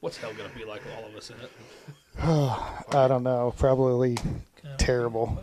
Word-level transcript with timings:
What's 0.00 0.16
hell 0.18 0.32
gonna 0.34 0.50
be 0.54 0.64
like 0.64 0.84
with 0.84 0.94
all 0.94 1.06
of 1.06 1.14
us 1.16 1.30
in 1.30 1.36
it? 1.40 1.50
I 2.94 3.08
don't 3.08 3.22
know. 3.22 3.54
Probably 3.56 4.16
terrible. 4.78 5.42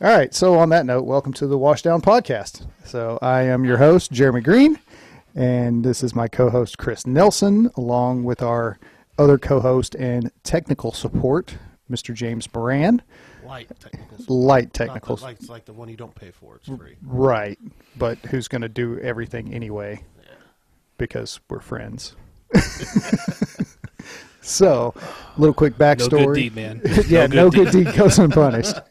All 0.00 0.16
right. 0.16 0.32
So 0.34 0.58
on 0.58 0.68
that 0.70 0.86
note, 0.86 1.04
welcome 1.04 1.32
to 1.34 1.46
the 1.46 1.58
Washdown 1.58 2.00
Podcast. 2.02 2.66
So 2.84 3.18
I 3.22 3.42
am 3.42 3.64
your 3.64 3.78
host, 3.78 4.12
Jeremy 4.12 4.40
Green, 4.40 4.78
and 5.34 5.84
this 5.84 6.02
is 6.02 6.14
my 6.14 6.28
co-host 6.28 6.78
Chris 6.78 7.06
Nelson, 7.06 7.70
along 7.76 8.24
with 8.24 8.42
our 8.42 8.78
other 9.18 9.38
co-host 9.38 9.94
and 9.96 10.30
technical 10.44 10.92
support, 10.92 11.56
Mr. 11.90 12.14
James 12.14 12.48
Moran. 12.54 13.02
Light 13.44 13.68
technical. 13.80 14.36
Light 14.36 14.78
Not 14.78 15.02
the, 15.02 15.14
like, 15.14 15.36
it's 15.40 15.48
like 15.48 15.64
the 15.64 15.72
one 15.72 15.88
you 15.88 15.96
don't 15.96 16.14
pay 16.14 16.30
for. 16.30 16.56
It's 16.56 16.68
free. 16.68 16.96
right? 17.02 17.58
But 17.96 18.18
who's 18.18 18.46
going 18.46 18.62
to 18.62 18.68
do 18.68 18.98
everything 19.00 19.52
anyway? 19.54 20.04
Yeah. 20.22 20.30
Because 20.98 21.40
we're 21.48 21.60
friends. 21.60 22.14
so, 24.40 24.94
a 24.96 25.40
little 25.40 25.54
quick 25.54 25.78
No 25.78 25.84
backstory. 25.86 26.26
good 26.26 26.34
deed, 26.34 26.54
man. 26.56 26.80
yeah, 27.08 27.26
no 27.26 27.50
good 27.50 27.70
deed 27.70 27.94
goes 27.94 28.18
unpunished. 28.18 28.76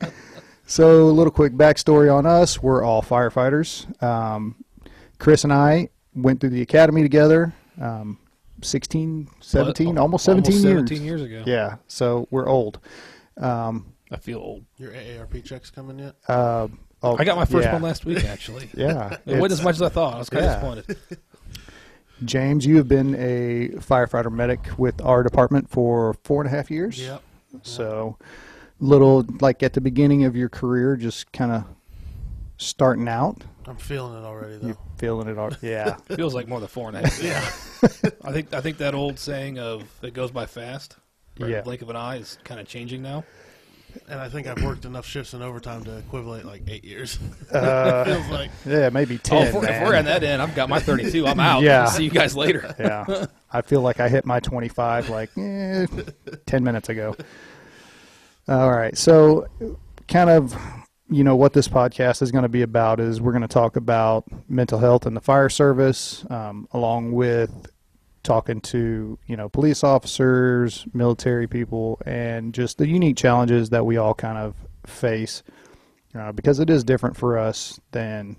So, 0.69 1.03
a 1.03 1.11
little 1.11 1.31
quick 1.31 1.53
backstory 1.53 2.13
on 2.13 2.25
us. 2.25 2.61
We're 2.61 2.83
all 2.83 3.01
firefighters. 3.01 3.85
Um, 4.03 4.65
Chris 5.17 5.45
and 5.45 5.53
I 5.53 5.87
went 6.13 6.41
through 6.41 6.49
the 6.49 6.61
academy 6.61 7.03
together 7.03 7.53
um, 7.81 8.19
16, 8.61 9.29
17, 9.39 9.95
But- 9.95 10.01
almost 10.01 10.25
17 10.25 10.51
years. 10.51 10.63
17 10.63 11.03
years 11.03 11.21
ago. 11.21 11.43
Yeah, 11.45 11.77
so 11.87 12.27
we're 12.31 12.49
old. 12.49 12.79
Um, 13.37 13.93
I 14.11 14.17
feel 14.17 14.39
old. 14.39 14.65
Your 14.77 14.91
AARP 14.91 15.43
checks 15.45 15.69
coming 15.69 15.99
yet? 15.99 16.15
uh, 16.27 16.67
oh, 17.01 17.17
I 17.17 17.23
got 17.23 17.37
my 17.37 17.45
first 17.45 17.65
yeah. 17.65 17.73
one 17.73 17.81
last 17.81 18.05
week, 18.05 18.25
actually. 18.25 18.69
Yeah. 18.73 19.15
It 19.25 19.39
wasn't 19.39 19.59
as 19.59 19.63
much 19.63 19.75
as 19.75 19.81
I 19.81 19.89
thought. 19.89 20.15
I 20.15 20.17
was 20.17 20.29
kind 20.29 20.45
of 20.45 20.51
disappointed. 20.51 21.19
James, 22.25 22.65
you 22.65 22.77
have 22.77 22.87
been 22.87 23.13
a 23.15 23.69
firefighter 23.77 24.31
medic 24.31 24.59
with 24.77 25.01
our 25.01 25.23
department 25.23 25.69
for 25.69 26.13
four 26.23 26.41
and 26.41 26.51
a 26.51 26.55
half 26.55 26.71
years. 26.71 26.99
Yep. 26.99 27.21
So, 27.61 28.17
little 28.79 29.25
like 29.39 29.63
at 29.63 29.73
the 29.73 29.81
beginning 29.81 30.23
of 30.25 30.35
your 30.35 30.49
career, 30.49 30.95
just 30.95 31.31
kind 31.31 31.51
of 31.51 31.63
starting 32.57 33.07
out. 33.07 33.43
I'm 33.65 33.77
feeling 33.77 34.17
it 34.21 34.25
already 34.25 34.57
though. 34.57 34.67
You're 34.67 34.77
feeling 34.97 35.27
it 35.27 35.37
all. 35.37 35.51
Yeah. 35.61 35.95
Feels 36.15 36.33
like 36.33 36.47
more 36.47 36.59
than 36.59 36.69
four 36.69 36.87
and 36.89 36.97
a 36.97 37.01
half. 37.07 37.21
Yeah. 37.23 38.09
I 38.23 38.31
think 38.31 38.53
I 38.53 38.61
think 38.61 38.77
that 38.77 38.95
old 38.95 39.19
saying 39.19 39.59
of 39.59 39.83
"it 40.01 40.13
goes 40.13 40.31
by 40.31 40.45
fast," 40.45 40.95
right, 41.39 41.49
Yeah. 41.51 41.61
blink 41.61 41.81
of 41.81 41.89
an 41.89 41.95
eye, 41.95 42.17
is 42.17 42.37
kind 42.43 42.59
of 42.59 42.67
changing 42.67 43.01
now. 43.03 43.23
And 44.09 44.19
I 44.19 44.29
think 44.29 44.47
I've 44.47 44.63
worked 44.63 44.85
enough 44.85 45.05
shifts 45.05 45.33
in 45.33 45.41
overtime 45.41 45.83
to 45.85 45.97
equivalent 45.97 46.45
like 46.45 46.63
eight 46.67 46.83
years. 46.85 47.19
Uh, 47.51 48.03
Feels 48.03 48.27
like 48.29 48.51
yeah, 48.65 48.89
maybe 48.89 49.15
Oh, 49.15 49.19
ten. 49.23 49.47
if 49.47 49.53
we're, 49.53 49.69
if 49.69 49.81
we're 49.81 49.95
on 49.95 50.05
that 50.05 50.23
end, 50.23 50.41
I've 50.41 50.53
got 50.53 50.67
my 50.69 50.79
32. 50.79 51.25
I'm 51.25 51.39
out. 51.39 51.61
Yeah. 51.63 51.85
See 51.85 52.03
you 52.03 52.09
guys 52.09 52.35
later. 52.35 52.75
yeah, 52.79 53.25
I 53.51 53.61
feel 53.61 53.81
like 53.81 53.99
I 54.01 54.09
hit 54.09 54.25
my 54.25 54.39
25 54.41 55.09
like 55.09 55.29
eh, 55.37 55.87
10 56.45 56.63
minutes 56.63 56.89
ago. 56.89 57.15
All 58.49 58.71
right, 58.71 58.97
so 58.97 59.47
kind 60.07 60.29
of 60.29 60.55
you 61.09 61.23
know 61.23 61.35
what 61.37 61.53
this 61.53 61.67
podcast 61.69 62.21
is 62.21 62.31
going 62.31 62.43
to 62.43 62.49
be 62.49 62.61
about 62.63 62.99
is 62.99 63.21
we're 63.21 63.31
going 63.31 63.41
to 63.41 63.47
talk 63.47 63.77
about 63.77 64.25
mental 64.49 64.77
health 64.79 65.05
in 65.07 65.13
the 65.13 65.21
fire 65.21 65.47
service, 65.49 66.25
um, 66.29 66.67
along 66.73 67.13
with 67.13 67.71
talking 68.27 68.61
to 68.61 69.17
you 69.25 69.35
know 69.37 69.49
police 69.49 69.83
officers, 69.83 70.85
military 70.93 71.47
people, 71.47 71.99
and 72.05 72.53
just 72.53 72.77
the 72.77 72.87
unique 72.87 73.17
challenges 73.17 73.69
that 73.71 73.85
we 73.85 73.97
all 73.97 74.13
kind 74.13 74.37
of 74.37 74.53
face, 74.85 75.41
uh, 76.13 76.31
because 76.33 76.59
it 76.59 76.69
is 76.69 76.83
different 76.83 77.15
for 77.17 77.37
us 77.37 77.79
than 77.91 78.35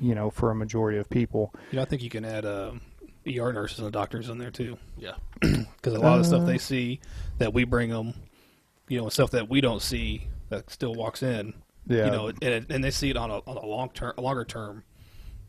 you 0.00 0.14
know 0.14 0.30
for 0.30 0.50
a 0.50 0.54
majority 0.54 0.98
of 0.98 1.10
people. 1.10 1.52
You 1.72 1.76
know, 1.76 1.82
I 1.82 1.84
think 1.84 2.02
you 2.02 2.08
can 2.10 2.24
add 2.24 2.46
um, 2.46 2.80
ER 3.26 3.52
nurses 3.52 3.80
and 3.80 3.92
doctors 3.92 4.28
in 4.28 4.38
there 4.38 4.50
too, 4.52 4.78
yeah. 4.96 5.14
because 5.40 5.92
a 5.94 5.98
lot 5.98 6.18
of 6.18 6.24
the 6.28 6.36
Uh. 6.36 6.38
stuff 6.38 6.46
they 6.46 6.58
see 6.58 7.00
that 7.38 7.52
we 7.52 7.64
bring 7.64 7.90
them, 7.90 8.14
you 8.88 8.98
know, 8.98 9.08
stuff 9.08 9.32
that 9.32 9.48
we 9.50 9.60
don't 9.60 9.82
see 9.82 10.28
that 10.48 10.70
still 10.70 10.94
walks 10.94 11.22
in. 11.22 11.52
Yeah, 11.86 12.04
You 12.04 12.10
know, 12.12 12.32
and, 12.42 12.66
and 12.70 12.84
they 12.84 12.90
see 12.92 13.10
it 13.10 13.16
on 13.16 13.30
a 13.30 13.38
on 13.38 13.56
a 13.56 13.66
long 13.66 13.88
term, 13.90 14.12
a 14.16 14.20
longer 14.20 14.44
term 14.44 14.84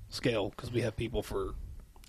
scale 0.09 0.49
because 0.49 0.71
we 0.71 0.81
have 0.81 0.95
people 0.97 1.21
for 1.21 1.53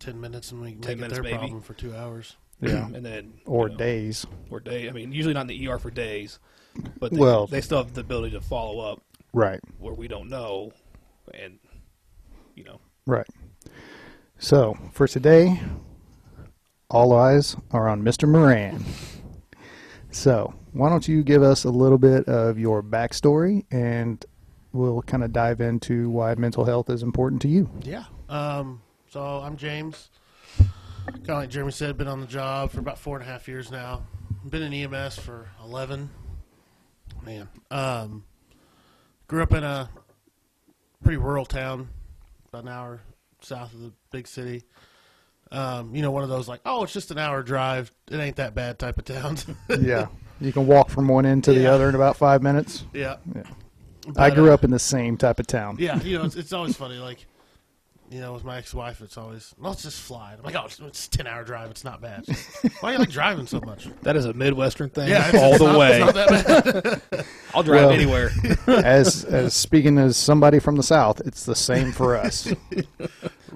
Ten 0.03 0.21
minutes 0.21 0.51
and 0.53 0.61
we 0.61 0.69
make 0.75 0.83
10 0.83 1.01
it 1.03 1.11
their 1.11 1.23
maybe. 1.23 1.37
problem 1.39 1.63
for 1.63 1.75
two 1.75 1.95
hours. 1.95 2.37
yeah, 2.61 2.87
and 2.87 3.05
then 3.05 3.35
or 3.47 3.67
you 3.69 3.73
know, 3.73 3.79
days. 3.79 4.27
or 4.51 4.61
day. 4.61 4.89
I 4.89 4.93
mean, 4.93 5.13
usually 5.13 5.35
not 5.35 5.43
in 5.43 5.47
the 5.49 5.69
ER 5.69 5.79
for 5.79 5.91
days, 5.91 6.39
but 6.99 7.13
they, 7.13 7.19
Well- 7.19 7.47
they 7.47 7.61
still 7.61 7.79
have 7.79 7.95
the 7.95 8.01
ability 8.03 8.35
to 8.35 8.41
follow 8.41 8.81
up 8.81 9.01
Right, 9.33 9.61
where 9.79 9.95
we 9.95 10.09
don't 10.09 10.29
know, 10.29 10.73
and 11.33 11.59
you 12.55 12.65
know, 12.65 12.81
right. 13.07 13.27
So 14.39 14.77
for 14.93 15.07
today, 15.09 15.61
all 16.91 17.13
eyes 17.15 17.57
are 17.71 17.89
on 17.89 18.03
Mr. 18.03 18.29
Moran. 18.29 18.85
So 20.11 20.53
why 20.73 20.89
don't 20.91 21.07
you 21.09 21.23
give 21.23 21.43
us 21.43 21.65
a 21.65 21.71
little 21.71 21.99
bit 21.99 22.29
of 22.29 22.59
your 22.59 22.83
backstory, 22.83 23.65
and 23.71 24.23
we'll 24.73 25.03
kind 25.03 25.25
of 25.25 25.33
dive 25.33 25.61
into 25.61 26.11
why 26.11 26.35
mental 26.35 26.65
health 26.65 26.91
is 26.91 27.03
important 27.03 27.41
to 27.43 27.49
you. 27.49 27.71
Yeah. 27.83 28.05
Um, 28.29 28.83
so 29.13 29.21
I'm 29.45 29.57
James. 29.59 30.09
Kind 30.59 30.71
of 31.29 31.37
like 31.37 31.51
Jeremy 31.51 31.73
said, 31.73 31.99
been 31.99 32.09
on 32.09 32.21
the 32.21 32.27
job 32.27 32.71
for 32.71 32.81
about 32.81 32.99
four 32.99 33.19
and 33.19 33.29
a 33.29 33.31
half 33.31 33.47
years 33.47 33.71
now. 33.71 34.07
Been 34.49 34.63
in 34.63 34.73
EMS 34.73 35.19
for 35.19 35.49
11. 35.63 36.09
Man. 37.27 37.47
Um, 37.71 38.25
grew 39.29 39.43
up 39.43 39.53
in 39.53 39.65
a 39.65 39.91
pretty 41.03 41.19
rural 41.19 41.45
town, 41.45 41.89
about 42.49 42.63
an 42.63 42.69
hour 42.71 43.01
south 43.41 43.75
of 43.75 43.81
the 43.81 43.93
big 44.13 44.27
city. 44.27 44.63
Um, 45.51 45.95
you 45.95 46.01
know, 46.01 46.11
one 46.11 46.23
of 46.23 46.31
those 46.31 46.49
like, 46.49 46.61
oh, 46.65 46.85
it's 46.85 46.95
just 46.95 47.11
an 47.11 47.19
hour 47.19 47.43
drive. 47.43 47.93
It 48.11 48.17
ain't 48.19 48.37
that 48.37 48.55
bad 48.55 48.79
type 48.79 48.97
of 48.99 49.05
towns. 49.05 49.45
yeah, 49.81 50.07
you 50.41 50.53
can 50.53 50.67
walk 50.67 50.89
from 50.89 51.09
one 51.09 51.27
end 51.27 51.45
to 51.45 51.53
the 51.53 51.61
Yeah. 51.63 51.73
other 51.73 51.91
in 51.91 51.95
about 51.95 52.17
five 52.17 52.43
minutes. 52.43 52.85
yeah. 52.95 53.17
Yeah. 53.35 53.43
I 54.17 54.31
But, 54.31 54.35
grew 54.35 54.51
uh, 54.51 54.55
up 54.55 54.65
in 54.65 54.71
the 54.71 54.79
same 54.81 55.17
type 55.19 55.39
of 55.39 55.47
town. 55.47 55.77
Yeah, 55.79 56.01
you 56.03 56.19
know, 56.19 56.25
it's, 56.25 56.35
it's 56.37 56.53
always 56.53 56.75
funny. 56.77 56.97
Like, 56.97 57.27
you 58.13 58.21
know, 58.21 58.35
with 58.35 58.45
my 58.45 58.59
ex-wife, 58.59 59.01
it's 59.01 59.17
always 59.17 59.55
let's 59.59 59.83
just 59.83 60.01
fly. 60.01 60.35
I'm 60.37 60.43
like, 60.45 60.55
oh, 60.55 60.67
it's, 60.67 60.79
it's 60.81 61.07
a 61.07 61.11
ten 61.11 61.27
hour 61.27 61.45
drive. 61.45 61.71
It's 61.71 61.83
not 61.83 62.03
bad. 62.03 62.27
Why 62.81 62.91
do 62.91 62.93
you 62.93 62.99
like 62.99 63.09
driving 63.09 63.47
so 63.47 63.59
much? 63.61 63.89
that 64.03 64.17
is 64.17 64.27
a 64.27 64.35
Midwestern 64.35 64.91
thing 64.91 65.09
Yeah, 65.09 65.29
it's, 65.29 65.39
all 65.39 65.51
it's 65.53 65.59
the 65.61 65.65
not, 65.73 65.79
way. 65.79 66.03
It's 66.03 66.15
not 66.15 66.15
that 66.15 67.05
bad. 67.11 67.25
I'll 67.55 67.63
drive 67.63 67.87
Well- 67.87 67.91
anywhere. 67.91 68.31
as 68.67 69.25
as 69.25 69.55
speaking 69.55 69.97
as 69.99 70.17
somebody 70.19 70.59
from 70.59 70.77
the 70.77 70.83
south, 70.83 71.21
it's 71.25 71.45
the 71.45 71.57
same 71.57 71.91
for 71.93 72.17
us. 72.17 72.53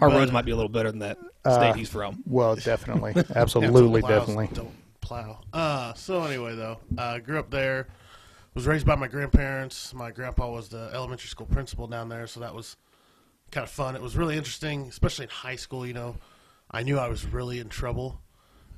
Our 0.00 0.08
roads 0.08 0.32
might 0.32 0.44
be 0.46 0.52
a 0.52 0.56
little 0.56 0.70
better 0.70 0.90
than 0.90 1.00
that 1.00 1.18
Uh, 1.44 1.54
state 1.58 1.76
he's 1.76 1.90
from. 1.90 2.22
Well, 2.26 2.56
definitely, 2.56 3.12
Yeah, 3.14 3.22
absolutely, 3.34 4.00
don't 4.00 4.10
definitely. 4.10 4.48
Don't 4.54 4.70
plow. 5.02 5.40
Uh, 5.52 5.92
so 5.94 6.22
anyway, 6.24 6.56
though, 6.56 6.78
uh, 6.96 7.18
grew 7.18 7.38
up 7.38 7.50
there. 7.50 7.88
Was 8.54 8.66
raised 8.66 8.86
by 8.86 8.94
my 8.94 9.06
grandparents. 9.06 9.92
My 9.92 10.10
grandpa 10.10 10.50
was 10.50 10.70
the 10.70 10.90
elementary 10.94 11.28
school 11.28 11.46
principal 11.46 11.86
down 11.86 12.08
there, 12.08 12.26
so 12.26 12.40
that 12.40 12.54
was 12.54 12.76
kind 13.56 13.64
of 13.64 13.70
fun. 13.70 13.96
It 13.96 14.02
was 14.02 14.18
really 14.18 14.36
interesting, 14.36 14.82
especially 14.82 15.22
in 15.24 15.30
high 15.30 15.56
school. 15.56 15.86
You 15.86 15.94
know, 15.94 16.16
I 16.70 16.82
knew 16.82 16.98
I 16.98 17.08
was 17.08 17.24
really 17.24 17.58
in 17.58 17.70
trouble 17.70 18.20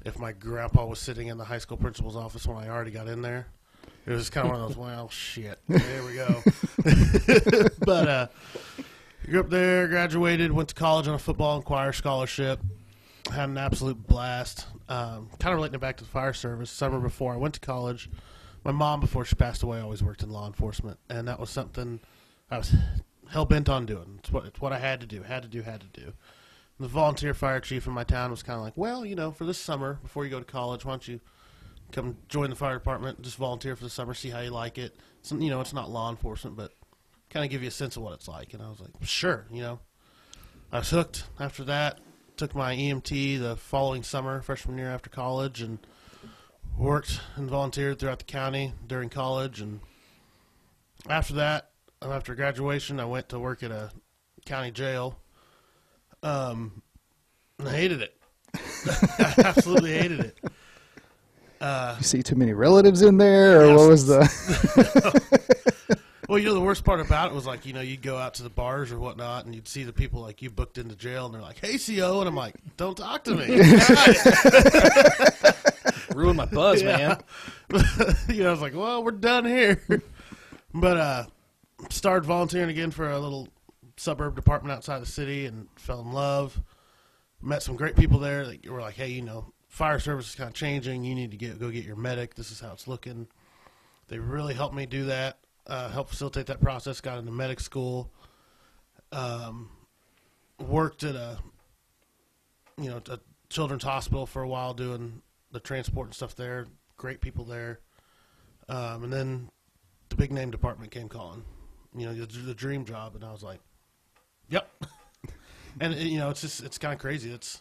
if 0.06 0.20
my 0.20 0.30
grandpa 0.30 0.86
was 0.86 1.00
sitting 1.00 1.26
in 1.26 1.36
the 1.36 1.44
high 1.44 1.58
school 1.58 1.76
principal's 1.76 2.14
office 2.14 2.46
when 2.46 2.56
I 2.56 2.68
already 2.68 2.92
got 2.92 3.08
in 3.08 3.20
there. 3.20 3.48
It 4.06 4.12
was 4.12 4.30
kind 4.30 4.46
of 4.46 4.52
one 4.52 4.60
of 4.60 4.68
those, 4.68 4.76
well, 4.86 5.08
shit, 5.08 5.58
there 5.66 6.04
we 6.04 6.14
go. 6.14 6.42
but 7.84 8.08
uh, 8.08 8.26
grew 9.26 9.40
up 9.40 9.50
there, 9.50 9.88
graduated, 9.88 10.52
went 10.52 10.68
to 10.68 10.76
college 10.76 11.08
on 11.08 11.14
a 11.14 11.18
football 11.18 11.56
and 11.56 11.64
choir 11.64 11.92
scholarship 11.92 12.60
had 13.32 13.50
an 13.50 13.58
absolute 13.58 14.06
blast. 14.06 14.66
Um, 14.88 15.28
kind 15.38 15.52
of 15.52 15.56
relating 15.56 15.74
it 15.74 15.80
back 15.80 15.96
to 15.98 16.04
the 16.04 16.10
fire 16.10 16.32
service. 16.32 16.70
Summer 16.70 16.98
before 16.98 17.34
I 17.34 17.36
went 17.36 17.54
to 17.54 17.60
college, 17.60 18.08
my 18.64 18.72
mom, 18.72 19.00
before 19.00 19.24
she 19.24 19.34
passed 19.34 19.62
away, 19.62 19.80
always 19.80 20.02
worked 20.02 20.22
in 20.22 20.30
law 20.30 20.46
enforcement, 20.46 20.98
and 21.10 21.28
that 21.28 21.38
was 21.38 21.50
something 21.50 22.00
I 22.50 22.58
was 22.58 22.74
hell 23.30 23.44
bent 23.44 23.68
on 23.68 23.86
doing. 23.86 24.16
It's 24.18 24.30
what 24.30 24.46
it's 24.46 24.60
what 24.60 24.72
I 24.72 24.78
had 24.78 25.00
to 25.00 25.06
do, 25.06 25.22
had 25.22 25.42
to 25.42 25.48
do, 25.48 25.62
had 25.62 25.80
to 25.80 26.00
do. 26.00 26.06
And 26.06 26.84
the 26.84 26.88
volunteer 26.88 27.34
fire 27.34 27.60
chief 27.60 27.86
in 27.86 27.92
my 27.92 28.04
town 28.04 28.30
was 28.30 28.42
kind 28.42 28.58
of 28.58 28.64
like, 28.64 28.76
well, 28.76 29.04
you 29.04 29.14
know, 29.14 29.30
for 29.30 29.44
this 29.44 29.58
summer 29.58 29.98
before 30.02 30.24
you 30.24 30.30
go 30.30 30.38
to 30.38 30.44
college, 30.44 30.84
why 30.84 30.92
don't 30.92 31.08
you 31.08 31.20
come 31.92 32.16
join 32.28 32.50
the 32.50 32.56
fire 32.56 32.74
department, 32.74 33.22
just 33.22 33.36
volunteer 33.36 33.74
for 33.74 33.84
the 33.84 33.90
summer, 33.90 34.14
see 34.14 34.30
how 34.30 34.40
you 34.40 34.50
like 34.50 34.78
it. 34.78 34.96
It's, 35.20 35.32
you 35.32 35.50
know, 35.50 35.60
it's 35.60 35.72
not 35.72 35.90
law 35.90 36.10
enforcement, 36.10 36.56
but 36.56 36.72
kind 37.30 37.44
of 37.44 37.50
give 37.50 37.62
you 37.62 37.68
a 37.68 37.72
sense 37.72 37.96
of 37.96 38.02
what 38.02 38.12
it's 38.14 38.28
like. 38.28 38.54
And 38.54 38.62
I 38.62 38.68
was 38.68 38.80
like, 38.80 38.90
sure, 39.02 39.46
you 39.50 39.62
know. 39.62 39.80
I 40.70 40.80
was 40.80 40.90
hooked 40.90 41.24
after 41.40 41.64
that 41.64 41.98
took 42.38 42.54
my 42.54 42.74
EMT 42.74 43.40
the 43.40 43.56
following 43.56 44.04
summer, 44.04 44.40
freshman 44.40 44.78
year 44.78 44.88
after 44.88 45.10
college, 45.10 45.60
and 45.60 45.80
worked 46.78 47.20
and 47.34 47.50
volunteered 47.50 47.98
throughout 47.98 48.20
the 48.20 48.24
county 48.24 48.72
during 48.86 49.08
college. 49.08 49.60
And 49.60 49.80
after 51.08 51.34
that, 51.34 51.67
after 52.02 52.34
graduation, 52.34 53.00
I 53.00 53.04
went 53.04 53.28
to 53.30 53.38
work 53.38 53.62
at 53.62 53.70
a 53.70 53.90
county 54.46 54.70
jail. 54.70 55.18
Um, 56.22 56.82
and 57.58 57.68
I 57.68 57.72
hated 57.72 58.02
it. 58.02 58.14
I 59.18 59.34
absolutely 59.44 59.92
hated 59.98 60.20
it. 60.20 60.38
Uh, 61.60 61.96
You 61.98 62.04
see 62.04 62.22
too 62.22 62.36
many 62.36 62.52
relatives 62.52 63.02
in 63.02 63.16
there, 63.18 63.62
or 63.62 63.66
Yes. 63.66 63.78
what 63.78 63.88
was 63.88 64.06
the? 64.06 65.48
Well, 66.28 66.38
you 66.38 66.44
know, 66.44 66.52
the 66.52 66.60
worst 66.60 66.84
part 66.84 67.00
about 67.00 67.30
it 67.30 67.34
was 67.34 67.46
like, 67.46 67.64
you 67.64 67.72
know, 67.72 67.80
you'd 67.80 68.02
go 68.02 68.18
out 68.18 68.34
to 68.34 68.42
the 68.42 68.50
bars 68.50 68.92
or 68.92 68.98
whatnot, 68.98 69.46
and 69.46 69.54
you'd 69.54 69.66
see 69.66 69.84
the 69.84 69.94
people 69.94 70.20
like 70.20 70.42
you 70.42 70.50
booked 70.50 70.76
into 70.76 70.94
jail, 70.94 71.24
and 71.24 71.34
they're 71.34 71.40
like, 71.40 71.58
"Hey, 71.58 71.78
CO," 71.78 72.20
and 72.20 72.28
I'm 72.28 72.36
like, 72.36 72.54
"Don't 72.76 72.98
talk 72.98 73.24
to 73.24 73.34
me." 73.34 73.46
ruined 76.14 76.36
my 76.36 76.44
buzz, 76.44 76.82
man. 76.82 77.18
you 78.28 78.42
know, 78.42 78.48
I 78.48 78.50
was 78.50 78.60
like, 78.60 78.74
well, 78.74 79.02
we're 79.02 79.12
done 79.12 79.46
here. 79.46 79.80
but 80.74 80.96
uh, 80.98 81.24
started 81.90 82.26
volunteering 82.26 82.70
again 82.70 82.90
for 82.90 83.10
a 83.10 83.18
little 83.18 83.48
suburb 83.96 84.36
department 84.36 84.76
outside 84.76 85.00
the 85.00 85.06
city 85.06 85.46
and 85.46 85.68
fell 85.76 86.00
in 86.00 86.12
love. 86.12 86.62
Met 87.40 87.62
some 87.62 87.76
great 87.76 87.96
people 87.96 88.18
there 88.18 88.46
that 88.46 88.68
were 88.68 88.80
like, 88.80 88.94
hey, 88.94 89.08
you 89.08 89.22
know, 89.22 89.52
fire 89.68 90.00
service 90.00 90.30
is 90.30 90.34
kind 90.34 90.48
of 90.48 90.54
changing. 90.54 91.04
You 91.04 91.14
need 91.14 91.30
to 91.30 91.36
get 91.36 91.58
go 91.60 91.70
get 91.70 91.84
your 91.84 91.96
medic. 91.96 92.34
This 92.34 92.50
is 92.50 92.60
how 92.60 92.72
it's 92.72 92.88
looking. 92.88 93.28
They 94.08 94.18
really 94.18 94.54
helped 94.54 94.74
me 94.74 94.86
do 94.86 95.04
that, 95.06 95.38
uh, 95.66 95.90
help 95.90 96.08
facilitate 96.08 96.46
that 96.46 96.60
process. 96.60 97.00
Got 97.00 97.18
into 97.18 97.30
medic 97.30 97.60
school. 97.60 98.10
Um, 99.12 99.70
worked 100.58 101.04
at 101.04 101.14
a 101.14 101.38
you 102.76 102.90
know 102.90 103.00
a 103.08 103.20
children's 103.48 103.84
hospital 103.84 104.26
for 104.26 104.42
a 104.42 104.48
while 104.48 104.74
doing 104.74 105.22
the 105.52 105.60
transport 105.60 106.08
and 106.08 106.14
stuff 106.14 106.34
there. 106.34 106.66
Great 106.96 107.20
people 107.20 107.44
there. 107.44 107.80
Um, 108.68 109.04
and 109.04 109.12
then 109.12 109.48
the 110.08 110.16
big 110.16 110.32
name 110.32 110.50
department 110.50 110.90
came 110.90 111.08
calling. 111.08 111.44
You 111.96 112.06
know, 112.06 112.14
the, 112.14 112.26
the 112.26 112.54
dream 112.54 112.84
job, 112.84 113.14
and 113.14 113.24
I 113.24 113.32
was 113.32 113.42
like, 113.42 113.60
"Yep." 114.50 114.84
and 115.80 115.94
you 115.94 116.18
know, 116.18 116.30
it's 116.30 116.40
just 116.40 116.62
it's 116.62 116.78
kind 116.78 116.92
of 116.94 117.00
crazy. 117.00 117.30
It's 117.30 117.60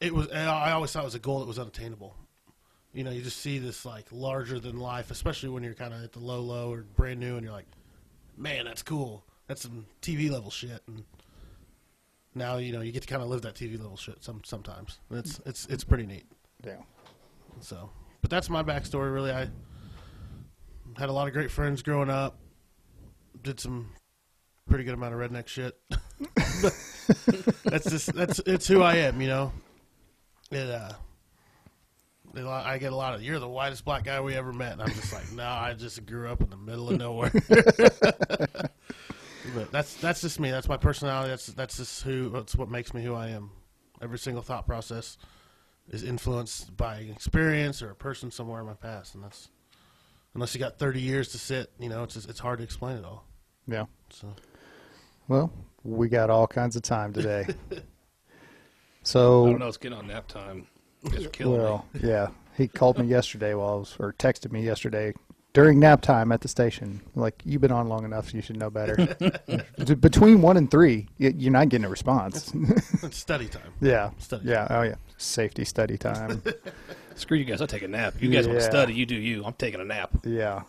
it 0.00 0.14
was. 0.14 0.30
I 0.30 0.72
always 0.72 0.92
thought 0.92 1.02
it 1.02 1.06
was 1.06 1.14
a 1.14 1.20
goal 1.20 1.40
that 1.40 1.48
was 1.48 1.58
unattainable. 1.58 2.14
You 2.92 3.04
know, 3.04 3.10
you 3.10 3.22
just 3.22 3.38
see 3.38 3.58
this 3.58 3.84
like 3.84 4.06
larger 4.10 4.58
than 4.58 4.78
life, 4.78 5.10
especially 5.10 5.48
when 5.50 5.62
you're 5.62 5.74
kind 5.74 5.92
of 5.92 6.02
at 6.02 6.12
the 6.12 6.20
low 6.20 6.40
low 6.40 6.72
or 6.72 6.82
brand 6.82 7.20
new, 7.20 7.36
and 7.36 7.44
you're 7.44 7.52
like, 7.52 7.66
"Man, 8.36 8.64
that's 8.64 8.82
cool. 8.82 9.24
That's 9.46 9.62
some 9.62 9.86
TV 10.02 10.30
level 10.30 10.50
shit." 10.50 10.82
And 10.86 11.04
now 12.34 12.58
you 12.58 12.72
know 12.72 12.82
you 12.82 12.92
get 12.92 13.02
to 13.02 13.08
kind 13.08 13.22
of 13.22 13.28
live 13.28 13.42
that 13.42 13.54
TV 13.54 13.78
level 13.78 13.96
shit 13.96 14.22
some 14.22 14.42
sometimes. 14.44 14.98
It's 15.10 15.40
it's 15.46 15.66
it's 15.66 15.84
pretty 15.84 16.06
neat. 16.06 16.26
Yeah. 16.64 16.82
So, 17.60 17.90
but 18.20 18.30
that's 18.30 18.50
my 18.50 18.62
backstory. 18.62 19.12
Really, 19.12 19.32
I 19.32 19.48
had 20.98 21.08
a 21.08 21.12
lot 21.12 21.26
of 21.26 21.32
great 21.32 21.50
friends 21.50 21.82
growing 21.82 22.10
up. 22.10 22.38
Did 23.42 23.60
some 23.60 23.90
pretty 24.68 24.84
good 24.84 24.94
amount 24.94 25.14
of 25.14 25.20
redneck 25.20 25.46
shit. 25.46 25.78
that's 27.64 27.90
just 27.90 28.12
that's 28.14 28.40
it's 28.40 28.66
who 28.66 28.82
I 28.82 28.96
am. 28.96 29.20
You 29.20 29.28
know, 29.28 29.52
it. 30.50 30.68
uh 30.68 30.92
I 32.36 32.76
get 32.76 32.92
a 32.92 32.96
lot 32.96 33.14
of 33.14 33.22
you're 33.22 33.38
the 33.38 33.48
whitest 33.48 33.86
black 33.86 34.04
guy 34.04 34.20
we 34.20 34.34
ever 34.34 34.52
met, 34.52 34.72
and 34.72 34.82
I'm 34.82 34.90
just 34.90 35.10
like, 35.12 35.32
no, 35.32 35.46
I 35.46 35.72
just 35.72 36.04
grew 36.04 36.28
up 36.28 36.42
in 36.42 36.50
the 36.50 36.56
middle 36.56 36.90
of 36.90 36.98
nowhere. 36.98 37.30
but 39.54 39.72
that's 39.72 39.94
that's 39.94 40.20
just 40.20 40.38
me. 40.38 40.50
That's 40.50 40.68
my 40.68 40.76
personality. 40.76 41.30
That's 41.30 41.46
that's 41.46 41.78
just 41.78 42.02
who. 42.02 42.28
That's 42.28 42.54
what 42.54 42.68
makes 42.68 42.92
me 42.92 43.02
who 43.02 43.14
I 43.14 43.28
am. 43.28 43.52
Every 44.02 44.18
single 44.18 44.42
thought 44.42 44.66
process 44.66 45.16
is 45.88 46.02
influenced 46.02 46.76
by 46.76 46.96
experience 46.96 47.80
or 47.80 47.90
a 47.90 47.94
person 47.94 48.30
somewhere 48.30 48.60
in 48.60 48.66
my 48.66 48.74
past, 48.74 49.14
and 49.14 49.24
that's 49.24 49.48
unless 50.36 50.54
you 50.54 50.60
got 50.60 50.78
30 50.78 51.00
years 51.00 51.28
to 51.28 51.38
sit, 51.38 51.72
you 51.80 51.88
know, 51.88 52.02
it's 52.02 52.12
just, 52.12 52.28
it's 52.28 52.38
hard 52.38 52.58
to 52.58 52.64
explain 52.64 52.98
it 52.98 53.04
all. 53.06 53.24
Yeah. 53.66 53.86
So 54.10 54.28
Well, 55.28 55.50
we 55.82 56.08
got 56.08 56.28
all 56.28 56.46
kinds 56.46 56.76
of 56.76 56.82
time 56.82 57.14
today. 57.14 57.46
so 57.70 57.78
I 57.78 57.82
so 59.02 59.46
don't 59.46 59.58
know. 59.58 59.68
It's 59.68 59.78
getting 59.78 59.96
on 59.96 60.06
nap 60.08 60.28
time. 60.28 60.66
You 61.02 61.10
guys 61.10 61.24
are 61.24 61.30
killing 61.30 61.58
Well, 61.58 61.86
yeah. 62.02 62.28
He 62.54 62.68
called 62.80 62.98
me 62.98 63.06
yesterday 63.06 63.54
while 63.54 63.68
I 63.70 63.76
was, 63.76 63.96
or 63.98 64.12
texted 64.12 64.52
me 64.52 64.62
yesterday 64.62 65.14
during 65.54 65.78
nap 65.78 66.02
time 66.02 66.30
at 66.32 66.42
the 66.42 66.48
station. 66.48 67.00
Like, 67.14 67.40
you've 67.46 67.62
been 67.62 67.72
on 67.72 67.88
long 67.88 68.04
enough, 68.04 68.34
you 68.34 68.42
should 68.42 68.58
know 68.58 68.68
better. 68.68 69.16
Between 70.00 70.42
one 70.42 70.58
and 70.58 70.70
three, 70.70 71.08
you're 71.16 71.50
not 71.50 71.70
getting 71.70 71.86
a 71.86 71.88
response. 71.88 72.52
it's 73.02 73.16
study 73.16 73.48
time. 73.48 73.72
yeah. 73.80 74.10
Study 74.18 74.48
Yeah. 74.48 74.66
Oh, 74.68 74.82
yeah. 74.82 74.96
Safety 75.16 75.64
study 75.64 75.96
time. 75.96 76.42
Screw 77.14 77.38
you 77.38 77.44
guys. 77.44 77.60
I'll 77.60 77.66
take 77.66 77.82
a 77.82 77.88
nap. 77.88 78.14
You 78.20 78.28
guys 78.30 78.46
want 78.46 78.58
to 78.58 78.64
Yeah. 78.64 78.70
study? 78.70 78.94
You 78.94 79.06
do 79.06 79.14
you. 79.16 79.44
I'm 79.44 79.54
taking 79.54 79.80
a 79.80 79.84
nap. 79.84 80.10
yeah. 80.24 80.62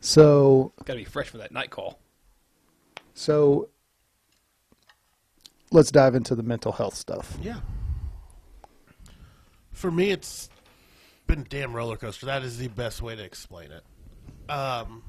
So, 0.00 0.72
Got 0.84 0.94
to 0.94 0.98
be 0.98 1.04
fresh 1.04 1.28
for 1.28 1.38
that 1.38 1.52
night 1.52 1.70
call. 1.70 1.98
so 3.14 3.68
let's 5.70 5.90
dive 5.90 6.14
into 6.14 6.34
the 6.34 6.42
mental 6.42 6.72
health 6.72 6.94
stuff. 6.94 7.36
Yeah. 7.42 7.60
For 9.72 9.90
me, 9.90 10.10
it's 10.10 10.48
been 11.26 11.40
a 11.40 11.44
damn 11.44 11.72
roller 11.74 11.96
coaster. 11.96 12.26
That 12.26 12.42
is 12.42 12.58
the 12.58 12.68
best 12.68 13.02
way 13.02 13.14
to 13.14 13.22
explain 13.22 13.70
it. 13.70 13.84
Um, 14.50 15.02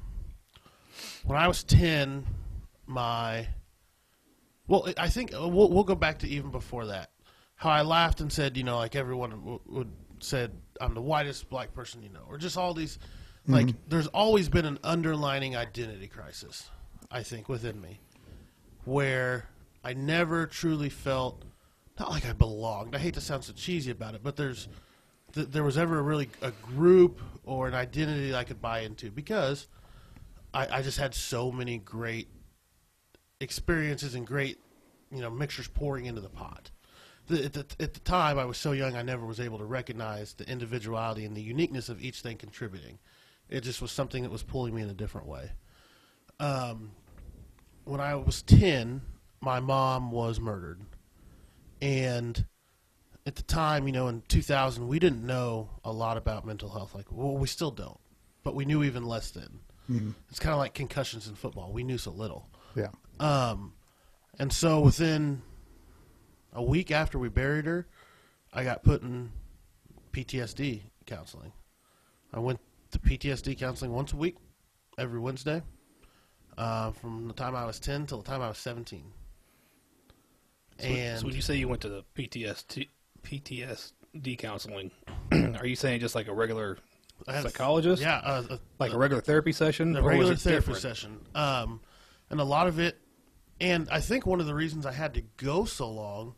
when 1.24 1.38
I 1.38 1.48
was 1.48 1.64
ten, 1.64 2.24
my 2.86 3.48
well, 4.68 4.86
I 4.96 5.08
think 5.08 5.34
uh, 5.34 5.48
we'll, 5.48 5.68
we'll 5.70 5.82
go 5.84 5.94
back 5.96 6.20
to 6.20 6.28
even 6.28 6.50
before 6.50 6.86
that. 6.86 7.09
How 7.60 7.68
I 7.68 7.82
laughed 7.82 8.22
and 8.22 8.32
said, 8.32 8.56
you 8.56 8.64
know, 8.64 8.78
like 8.78 8.96
everyone 8.96 9.30
w- 9.30 9.60
would 9.66 9.92
said, 10.20 10.50
I'm 10.80 10.94
the 10.94 11.02
whitest 11.02 11.50
black 11.50 11.74
person 11.74 12.02
you 12.02 12.08
know, 12.08 12.24
or 12.26 12.38
just 12.38 12.56
all 12.56 12.72
these. 12.72 12.96
Mm-hmm. 13.42 13.52
Like, 13.52 13.74
there's 13.86 14.06
always 14.06 14.48
been 14.48 14.64
an 14.64 14.78
underlining 14.82 15.56
identity 15.56 16.06
crisis, 16.06 16.70
I 17.10 17.22
think, 17.22 17.50
within 17.50 17.78
me, 17.78 18.00
where 18.86 19.46
I 19.84 19.92
never 19.92 20.46
truly 20.46 20.88
felt 20.88 21.44
not 21.98 22.08
like 22.08 22.26
I 22.26 22.32
belonged. 22.32 22.96
I 22.96 22.98
hate 22.98 23.12
to 23.14 23.20
sound 23.20 23.44
so 23.44 23.52
cheesy 23.52 23.90
about 23.90 24.14
it, 24.14 24.22
but 24.22 24.36
there's 24.36 24.68
th- 25.34 25.48
there 25.48 25.62
was 25.62 25.76
ever 25.76 26.02
really 26.02 26.30
a 26.40 26.50
group 26.50 27.20
or 27.44 27.68
an 27.68 27.74
identity 27.74 28.34
I 28.34 28.44
could 28.44 28.62
buy 28.62 28.80
into 28.80 29.10
because 29.10 29.68
I, 30.54 30.78
I 30.78 30.82
just 30.82 30.96
had 30.96 31.14
so 31.14 31.52
many 31.52 31.76
great 31.76 32.28
experiences 33.38 34.14
and 34.14 34.26
great 34.26 34.58
you 35.12 35.20
know 35.20 35.28
mixtures 35.28 35.68
pouring 35.68 36.06
into 36.06 36.22
the 36.22 36.30
pot. 36.30 36.70
The, 37.30 37.44
at, 37.44 37.52
the, 37.52 37.66
at 37.78 37.94
the 37.94 38.00
time, 38.00 38.38
I 38.40 38.44
was 38.44 38.58
so 38.58 38.72
young, 38.72 38.96
I 38.96 39.02
never 39.02 39.24
was 39.24 39.38
able 39.38 39.58
to 39.58 39.64
recognize 39.64 40.34
the 40.34 40.48
individuality 40.50 41.24
and 41.24 41.36
the 41.36 41.40
uniqueness 41.40 41.88
of 41.88 42.02
each 42.02 42.22
thing 42.22 42.36
contributing. 42.36 42.98
It 43.48 43.60
just 43.60 43.80
was 43.80 43.92
something 43.92 44.24
that 44.24 44.32
was 44.32 44.42
pulling 44.42 44.74
me 44.74 44.82
in 44.82 44.90
a 44.90 44.94
different 44.94 45.28
way. 45.28 45.52
Um, 46.40 46.90
when 47.84 48.00
I 48.00 48.16
was 48.16 48.42
10, 48.42 49.02
my 49.40 49.60
mom 49.60 50.10
was 50.10 50.40
murdered. 50.40 50.80
And 51.80 52.44
at 53.26 53.36
the 53.36 53.42
time, 53.42 53.86
you 53.86 53.92
know, 53.92 54.08
in 54.08 54.22
2000, 54.26 54.88
we 54.88 54.98
didn't 54.98 55.24
know 55.24 55.70
a 55.84 55.92
lot 55.92 56.16
about 56.16 56.44
mental 56.44 56.68
health. 56.68 56.94
Like, 56.96 57.06
well, 57.10 57.36
we 57.36 57.46
still 57.46 57.70
don't, 57.70 58.00
but 58.42 58.56
we 58.56 58.64
knew 58.64 58.82
even 58.82 59.04
less 59.04 59.30
then. 59.30 59.60
It's 60.30 60.40
kind 60.40 60.52
of 60.52 60.58
like 60.58 60.74
concussions 60.74 61.28
in 61.28 61.36
football. 61.36 61.72
We 61.72 61.84
knew 61.84 61.98
so 61.98 62.10
little. 62.10 62.48
Yeah. 62.74 62.88
Um, 63.20 63.74
and 64.38 64.52
so 64.52 64.80
within 64.80 65.42
a 66.52 66.62
week 66.62 66.90
after 66.90 67.18
we 67.18 67.28
buried 67.28 67.66
her, 67.66 67.86
I 68.52 68.64
got 68.64 68.82
put 68.82 69.02
in 69.02 69.30
PTSD 70.12 70.82
counseling. 71.06 71.52
I 72.32 72.38
went 72.40 72.60
to 72.92 72.98
PTSD 72.98 73.58
counseling 73.58 73.92
once 73.92 74.12
a 74.12 74.16
week, 74.16 74.36
every 74.98 75.18
Wednesday, 75.20 75.62
uh, 76.58 76.90
from 76.92 77.28
the 77.28 77.34
time 77.34 77.54
I 77.54 77.64
was 77.64 77.78
10 77.78 78.06
till 78.06 78.18
the 78.18 78.24
time 78.24 78.42
I 78.42 78.48
was 78.48 78.58
17. 78.58 79.04
So, 80.78 80.86
and 80.86 81.18
so 81.20 81.26
when 81.26 81.34
you 81.34 81.42
say 81.42 81.56
you 81.56 81.68
went 81.68 81.82
to 81.82 81.88
the 81.88 82.04
PTSD, 82.14 82.88
PTSD 83.22 84.38
counseling, 84.38 84.90
are 85.32 85.66
you 85.66 85.76
saying 85.76 86.00
just 86.00 86.14
like 86.14 86.28
a 86.28 86.32
regular 86.34 86.78
a- 87.28 87.42
psychologist? 87.42 88.02
yeah, 88.02 88.20
uh, 88.24 88.56
Like 88.78 88.92
a 88.92 88.98
regular 88.98 89.20
therapy 89.22 89.52
session? 89.52 89.94
a 89.96 90.02
regular 90.02 90.34
therapy 90.36 90.60
different? 90.60 90.80
session. 90.80 91.18
Um, 91.34 91.80
and 92.30 92.40
a 92.40 92.44
lot 92.44 92.66
of 92.66 92.78
it, 92.78 92.98
and 93.60 93.88
I 93.90 94.00
think 94.00 94.24
one 94.26 94.40
of 94.40 94.46
the 94.46 94.54
reasons 94.54 94.86
I 94.86 94.92
had 94.92 95.14
to 95.14 95.22
go 95.36 95.64
so 95.64 95.90
long, 95.90 96.34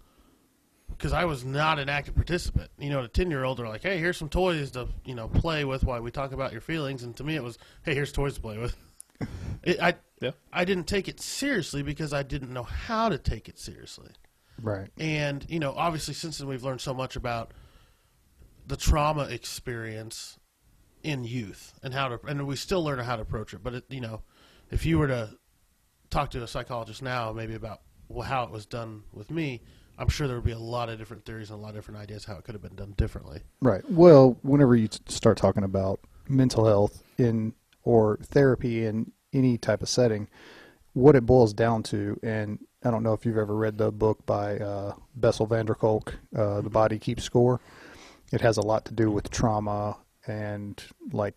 because 1.03 1.13
I 1.13 1.25
was 1.25 1.45
not 1.45 1.81
an 1.81 1.89
active 1.89 2.15
participant. 2.15 2.71
You 2.79 2.89
know, 2.89 3.03
the 3.03 3.09
ten 3.09 3.29
year 3.29 3.43
old 3.43 3.59
are 3.59 3.69
like, 3.69 3.83
"Hey, 3.83 3.99
here's 3.99 4.17
some 4.17 4.29
toys 4.29 4.71
to 4.71 4.87
you 5.05 5.17
know 5.17 5.27
play 5.27 5.65
with 5.65 5.83
while 5.83 6.01
we 6.01 6.13
talk 6.13 6.31
about 6.31 6.53
your 6.53 6.61
feelings," 6.61 7.03
and 7.03 7.17
to 7.17 7.25
me 7.25 7.35
it 7.35 7.43
was, 7.43 7.59
"Hey, 7.83 7.93
here's 7.93 8.13
toys 8.13 8.35
to 8.35 8.41
play 8.41 8.57
with." 8.57 8.77
it, 9.65 9.83
I 9.83 9.97
Yeah. 10.21 10.31
I 10.53 10.65
didn't 10.65 10.87
take 10.87 11.09
it 11.09 11.19
seriously 11.19 11.83
because 11.83 12.13
I 12.13 12.23
didn't 12.23 12.53
know 12.53 12.63
how 12.63 13.09
to 13.09 13.19
take 13.19 13.49
it 13.49 13.59
seriously. 13.59 14.11
Right. 14.63 14.91
And 14.97 15.45
you 15.49 15.59
know, 15.59 15.73
obviously, 15.77 16.15
since 16.15 16.39
then 16.39 16.47
we've 16.47 16.63
learned 16.63 16.81
so 16.81 16.95
much 16.95 17.17
about 17.17 17.53
the 18.69 18.77
trauma 18.77 19.25
experience 19.25 20.39
in 21.03 21.25
youth 21.25 21.81
and 21.83 21.93
how 21.93 22.07
to, 22.07 22.21
and 22.29 22.47
we 22.47 22.55
still 22.55 22.85
learn 22.85 23.01
how 23.01 23.17
to 23.17 23.23
approach 23.23 23.53
it. 23.55 23.65
But 23.65 23.75
it, 23.75 23.85
you 23.89 24.01
know, 24.01 24.23
if 24.71 24.87
you 24.87 25.01
were 25.01 25.09
to 25.09 25.31
talk 26.11 26.31
to 26.31 26.43
a 26.45 26.47
psychologist 26.47 27.03
now, 27.03 27.33
maybe 27.33 27.57
about 27.57 27.81
well, 28.09 28.29
how 28.29 28.45
it 28.45 28.51
was 28.53 28.67
done 28.67 29.03
with 29.13 29.33
me, 29.33 29.63
I'm 30.03 30.09
sure 30.09 30.27
there 30.27 30.37
would 30.37 30.45
be 30.45 30.51
a 30.51 30.59
lot 30.59 30.89
of 30.89 30.99
different 30.99 31.25
theories 31.25 31.51
and 31.51 31.61
a 31.61 31.63
lot 31.63 31.69
of 31.69 31.75
different 31.77 32.01
ideas 32.01 32.25
how 32.25 32.35
it 32.35 32.43
could 32.43 32.57
have 32.57 32.63
been 32.63 32.75
done 32.75 32.93
differently. 32.97 33.43
Right. 33.61 33.89
Well, 33.89 34.37
whenever 34.43 34.75
you 34.75 34.89
t- 34.89 34.99
start 35.07 35.37
talking 35.37 35.63
about 35.63 36.01
mental 36.29 36.67
health 36.67 37.05
in 37.19 37.55
or 37.85 38.19
therapy 38.21 38.85
in 38.85 39.13
any 39.33 39.59
type 39.59 39.81
of 39.81 39.89
setting, 39.89 40.27
what 40.95 41.15
it 41.15 41.25
boils 41.25 41.55
down 41.55 41.85
to, 41.85 42.19
and 42.21 42.59
I 42.85 42.91
don't 42.91 43.05
know 43.05 43.13
if 43.13 43.25
you've 43.25 43.39
ever 43.39 43.55
read 43.55 43.79
the 43.79 43.93
book 43.93 44.27
by 44.27 44.59
uh, 44.59 44.95
Bessel 45.15 45.47
van 45.47 45.67
der 45.67 45.75
Kolk, 45.75 46.19
uh, 46.37 46.63
"The 46.63 46.69
Body 46.69 46.99
Keeps 46.99 47.23
Score." 47.23 47.61
It 48.33 48.41
has 48.41 48.57
a 48.57 48.63
lot 48.63 48.85
to 48.87 48.93
do 48.93 49.09
with 49.09 49.31
trauma 49.31 49.99
and 50.27 50.83
like, 51.13 51.35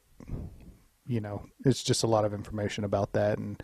you 1.06 1.22
know, 1.22 1.46
it's 1.64 1.84
just 1.84 2.04
a 2.04 2.08
lot 2.08 2.26
of 2.26 2.34
information 2.34 2.84
about 2.84 3.14
that, 3.14 3.38
and 3.38 3.62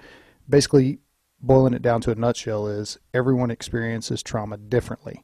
basically 0.47 0.99
boiling 1.41 1.73
it 1.73 1.81
down 1.81 2.01
to 2.01 2.11
a 2.11 2.15
nutshell 2.15 2.67
is 2.67 2.97
everyone 3.13 3.51
experiences 3.51 4.21
trauma 4.21 4.57
differently, 4.57 5.23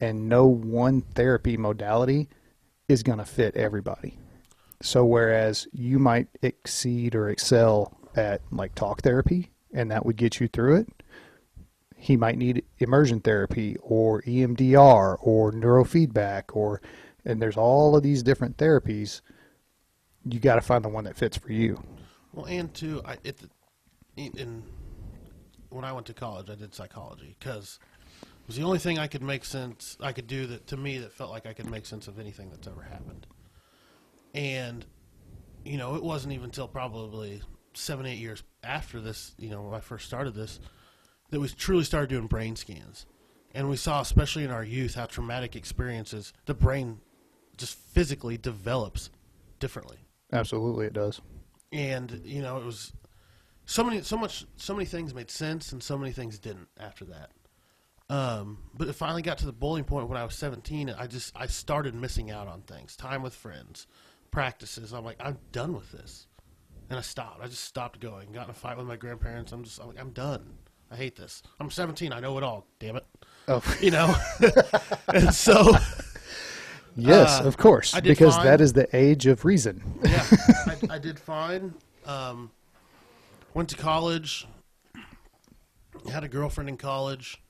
and 0.00 0.28
no 0.28 0.46
one 0.46 1.02
therapy 1.02 1.56
modality 1.56 2.28
is 2.88 3.02
going 3.02 3.18
to 3.18 3.24
fit 3.24 3.56
everybody. 3.56 4.18
So 4.82 5.04
whereas 5.04 5.66
you 5.72 5.98
might 5.98 6.28
exceed 6.42 7.14
or 7.14 7.28
excel 7.28 7.96
at 8.14 8.42
like 8.50 8.74
talk 8.74 9.02
therapy 9.02 9.50
and 9.72 9.90
that 9.90 10.06
would 10.06 10.16
get 10.16 10.40
you 10.40 10.48
through 10.48 10.76
it, 10.76 10.88
he 11.96 12.16
might 12.16 12.38
need 12.38 12.64
immersion 12.78 13.20
therapy 13.20 13.76
or 13.82 14.22
EMDR 14.22 15.16
or 15.20 15.52
neurofeedback 15.52 16.54
or 16.54 16.80
and 17.24 17.42
there's 17.42 17.56
all 17.56 17.96
of 17.96 18.04
these 18.04 18.22
different 18.22 18.56
therapies. 18.56 19.20
You 20.24 20.38
got 20.38 20.54
to 20.54 20.60
find 20.60 20.84
the 20.84 20.88
one 20.88 21.04
that 21.04 21.16
fits 21.16 21.36
for 21.36 21.50
you. 21.50 21.82
Well, 22.32 22.46
and 22.46 22.72
too, 22.72 23.02
I 23.04 23.16
it, 23.24 23.40
in 24.16 24.62
when 25.76 25.84
I 25.84 25.92
went 25.92 26.06
to 26.06 26.14
college, 26.14 26.50
I 26.50 26.54
did 26.54 26.74
psychology 26.74 27.36
because 27.38 27.78
it 28.22 28.46
was 28.46 28.56
the 28.56 28.62
only 28.64 28.78
thing 28.78 28.98
I 28.98 29.06
could 29.06 29.22
make 29.22 29.44
sense. 29.44 29.96
I 30.00 30.12
could 30.12 30.26
do 30.26 30.46
that 30.46 30.66
to 30.68 30.76
me 30.76 30.98
that 30.98 31.12
felt 31.12 31.30
like 31.30 31.46
I 31.46 31.52
could 31.52 31.70
make 31.70 31.86
sense 31.86 32.08
of 32.08 32.18
anything 32.18 32.50
that's 32.50 32.66
ever 32.66 32.82
happened. 32.82 33.26
And 34.34 34.84
you 35.64 35.78
know, 35.78 35.96
it 35.96 36.02
wasn't 36.02 36.32
even 36.32 36.46
until 36.46 36.68
probably 36.68 37.42
seven, 37.74 38.06
eight 38.06 38.18
years 38.18 38.42
after 38.62 39.00
this, 39.00 39.34
you 39.38 39.50
know, 39.50 39.62
when 39.62 39.74
I 39.74 39.80
first 39.80 40.06
started 40.06 40.34
this, 40.34 40.60
that 41.30 41.40
we 41.40 41.48
truly 41.48 41.84
started 41.84 42.08
doing 42.08 42.26
brain 42.26 42.56
scans. 42.56 43.06
And 43.54 43.68
we 43.68 43.76
saw, 43.76 44.00
especially 44.00 44.44
in 44.44 44.50
our 44.50 44.62
youth, 44.64 44.94
how 44.94 45.06
traumatic 45.06 45.56
experiences 45.56 46.32
the 46.44 46.54
brain 46.54 47.00
just 47.56 47.76
physically 47.78 48.36
develops 48.36 49.10
differently 49.58 49.96
Absolutely, 50.32 50.86
it 50.86 50.92
does. 50.92 51.20
and 51.72 52.20
you 52.24 52.42
know 52.42 52.58
it 52.58 52.64
was 52.64 52.92
so 53.66 53.84
many 53.84 54.00
so 54.02 54.16
much 54.16 54.46
so 54.56 54.72
many 54.74 54.86
things 54.86 55.12
made 55.14 55.30
sense 55.30 55.72
and 55.72 55.82
so 55.82 55.98
many 55.98 56.12
things 56.12 56.38
didn't 56.38 56.68
after 56.78 57.04
that. 57.06 57.30
Um, 58.08 58.58
but 58.72 58.86
it 58.88 58.92
finally 58.94 59.22
got 59.22 59.38
to 59.38 59.46
the 59.46 59.52
boiling 59.52 59.82
point 59.82 60.08
when 60.08 60.16
i 60.16 60.24
was 60.24 60.36
17 60.36 60.88
and 60.88 61.00
i 61.00 61.08
just 61.08 61.32
i 61.36 61.46
started 61.46 61.92
missing 61.94 62.30
out 62.30 62.46
on 62.46 62.62
things 62.62 62.94
time 62.96 63.22
with 63.22 63.34
friends 63.34 63.86
practices. 64.30 64.92
I'm 64.92 65.04
like 65.04 65.16
i'm 65.20 65.38
done 65.52 65.74
with 65.74 65.90
this. 65.92 66.26
And 66.88 66.96
i 66.96 67.02
stopped. 67.02 67.42
I 67.42 67.48
just 67.48 67.64
stopped 67.64 67.98
going. 67.98 68.30
Got 68.30 68.44
in 68.44 68.50
a 68.50 68.54
fight 68.54 68.76
with 68.76 68.86
my 68.86 68.94
grandparents. 68.94 69.50
I'm 69.50 69.64
just 69.64 69.80
I'm, 69.80 69.88
like, 69.88 69.98
I'm 70.00 70.10
done. 70.10 70.54
I 70.88 70.94
hate 70.94 71.16
this. 71.16 71.42
I'm 71.58 71.68
17 71.68 72.12
i 72.12 72.20
know 72.20 72.38
it 72.38 72.44
all. 72.44 72.64
Damn 72.78 72.94
it. 72.96 73.04
Oh, 73.48 73.60
you 73.80 73.90
know? 73.90 74.14
And 75.12 75.34
so 75.34 75.72
yes, 76.96 77.40
Uh, 77.40 77.44
of 77.44 77.56
course, 77.56 77.98
because 78.00 78.36
fine. 78.36 78.46
that 78.46 78.60
is 78.60 78.72
the 78.72 78.88
age 78.96 79.26
of 79.26 79.44
reason. 79.44 79.82
yeah, 80.04 80.24
I, 80.66 80.76
I 80.90 80.98
did 80.98 81.18
fine. 81.18 81.74
Um, 82.04 82.50
went 83.56 83.70
to 83.70 83.76
college. 83.76 84.46
Had 86.12 86.22
a 86.22 86.28
girlfriend 86.28 86.68
in 86.68 86.76
college. 86.76 87.42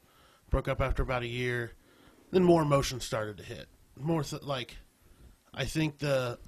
Broke 0.50 0.68
up 0.68 0.80
after 0.80 1.02
about 1.02 1.24
a 1.24 1.26
year. 1.26 1.72
Then 2.30 2.44
more 2.44 2.62
emotions 2.62 3.04
started 3.04 3.38
to 3.38 3.42
hit. 3.42 3.66
More 3.98 4.22
th- 4.22 4.42
like, 4.42 4.76
I 5.52 5.64
think 5.64 5.98
the 5.98 6.38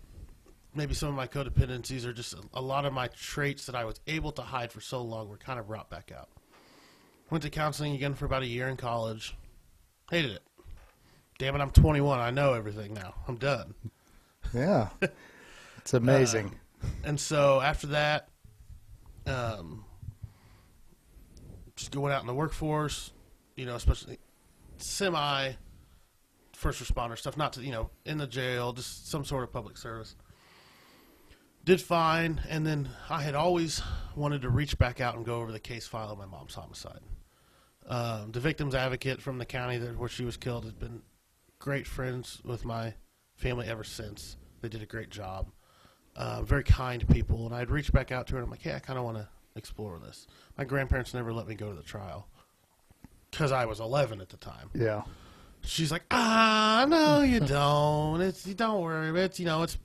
maybe 0.76 0.94
some 0.94 1.08
of 1.08 1.16
my 1.16 1.26
codependencies 1.26 2.04
are 2.04 2.12
just 2.12 2.34
a, 2.34 2.42
a 2.54 2.62
lot 2.62 2.84
of 2.84 2.92
my 2.92 3.08
traits 3.08 3.66
that 3.66 3.74
I 3.74 3.84
was 3.84 3.98
able 4.06 4.30
to 4.32 4.42
hide 4.42 4.70
for 4.70 4.80
so 4.80 5.02
long 5.02 5.28
were 5.28 5.36
kind 5.36 5.58
of 5.58 5.66
brought 5.66 5.90
back 5.90 6.12
out. 6.16 6.28
Went 7.28 7.42
to 7.42 7.50
counseling 7.50 7.94
again 7.94 8.14
for 8.14 8.26
about 8.26 8.42
a 8.42 8.46
year 8.46 8.68
in 8.68 8.76
college. 8.76 9.36
Hated 10.08 10.30
it. 10.30 10.42
Damn 11.38 11.56
it, 11.56 11.60
I'm 11.60 11.70
21. 11.70 12.20
I 12.20 12.30
know 12.30 12.52
everything 12.54 12.94
now. 12.94 13.14
I'm 13.26 13.36
done. 13.36 13.74
Yeah, 14.54 14.90
it's 15.78 15.94
amazing. 15.94 16.54
Uh, 16.80 16.86
and 17.02 17.18
so 17.18 17.60
after 17.60 17.88
that, 17.88 18.28
um, 19.28 19.84
just 21.76 21.90
going 21.90 22.12
out 22.12 22.20
in 22.20 22.26
the 22.26 22.34
workforce, 22.34 23.12
you 23.56 23.66
know, 23.66 23.74
especially 23.74 24.18
semi 24.78 25.52
first 26.52 26.82
responder 26.82 27.16
stuff, 27.16 27.36
not 27.36 27.52
to 27.52 27.62
you 27.62 27.70
know 27.70 27.90
in 28.04 28.18
the 28.18 28.26
jail, 28.26 28.72
just 28.72 29.08
some 29.08 29.24
sort 29.24 29.44
of 29.44 29.52
public 29.52 29.76
service. 29.76 30.16
Did 31.64 31.80
fine, 31.80 32.40
and 32.48 32.66
then 32.66 32.88
I 33.10 33.22
had 33.22 33.34
always 33.34 33.82
wanted 34.16 34.42
to 34.42 34.48
reach 34.48 34.78
back 34.78 35.00
out 35.00 35.16
and 35.16 35.24
go 35.24 35.40
over 35.40 35.52
the 35.52 35.60
case 35.60 35.86
file 35.86 36.10
of 36.10 36.18
my 36.18 36.24
mom's 36.24 36.54
homicide. 36.54 37.00
Um, 37.86 38.32
the 38.32 38.40
victim's 38.40 38.74
advocate 38.74 39.20
from 39.20 39.38
the 39.38 39.44
county 39.44 39.78
that 39.78 39.98
where 39.98 40.08
she 40.08 40.24
was 40.24 40.36
killed 40.36 40.64
has 40.64 40.72
been 40.72 41.02
great 41.58 41.86
friends 41.86 42.40
with 42.44 42.64
my 42.64 42.94
family 43.36 43.66
ever 43.66 43.84
since. 43.84 44.36
They 44.60 44.68
did 44.68 44.82
a 44.82 44.86
great 44.86 45.10
job 45.10 45.48
uh, 46.18 46.42
very 46.42 46.64
kind 46.64 47.06
people, 47.08 47.46
and 47.46 47.54
I'd 47.54 47.70
reach 47.70 47.92
back 47.92 48.12
out 48.12 48.26
to 48.26 48.32
her 48.34 48.38
and 48.40 48.44
I'm 48.44 48.50
like, 48.50 48.60
hey, 48.62 48.74
I 48.74 48.80
kind 48.80 48.98
of 48.98 49.04
want 49.06 49.16
to 49.18 49.28
explore 49.56 49.98
this. 49.98 50.26
My 50.58 50.64
grandparents 50.64 51.14
never 51.14 51.32
let 51.32 51.46
me 51.48 51.54
go 51.54 51.70
to 51.70 51.76
the 51.76 51.82
trial 51.82 52.26
because 53.30 53.52
I 53.52 53.64
was 53.66 53.78
11 53.80 54.20
at 54.20 54.28
the 54.28 54.36
time. 54.36 54.68
yeah, 54.74 55.02
She's 55.62 55.90
like, 55.92 56.02
ah, 56.10 56.84
no, 56.88 57.22
you 57.22 57.40
don't. 57.56 58.20
It's 58.20 58.46
you 58.46 58.54
don't 58.54 58.82
worry. 58.82 59.18
It's 59.20 59.38
you 59.40 59.46
know, 59.46 59.62
it's 59.62 59.78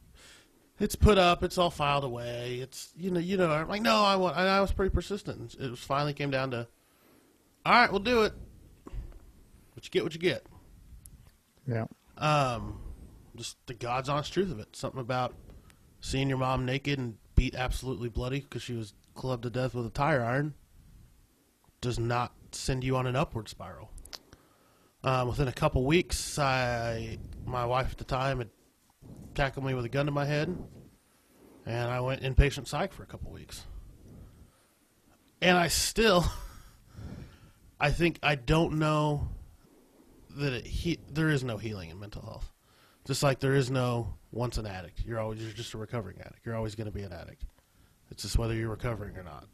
it's 0.79 0.95
put 0.95 1.17
up. 1.17 1.43
It's 1.43 1.57
all 1.57 1.69
filed 1.69 2.03
away. 2.03 2.57
It's 2.61 2.91
you 2.97 3.11
know, 3.11 3.19
you 3.19 3.37
know. 3.37 3.51
I'm 3.51 3.67
like, 3.69 3.81
no, 3.81 4.03
I 4.03 4.15
want. 4.15 4.35
And 4.37 4.47
I 4.49 4.59
was 4.61 4.71
pretty 4.71 4.93
persistent. 4.93 5.55
It 5.59 5.69
was 5.69 5.79
finally 5.79 6.13
came 6.13 6.29
down 6.31 6.51
to, 6.51 6.67
all 7.65 7.73
right, 7.73 7.89
we'll 7.91 7.99
do 8.01 8.23
it. 8.23 8.33
But 9.75 9.85
you 9.85 9.91
get 9.91 10.03
what 10.03 10.13
you 10.13 10.19
get. 10.19 10.45
yeah, 11.67 11.85
Um, 12.17 12.79
just 13.35 13.57
the 13.67 13.73
God's 13.73 14.09
honest 14.09 14.31
truth 14.33 14.51
of 14.51 14.59
it. 14.59 14.75
Something 14.75 15.01
about 15.01 15.33
seeing 16.03 16.27
your 16.27 16.37
mom 16.37 16.65
naked 16.65 16.99
and 16.99 17.15
beat 17.33 17.55
absolutely 17.55 18.09
bloody 18.09 18.41
because 18.41 18.61
she 18.61 18.73
was 18.73 18.93
clubbed 19.15 19.43
to 19.43 19.49
death 19.49 19.73
with 19.73 19.85
a 19.85 19.89
tire 19.89 20.21
iron 20.21 20.53
does 21.79 21.97
not 21.97 22.33
send 22.51 22.83
you 22.83 22.97
on 22.97 23.07
an 23.07 23.15
upward 23.15 23.47
spiral. 23.47 23.89
Um, 25.01 25.29
within 25.29 25.47
a 25.47 25.53
couple 25.53 25.85
weeks, 25.85 26.37
I 26.37 27.19
my 27.45 27.65
wife 27.65 27.91
at 27.93 27.97
the 27.97 28.03
time 28.03 28.39
had 28.39 28.49
tackled 29.33 29.65
me 29.65 29.73
with 29.73 29.85
a 29.85 29.89
gun 29.89 30.05
to 30.05 30.11
my 30.11 30.25
head, 30.25 30.55
and 31.65 31.89
I 31.89 32.01
went 32.01 32.21
inpatient 32.21 32.67
psych 32.67 32.91
for 32.91 33.03
a 33.03 33.07
couple 33.07 33.31
weeks. 33.31 33.63
And 35.41 35.57
I 35.57 35.69
still, 35.69 36.25
I 37.79 37.91
think 37.91 38.19
I 38.21 38.35
don't 38.35 38.77
know 38.77 39.29
that 40.31 40.51
it 40.51 40.67
he, 40.67 40.99
there 41.09 41.29
is 41.29 41.45
no 41.45 41.55
healing 41.55 41.89
in 41.89 41.99
mental 41.99 42.21
health. 42.23 42.51
Just 43.05 43.23
like 43.23 43.39
there 43.39 43.55
is 43.55 43.71
no 43.71 44.15
once 44.33 44.57
an 44.57 44.65
addict. 44.65 45.01
You're 45.05 45.19
always 45.19 45.41
you're 45.41 45.51
just 45.51 45.73
a 45.73 45.77
recovering 45.77 46.17
addict. 46.19 46.45
You're 46.45 46.55
always 46.55 46.75
going 46.75 46.91
to 46.91 46.91
be 46.91 47.03
an 47.03 47.13
addict. 47.13 47.45
It's 48.09 48.23
just 48.23 48.37
whether 48.37 48.53
you're 48.53 48.69
recovering 48.69 49.15
or 49.17 49.23
not. 49.23 49.45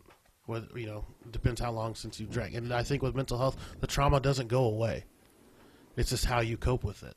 Whether 0.45 0.67
you 0.79 0.87
know 0.87 1.05
depends 1.31 1.61
how 1.61 1.71
long 1.71 1.93
since 1.95 2.19
you 2.19 2.25
drank. 2.25 2.55
And 2.55 2.73
I 2.73 2.81
think 2.83 3.03
with 3.03 3.15
mental 3.15 3.37
health, 3.37 3.57
the 3.81 3.87
trauma 3.87 4.19
doesn't 4.19 4.47
go 4.47 4.63
away. 4.63 5.05
It's 5.95 6.09
just 6.09 6.25
how 6.25 6.39
you 6.39 6.57
cope 6.57 6.83
with 6.83 7.03
it. 7.03 7.15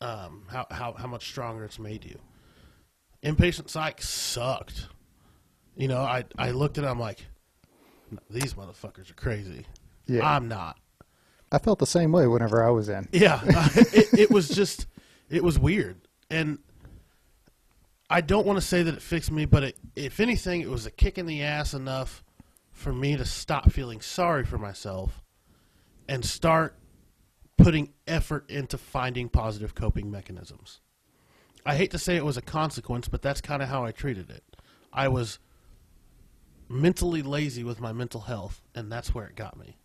Um, 0.00 0.44
how 0.48 0.66
how 0.70 0.92
how 0.92 1.06
much 1.06 1.26
stronger 1.26 1.64
it's 1.64 1.78
made 1.78 2.04
you. 2.04 2.18
Inpatient 3.24 3.70
psych 3.70 4.02
sucked. 4.02 4.88
You 5.76 5.88
know, 5.88 6.00
I 6.02 6.24
I 6.38 6.50
looked 6.50 6.78
at 6.78 6.84
it, 6.84 6.86
I'm 6.86 7.00
like, 7.00 7.24
these 8.30 8.54
motherfuckers 8.54 9.10
are 9.10 9.14
crazy. 9.14 9.66
yeah. 10.06 10.28
I'm 10.28 10.46
not. 10.48 10.78
I 11.50 11.58
felt 11.58 11.78
the 11.78 11.86
same 11.86 12.12
way 12.12 12.26
whenever 12.26 12.64
I 12.64 12.70
was 12.70 12.88
in. 12.88 13.08
Yeah, 13.12 13.40
it, 13.46 14.18
it 14.18 14.30
was 14.30 14.48
just, 14.48 14.86
it 15.30 15.44
was 15.44 15.56
weird, 15.58 15.96
and 16.28 16.58
I 18.08 18.20
don't 18.20 18.46
want 18.46 18.58
to 18.58 18.64
say 18.64 18.82
that 18.82 18.94
it 18.94 19.02
fixed 19.02 19.30
me, 19.30 19.44
but 19.44 19.64
it, 19.64 19.76
if 19.96 20.20
anything, 20.20 20.60
it 20.60 20.68
was 20.68 20.86
a 20.86 20.90
kick 20.90 21.18
in 21.18 21.26
the 21.26 21.42
ass 21.42 21.74
enough 21.74 22.22
for 22.72 22.92
me 22.92 23.16
to 23.16 23.24
stop 23.24 23.70
feeling 23.70 24.00
sorry 24.00 24.44
for 24.44 24.58
myself 24.58 25.22
and 26.08 26.24
start 26.24 26.76
putting 27.56 27.92
effort 28.06 28.50
into 28.50 28.76
finding 28.76 29.28
positive 29.28 29.74
coping 29.74 30.10
mechanisms. 30.10 30.80
I 31.64 31.76
hate 31.76 31.92
to 31.92 31.98
say 31.98 32.16
it 32.16 32.24
was 32.24 32.36
a 32.36 32.42
consequence, 32.42 33.08
but 33.08 33.22
that's 33.22 33.40
kind 33.40 33.62
of 33.62 33.68
how 33.68 33.84
I 33.84 33.92
treated 33.92 34.28
it. 34.30 34.44
I 34.92 35.08
was 35.08 35.38
mentally 36.68 37.22
lazy 37.22 37.64
with 37.64 37.80
my 37.80 37.92
mental 37.92 38.22
health, 38.22 38.60
and 38.74 38.92
that's 38.92 39.14
where 39.14 39.26
it 39.26 39.36
got 39.36 39.58
me 39.58 39.78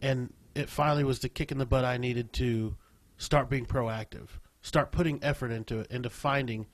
and 0.00 0.32
it 0.54 0.68
finally 0.68 1.04
was 1.04 1.20
the 1.20 1.28
kick 1.28 1.52
in 1.52 1.58
the 1.58 1.66
butt 1.66 1.84
I 1.84 1.98
needed 1.98 2.32
to 2.34 2.76
start 3.16 3.48
being 3.48 3.66
proactive, 3.66 4.28
start 4.62 4.92
putting 4.92 5.22
effort 5.22 5.50
into 5.50 5.80
it, 5.80 5.90
into 5.90 6.10
finding 6.10 6.66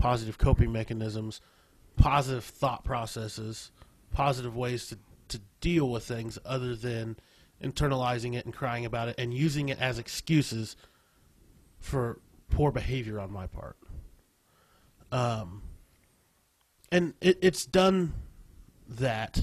positive 0.00 0.38
coping 0.38 0.72
mechanisms, 0.72 1.40
positive 1.96 2.42
thought 2.42 2.84
processes, 2.84 3.70
positive 4.12 4.56
ways 4.56 4.88
to, 4.88 4.98
to 5.28 5.40
deal 5.60 5.88
with 5.90 6.04
things 6.04 6.38
other 6.44 6.74
than 6.74 7.16
internalizing 7.62 8.34
it 8.34 8.46
and 8.46 8.54
crying 8.54 8.86
about 8.86 9.08
it 9.08 9.14
and 9.18 9.34
using 9.34 9.68
it 9.68 9.78
as 9.78 9.98
excuses 9.98 10.74
for 11.78 12.18
poor 12.48 12.72
behavior 12.72 13.20
on 13.20 13.30
my 13.30 13.46
part. 13.46 13.76
Um, 15.12 15.62
and 16.90 17.12
it, 17.20 17.38
it's 17.42 17.66
done 17.66 18.14
that 18.88 19.42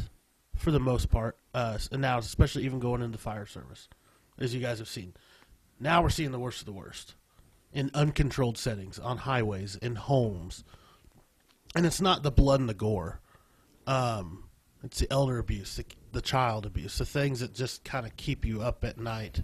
for 0.55 0.71
the 0.71 0.79
most 0.79 1.11
part. 1.11 1.37
Uh, 1.53 1.77
and 1.91 2.01
now, 2.01 2.17
especially 2.17 2.65
even 2.65 2.79
going 2.79 3.03
into 3.03 3.19
fire 3.19 3.45
service, 3.45 3.87
as 4.39 4.55
you 4.55 4.59
guys 4.59 4.79
have 4.79 4.89
seen. 4.89 5.13
Now 5.79 6.01
we're 6.01 6.09
seeing 6.09 6.31
the 6.31 6.39
worst 6.39 6.61
of 6.61 6.65
the 6.65 6.71
worst 6.71 7.13
in 7.73 7.91
uncontrolled 7.93 8.57
settings, 8.57 8.99
on 8.99 9.17
highways, 9.17 9.75
in 9.75 9.95
homes. 9.95 10.63
And 11.75 11.85
it's 11.85 12.01
not 12.01 12.23
the 12.23 12.31
blood 12.31 12.59
and 12.59 12.69
the 12.69 12.73
gore. 12.73 13.19
Um, 13.85 14.45
it's 14.83 14.99
the 14.99 15.11
elder 15.11 15.37
abuse, 15.37 15.75
the, 15.75 15.85
the 16.11 16.21
child 16.21 16.65
abuse, 16.65 16.97
the 16.97 17.05
things 17.05 17.39
that 17.39 17.53
just 17.53 17.83
kind 17.83 18.05
of 18.05 18.15
keep 18.15 18.45
you 18.45 18.61
up 18.61 18.83
at 18.83 18.97
night, 18.97 19.41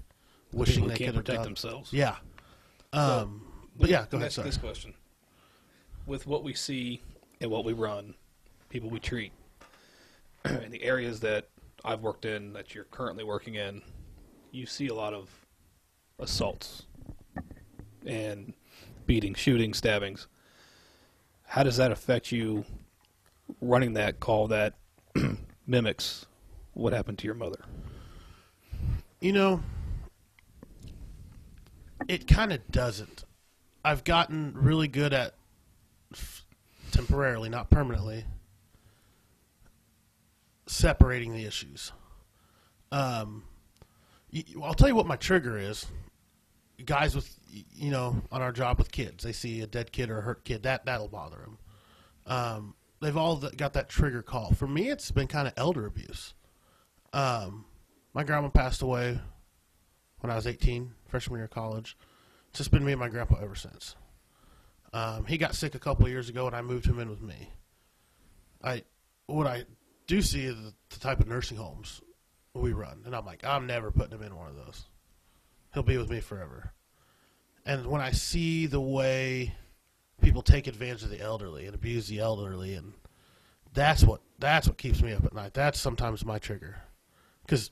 wishing 0.51 0.87
they 0.87 0.95
could 0.95 1.07
have 1.07 1.15
protect 1.15 1.43
themselves. 1.43 1.91
Yeah. 1.91 2.15
Um, 2.91 3.45
But 3.75 3.89
yeah, 3.89 4.05
go 4.09 4.17
ahead. 4.17 4.27
Ask 4.27 4.35
Sorry. 4.35 4.47
This 4.47 4.57
question: 4.57 4.93
With 6.05 6.27
what 6.27 6.43
we 6.43 6.53
see 6.53 7.01
and 7.41 7.49
what 7.49 7.65
we 7.65 7.73
run, 7.73 8.13
people 8.69 8.89
we 8.89 8.99
treat, 8.99 9.31
in 10.45 10.71
the 10.71 10.83
areas 10.83 11.19
that 11.21 11.49
I've 11.83 12.01
worked 12.01 12.25
in, 12.25 12.53
that 12.53 12.75
you're 12.75 12.85
currently 12.85 13.23
working 13.23 13.55
in, 13.55 13.81
you 14.51 14.65
see 14.65 14.87
a 14.87 14.93
lot 14.93 15.13
of 15.13 15.29
assaults 16.19 16.83
and 18.05 18.53
beating, 19.05 19.33
shooting, 19.33 19.73
stabbings. 19.73 20.27
How 21.45 21.63
does 21.63 21.77
that 21.77 21.91
affect 21.91 22.31
you 22.31 22.65
running 23.61 23.93
that 23.93 24.19
call 24.19 24.47
that 24.47 24.75
mimics 25.67 26.25
what 26.73 26.93
happened 26.93 27.19
to 27.19 27.25
your 27.25 27.35
mother? 27.35 27.59
You 29.21 29.33
know, 29.33 29.63
it 32.07 32.27
kind 32.27 32.51
of 32.51 32.59
doesn't. 32.71 33.23
I've 33.85 34.03
gotten 34.03 34.53
really 34.55 34.87
good 34.87 35.13
at 35.13 35.35
temporarily, 36.91 37.49
not 37.49 37.69
permanently, 37.69 38.25
separating 40.67 41.33
the 41.33 41.45
issues. 41.45 41.91
Um, 42.91 43.43
I'll 44.61 44.73
tell 44.73 44.87
you 44.87 44.95
what 44.95 45.07
my 45.07 45.15
trigger 45.15 45.57
is. 45.57 45.85
Guys 46.85 47.15
with, 47.15 47.33
you 47.73 47.91
know, 47.91 48.21
on 48.31 48.41
our 48.41 48.51
job 48.51 48.77
with 48.77 48.91
kids, 48.91 49.23
they 49.23 49.31
see 49.31 49.61
a 49.61 49.67
dead 49.67 49.91
kid 49.91 50.09
or 50.09 50.19
a 50.19 50.21
hurt 50.21 50.43
kid, 50.43 50.63
that 50.63 50.85
that'll 50.85 51.07
bother 51.07 51.37
them. 51.37 51.57
Um, 52.25 52.75
they've 53.01 53.17
all 53.17 53.37
got 53.37 53.73
that 53.73 53.89
trigger 53.89 54.21
call. 54.21 54.53
For 54.53 54.67
me, 54.67 54.89
it's 54.89 55.11
been 55.11 55.27
kind 55.27 55.47
of 55.47 55.53
elder 55.57 55.85
abuse. 55.85 56.33
Um, 57.11 57.65
my 58.13 58.23
grandma 58.23 58.49
passed 58.49 58.81
away 58.81 59.19
when 60.19 60.31
I 60.31 60.35
was 60.35 60.47
18, 60.47 60.93
freshman 61.07 61.39
year 61.39 61.45
of 61.45 61.51
college. 61.51 61.97
It's 62.49 62.59
just 62.59 62.71
been 62.71 62.85
me 62.85 62.93
and 62.93 62.99
my 62.99 63.09
grandpa 63.09 63.37
ever 63.41 63.55
since. 63.55 63.95
Um, 64.93 65.25
he 65.25 65.37
got 65.37 65.55
sick 65.55 65.75
a 65.75 65.79
couple 65.79 66.07
years 66.07 66.29
ago, 66.29 66.47
and 66.47 66.55
I 66.55 66.61
moved 66.61 66.85
him 66.85 66.99
in 66.99 67.09
with 67.09 67.21
me. 67.21 67.49
I 68.63 68.83
what 69.25 69.47
I 69.47 69.65
do 70.07 70.21
see 70.21 70.45
is 70.45 70.55
the, 70.55 70.73
the 70.89 70.99
type 70.99 71.19
of 71.19 71.27
nursing 71.27 71.57
homes 71.57 72.01
we 72.53 72.73
run, 72.73 73.01
and 73.05 73.15
I'm 73.15 73.25
like, 73.25 73.43
I'm 73.43 73.65
never 73.65 73.91
putting 73.91 74.17
him 74.17 74.23
in 74.23 74.35
one 74.35 74.49
of 74.49 74.55
those. 74.55 74.85
He'll 75.73 75.83
be 75.83 75.97
with 75.97 76.09
me 76.09 76.19
forever. 76.19 76.73
And 77.65 77.87
when 77.87 78.01
I 78.01 78.11
see 78.11 78.65
the 78.65 78.81
way 78.81 79.53
people 80.21 80.41
take 80.41 80.67
advantage 80.67 81.03
of 81.03 81.09
the 81.09 81.21
elderly 81.21 81.65
and 81.65 81.75
abuse 81.75 82.07
the 82.07 82.19
elderly, 82.19 82.75
and 82.75 82.93
that's 83.73 84.03
what 84.03 84.21
that's 84.39 84.67
what 84.67 84.77
keeps 84.77 85.01
me 85.01 85.13
up 85.13 85.25
at 85.25 85.33
night. 85.33 85.53
That's 85.53 85.79
sometimes 85.79 86.25
my 86.25 86.39
trigger, 86.39 86.77
because 87.45 87.71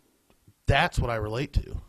that's 0.66 0.98
what 0.98 1.10
I 1.10 1.16
relate 1.16 1.54
to 1.54 1.82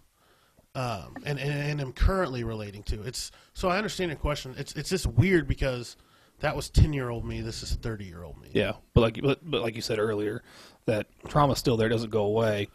um, 0.75 1.17
and, 1.25 1.39
and 1.39 1.53
and 1.53 1.81
am 1.81 1.93
currently 1.93 2.45
relating 2.45 2.83
to. 2.85 3.03
It's 3.03 3.31
so 3.53 3.69
I 3.69 3.77
understand 3.77 4.11
your 4.11 4.19
question. 4.19 4.55
It's 4.57 4.75
it's 4.75 4.89
just 4.89 5.07
weird 5.07 5.47
because 5.47 5.97
that 6.41 6.57
was 6.57 6.71
ten 6.71 6.93
year 6.93 7.11
old 7.11 7.25
me. 7.25 7.41
This 7.41 7.63
is 7.63 7.75
thirty 7.75 8.05
year 8.05 8.23
old 8.23 8.41
me. 8.41 8.49
Yeah, 8.53 8.73
but 8.95 9.01
like 9.03 9.21
but, 9.23 9.39
but 9.43 9.63
like 9.63 9.77
you 9.77 9.83
said 9.83 9.99
earlier, 9.99 10.43
that 10.87 11.07
trauma's 11.29 11.59
still 11.59 11.77
there, 11.77 11.89
doesn't 11.89 12.11
go 12.11 12.25
away, 12.25 12.69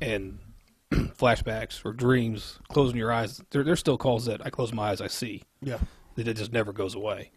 and 0.00 0.38
flashbacks 0.92 1.84
or 1.84 1.92
dreams, 1.92 2.58
closing 2.68 2.96
your 2.96 3.12
eyes, 3.12 3.40
there, 3.50 3.62
there's 3.62 3.80
still 3.80 3.98
calls 3.98 4.24
that 4.26 4.44
I 4.44 4.50
close 4.50 4.72
my 4.72 4.90
eyes, 4.90 5.00
I 5.00 5.06
see. 5.06 5.42
yeah, 5.60 5.78
That 6.16 6.28
it 6.28 6.36
just 6.36 6.52
never 6.52 6.72
goes 6.72 6.94
away. 6.94 7.30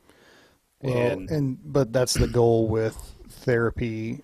Well, 0.82 0.98
and, 0.98 1.30
and 1.30 1.58
but 1.64 1.94
that's 1.94 2.14
the 2.14 2.28
goal 2.28 2.68
with 2.68 3.16
therapy, 3.30 4.22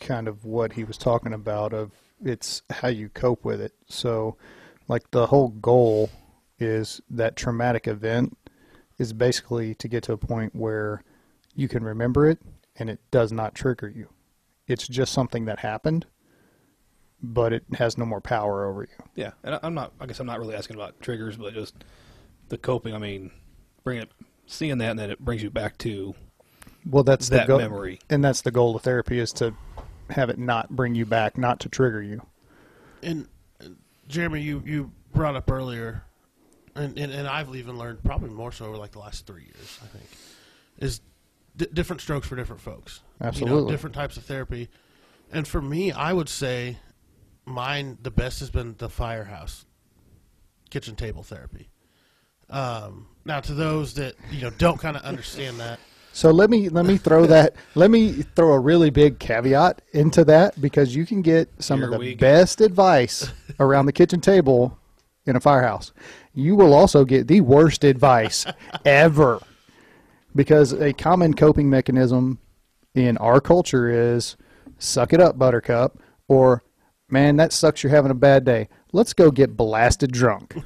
kind 0.00 0.28
of 0.28 0.44
what 0.44 0.72
he 0.72 0.84
was 0.84 0.98
talking 0.98 1.32
about. 1.32 1.72
Of 1.72 1.92
it's 2.22 2.62
how 2.68 2.88
you 2.88 3.08
cope 3.08 3.44
with 3.44 3.60
it. 3.60 3.72
So, 3.86 4.36
like 4.86 5.10
the 5.12 5.26
whole 5.28 5.48
goal 5.48 6.10
is 6.58 7.00
that 7.08 7.36
traumatic 7.36 7.86
event 7.86 8.36
is 8.98 9.12
basically 9.12 9.74
to 9.76 9.88
get 9.88 10.02
to 10.04 10.12
a 10.12 10.18
point 10.18 10.54
where 10.54 11.02
you 11.54 11.68
can 11.68 11.84
remember 11.84 12.28
it 12.28 12.38
and 12.76 12.90
it 12.90 13.00
does 13.10 13.32
not 13.32 13.54
trigger 13.54 13.88
you. 13.88 14.08
It's 14.66 14.86
just 14.86 15.12
something 15.12 15.46
that 15.46 15.60
happened, 15.60 16.04
but 17.22 17.52
it 17.52 17.64
has 17.74 17.98
no 17.98 18.04
more 18.04 18.20
power 18.20 18.66
over 18.66 18.82
you. 18.82 19.04
yeah, 19.14 19.32
and 19.42 19.54
I, 19.56 19.60
I'm 19.62 19.74
not. 19.74 19.92
I 20.00 20.06
guess 20.06 20.20
I'm 20.20 20.26
not 20.26 20.38
really 20.38 20.54
asking 20.54 20.76
about 20.76 21.00
triggers, 21.00 21.36
but 21.36 21.54
just 21.54 21.74
the 22.48 22.58
coping. 22.58 22.94
I 22.94 22.98
mean, 22.98 23.30
bring 23.84 23.98
it, 23.98 24.10
seeing 24.46 24.78
that, 24.78 24.90
and 24.90 24.98
then 24.98 25.10
it 25.10 25.18
brings 25.18 25.42
you 25.42 25.50
back 25.50 25.78
to 25.78 26.14
Well, 26.88 27.04
that's 27.04 27.28
the 27.28 27.36
that 27.36 27.48
goal, 27.48 27.58
memory. 27.58 27.98
and 28.08 28.24
that's 28.24 28.42
the 28.42 28.50
goal 28.50 28.76
of 28.76 28.82
therapy 28.82 29.18
is 29.18 29.32
to 29.34 29.54
have 30.10 30.30
it 30.30 30.38
not 30.38 30.70
bring 30.70 30.94
you 30.94 31.04
back, 31.04 31.36
not 31.36 31.60
to 31.60 31.68
trigger 31.68 32.02
you. 32.02 32.22
and, 33.02 33.28
and 33.60 33.76
Jeremy, 34.08 34.40
you 34.40 34.62
you 34.64 34.92
brought 35.12 35.34
up 35.36 35.50
earlier, 35.50 36.02
and, 36.74 36.96
and 36.98 37.12
and 37.12 37.26
I've 37.28 37.54
even 37.54 37.76
learned 37.78 38.02
probably 38.04 38.30
more 38.30 38.52
so 38.52 38.66
over 38.66 38.76
like 38.76 38.92
the 38.92 39.00
last 39.00 39.26
three 39.26 39.42
years. 39.42 39.78
I 39.82 39.86
think 39.86 40.04
is 40.78 41.00
d- 41.56 41.66
different 41.74 42.00
strokes 42.00 42.28
for 42.28 42.36
different 42.36 42.62
folks. 42.62 43.00
You 43.20 43.24
know, 43.24 43.28
Absolutely. 43.28 43.72
different 43.72 43.94
types 43.96 44.16
of 44.16 44.24
therapy, 44.24 44.68
and 45.32 45.46
for 45.48 45.60
me, 45.60 45.90
I 45.90 46.12
would 46.12 46.28
say 46.28 46.78
mine 47.48 47.98
the 48.02 48.10
best 48.10 48.40
has 48.40 48.50
been 48.50 48.74
the 48.78 48.88
firehouse 48.88 49.64
kitchen 50.70 50.94
table 50.96 51.22
therapy. 51.22 51.68
Um, 52.50 53.08
now, 53.24 53.40
to 53.40 53.54
those 53.54 53.94
that 53.94 54.14
you 54.30 54.42
know 54.42 54.50
don't 54.50 54.78
kind 54.78 54.96
of 54.96 55.02
understand 55.02 55.58
that, 55.60 55.78
So 56.12 56.30
let 56.30 56.50
me 56.50 56.68
let 56.68 56.86
me 56.86 56.96
throw 56.96 57.26
that 57.34 57.54
let 57.74 57.90
me 57.90 58.22
throw 58.36 58.52
a 58.52 58.58
really 58.58 58.90
big 58.90 59.18
caveat 59.18 59.82
into 59.92 60.24
that 60.24 60.60
because 60.60 60.94
you 60.94 61.04
can 61.04 61.22
get 61.22 61.48
some 61.58 61.80
Here 61.80 61.92
of 61.92 62.00
the 62.00 62.14
go. 62.14 62.20
best 62.20 62.60
advice 62.60 63.30
around 63.60 63.86
the 63.86 63.92
kitchen 63.92 64.20
table 64.20 64.78
in 65.26 65.36
a 65.36 65.40
firehouse. 65.40 65.92
You 66.34 66.54
will 66.56 66.72
also 66.72 67.04
get 67.04 67.28
the 67.28 67.40
worst 67.42 67.84
advice 67.84 68.46
ever. 68.84 69.40
Because 70.34 70.72
a 70.72 70.92
common 70.92 71.34
coping 71.34 71.68
mechanism 71.68 72.38
in 72.94 73.16
our 73.18 73.40
culture 73.40 73.88
is 74.14 74.36
suck 74.78 75.12
it 75.12 75.20
up 75.20 75.38
buttercup 75.38 75.98
or 76.28 76.62
man 77.10 77.36
that 77.36 77.52
sucks 77.52 77.82
you're 77.82 77.90
having 77.90 78.10
a 78.10 78.14
bad 78.14 78.44
day. 78.44 78.68
Let's 78.92 79.12
go 79.12 79.30
get 79.30 79.56
blasted 79.56 80.12
drunk. 80.12 80.56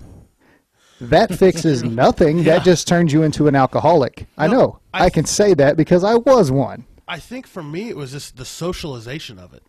That 1.01 1.35
fixes 1.39 1.83
nothing. 1.83 2.39
Yeah. 2.39 2.45
That 2.59 2.65
just 2.65 2.87
turns 2.87 3.13
you 3.13 3.23
into 3.23 3.49
an 3.49 3.55
alcoholic. 3.57 4.27
I 4.39 4.47
know. 4.47 4.79
I- 4.95 5.07
I, 5.07 5.11
can 5.11 5.25
say 5.25 5.55
that 5.55 5.77
because 5.77 6.05
I 6.05 6.15
was 6.17 6.51
one. 6.51 6.87
I 7.09 7.19
think 7.19 7.47
for 7.47 7.63
me 7.63 7.89
it 7.89 7.97
was 7.97 8.13
just 8.13 8.37
the 8.37 8.45
socialization 8.45 9.39
of 9.39 9.53
it, 9.55 9.63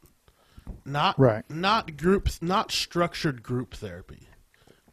not 0.85 1.17
Right. 1.19 1.43
not 1.49 1.97
groups, 1.97 2.41
not 2.41 2.71
structured 2.71 3.41
group 3.43 3.73
therapy, 3.73 4.27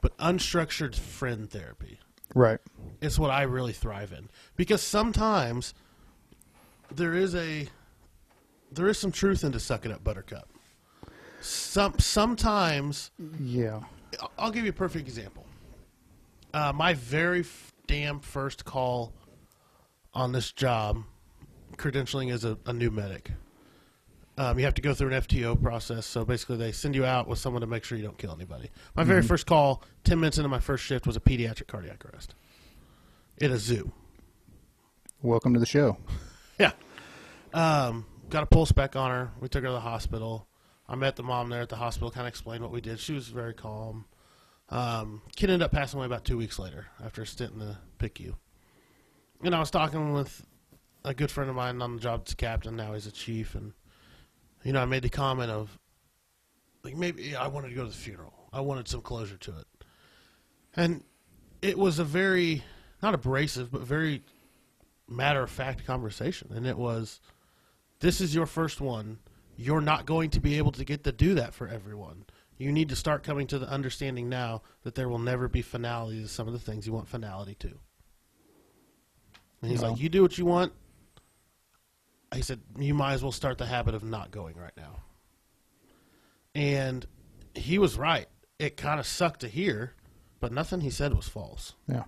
but 0.00 0.16
unstructured 0.18 0.94
friend 0.96 1.50
therapy. 1.50 1.98
Right. 2.34 2.58
It's 3.00 3.18
what 3.18 3.30
I 3.30 3.42
really 3.42 3.72
thrive 3.72 4.12
in 4.12 4.28
because 4.56 4.82
sometimes 4.82 5.74
there 6.92 7.14
is 7.14 7.34
a 7.34 7.68
there 8.72 8.88
is 8.88 8.98
some 8.98 9.10
truth 9.12 9.42
into 9.44 9.58
suck 9.60 9.84
it 9.84 9.90
up, 9.92 10.02
Buttercup. 10.04 10.48
Some 11.40 11.98
sometimes 11.98 13.11
Yeah. 13.40 13.81
I'll- 14.38 14.50
give 14.50 14.64
you 14.64 14.70
a 14.70 14.74
perfect 14.74 15.07
example. 15.09 15.46
Uh, 16.53 16.72
my 16.72 16.94
very 16.94 17.40
f- 17.40 17.72
damn 17.87 18.20
first 18.20 18.64
call 18.64 19.12
on 20.12 20.33
this 20.33 20.50
job, 20.53 21.05
credentialing 21.76 22.33
as 22.33 22.44
a, 22.44 22.59
a 22.66 22.72
new 22.72 22.90
medic. 22.90 23.31
Um, 24.37 24.59
you 24.59 24.64
have 24.64 24.74
to 24.74 24.83
go 24.83 24.94
through 24.94 25.12
an 25.12 25.22
FTO 25.22 25.55
process. 25.62 26.07
So 26.07 26.24
basically, 26.24 26.57
they 26.57 26.72
send 26.72 26.94
you 26.94 27.05
out 27.05 27.29
with 27.29 27.38
someone 27.38 27.61
to 27.61 27.66
make 27.66 27.85
sure 27.85 27.96
you 27.98 28.05
don't 28.05 28.18
kill 28.18 28.33
anybody. 28.33 28.70
My 28.96 29.05
very 29.05 29.22
first 29.22 29.46
call, 29.46 29.83
10 30.05 30.18
minutes 30.18 30.38
into 30.38 30.48
my 30.48 30.61
first 30.61 30.83
shift, 30.85 31.07
was 31.07 31.14
a 31.16 31.20
pediatric 31.20 31.66
cardiac 31.68 32.05
arrest 32.07 32.35
in 33.38 33.53
a 33.53 33.59
zoo. 33.59 33.92
Welcome 35.22 35.55
to 35.55 35.61
the 35.61 35.66
show. 35.66 35.96
Yeah. 36.59 36.72
Um, 37.55 38.05
got 38.29 38.42
a 38.42 38.46
pulse 38.46 38.70
back 38.70 38.94
on 38.96 39.11
her. 39.11 39.31
We 39.40 39.48
took 39.48 39.62
her 39.62 39.68
to 39.68 39.72
the 39.72 39.81
hospital. 39.81 40.46
I 40.90 40.96
met 40.96 41.14
the 41.14 41.22
mom 41.22 41.48
there 41.48 41.62
at 41.62 41.68
the 41.68 41.76
hospital, 41.76 42.11
kind 42.11 42.26
of 42.26 42.29
explained 42.29 42.62
what 42.62 42.72
we 42.72 42.81
did. 42.81 42.98
She 42.98 43.14
was 43.14 43.29
very 43.29 43.55
calm. 43.55 44.07
Um, 44.68 45.22
kid 45.37 45.48
ended 45.48 45.64
up 45.64 45.70
passing 45.70 45.98
away 45.98 46.07
about 46.07 46.24
two 46.24 46.37
weeks 46.37 46.59
later 46.59 46.88
after 47.03 47.22
a 47.22 47.26
stint 47.26 47.53
in 47.53 47.61
the 47.61 47.76
PICU. 47.98 48.35
And 49.42 49.55
I 49.55 49.61
was 49.61 49.70
talking 49.70 50.12
with 50.12 50.44
a 51.05 51.14
good 51.14 51.31
friend 51.31 51.48
of 51.48 51.57
mine 51.57 51.81
on 51.81 51.94
the 51.94 52.03
job 52.03 52.24
as 52.26 52.35
captain. 52.35 52.76
Now 52.76 52.92
he's 52.92 53.07
a 53.07 53.12
chief. 53.12 53.55
And, 53.55 53.72
you 54.64 54.72
know, 54.72 54.83
I 54.83 54.85
made 54.85 55.03
the 55.03 55.09
comment 55.09 55.50
of, 55.50 55.79
like, 56.83 56.96
maybe 56.96 57.37
I 57.37 57.46
wanted 57.46 57.68
to 57.68 57.74
go 57.74 57.85
to 57.85 57.90
the 57.90 57.96
funeral. 57.96 58.35
I 58.53 58.61
wanted 58.61 58.88
some 58.88 59.00
closure 59.00 59.37
to 59.37 59.59
it. 59.59 59.66
And 60.76 61.05
it 61.62 61.79
was 61.79 61.98
a 61.98 62.05
very, 62.05 62.64
not 63.00 63.14
abrasive, 63.14 63.70
but 63.70 63.83
very 63.83 64.22
matter 65.09 65.42
of 65.42 65.50
fact 65.50 65.85
conversation, 65.85 66.53
and 66.55 66.66
it 66.66 66.79
was, 66.79 67.20
"This 67.98 68.20
is 68.20 68.35
your 68.35 68.46
first 68.46 68.81
one. 68.81 69.18
You're 69.61 69.83
not 69.83 70.07
going 70.07 70.31
to 70.31 70.40
be 70.40 70.57
able 70.57 70.73
to 70.73 70.87
get 70.87 71.05
to 71.05 71.12
do 71.12 71.35
that 71.35 71.53
for 71.53 71.68
everyone. 71.68 72.25
You 72.57 72.73
need 72.73 72.88
to 72.88 72.96
start 72.96 73.23
coming 73.23 73.46
to 73.49 73.59
the 73.59 73.68
understanding 73.68 74.31
now 74.31 74.62
that 74.85 74.94
there 74.94 75.07
will 75.07 75.18
never 75.18 75.49
be 75.49 75.61
finality 75.61 76.23
to 76.23 76.29
some 76.29 76.46
of 76.46 76.55
the 76.55 76.59
things 76.59 76.87
you 76.87 76.94
want 76.94 77.09
finality 77.09 77.55
to." 77.57 77.79
And 79.61 79.70
he's 79.70 79.83
Well. 79.83 79.92
like, 79.92 80.01
"You 80.01 80.09
do 80.09 80.23
what 80.23 80.38
you 80.38 80.46
want." 80.46 80.73
He 82.35 82.40
said, 82.40 82.61
"You 82.79 82.94
might 82.94 83.12
as 83.12 83.23
well 83.23 83.33
start 83.33 83.59
the 83.59 83.66
habit 83.66 83.94
of 83.94 84.03
not 84.03 84.31
going 84.31 84.57
right 84.57 84.77
now." 84.79 85.03
And 86.55 87.07
he 87.55 87.79
was 87.79 87.99
right. 87.99 88.29
It 88.59 88.79
kind 88.79 88.99
of 88.99 89.07
sucked 89.07 89.40
to 89.40 89.49
hear, 89.49 89.92
but 90.38 90.53
nothing 90.53 90.81
he 90.81 90.90
said 90.90 91.12
was 91.12 91.29
false. 91.29 91.75
Yeah. 91.87 92.05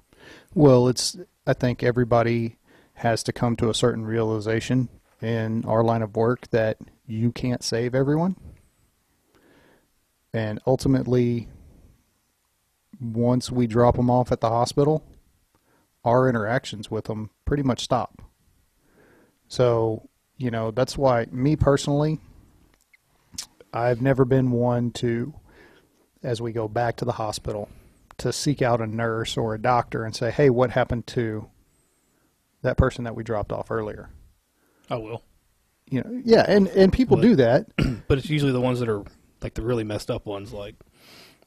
Well, 0.54 0.88
it's. 0.88 1.18
I 1.46 1.52
think 1.52 1.82
everybody 1.82 2.58
has 2.94 3.22
to 3.24 3.32
come 3.32 3.56
to 3.56 3.68
a 3.68 3.74
certain 3.74 4.06
realization 4.06 4.88
in 5.20 5.66
our 5.66 5.84
line 5.84 6.00
of 6.02 6.16
work 6.16 6.48
that 6.48 6.78
you 7.06 7.32
can't 7.32 7.62
save 7.62 7.94
everyone, 7.94 8.36
and 10.32 10.60
ultimately, 10.66 11.48
once 13.00 13.50
we 13.50 13.66
drop 13.66 13.96
them 13.96 14.10
off 14.10 14.32
at 14.32 14.40
the 14.40 14.48
hospital, 14.48 15.04
our 16.04 16.28
interactions 16.28 16.90
with 16.90 17.04
them 17.04 17.30
pretty 17.44 17.62
much 17.62 17.84
stop. 17.84 18.22
So, 19.48 20.08
you 20.36 20.50
know, 20.50 20.70
that's 20.70 20.96
why 20.96 21.26
me 21.30 21.56
personally, 21.56 22.18
I've 23.72 24.00
never 24.00 24.24
been 24.24 24.50
one 24.50 24.90
to, 24.92 25.34
as 26.22 26.40
we 26.40 26.52
go 26.52 26.68
back 26.68 26.96
to 26.96 27.04
the 27.04 27.12
hospital, 27.12 27.68
to 28.18 28.32
seek 28.32 28.62
out 28.62 28.80
a 28.80 28.86
nurse 28.86 29.36
or 29.36 29.54
a 29.54 29.60
doctor 29.60 30.04
and 30.04 30.14
say, 30.14 30.30
hey, 30.30 30.48
what 30.50 30.70
happened 30.70 31.06
to 31.08 31.48
that 32.62 32.76
person 32.76 33.04
that 33.04 33.14
we 33.14 33.24
dropped 33.24 33.52
off 33.52 33.70
earlier? 33.70 34.10
I 34.88 34.96
will. 34.96 35.22
You 35.92 36.02
know, 36.02 36.22
yeah, 36.24 36.44
and, 36.48 36.68
and 36.68 36.92
people 36.92 37.16
But- 37.18 37.22
do 37.22 37.36
that. 37.36 37.66
But 38.08 38.18
it's 38.18 38.28
usually 38.30 38.52
the 38.52 38.60
ones 38.60 38.80
that 38.80 38.88
are 38.88 39.02
like 39.42 39.54
the 39.54 39.62
really 39.62 39.84
messed 39.84 40.10
up 40.10 40.26
ones. 40.26 40.52
Like, 40.52 40.74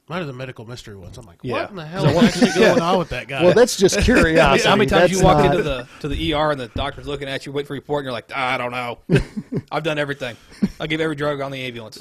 Mine 0.08 0.22
are 0.22 0.26
the 0.26 0.32
medical 0.32 0.64
mystery 0.64 0.94
ones. 0.96 1.18
I'm 1.18 1.26
like, 1.26 1.38
Yeah. 1.42 1.54
what 1.62 1.70
in 1.70 1.76
the 1.76 1.84
hell 1.86 2.06
is 2.06 2.16
actually 2.16 2.52
going 2.60 2.80
on 2.80 2.98
with 2.98 3.08
that 3.08 3.26
guy? 3.26 3.42
Well, 3.42 3.54
that's 3.54 3.76
just 3.76 4.00
curiosity. 4.02 4.68
how 4.68 4.76
many 4.76 4.88
times 4.88 5.10
That's 5.10 5.12
you 5.20 5.24
walk 5.24 5.38
not- 5.38 5.46
into 5.50 5.62
the 5.64 5.88
to 6.00 6.08
the 6.08 6.32
ER 6.32 6.52
and 6.52 6.60
the 6.60 6.68
doctor's 6.68 7.06
looking 7.08 7.28
at 7.28 7.44
you, 7.44 7.50
wait 7.52 7.66
for 7.66 7.74
a 7.74 7.76
report, 7.76 8.00
and 8.00 8.06
you're 8.06 8.12
like, 8.12 8.30
"Ah, 8.34 8.54
I 8.54 8.56
don't 8.58 8.70
know. 8.70 8.98
I've 9.72 9.82
done 9.82 9.98
everything. 9.98 10.36
I 10.78 10.86
give 10.86 11.00
every 11.00 11.16
drug 11.16 11.40
on 11.40 11.50
the 11.50 11.60
ambulance. 11.66 12.00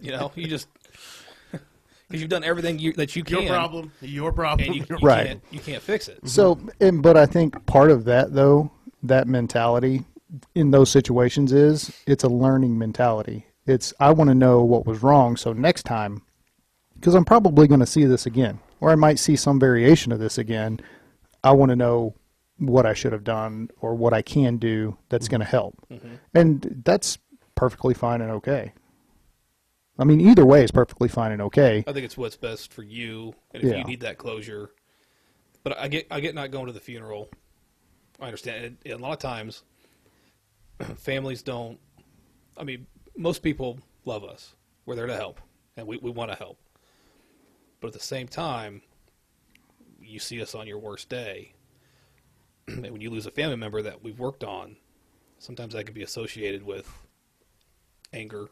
you 0.00 0.10
know, 0.10 0.32
you 0.34 0.48
just 0.48 0.66
because 1.52 2.20
you've 2.20 2.30
done 2.30 2.42
everything 2.44 2.78
you, 2.80 2.92
that 2.94 3.14
you 3.16 3.22
can, 3.24 3.42
your 3.42 3.48
problem. 3.48 3.92
Your 4.00 4.32
problem. 4.32 4.66
and 4.68 4.76
you, 4.76 4.84
you 4.90 4.96
Right. 5.02 5.26
can't 5.28 5.42
you 5.52 5.60
can't 5.60 5.82
fix 5.82 6.08
it. 6.08 6.18
So, 6.28 6.58
and 6.80 7.00
but 7.02 7.16
I 7.16 7.26
think 7.26 7.64
part 7.66 7.90
of 7.92 8.04
that 8.06 8.34
though, 8.34 8.70
that 9.04 9.28
mentality 9.28 10.04
in 10.54 10.70
those 10.70 10.90
situations 10.90 11.52
is 11.52 11.92
it's 12.06 12.24
a 12.24 12.28
learning 12.28 12.78
mentality. 12.78 13.46
It's 13.66 13.92
I 14.00 14.12
want 14.12 14.28
to 14.28 14.34
know 14.34 14.62
what 14.62 14.86
was 14.86 15.02
wrong, 15.02 15.36
so 15.36 15.52
next 15.52 15.84
time, 15.84 16.22
because 16.94 17.14
I'm 17.14 17.24
probably 17.24 17.68
going 17.68 17.80
to 17.80 17.86
see 17.86 18.04
this 18.04 18.26
again, 18.26 18.58
or 18.80 18.90
I 18.90 18.94
might 18.94 19.18
see 19.18 19.36
some 19.36 19.60
variation 19.60 20.12
of 20.12 20.18
this 20.18 20.38
again. 20.38 20.80
I 21.44 21.52
want 21.52 21.70
to 21.70 21.76
know 21.76 22.14
what 22.58 22.86
I 22.86 22.94
should 22.94 23.12
have 23.12 23.24
done 23.24 23.70
or 23.80 23.94
what 23.94 24.12
I 24.12 24.22
can 24.22 24.56
do 24.56 24.96
that's 25.08 25.28
going 25.28 25.40
to 25.40 25.46
help, 25.46 25.76
mm-hmm. 25.90 26.14
and 26.34 26.82
that's 26.84 27.18
perfectly 27.54 27.94
fine 27.94 28.20
and 28.20 28.30
okay. 28.32 28.72
I 29.98 30.04
mean, 30.04 30.20
either 30.20 30.46
way 30.46 30.64
is 30.64 30.70
perfectly 30.70 31.08
fine 31.08 31.32
and 31.32 31.42
okay. 31.42 31.84
I 31.86 31.92
think 31.92 32.04
it's 32.04 32.16
what's 32.16 32.36
best 32.36 32.72
for 32.72 32.82
you, 32.82 33.34
and 33.52 33.62
if 33.62 33.70
Yeah. 33.70 33.78
you 33.78 33.84
need 33.84 34.00
that 34.00 34.18
closure. 34.18 34.70
But 35.62 35.78
I 35.78 35.88
get 35.88 36.06
I 36.10 36.20
get 36.20 36.34
not 36.34 36.50
going 36.50 36.66
to 36.66 36.72
the 36.72 36.80
funeral. 36.80 37.28
I 38.18 38.26
understand. 38.26 38.64
And, 38.64 38.76
and 38.84 38.94
a 38.94 38.98
lot 38.98 39.12
of 39.12 39.18
times, 39.18 39.62
families 40.96 41.42
don't. 41.42 41.78
I 42.56 42.64
mean, 42.64 42.86
most 43.16 43.42
people 43.42 43.78
love 44.04 44.24
us. 44.24 44.54
We're 44.84 44.96
there 44.96 45.06
to 45.06 45.16
help, 45.16 45.40
and 45.76 45.86
we, 45.86 45.96
we 45.98 46.10
want 46.10 46.30
to 46.30 46.36
help. 46.36 46.58
But 47.80 47.88
at 47.88 47.92
the 47.94 48.00
same 48.00 48.28
time, 48.28 48.82
you 50.00 50.18
see 50.18 50.40
us 50.42 50.54
on 50.54 50.66
your 50.66 50.78
worst 50.78 51.08
day, 51.08 51.54
and 52.68 52.90
when 52.90 53.00
you 53.00 53.10
lose 53.10 53.26
a 53.26 53.30
family 53.30 53.56
member 53.56 53.82
that 53.82 54.02
we've 54.02 54.18
worked 54.18 54.44
on, 54.44 54.76
sometimes 55.38 55.74
that 55.74 55.84
can 55.84 55.94
be 55.94 56.02
associated 56.02 56.62
with 56.62 56.90
anger, 58.12 58.48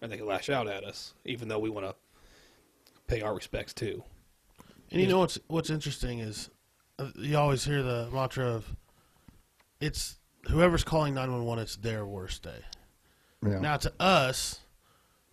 and 0.00 0.10
they 0.10 0.16
can 0.16 0.26
lash 0.26 0.50
out 0.50 0.68
at 0.68 0.84
us, 0.84 1.14
even 1.24 1.48
though 1.48 1.58
we 1.58 1.70
want 1.70 1.86
to 1.86 1.94
pay 3.06 3.20
our 3.22 3.34
respects 3.34 3.74
too. 3.74 4.02
And 4.90 5.00
you 5.00 5.06
know 5.06 5.18
what's 5.18 5.38
what's 5.46 5.70
interesting 5.70 6.18
is 6.18 6.50
uh, 6.98 7.10
you 7.16 7.36
always 7.36 7.64
hear 7.64 7.82
the 7.82 8.08
mantra 8.12 8.46
of 8.46 8.74
it's 9.80 10.19
whoever's 10.48 10.84
calling 10.84 11.14
911 11.14 11.62
it's 11.62 11.76
their 11.76 12.04
worst 12.04 12.42
day. 12.42 12.64
Yeah. 13.46 13.58
Now 13.58 13.76
to 13.78 13.92
us, 13.98 14.60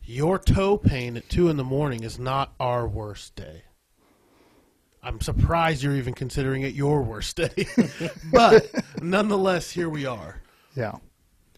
your 0.02 0.40
toe 0.40 0.78
pain 0.78 1.18
at 1.18 1.30
2 1.30 1.50
in 1.50 1.58
the 1.58 1.64
morning 1.64 2.04
is 2.04 2.18
not 2.18 2.54
our 2.60 2.88
worst 2.88 3.36
day. 3.36 3.64
I'm 5.04 5.22
surprised 5.22 5.84
you're 5.84 5.96
even 5.96 6.14
considering 6.14 6.64
it 6.64 6.74
your 6.74 7.02
worst 7.02 7.38
day. 7.38 7.68
but 8.32 8.70
nonetheless, 9.02 9.72
here 9.72 9.90
we 9.90 10.06
are. 10.06 10.42
yeah. 10.76 10.96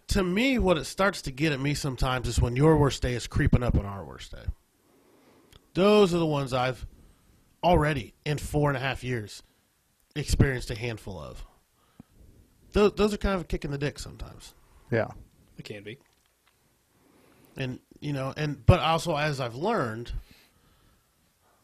To 0.10 0.24
me, 0.24 0.58
what 0.58 0.78
it 0.80 0.86
starts 0.86 1.22
to 1.24 1.32
get 1.32 1.52
at 1.52 1.60
me 1.60 1.76
sometimes 1.76 2.28
is 2.28 2.42
when 2.42 2.56
your 2.56 2.78
worst 2.78 3.04
day 3.04 3.14
is 3.14 3.28
creeping 3.28 3.62
up 3.62 3.78
on 3.78 3.86
our 3.86 4.04
worst 4.04 4.32
day. 4.32 4.44
Those 5.76 6.16
are 6.16 6.18
the 6.18 6.26
ones 6.26 6.52
I've 6.52 6.88
already, 7.64 8.16
in 8.26 8.40
four 8.40 8.72
and 8.72 8.78
a 8.78 8.80
half 8.80 9.04
years, 9.04 9.44
experienced 10.16 10.72
a 10.72 10.76
handful 10.76 11.20
of. 11.20 11.46
Those, 12.74 12.94
those 12.94 13.14
are 13.14 13.18
kind 13.18 13.36
of 13.36 13.42
a 13.42 13.44
kick 13.46 13.66
in 13.66 13.72
the 13.72 13.78
dick 13.78 13.98
sometimes. 14.00 14.54
Yeah. 14.92 15.08
It 15.58 15.64
can 15.66 15.84
be. 15.84 15.98
and 17.58 17.80
you 18.00 18.14
know 18.14 18.34
and 18.38 18.66
but 18.66 18.80
also 18.80 19.18
as 19.18 19.42
i've 19.42 19.56
learned 19.56 20.14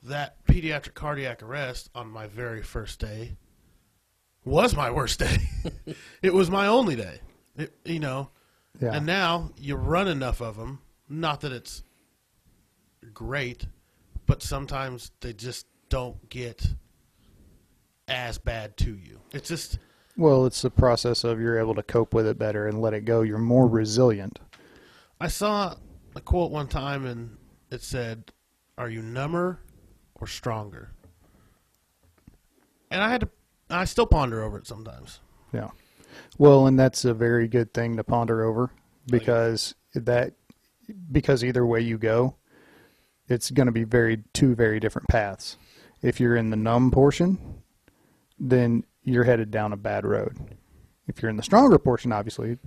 that 0.04 0.44
pediatric 0.46 0.94
cardiac 0.94 1.42
arrest 1.42 1.90
on 1.96 2.10
my 2.10 2.28
very 2.28 2.62
first 2.62 3.00
day 3.00 3.38
was 4.44 4.76
my 4.76 4.92
worst 4.92 5.20
day 5.20 5.38
it 6.22 6.34
was 6.34 6.50
my 6.52 6.68
only 6.68 6.96
day 6.98 7.20
it, 7.58 7.72
you 7.86 8.00
know 8.02 8.30
Yeah. 8.82 8.96
and 8.96 9.06
now 9.06 9.52
you 9.58 9.76
run 9.78 10.10
enough 10.10 10.42
of 10.42 10.58
them 10.58 10.80
not 11.08 11.40
that 11.42 11.54
it's 11.54 11.82
great 13.14 13.66
but 14.26 14.44
sometimes 14.44 15.12
they 15.22 15.32
just 15.32 15.66
don't 15.90 16.28
get 16.30 16.68
as 18.10 18.38
bad 18.38 18.76
to 18.78 18.92
you 18.98 19.22
it's 19.32 19.48
just 19.48 19.80
Well, 20.18 20.46
it's 20.46 20.62
the 20.62 20.70
process 20.70 21.24
of 21.24 21.40
you're 21.40 21.60
able 21.60 21.76
to 21.76 21.84
cope 21.84 22.14
with 22.14 22.26
it 22.26 22.40
better 22.40 22.68
and 22.68 22.82
let 22.82 22.94
it 22.94 23.06
go. 23.06 23.22
You're 23.22 23.38
more 23.38 23.68
resilient. 23.68 24.40
I 25.20 25.28
saw 25.28 25.76
a 26.16 26.22
quote 26.22 26.52
one 26.52 26.68
time 26.68 27.06
and 27.06 27.38
it 27.70 27.84
said, 27.84 28.32
Are 28.78 28.90
you 28.90 29.02
number 29.02 29.60
or 30.16 30.28
stronger? 30.28 30.92
And 32.90 33.04
I 33.04 33.10
had 33.10 33.22
to, 33.22 33.30
I 33.70 33.86
still 33.86 34.06
ponder 34.06 34.42
over 34.42 34.58
it 34.58 34.68
sometimes. 34.68 35.20
Yeah. 35.52 35.70
Well, 36.38 36.68
and 36.68 36.80
that's 36.80 37.04
a 37.04 37.14
very 37.14 37.48
good 37.48 37.74
thing 37.74 37.98
to 37.98 38.04
ponder 38.04 38.44
over 38.44 38.72
oh, 38.72 38.80
because 39.10 39.76
that 39.94 40.34
because 41.12 41.44
either 41.44 41.66
way 41.66 41.82
you 41.82 41.98
go, 41.98 42.36
it's 43.28 43.50
going 43.52 43.66
to 43.66 43.72
be 43.72 43.84
very 43.84 44.24
two 44.34 44.56
very 44.56 44.80
different 44.80 45.08
paths. 45.08 45.58
If 46.02 46.20
you're 46.20 46.36
in 46.36 46.52
the 46.52 46.58
numb 46.58 46.92
portion, 46.92 47.64
then 48.40 48.84
you're 49.06 49.24
headed 49.24 49.52
down 49.52 49.72
a 49.72 49.78
bad 49.78 50.06
road. 50.06 50.38
If 51.08 51.22
you're 51.22 51.30
in 51.30 51.38
the 51.38 51.44
stronger 51.44 51.78
portion, 51.78 52.12
obviously, 52.12 52.58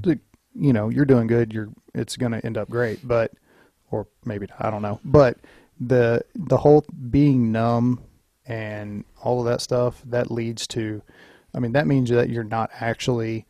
you 0.55 0.73
know, 0.73 0.89
you're 0.89 1.05
doing 1.05 1.27
good, 1.27 1.53
you're 1.53 1.69
it's 1.95 2.17
going 2.17 2.33
to 2.33 2.45
end 2.47 2.57
up 2.57 2.71
great, 2.71 3.07
but 3.07 3.33
or 3.91 4.07
maybe 4.25 4.47
I 4.59 4.71
don't 4.71 4.83
know. 4.83 5.01
But 5.05 5.39
the 5.79 6.23
the 6.35 6.57
whole 6.57 6.85
being 7.11 7.53
numb 7.53 8.03
and 8.47 9.05
all 9.23 9.41
of 9.41 9.47
that 9.47 9.61
stuff 9.61 10.03
that 10.07 10.31
leads 10.31 10.67
to 10.69 11.03
I 11.55 11.59
mean 11.59 11.73
that 11.73 11.87
means 11.87 12.09
that 12.11 12.31
you're 12.31 12.45
not 12.45 12.71
actually 12.81 13.47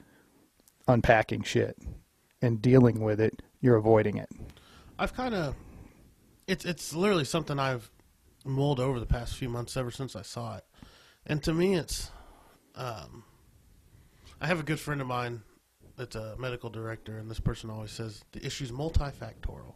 unpacking 0.89 1.43
shit 1.43 1.77
and 2.43 2.61
dealing 2.63 3.01
with 3.01 3.21
it, 3.21 3.43
you're 3.61 3.77
avoiding 3.77 4.17
it. 4.17 4.29
I've 4.99 5.15
kind 5.15 5.35
of, 5.35 5.55
it's 6.47 6.65
it's 6.65 6.95
literally 6.95 7.25
something 7.25 7.59
I've 7.59 7.91
mulled 8.45 8.81
over 8.81 8.99
the 8.99 9.07
past 9.07 9.37
few 9.37 9.49
months 9.49 9.77
ever 9.77 9.91
since 9.91 10.17
I 10.17 10.23
saw 10.23 10.57
it, 10.57 10.65
and 11.27 11.43
to 11.45 11.53
me, 11.53 11.75
it's, 11.75 12.11
um, 12.79 13.25
I 14.41 14.47
have 14.47 14.61
a 14.61 14.63
good 14.63 14.81
friend 14.81 15.01
of 15.01 15.07
mine 15.07 15.43
that's 15.97 16.17
a 16.17 16.37
medical 16.39 16.71
director, 16.71 17.19
and 17.19 17.31
this 17.31 17.41
person 17.41 17.69
always 17.69 17.91
says 17.91 18.25
the 18.33 18.47
issue's 18.47 18.71
multifactorial, 18.71 19.75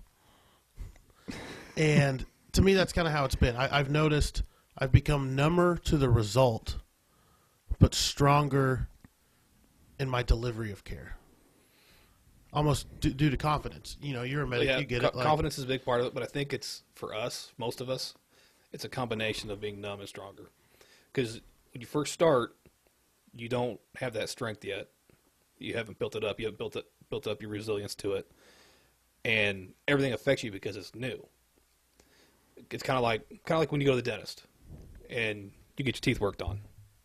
and 1.77 2.25
to 2.53 2.63
me, 2.63 2.75
that's 2.75 2.93
kind 2.93 3.09
of 3.09 3.13
how 3.13 3.25
it's 3.25 3.35
been. 3.35 3.57
I, 3.57 3.79
I've 3.79 3.91
noticed 3.91 4.43
I've 4.79 4.93
become 4.93 5.35
number 5.35 5.77
to 5.79 5.97
the 5.97 6.09
result, 6.09 6.77
but 7.79 7.95
stronger 7.95 8.89
in 9.99 10.09
my 10.09 10.23
delivery 10.23 10.71
of 10.71 10.85
care. 10.85 11.17
Almost 12.53 13.01
due, 13.01 13.15
due 13.15 13.31
to 13.31 13.37
confidence. 13.37 13.97
You 14.03 14.13
know, 14.13 14.23
you're 14.23 14.43
a 14.43 14.47
medic, 14.47 14.69
yeah, 14.69 14.79
you 14.79 14.85
get 14.85 15.01
co- 15.01 15.09
it. 15.09 15.15
Like, 15.15 15.27
confidence 15.27 15.59
is 15.59 15.65
a 15.65 15.67
big 15.67 15.85
part 15.85 16.01
of 16.01 16.07
it, 16.07 16.15
but 16.15 16.23
I 16.23 16.27
think 16.27 16.53
it's 16.53 16.83
for 16.95 17.15
us, 17.15 17.53
most 17.57 17.81
of 17.81 17.89
us, 17.89 18.15
it's 18.73 18.85
a 18.85 18.89
combination 18.89 19.51
of 19.51 19.61
being 19.61 19.81
numb 19.81 20.01
and 20.01 20.09
stronger. 20.09 20.51
Because 21.13 21.41
when 21.73 21.81
you 21.81 21.87
first 21.87 22.13
start, 22.13 22.55
you 23.37 23.49
don't 23.49 23.81
have 23.97 24.13
that 24.15 24.29
strength 24.29 24.65
yet. 24.65 24.89
You 25.59 25.75
haven't 25.75 25.99
built 25.99 26.17
it 26.17 26.25
up. 26.25 26.39
You 26.41 26.47
haven't 26.47 26.59
built 26.59 26.77
it 26.77 26.85
built 27.11 27.27
up 27.27 27.43
your 27.43 27.51
resilience 27.51 27.95
to 27.97 28.15
it, 28.15 28.31
and 29.25 29.73
everything 29.87 30.13
affects 30.13 30.43
you 30.43 30.51
because 30.51 30.77
it's 30.77 30.95
new. 30.95 31.27
It's 32.71 32.83
kind 32.83 32.97
of 32.97 33.03
like 33.03 33.29
kind 33.45 33.57
of 33.57 33.59
like 33.61 33.73
when 33.73 33.81
you 33.81 33.87
go 33.87 33.93
to 33.93 33.97
the 33.97 34.03
dentist 34.11 34.45
and 35.11 35.51
you 35.77 35.85
get 35.85 35.97
your 35.97 36.01
teeth 36.01 36.21
worked 36.21 36.43
on. 36.43 36.61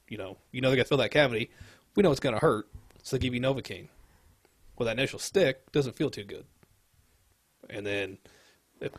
You 0.09 0.17
know, 0.17 0.37
you 0.51 0.61
know 0.61 0.69
they're 0.69 0.77
gonna 0.77 0.85
fill 0.85 0.97
that 0.99 1.11
cavity. 1.11 1.51
We 1.95 2.03
know 2.03 2.11
it's 2.11 2.19
gonna 2.19 2.39
hurt, 2.39 2.67
so 3.03 3.15
they 3.17 3.21
give 3.21 3.33
you 3.33 3.41
Novocaine. 3.41 3.89
Well, 4.77 4.85
that 4.85 4.97
initial 4.97 5.19
stick 5.19 5.71
doesn't 5.71 5.95
feel 5.95 6.09
too 6.09 6.23
good, 6.23 6.45
and 7.69 7.85
then 7.85 8.17
if 8.79 8.91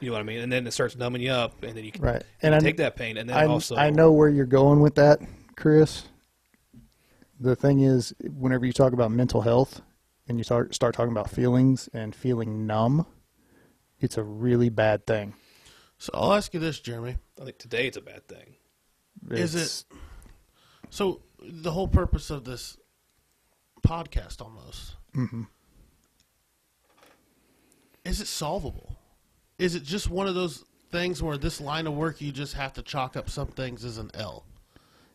You 0.00 0.10
know 0.10 0.12
what 0.12 0.20
I 0.20 0.24
mean? 0.24 0.38
And 0.38 0.52
then 0.52 0.64
it 0.64 0.70
starts 0.70 0.94
numbing 0.96 1.22
you 1.22 1.32
up, 1.32 1.60
and 1.64 1.76
then 1.76 1.82
you 1.84 1.90
can 1.90 2.02
Right. 2.02 2.22
and 2.40 2.54
And 2.54 2.54
I- 2.54 2.60
take 2.60 2.76
that 2.76 2.94
pain, 2.94 3.16
and 3.16 3.28
then 3.28 3.36
I, 3.36 3.46
also 3.46 3.74
I 3.74 3.90
know 3.90 4.12
where 4.12 4.28
you're 4.28 4.46
going 4.46 4.80
with 4.80 4.94
that, 4.94 5.20
Chris. 5.56 6.04
The 7.40 7.54
thing 7.56 7.80
is, 7.80 8.14
whenever 8.24 8.66
you 8.66 8.72
talk 8.72 8.92
about 8.92 9.10
mental 9.12 9.42
health 9.42 9.80
and 10.26 10.38
you 10.38 10.44
start 10.44 10.74
start 10.74 10.94
talking 10.94 11.12
about 11.12 11.30
feelings 11.30 11.88
and 11.92 12.14
feeling 12.14 12.66
numb, 12.66 13.06
it's 14.00 14.16
a 14.16 14.22
really 14.22 14.68
bad 14.68 15.06
thing. 15.06 15.34
So 15.98 16.10
I'll 16.14 16.32
ask 16.32 16.52
you 16.54 16.60
this, 16.60 16.80
Jeremy. 16.80 17.16
I 17.40 17.44
think 17.44 17.58
today 17.58 17.86
it's 17.86 17.96
a 17.96 18.00
bad 18.00 18.26
thing. 18.28 18.56
Is 19.30 19.54
it- 19.54 19.84
So 20.90 21.22
the 21.40 21.72
whole 21.72 21.88
purpose 21.88 22.30
of 22.30 22.44
this 22.44 22.76
podcast, 23.82 24.40
almost, 24.40 24.96
Mhm. 25.14 25.48
is 28.04 28.20
it 28.20 28.26
solvable? 28.26 28.96
Is 29.58 29.74
it 29.74 29.82
just 29.82 30.08
one 30.08 30.26
of 30.28 30.34
those 30.34 30.64
things 30.90 31.22
where 31.22 31.36
this 31.36 31.60
line 31.60 31.86
of 31.86 31.94
work 31.94 32.20
you 32.20 32.32
just 32.32 32.54
have 32.54 32.72
to 32.74 32.82
chalk 32.82 33.16
up 33.16 33.28
some 33.28 33.48
things 33.48 33.84
as 33.84 33.98
an 33.98 34.10
L? 34.14 34.44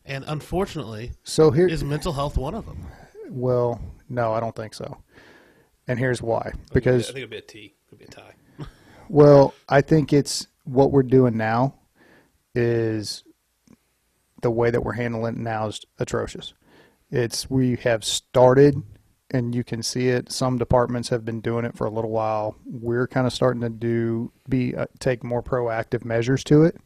And 0.05 0.23
unfortunately, 0.27 1.11
So 1.23 1.51
here, 1.51 1.67
is 1.67 1.83
mental 1.83 2.13
health 2.13 2.37
one 2.37 2.53
of 2.55 2.65
them? 2.65 2.85
well, 3.29 3.79
no, 4.09 4.33
I 4.33 4.39
don't 4.39 4.55
think 4.55 4.73
so. 4.73 4.97
And 5.87 5.97
here's 5.99 6.21
why. 6.21 6.51
because 6.73 7.09
I 7.09 7.13
think 7.13 7.13
Because 7.13 7.15
it'll 7.15 7.29
be 7.29 7.37
a 7.37 7.41
T, 7.41 7.73
it'll 7.87 7.97
be 7.97 8.05
a 8.05 8.07
tie. 8.07 8.33
Well, 9.09 9.53
I 9.67 9.81
think 9.81 10.13
it's 10.13 10.47
what 10.63 10.91
we're 10.91 11.03
doing 11.03 11.35
now 11.35 11.75
is 12.55 13.23
the 14.41 14.49
way 14.49 14.71
that 14.71 14.83
we're 14.83 14.93
handling 14.93 15.35
it 15.35 15.39
now 15.39 15.67
is 15.67 15.81
atrocious. 15.99 16.53
It's 17.11 17.49
we 17.49 17.75
have 17.83 18.03
started 18.05 18.81
and 19.31 19.53
you 19.53 19.63
can 19.63 19.83
see 19.83 20.07
it 20.07 20.31
some 20.31 20.57
departments 20.57 21.09
have 21.09 21.25
been 21.25 21.41
doing 21.41 21.65
it 21.65 21.75
for 21.77 21.85
a 21.85 21.89
little 21.91 22.11
while. 22.11 22.55
We're 22.65 23.07
kind 23.07 23.27
of 23.27 23.33
starting 23.33 23.61
to 23.61 23.69
do 23.69 24.31
be 24.47 24.73
uh, 24.75 24.85
take 24.99 25.23
more 25.23 25.43
proactive 25.43 26.05
measures 26.05 26.43
to 26.45 26.63
it. 26.63 26.77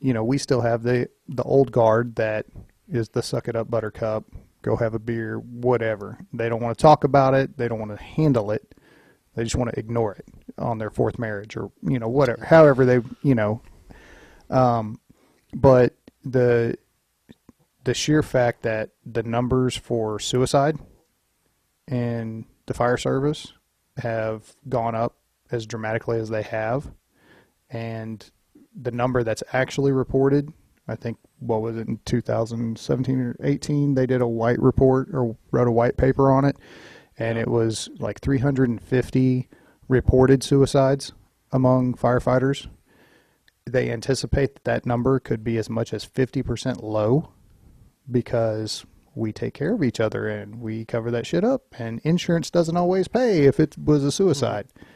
You 0.00 0.14
know, 0.14 0.24
we 0.24 0.38
still 0.38 0.62
have 0.62 0.82
the 0.82 1.08
the 1.28 1.42
old 1.42 1.72
guard 1.72 2.16
that 2.16 2.46
is 2.88 3.10
the 3.10 3.22
suck 3.22 3.48
it 3.48 3.56
up 3.56 3.70
buttercup, 3.70 4.24
go 4.62 4.76
have 4.76 4.94
a 4.94 4.98
beer, 4.98 5.38
whatever. 5.38 6.18
They 6.32 6.48
don't 6.48 6.62
want 6.62 6.76
to 6.76 6.82
talk 6.82 7.04
about 7.04 7.34
it, 7.34 7.56
they 7.56 7.68
don't 7.68 7.78
want 7.78 7.96
to 7.96 8.02
handle 8.02 8.50
it. 8.50 8.74
They 9.34 9.44
just 9.44 9.56
want 9.56 9.70
to 9.70 9.78
ignore 9.78 10.14
it 10.14 10.26
on 10.58 10.78
their 10.78 10.90
fourth 10.90 11.18
marriage 11.18 11.56
or 11.56 11.70
you 11.82 11.98
know 11.98 12.08
whatever. 12.08 12.44
However 12.44 12.84
they 12.84 13.00
you 13.22 13.34
know. 13.34 13.62
Um, 14.48 15.00
but 15.54 15.94
the 16.24 16.76
the 17.84 17.94
sheer 17.94 18.22
fact 18.22 18.62
that 18.62 18.90
the 19.06 19.22
numbers 19.22 19.76
for 19.76 20.18
suicide 20.18 20.78
in 21.86 22.44
the 22.66 22.74
fire 22.74 22.96
service 22.96 23.52
have 23.96 24.54
gone 24.68 24.94
up 24.94 25.16
as 25.50 25.66
dramatically 25.66 26.18
as 26.18 26.28
they 26.28 26.42
have, 26.42 26.90
and 27.70 28.30
the 28.74 28.90
number 28.90 29.22
that's 29.22 29.42
actually 29.52 29.92
reported, 29.92 30.52
I 30.88 30.96
think, 30.96 31.18
what 31.38 31.62
was 31.62 31.76
it 31.76 31.88
in 31.88 32.00
2017 32.04 33.20
or 33.20 33.36
18? 33.42 33.94
They 33.94 34.06
did 34.06 34.20
a 34.20 34.28
white 34.28 34.60
report 34.60 35.08
or 35.12 35.36
wrote 35.50 35.68
a 35.68 35.72
white 35.72 35.96
paper 35.96 36.30
on 36.30 36.44
it, 36.44 36.56
and 37.18 37.38
it 37.38 37.48
was 37.48 37.88
like 37.98 38.20
350 38.20 39.48
reported 39.88 40.42
suicides 40.42 41.12
among 41.52 41.94
firefighters. 41.94 42.68
They 43.68 43.90
anticipate 43.90 44.54
that 44.54 44.64
that 44.64 44.86
number 44.86 45.20
could 45.20 45.44
be 45.44 45.56
as 45.58 45.68
much 45.68 45.92
as 45.92 46.06
50% 46.06 46.82
low 46.82 47.32
because 48.10 48.84
we 49.14 49.32
take 49.32 49.54
care 49.54 49.74
of 49.74 49.82
each 49.82 50.00
other 50.00 50.28
and 50.28 50.60
we 50.60 50.84
cover 50.84 51.10
that 51.10 51.26
shit 51.26 51.44
up 51.44 51.62
and 51.78 52.00
insurance 52.04 52.50
doesn't 52.50 52.76
always 52.76 53.08
pay 53.08 53.44
if 53.44 53.60
it 53.60 53.76
was 53.76 54.04
a 54.04 54.12
suicide. 54.12 54.66
Mm-hmm. 54.68 54.86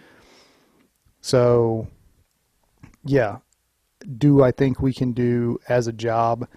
So 1.21 1.89
yeah, 3.05 3.39
do 4.19 4.43
I 4.43 4.51
think 4.51 4.81
we 4.81 4.93
can 4.93 5.13
do 5.13 5.59
as 5.69 5.87
a 5.87 5.93
job 5.93 6.49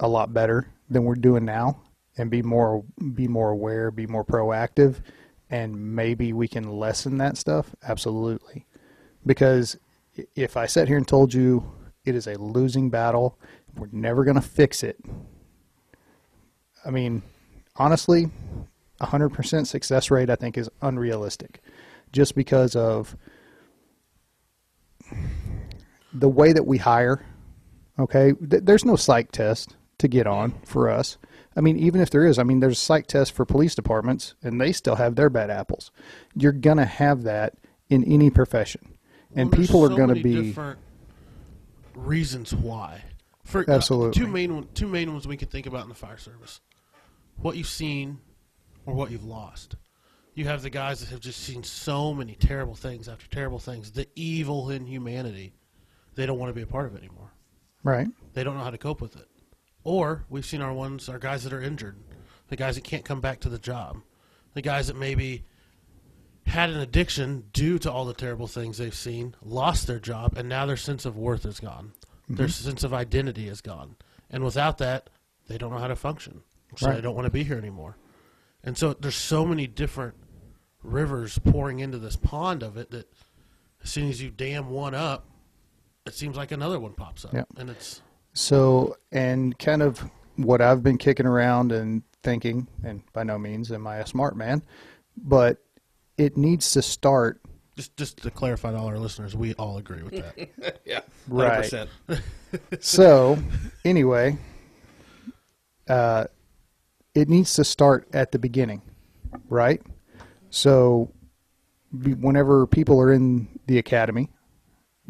a 0.00 0.08
lot 0.08 0.32
better 0.32 0.68
than 0.88 1.04
we're 1.04 1.14
doing 1.14 1.44
now 1.44 1.80
and 2.16 2.30
be 2.30 2.42
more 2.42 2.84
be 3.14 3.28
more 3.28 3.50
aware, 3.50 3.90
be 3.90 4.06
more 4.06 4.24
proactive 4.24 4.96
and 5.50 5.94
maybe 5.94 6.32
we 6.32 6.48
can 6.48 6.70
lessen 6.70 7.18
that 7.18 7.36
stuff? 7.36 7.74
Absolutely. 7.82 8.66
Because 9.26 9.76
if 10.34 10.56
I 10.56 10.66
sat 10.66 10.88
here 10.88 10.96
and 10.96 11.06
told 11.06 11.34
you 11.34 11.72
it 12.04 12.14
is 12.14 12.26
a 12.26 12.38
losing 12.38 12.90
battle, 12.90 13.38
we're 13.76 13.88
never 13.92 14.24
going 14.24 14.36
to 14.36 14.42
fix 14.42 14.82
it. 14.82 14.98
I 16.84 16.90
mean, 16.90 17.22
honestly, 17.76 18.30
100% 19.00 19.66
success 19.66 20.10
rate 20.10 20.30
I 20.30 20.36
think 20.36 20.56
is 20.56 20.70
unrealistic 20.82 21.60
just 22.12 22.34
because 22.34 22.76
of 22.76 23.16
the 26.14 26.28
way 26.28 26.52
that 26.52 26.66
we 26.66 26.78
hire. 26.78 27.26
Okay, 27.98 28.32
Th- 28.32 28.62
there's 28.64 28.84
no 28.84 28.96
psych 28.96 29.32
test 29.32 29.76
to 29.98 30.08
get 30.08 30.26
on 30.26 30.52
for 30.64 30.88
us. 30.88 31.18
I 31.56 31.60
mean, 31.60 31.78
even 31.78 32.00
if 32.00 32.10
there 32.10 32.26
is, 32.26 32.38
I 32.38 32.42
mean, 32.42 32.60
there's 32.60 32.78
a 32.78 32.80
psych 32.80 33.06
test 33.06 33.32
for 33.32 33.44
police 33.44 33.74
departments, 33.74 34.34
and 34.42 34.60
they 34.60 34.72
still 34.72 34.96
have 34.96 35.14
their 35.14 35.30
bad 35.30 35.50
apples. 35.50 35.90
You're 36.34 36.52
gonna 36.52 36.84
have 36.84 37.22
that 37.24 37.54
in 37.88 38.02
any 38.04 38.30
profession, 38.30 38.96
and 39.34 39.50
Well, 39.50 39.60
people 39.60 39.84
are 39.84 39.96
gonna 39.96 40.14
be 40.14 40.48
different 40.48 40.78
reasons 41.94 42.54
why. 42.54 43.02
For 43.44 43.68
uh, 43.68 43.74
Absolutely. 43.74 44.20
two 44.20 44.26
main 44.26 44.68
two 44.74 44.88
main 44.88 45.12
ones 45.12 45.28
we 45.28 45.36
can 45.36 45.48
think 45.48 45.66
about 45.66 45.82
in 45.84 45.88
the 45.88 45.94
fire 45.94 46.18
service: 46.18 46.60
what 47.36 47.56
you've 47.56 47.68
seen 47.68 48.18
or 48.86 48.94
what 48.94 49.10
you've 49.10 49.24
lost. 49.24 49.76
You 50.34 50.46
have 50.46 50.62
the 50.62 50.70
guys 50.70 50.98
that 50.98 51.10
have 51.10 51.20
just 51.20 51.40
seen 51.40 51.62
so 51.62 52.12
many 52.12 52.34
terrible 52.34 52.74
things 52.74 53.08
after 53.08 53.28
terrible 53.28 53.60
things. 53.60 53.92
The 53.92 54.08
evil 54.16 54.70
in 54.70 54.86
humanity, 54.86 55.52
they 56.14 56.26
don't 56.26 56.38
want 56.38 56.50
to 56.50 56.54
be 56.54 56.62
a 56.62 56.66
part 56.66 56.86
of 56.86 56.94
it 56.94 56.98
anymore. 56.98 57.32
right. 57.82 58.08
They 58.32 58.42
don't 58.44 58.56
know 58.58 58.64
how 58.64 58.70
to 58.70 58.78
cope 58.78 59.00
with 59.00 59.14
it. 59.16 59.28
Or 59.84 60.24
we've 60.28 60.46
seen 60.46 60.60
our 60.62 60.72
ones, 60.72 61.08
our 61.08 61.18
guys 61.18 61.44
that 61.44 61.52
are 61.52 61.60
injured, 61.62 61.96
the 62.48 62.56
guys 62.56 62.74
that 62.74 62.84
can't 62.84 63.04
come 63.04 63.20
back 63.20 63.40
to 63.40 63.48
the 63.48 63.58
job, 63.58 63.98
the 64.54 64.62
guys 64.62 64.86
that 64.88 64.96
maybe 64.96 65.44
had 66.46 66.70
an 66.70 66.78
addiction 66.80 67.44
due 67.52 67.78
to 67.78 67.90
all 67.92 68.04
the 68.04 68.12
terrible 68.14 68.46
things 68.46 68.78
they've 68.78 68.94
seen, 68.94 69.34
lost 69.42 69.86
their 69.86 69.98
job, 70.00 70.36
and 70.36 70.48
now 70.48 70.66
their 70.66 70.76
sense 70.76 71.04
of 71.04 71.16
worth 71.16 71.44
is 71.46 71.60
gone. 71.60 71.92
Mm-hmm. 72.24 72.34
Their 72.36 72.48
sense 72.48 72.82
of 72.84 72.92
identity 72.94 73.48
is 73.48 73.60
gone. 73.60 73.96
And 74.30 74.42
without 74.44 74.78
that, 74.78 75.10
they 75.48 75.58
don't 75.58 75.70
know 75.70 75.78
how 75.78 75.88
to 75.88 75.96
function. 75.96 76.42
So 76.76 76.86
Right. 76.88 76.96
they 76.96 77.00
don't 77.02 77.14
want 77.14 77.26
to 77.26 77.30
be 77.30 77.44
here 77.44 77.58
anymore. 77.58 77.96
And 78.64 78.76
so 78.76 78.94
there's 78.94 79.14
so 79.14 79.44
many 79.44 79.66
different 79.66 80.14
rivers 80.82 81.38
pouring 81.38 81.78
into 81.80 81.98
this 81.98 82.16
pond 82.16 82.62
of 82.62 82.76
it 82.76 82.90
that 82.90 83.08
as 83.82 83.90
soon 83.90 84.08
as 84.08 84.20
you 84.22 84.30
dam 84.30 84.70
one 84.70 84.94
up, 84.94 85.26
it 86.06 86.14
seems 86.14 86.36
like 86.36 86.52
another 86.52 86.78
one 86.78 86.92
pops 86.92 87.24
up. 87.24 87.32
Yeah. 87.32 87.44
And 87.56 87.70
it's 87.70 88.02
So, 88.32 88.96
and 89.12 89.58
kind 89.58 89.82
of 89.82 90.04
what 90.36 90.60
I've 90.60 90.82
been 90.82 90.98
kicking 90.98 91.26
around 91.26 91.72
and 91.72 92.02
thinking, 92.22 92.68
and 92.82 93.02
by 93.12 93.22
no 93.22 93.38
means 93.38 93.70
am 93.72 93.86
I 93.86 93.98
a 93.98 94.06
smart 94.06 94.36
man, 94.36 94.62
but 95.16 95.58
it 96.18 96.36
needs 96.36 96.72
to 96.72 96.82
start 96.82 97.40
Just 97.76 97.96
just 97.96 98.18
to 98.22 98.30
clarify 98.30 98.72
to 98.72 98.78
all 98.78 98.86
our 98.86 98.98
listeners, 98.98 99.34
we 99.34 99.54
all 99.54 99.78
agree 99.78 100.02
with 100.02 100.14
that. 100.14 100.80
yeah, 100.84 101.00
Right. 101.28 101.64
100%. 101.64 101.88
so 102.80 103.38
anyway 103.84 104.36
uh, 105.88 106.24
it 107.14 107.28
needs 107.28 107.54
to 107.54 107.64
start 107.64 108.08
at 108.12 108.30
the 108.32 108.38
beginning 108.38 108.82
right 109.48 109.82
so 110.50 111.12
whenever 111.92 112.66
people 112.66 113.00
are 113.00 113.12
in 113.12 113.48
the 113.66 113.78
academy 113.78 114.28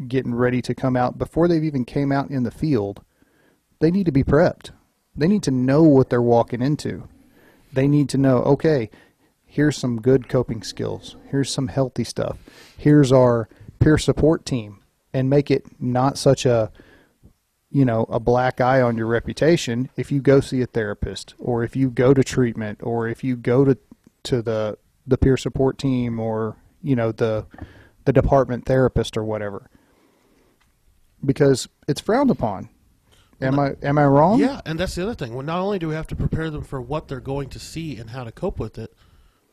getting 0.07 0.35
ready 0.35 0.61
to 0.61 0.75
come 0.75 0.95
out 0.95 1.17
before 1.17 1.47
they've 1.47 1.63
even 1.63 1.85
came 1.85 2.11
out 2.11 2.29
in 2.29 2.43
the 2.43 2.51
field 2.51 3.03
they 3.79 3.91
need 3.91 4.05
to 4.05 4.11
be 4.11 4.23
prepped. 4.23 4.71
They 5.15 5.27
need 5.27 5.43
to 5.43 5.51
know 5.51 5.83
what 5.83 6.09
they're 6.09 6.21
walking 6.21 6.61
into. 6.61 7.07
They 7.73 7.87
need 7.87 8.09
to 8.09 8.17
know 8.17 8.37
okay 8.39 8.89
here's 9.45 9.77
some 9.77 10.01
good 10.01 10.27
coping 10.27 10.61
skills. 10.63 11.15
Here's 11.29 11.49
some 11.49 11.69
healthy 11.69 12.03
stuff. 12.03 12.37
Here's 12.77 13.13
our 13.13 13.47
peer 13.79 13.97
support 13.97 14.45
team. 14.45 14.81
And 15.13 15.29
make 15.29 15.49
it 15.49 15.65
not 15.79 16.17
such 16.17 16.45
a 16.45 16.71
you 17.69 17.85
know 17.85 18.05
a 18.09 18.19
black 18.19 18.59
eye 18.59 18.81
on 18.81 18.97
your 18.97 19.07
reputation 19.07 19.89
if 19.95 20.11
you 20.11 20.21
go 20.21 20.39
see 20.39 20.61
a 20.61 20.65
therapist 20.65 21.35
or 21.39 21.63
if 21.63 21.75
you 21.75 21.89
go 21.89 22.13
to 22.13 22.23
treatment 22.23 22.79
or 22.83 23.07
if 23.07 23.23
you 23.23 23.35
go 23.35 23.65
to 23.65 23.77
to 24.23 24.41
the 24.41 24.77
the 25.07 25.17
peer 25.17 25.37
support 25.37 25.77
team 25.77 26.19
or 26.19 26.57
you 26.81 26.95
know 26.95 27.11
the 27.11 27.45
the 28.05 28.13
department 28.13 28.65
therapist 28.65 29.17
or 29.17 29.23
whatever 29.23 29.69
because 31.25 31.67
it's 31.87 32.01
frowned 32.01 32.29
upon 32.31 32.69
am 33.41 33.59
i 33.59 33.75
am 33.83 33.97
i 33.97 34.05
wrong 34.05 34.39
yeah, 34.39 34.61
and 34.65 34.79
that's 34.79 34.95
the 34.95 35.03
other 35.03 35.13
thing. 35.15 35.33
Well, 35.33 35.45
not 35.45 35.59
only 35.59 35.77
do 35.79 35.89
we 35.89 35.95
have 35.95 36.07
to 36.07 36.15
prepare 36.15 36.49
them 36.49 36.63
for 36.63 36.79
what 36.81 37.07
they're 37.07 37.19
going 37.19 37.49
to 37.49 37.59
see 37.59 37.97
and 37.97 38.09
how 38.11 38.23
to 38.23 38.31
cope 38.31 38.59
with 38.59 38.77
it, 38.77 38.93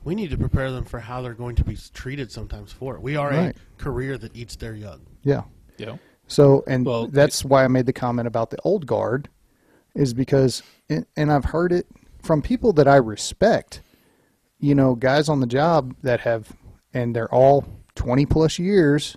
we 0.04 0.14
need 0.14 0.30
to 0.30 0.36
prepare 0.36 0.70
them 0.70 0.84
for 0.84 1.00
how 1.00 1.20
they're 1.22 1.34
going 1.34 1.56
to 1.56 1.64
be 1.64 1.76
treated 1.92 2.30
sometimes 2.30 2.72
for 2.72 2.94
it. 2.94 3.02
We 3.02 3.16
are 3.16 3.30
Right. 3.30 3.56
a 3.56 3.82
career 3.82 4.16
that 4.18 4.36
eats 4.36 4.54
their 4.56 4.74
young. 4.74 5.00
yeah 5.22 5.42
Yeah. 5.78 5.96
So, 6.28 6.62
and 6.66 6.86
Well, 6.86 7.08
that's 7.08 7.44
why 7.44 7.64
I 7.64 7.68
made 7.68 7.86
the 7.86 7.92
comment 7.92 8.26
about 8.28 8.50
the 8.50 8.58
old 8.64 8.86
guard, 8.86 9.28
is 9.94 10.14
because, 10.14 10.62
and 10.88 11.04
and 11.16 11.32
I've 11.32 11.46
heard 11.46 11.72
it 11.72 11.86
from 12.22 12.40
people 12.40 12.72
that 12.74 12.86
I 12.86 12.96
respect, 12.96 13.82
you 14.60 14.74
know, 14.76 14.94
guys 14.94 15.28
on 15.28 15.40
the 15.40 15.46
job 15.46 15.94
that 16.02 16.20
have, 16.20 16.52
and 16.94 17.14
they're 17.16 17.32
all 17.34 17.64
20 17.96 18.24
plus 18.26 18.58
years, 18.60 19.16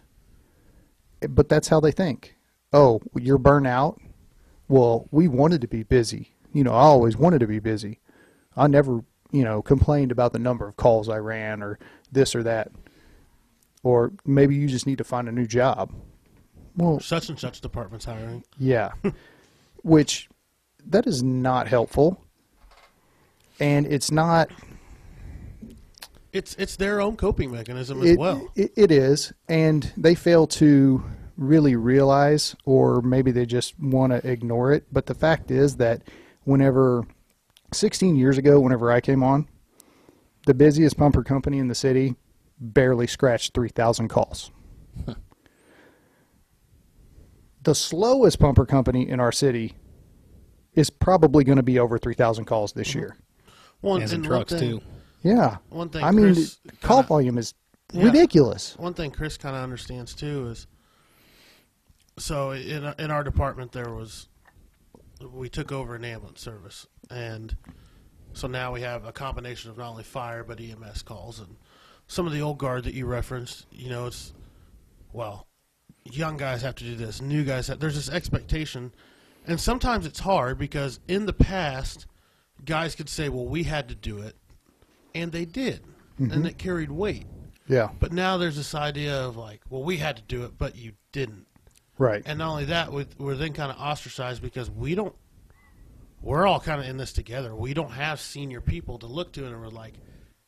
but 1.30 1.48
that's 1.50 1.68
how 1.68 1.80
they 1.80 1.91
think. 1.91 2.35
Oh, 2.76 3.02
you're 3.16 3.38
burnt 3.38 3.66
out. 3.68 4.00
Well, 4.68 5.08
we 5.12 5.28
wanted 5.30 5.62
to 5.62 5.68
be 5.68 5.84
busy. 5.84 6.36
You 6.54 6.64
know, 6.66 6.72
I 6.74 6.82
always 6.82 7.16
wanted 7.16 7.40
to 7.40 7.48
be 7.48 7.60
busy. 7.60 8.00
I 8.58 8.68
never, 8.68 9.02
you 9.32 9.44
know, 9.44 9.62
complained 9.62 10.12
about 10.12 10.34
the 10.34 10.40
number 10.40 10.68
of 10.68 10.76
calls 10.76 11.08
I 11.08 11.18
ran 11.18 11.64
or 11.64 11.80
this 12.12 12.36
or 12.36 12.44
that. 12.44 12.72
Or 13.84 14.12
maybe 14.26 14.56
you 14.56 14.68
just 14.68 14.86
need 14.88 14.98
to 14.98 15.04
find 15.06 15.30
a 15.30 15.32
new 15.32 15.46
job. 15.48 15.94
Well, 16.76 17.00
Such 17.00 17.30
and 17.30 17.40
such 17.40 17.62
department's 17.62 18.06
hiring. 18.06 18.44
yeah. 18.58 18.92
Which 19.84 20.28
that 20.88 21.08
is 21.08 21.24
not 21.24 21.68
helpful. 21.68 22.22
And 23.60 23.86
it's 23.86 24.12
not 24.12 24.50
It's 26.34 26.56
it's 26.56 26.76
their 26.76 27.00
own 27.00 27.16
coping 27.16 27.52
mechanism 27.52 28.02
as 28.04 28.10
it, 28.12 28.20
well. 28.20 28.50
it, 28.56 28.74
it 28.76 28.92
is, 28.92 29.32
and 29.48 29.94
they 29.96 30.16
fail 30.16 30.48
to 30.48 31.04
really 31.38 31.76
realize, 31.76 32.56
or 32.65 33.02
maybe 33.02 33.32
they 33.32 33.45
just 33.45 33.78
want 33.80 34.12
to 34.13 34.28
ignore 34.30 34.71
it. 34.71 34.86
But 34.91 35.06
the 35.06 35.13
fact 35.13 35.52
is 35.52 35.78
that 35.78 36.04
whenever 36.43 37.06
16 37.74 38.15
years 38.15 38.38
ago, 38.38 38.60
whenever 38.60 38.91
I 38.91 39.02
came 39.02 39.24
on, 39.24 39.48
the 40.45 40.54
busiest 40.54 40.98
pumper 40.98 41.24
company 41.24 41.58
in 41.60 41.67
the 41.67 41.76
city 41.76 42.15
barely 42.60 43.08
scratched 43.08 43.54
3,000 43.54 44.08
calls. 44.08 44.52
the 47.63 47.76
slowest 47.76 48.39
pumper 48.39 48.65
company 48.65 49.10
in 49.10 49.19
our 49.19 49.32
city 49.32 49.74
is 50.76 50.89
probably 50.89 51.43
going 51.43 51.56
to 51.58 51.63
be 51.63 51.80
over 51.80 51.98
3,000 51.98 52.45
calls 52.45 52.74
this 52.74 52.89
uh-huh. 52.91 53.00
year. 53.00 53.17
One, 53.82 54.02
And 54.02 54.10
some 54.10 54.21
and 54.21 54.30
one 54.30 54.38
trucks 54.39 54.54
thing- 54.54 54.80
too. 54.80 54.86
Yeah. 55.24 55.58
One 55.69 55.89
thing 55.89 56.04
I 56.04 56.12
mean, 56.12 56.34
Chris 56.36 56.60
the 56.63 56.71
call 56.78 56.98
kinda- 56.98 57.08
volume 57.08 57.38
is 57.39 57.54
Yeah. 57.91 58.04
ridiculous. 58.06 58.78
One 58.78 58.93
thing 58.93 59.10
Chris 59.12 59.38
kind 59.38 59.56
of 59.56 59.63
understands 59.63 60.13
too 60.13 60.50
is, 60.50 60.67
so 62.17 62.51
in 62.51 62.93
in 62.99 63.12
our 63.12 63.23
department 63.23 63.71
there 63.71 63.93
was, 63.93 64.28
we 65.34 65.49
took 65.49 65.71
over 65.71 65.95
an 65.95 66.06
ambulance 66.06 66.41
service, 66.41 66.88
and 67.10 67.56
so 68.34 68.47
now 68.47 68.71
we 68.71 68.82
have 68.82 69.06
a 69.06 69.12
combination 69.12 69.71
of 69.71 69.78
not 69.78 69.89
only 69.89 70.04
fire 70.04 70.43
but 70.43 70.60
EMS 70.60 71.04
calls 71.04 71.39
and 71.39 71.56
some 72.08 72.28
of 72.28 72.34
the 72.34 72.41
old 72.41 72.58
guard 72.58 72.84
that 72.84 72.93
you 72.93 73.06
referenced. 73.06 73.65
You 73.71 73.89
know, 73.89 74.08
it's 74.08 74.34
well, 75.13 75.47
young 76.04 76.38
guys 76.38 76.62
have 76.62 76.75
to 76.75 76.84
do 76.84 76.95
this, 76.95 77.21
new 77.21 77.43
guys 77.43 77.67
have. 77.67 77.80
There's 77.80 77.95
this 77.95 78.10
expectation, 78.10 78.93
and 79.47 79.60
sometimes 79.60 80.06
it's 80.06 80.19
hard 80.19 80.58
because 80.58 80.99
in 81.08 81.25
the 81.25 81.34
past, 81.34 82.06
guys 82.63 82.95
could 82.95 83.10
say, 83.10 83.30
"Well, 83.30 83.45
we 83.45 83.63
had 83.63 83.89
to 83.89 83.95
do 83.95 84.19
it," 84.19 84.36
and 85.13 85.32
they 85.32 85.45
did, 85.45 85.82
mm-hmm. 86.19 86.32
and 86.32 86.45
it 86.45 86.58
carried 86.58 86.91
weight. 86.91 87.25
Yeah. 87.67 87.89
But 87.99 88.13
now 88.13 88.38
there's 88.38 88.56
this 88.56 88.75
idea 88.75 89.15
of 89.15 89.38
like, 89.38 89.62
well, 89.69 89.84
we 89.84 89.97
had 89.97 90.17
to 90.17 90.21
do 90.21 90.43
it, 90.43 90.58
but 90.58 90.75
you 90.75 90.93
didn't. 91.12 91.47
Right. 91.98 92.22
And 92.26 92.40
not 92.40 92.50
only 92.52 92.66
that, 92.66 92.92
we- 92.92 93.08
we're 93.18 93.36
then 93.36 93.54
kind 93.54 93.72
of 93.72 93.78
ostracized 93.80 94.42
because 94.42 94.70
we 94.70 94.96
don't. 94.96 95.16
We're 96.22 96.48
all 96.48 96.60
kind 96.60 96.82
of 96.82 96.88
in 96.88 96.98
this 96.98 97.14
together. 97.14 97.56
We 97.56 97.74
don't 97.74 97.92
have 97.92 98.20
senior 98.20 98.60
people 98.60 98.98
to 99.00 99.06
look 99.06 99.32
to, 99.34 99.46
and 99.46 99.60
we're 99.60 99.68
like, 99.70 99.94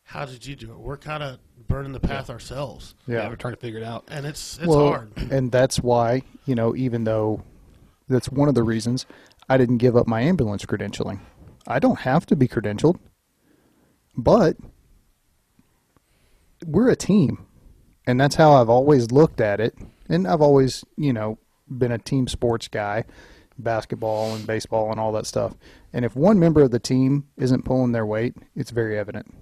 "How 0.03 0.25
did 0.25 0.45
you 0.45 0.55
do 0.55 0.71
it?" 0.71 0.79
We're 0.79 0.97
kind 0.97 1.21
of 1.23 1.37
burning 1.67 1.91
the 1.91 1.99
path 1.99 2.29
ourselves, 2.29 2.95
Yeah. 3.05 3.27
we're 3.29 3.35
trying 3.35 3.53
to 3.53 3.59
figure 3.59 3.79
it 3.79 3.83
out. 3.85 4.05
and 4.09 4.25
it's 4.25 4.57
it's 4.57 4.67
well, 4.67 4.87
hard. 4.89 5.11
and 5.31 5.51
that's 5.51 5.79
why 5.79 6.23
you 6.45 6.55
know, 6.55 6.75
even 6.75 7.03
though 7.03 7.43
that's 8.07 8.29
one 8.29 8.49
of 8.49 8.55
the 8.55 8.63
reasons 8.63 9.05
I 9.49 9.57
didn't 9.57 9.77
give 9.77 9.95
up 9.95 10.07
my 10.07 10.21
ambulance 10.21 10.65
credentialing. 10.65 11.19
I 11.67 11.79
don't 11.79 11.99
have 11.99 12.25
to 12.27 12.35
be 12.35 12.47
credentialed, 12.47 12.97
but 14.17 14.57
we're 16.65 16.89
a 16.89 16.95
team, 16.95 17.45
and 18.05 18.19
that's 18.19 18.35
how 18.35 18.53
I've 18.53 18.69
always 18.69 19.11
looked 19.11 19.41
at 19.41 19.59
it. 19.59 19.75
And 20.09 20.27
I've 20.27 20.41
always, 20.41 20.83
you 20.95 21.13
know, 21.13 21.37
been 21.69 21.91
a 21.91 21.97
team 21.97 22.27
sports 22.27 22.67
guy, 22.67 23.03
basketball 23.57 24.35
and 24.35 24.45
baseball 24.47 24.91
and 24.91 24.99
all 24.99 25.11
that 25.13 25.25
stuff. 25.25 25.53
And 25.93 26.05
if 26.05 26.15
one 26.15 26.39
member 26.39 26.61
of 26.61 26.71
the 26.71 26.79
team 26.79 27.27
isn't 27.37 27.65
pulling 27.65 27.91
their 27.91 28.05
weight, 28.05 28.35
it's 28.55 28.71
very 28.71 28.97
evident. 28.97 29.33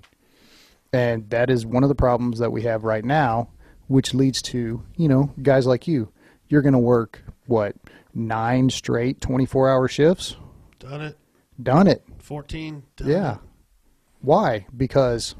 And 0.93 1.29
that 1.29 1.49
is 1.49 1.65
one 1.65 1.83
of 1.83 1.89
the 1.89 1.95
problems 1.95 2.39
that 2.39 2.51
we 2.51 2.61
have 2.63 2.83
right 2.83 3.03
now, 3.03 3.49
which 3.87 4.13
leads 4.13 4.41
to, 4.43 4.83
you 4.95 5.07
know, 5.07 5.33
guys 5.41 5.67
like 5.67 5.87
you. 5.87 6.11
You're 6.47 6.61
going 6.61 6.73
to 6.73 6.79
work, 6.79 7.23
what, 7.47 7.75
nine 8.13 8.69
straight 8.69 9.19
24 9.19 9.69
hour 9.69 9.87
shifts? 9.87 10.35
Done 10.79 11.01
it. 11.01 11.17
Done 11.61 11.87
it. 11.87 12.03
Fourteen. 12.19 12.83
Done 12.97 13.07
Yeah. 13.09 13.33
it. 13.35 13.39
Why? 14.21 14.65
Because 14.75 15.35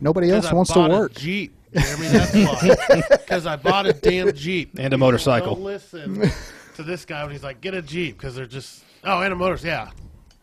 nobody 0.00 0.30
else 0.30 0.50
wants 0.52 0.72
to 0.72 0.88
work. 0.88 1.14
Jeep, 1.14 1.52
Jeremy. 1.74 2.06
That's 2.08 2.34
why. 2.34 3.02
Because 3.10 3.46
I 3.46 3.56
bought 3.56 3.86
a 3.86 3.92
damn 3.92 4.32
Jeep 4.32 4.72
And 4.78 4.92
a 4.92 4.98
motorcycle. 4.98 5.54
Don't 5.54 5.64
listen 5.64 6.30
to 6.74 6.82
this 6.82 7.04
guy 7.04 7.22
when 7.22 7.32
he's 7.32 7.44
like, 7.44 7.60
"Get 7.60 7.74
a 7.74 7.82
Jeep," 7.82 8.16
because 8.16 8.34
they're 8.34 8.46
just 8.46 8.84
oh, 9.04 9.20
and 9.22 9.32
a 9.32 9.36
motor, 9.36 9.58
yeah. 9.66 9.90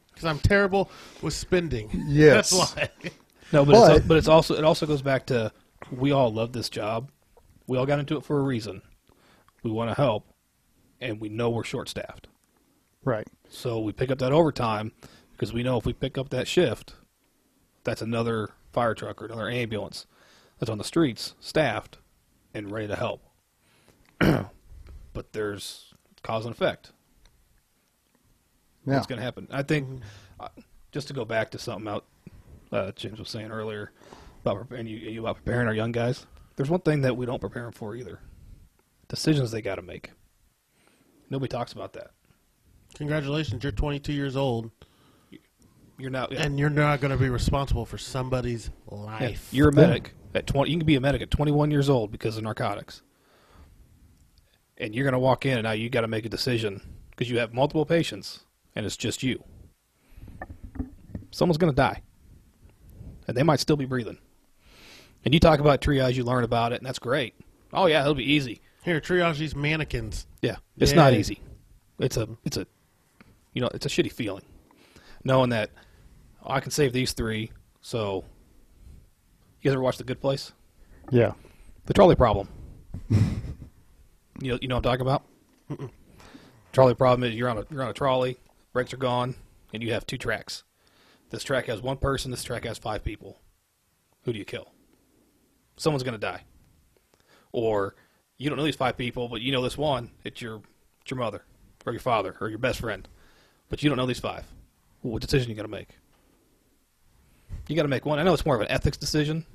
Because 0.09 0.25
I'm 0.25 0.39
terrible 0.39 0.89
with 1.21 1.33
spending. 1.33 1.89
Yes. 2.07 2.49
that's 2.51 2.75
why. 2.75 2.89
No, 3.53 3.63
but 3.63 3.71
But- 3.73 3.97
it's, 3.97 4.07
but 4.07 4.17
it's 4.17 4.27
also 4.27 4.55
it 4.55 4.63
also 4.65 4.85
goes 4.85 5.01
back 5.01 5.25
to 5.27 5.51
we 5.91 6.11
all 6.11 6.33
love 6.33 6.51
this 6.51 6.69
job. 6.69 7.11
We 7.67 7.77
all 7.77 7.85
got 7.85 7.99
into 7.99 8.17
it 8.17 8.25
for 8.25 8.39
a 8.39 8.43
reason. 8.43 8.81
We 9.63 9.71
want 9.71 9.89
to 9.89 9.95
help, 9.95 10.27
and 10.99 11.19
we 11.21 11.29
know 11.29 11.49
we're 11.49 11.63
short 11.63 11.87
staffed. 11.89 12.27
Right. 13.05 13.27
So 13.49 13.79
we 13.79 13.93
pick 13.93 14.11
up 14.11 14.19
that 14.19 14.33
overtime 14.33 14.91
because 15.31 15.53
we 15.53 15.63
know 15.63 15.77
if 15.77 15.85
we 15.85 15.93
pick 15.93 16.17
up 16.17 16.29
that 16.29 16.45
shift, 16.47 16.95
that's 17.85 18.01
another 18.01 18.49
fire 18.73 18.93
truck 18.93 19.21
or 19.21 19.25
another 19.27 19.49
ambulance 19.49 20.05
that's 20.59 20.69
on 20.69 20.77
the 20.77 20.83
streets, 20.83 21.35
staffed, 21.39 21.97
and 22.53 22.71
ready 22.71 22.87
to 22.87 22.95
help. 22.95 23.23
but 24.19 25.33
there's 25.33 25.93
cause 26.23 26.45
and 26.45 26.53
effect. 26.53 26.91
Yeah. 28.85 28.95
What's 28.95 29.07
going 29.07 29.19
to 29.19 29.25
happen? 29.25 29.47
I 29.51 29.63
think 29.63 30.01
uh, 30.39 30.47
just 30.91 31.07
to 31.09 31.13
go 31.13 31.25
back 31.25 31.51
to 31.51 31.59
something 31.59 31.87
out 31.87 32.05
uh, 32.71 32.91
James 32.93 33.19
was 33.19 33.29
saying 33.29 33.51
earlier 33.51 33.91
about 34.41 34.57
preparing 34.57 34.87
you, 34.87 34.97
you 34.97 35.21
about 35.21 35.37
preparing 35.37 35.67
our 35.67 35.73
young 35.73 35.91
guys. 35.91 36.25
There's 36.55 36.69
one 36.69 36.81
thing 36.81 37.01
that 37.01 37.15
we 37.15 37.25
don't 37.25 37.39
prepare 37.39 37.63
them 37.63 37.71
for 37.71 37.95
either: 37.95 38.19
decisions 39.07 39.51
they 39.51 39.61
got 39.61 39.75
to 39.75 39.81
make. 39.81 40.11
Nobody 41.29 41.49
talks 41.49 41.73
about 41.73 41.93
that. 41.93 42.11
Congratulations, 42.95 43.61
you're 43.63 43.71
22 43.73 44.13
years 44.13 44.35
old, 44.35 44.71
You're 45.99 46.09
now 46.09 46.25
and 46.27 46.57
you're 46.57 46.69
not 46.69 46.99
going 47.01 47.11
to 47.11 47.17
be 47.17 47.29
responsible 47.29 47.85
for 47.85 47.97
somebody's 47.97 48.71
Yeah, 48.89 48.97
life. 48.97 49.49
You're 49.51 49.69
a 49.69 49.75
Yeah. 49.75 49.81
medic 49.81 50.13
at 50.33 50.47
20. 50.47 50.69
You 50.71 50.77
can 50.77 50.85
be 50.85 50.95
a 50.95 51.01
medic 51.01 51.21
at 51.21 51.31
21 51.31 51.71
years 51.71 51.89
old 51.89 52.11
because 52.11 52.37
of 52.37 52.43
narcotics. 52.43 53.01
And 54.77 54.93
you're 54.93 55.03
going 55.03 55.13
to 55.13 55.19
walk 55.19 55.45
in 55.45 55.57
and 55.57 55.63
now 55.63 55.71
you 55.71 55.89
got 55.89 56.01
to 56.01 56.07
make 56.07 56.25
a 56.25 56.29
decision 56.29 56.81
because 57.11 57.29
you 57.29 57.39
have 57.39 57.53
multiple 57.53 57.85
patients 57.85 58.41
and 58.75 58.85
it's 58.85 58.97
just 58.97 59.23
you. 59.23 59.43
Someone's 61.31 61.57
going 61.57 61.71
to 61.71 61.75
die. 61.75 62.01
And 63.27 63.35
they 63.35 63.43
might 63.43 63.59
still 63.59 63.75
be 63.75 63.85
breathing. 63.85 64.17
And 65.25 65.33
you 65.33 65.39
talk 65.39 65.59
about 65.59 65.81
triage, 65.81 66.13
you 66.13 66.23
learn 66.23 66.43
about 66.43 66.71
it, 66.71 66.77
and 66.77 66.85
that's 66.85 66.99
great. 66.99 67.33
Oh 67.73 67.87
yeah, 67.87 68.01
it'll 68.01 68.15
be 68.15 68.31
easy. 68.31 68.61
Here, 68.83 69.01
triage 69.01 69.37
these 69.37 69.55
mannequins. 69.55 70.25
Yeah, 70.41 70.57
it's 70.77 70.93
not 70.93 71.13
easy. 71.13 71.41
It's 71.99 72.15
a 72.15 72.29
it's 72.45 72.55
a 72.55 72.65
you 73.51 73.61
know 73.61 73.69
it's 73.73 73.85
a 73.85 73.89
shitty 73.89 74.11
feeling 74.11 74.43
knowing 75.23 75.49
that 75.49 75.69
oh, 76.43 76.53
I 76.53 76.59
can 76.59 76.71
save 76.71 76.93
these 76.93 77.13
three. 77.13 77.51
So 77.81 78.23
you 79.67 79.71
guys 79.71 79.75
ever 79.75 79.83
watch 79.83 79.97
The 79.97 80.05
Good 80.05 80.21
Place? 80.21 80.53
Yeah. 81.11 81.33
The 81.87 81.93
trolley 81.93 82.15
problem. 82.15 82.47
you 83.09 83.17
know, 84.41 84.57
you 84.61 84.69
know 84.69 84.75
what 84.75 84.85
I'm 84.85 84.97
talking 84.97 85.01
about. 85.01 85.23
trolley 86.71 86.95
problem 86.95 87.29
is 87.29 87.35
you're 87.35 87.49
on 87.49 87.57
a 87.57 87.65
you're 87.69 87.83
on 87.83 87.89
a 87.89 87.93
trolley, 87.93 88.37
brakes 88.71 88.93
are 88.93 88.97
gone, 88.97 89.35
and 89.73 89.83
you 89.83 89.91
have 89.91 90.05
two 90.05 90.17
tracks. 90.17 90.63
This 91.31 91.43
track 91.43 91.65
has 91.65 91.81
one 91.81 91.97
person. 91.97 92.31
This 92.31 92.45
track 92.45 92.63
has 92.63 92.77
five 92.77 93.03
people. 93.03 93.41
Who 94.23 94.31
do 94.31 94.39
you 94.39 94.45
kill? 94.45 94.71
Someone's 95.75 96.03
going 96.03 96.13
to 96.13 96.17
die. 96.17 96.43
Or 97.51 97.95
you 98.37 98.49
don't 98.49 98.57
know 98.57 98.63
these 98.63 98.77
five 98.77 98.95
people, 98.95 99.27
but 99.27 99.41
you 99.41 99.51
know 99.51 99.61
this 99.61 99.77
one. 99.77 100.11
It's 100.23 100.41
your 100.41 100.61
it's 101.01 101.11
your 101.11 101.19
mother 101.19 101.43
or 101.85 101.91
your 101.91 101.99
father 101.99 102.37
or 102.39 102.47
your 102.47 102.57
best 102.57 102.79
friend, 102.79 103.05
but 103.67 103.83
you 103.83 103.89
don't 103.89 103.97
know 103.97 104.05
these 104.05 104.21
five. 104.21 104.45
What 105.01 105.21
decision 105.21 105.49
are 105.49 105.51
you 105.51 105.55
going 105.55 105.69
to 105.69 105.77
make? 105.77 105.89
You 107.67 107.75
got 107.75 107.81
to 107.81 107.89
make 107.89 108.05
one. 108.05 108.17
I 108.17 108.23
know 108.23 108.33
it's 108.33 108.45
more 108.45 108.55
of 108.55 108.61
an 108.61 108.71
ethics 108.71 108.95
decision, 108.97 109.45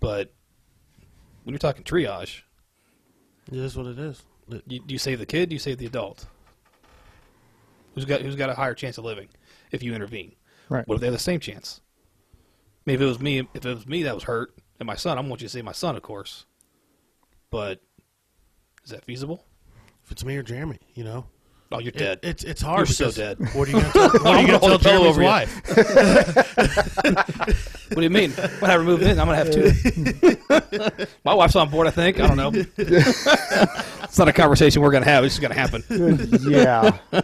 but 0.00 0.32
when 1.44 1.52
you're 1.52 1.58
talking 1.58 1.84
triage, 1.84 2.42
It 3.50 3.58
is 3.58 3.76
what 3.76 3.86
it 3.86 3.98
is. 3.98 4.22
It- 4.50 4.62
you, 4.66 4.80
do 4.80 4.92
you 4.94 4.98
save 4.98 5.18
the 5.18 5.26
kid? 5.26 5.48
Do 5.48 5.54
you 5.54 5.60
save 5.60 5.78
the 5.78 5.86
adult? 5.86 6.26
Who's 7.94 8.04
got 8.04 8.20
who's 8.20 8.36
got 8.36 8.50
a 8.50 8.54
higher 8.54 8.74
chance 8.74 8.98
of 8.98 9.04
living 9.04 9.28
if 9.70 9.82
you 9.82 9.94
intervene? 9.94 10.34
Right. 10.68 10.86
What 10.86 10.96
if 10.96 11.00
they 11.00 11.06
have 11.06 11.14
the 11.14 11.18
same 11.18 11.40
chance? 11.40 11.80
I 12.34 12.90
mean, 12.90 12.94
if 12.96 13.00
it 13.00 13.06
was 13.06 13.20
me, 13.20 13.38
if 13.54 13.64
it 13.64 13.74
was 13.74 13.86
me 13.86 14.02
that 14.02 14.14
was 14.14 14.24
hurt 14.24 14.54
and 14.78 14.86
my 14.86 14.96
son, 14.96 15.16
I 15.16 15.20
want 15.22 15.40
you 15.40 15.48
to 15.48 15.52
save 15.52 15.64
my 15.64 15.72
son, 15.72 15.96
of 15.96 16.02
course. 16.02 16.44
But 17.50 17.80
is 18.84 18.90
that 18.90 19.04
feasible? 19.04 19.46
If 20.04 20.12
it's 20.12 20.24
me 20.24 20.36
or 20.36 20.42
Jeremy, 20.42 20.78
you 20.94 21.04
know, 21.04 21.26
Oh, 21.72 21.80
you're 21.80 21.88
It- 21.88 21.98
dead. 21.98 22.20
it's 22.22 22.44
it's 22.44 22.62
hard. 22.62 22.86
You're 22.88 22.94
so 22.94 23.10
dead. 23.10 23.38
What 23.54 23.66
are 23.68 23.72
you 23.72 23.80
going 23.80 23.84
to 23.86 23.92
tell, 23.92 24.08
what 24.08 24.22
are 24.22 24.28
I'm 24.28 24.46
you 24.46 24.52
gonna 24.52 24.60
gonna 24.60 24.78
tell 24.78 25.02
hold 25.02 25.16
a 25.16 25.18
Jeremy's 25.18 25.18
over 25.18 25.22
you. 25.22 25.26
wife? 25.26 25.36
What 27.88 27.96
do 27.98 28.02
you 28.02 28.10
mean? 28.10 28.32
When 28.32 28.68
I 28.70 28.74
remove 28.74 29.00
it, 29.02 29.10
I'm 29.16 29.26
gonna 29.28 29.36
have 29.36 29.50
two. 29.52 29.70
My 31.24 31.34
wife's 31.34 31.54
on 31.56 31.70
board. 31.70 31.86
I 31.86 31.90
think. 31.90 32.18
I 32.20 32.26
don't 32.26 32.36
know. 32.36 32.50
it's 32.76 34.18
not 34.18 34.26
a 34.28 34.32
conversation 34.32 34.82
we're 34.82 34.90
gonna 34.90 35.04
have. 35.06 35.24
It's 35.24 35.36
just 35.38 35.42
gonna 35.42 35.54
happen. 35.54 35.84
yeah, 36.50 36.98
And 37.12 37.22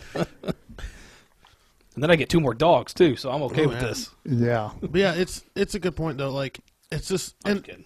then 2.03 2.11
I 2.11 2.17
get 2.17 2.29
two 2.31 2.41
more 2.41 2.55
dogs 2.55 2.95
too, 2.95 3.17
so 3.17 3.31
I'm 3.31 3.43
okay 3.43 3.65
Oh, 3.65 3.69
with 3.69 3.83
yeah. 3.83 3.89
this. 3.89 4.11
yeah, 4.25 4.71
But 4.81 4.95
yeah, 4.95 5.15
it's 5.15 5.43
it's 5.57 5.75
a 5.75 5.81
good 5.81 5.97
point 5.97 6.17
though. 6.17 6.31
Like 6.31 6.61
it's 6.93 7.09
just 7.09 7.35
I'm 7.45 7.57
and 7.57 7.65
kidding. 7.65 7.85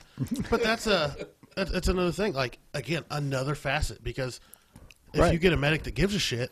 but 0.50 0.62
that's 0.62 0.86
a 0.86 1.16
that- 1.56 1.72
that's 1.72 1.88
another 1.88 2.12
thing. 2.12 2.34
Like 2.34 2.58
again, 2.74 3.04
another 3.10 3.54
facet 3.54 4.04
because 4.04 4.38
if 5.16 5.22
Right. 5.22 5.32
you 5.32 5.38
get 5.38 5.52
a 5.52 5.56
medic 5.56 5.82
that 5.84 5.94
gives 5.94 6.14
a 6.14 6.18
shit, 6.18 6.50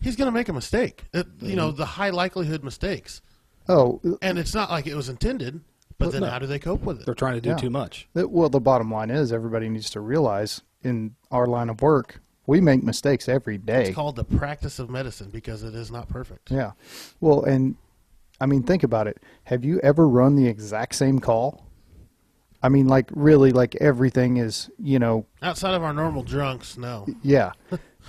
he's 0.00 0.16
going 0.16 0.26
to 0.26 0.32
make 0.32 0.48
a 0.48 0.52
mistake. 0.52 1.04
It, 1.12 1.26
You 1.40 1.56
know, 1.56 1.68
mm-hmm. 1.68 1.78
the 1.78 1.86
high 1.86 2.10
likelihood 2.10 2.62
mistakes, 2.64 3.22
Oh, 3.68 4.00
uh, 4.04 4.16
and 4.20 4.38
it's 4.38 4.54
not 4.54 4.70
like 4.70 4.86
it 4.86 4.94
was 4.94 5.08
intended. 5.08 5.60
But 5.96 6.06
Well, 6.06 6.12
then 6.12 6.20
no. 6.22 6.30
how 6.30 6.38
do 6.40 6.46
they 6.46 6.58
cope 6.58 6.82
with 6.82 7.00
it? 7.00 7.06
They're 7.06 7.14
trying 7.14 7.34
to 7.34 7.40
do 7.40 7.50
Yeah. 7.50 7.56
too 7.56 7.70
much. 7.70 8.08
the- 8.14 8.26
well, 8.28 8.48
the 8.48 8.60
bottom 8.60 8.90
line 8.90 9.10
is 9.10 9.32
everybody 9.32 9.68
needs 9.68 9.88
to 9.90 10.00
realize 10.00 10.60
in 10.82 11.14
our 11.30 11.46
line 11.46 11.68
of 11.70 11.80
work, 11.80 12.20
we 12.46 12.60
make 12.60 12.82
mistakes 12.82 13.28
every 13.28 13.56
day. 13.58 13.86
It's 13.86 13.94
called 13.94 14.16
the 14.16 14.24
practice 14.24 14.78
of 14.80 14.90
medicine 14.90 15.30
because 15.30 15.62
it 15.62 15.74
is 15.74 15.90
not 15.92 16.08
perfect. 16.08 16.50
Yeah. 16.50 16.72
Well, 17.20 17.44
and 17.44 17.76
I 18.40 18.46
mean, 18.46 18.64
think 18.64 18.82
about 18.82 19.06
it. 19.06 19.22
Have 19.44 19.64
you 19.64 19.78
ever 19.80 20.06
run 20.08 20.34
the 20.34 20.48
exact 20.48 20.96
same 20.96 21.20
call? 21.20 21.63
I 22.64 22.70
mean, 22.70 22.88
like 22.88 23.10
really, 23.12 23.52
like 23.52 23.76
everything 23.76 24.38
is, 24.38 24.70
you 24.78 24.98
know, 24.98 25.26
Outside 25.42 25.74
of 25.74 25.82
our 25.82 25.92
normal 25.92 26.22
drunks, 26.22 26.78
no. 26.78 27.06
yeah. 27.22 27.52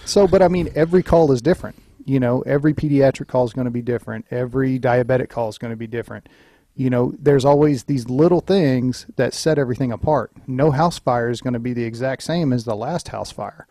So, 0.05 0.27
but 0.27 0.41
I 0.41 0.47
mean, 0.47 0.69
every 0.75 1.03
call 1.03 1.33
is 1.33 1.41
different. 1.41 1.75
You 2.05 2.21
know, 2.21 2.39
every 2.43 2.73
pediatric 2.73 3.27
call 3.27 3.43
is 3.43 3.51
going 3.51 3.65
to 3.65 3.71
be 3.71 3.81
different. 3.81 4.25
Every 4.31 4.79
diabetic 4.79 5.27
call 5.27 5.49
is 5.49 5.57
going 5.57 5.71
to 5.71 5.77
be 5.77 5.87
different. 5.87 6.29
You 6.73 6.89
know, 6.89 7.13
there's 7.19 7.43
always 7.43 7.83
these 7.83 8.07
little 8.09 8.39
things 8.39 9.07
that 9.17 9.33
set 9.33 9.57
everything 9.59 9.91
apart. 9.91 10.31
No 10.47 10.71
house 10.71 10.99
fire 10.99 11.29
is 11.29 11.41
going 11.41 11.53
to 11.53 11.59
be 11.59 11.73
the 11.73 11.83
exact 11.83 12.23
same 12.23 12.53
as 12.53 12.63
the 12.63 12.75
last 12.77 13.09
house 13.09 13.31
fire. 13.31 13.67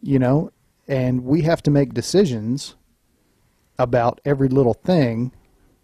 You 0.00 0.18
know, 0.18 0.52
and 0.88 1.22
we 1.24 1.42
have 1.42 1.62
to 1.64 1.70
make 1.70 1.92
decisions 1.92 2.76
about 3.78 4.22
every 4.24 4.48
little 4.48 4.74
thing. 4.74 5.32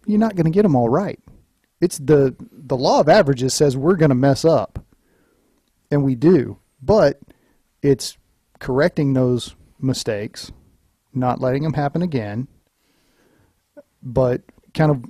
You're 0.07 0.17
not 0.19 0.35
going 0.35 0.45
to 0.45 0.51
get 0.51 0.63
them 0.63 0.75
all 0.75 0.89
right. 0.89 1.19
It's 1.83 1.97
the 1.97 2.33
the 2.51 2.77
law 2.77 3.01
of 3.01 3.09
averages 3.09 3.53
says 3.53 3.75
we're 3.75 3.97
going 3.97 4.09
to 4.09 4.15
mess 4.15 4.45
up, 4.45 4.79
and 5.91 6.03
we 6.03 6.15
do. 6.15 6.57
But 6.81 7.19
it's 7.81 8.17
correcting 8.59 9.13
those 9.13 9.55
mistakes, 9.79 10.51
not 11.13 11.41
letting 11.41 11.63
them 11.63 11.73
happen 11.73 12.01
again. 12.01 12.47
But 14.01 14.41
kind 14.73 14.91
of, 14.91 15.03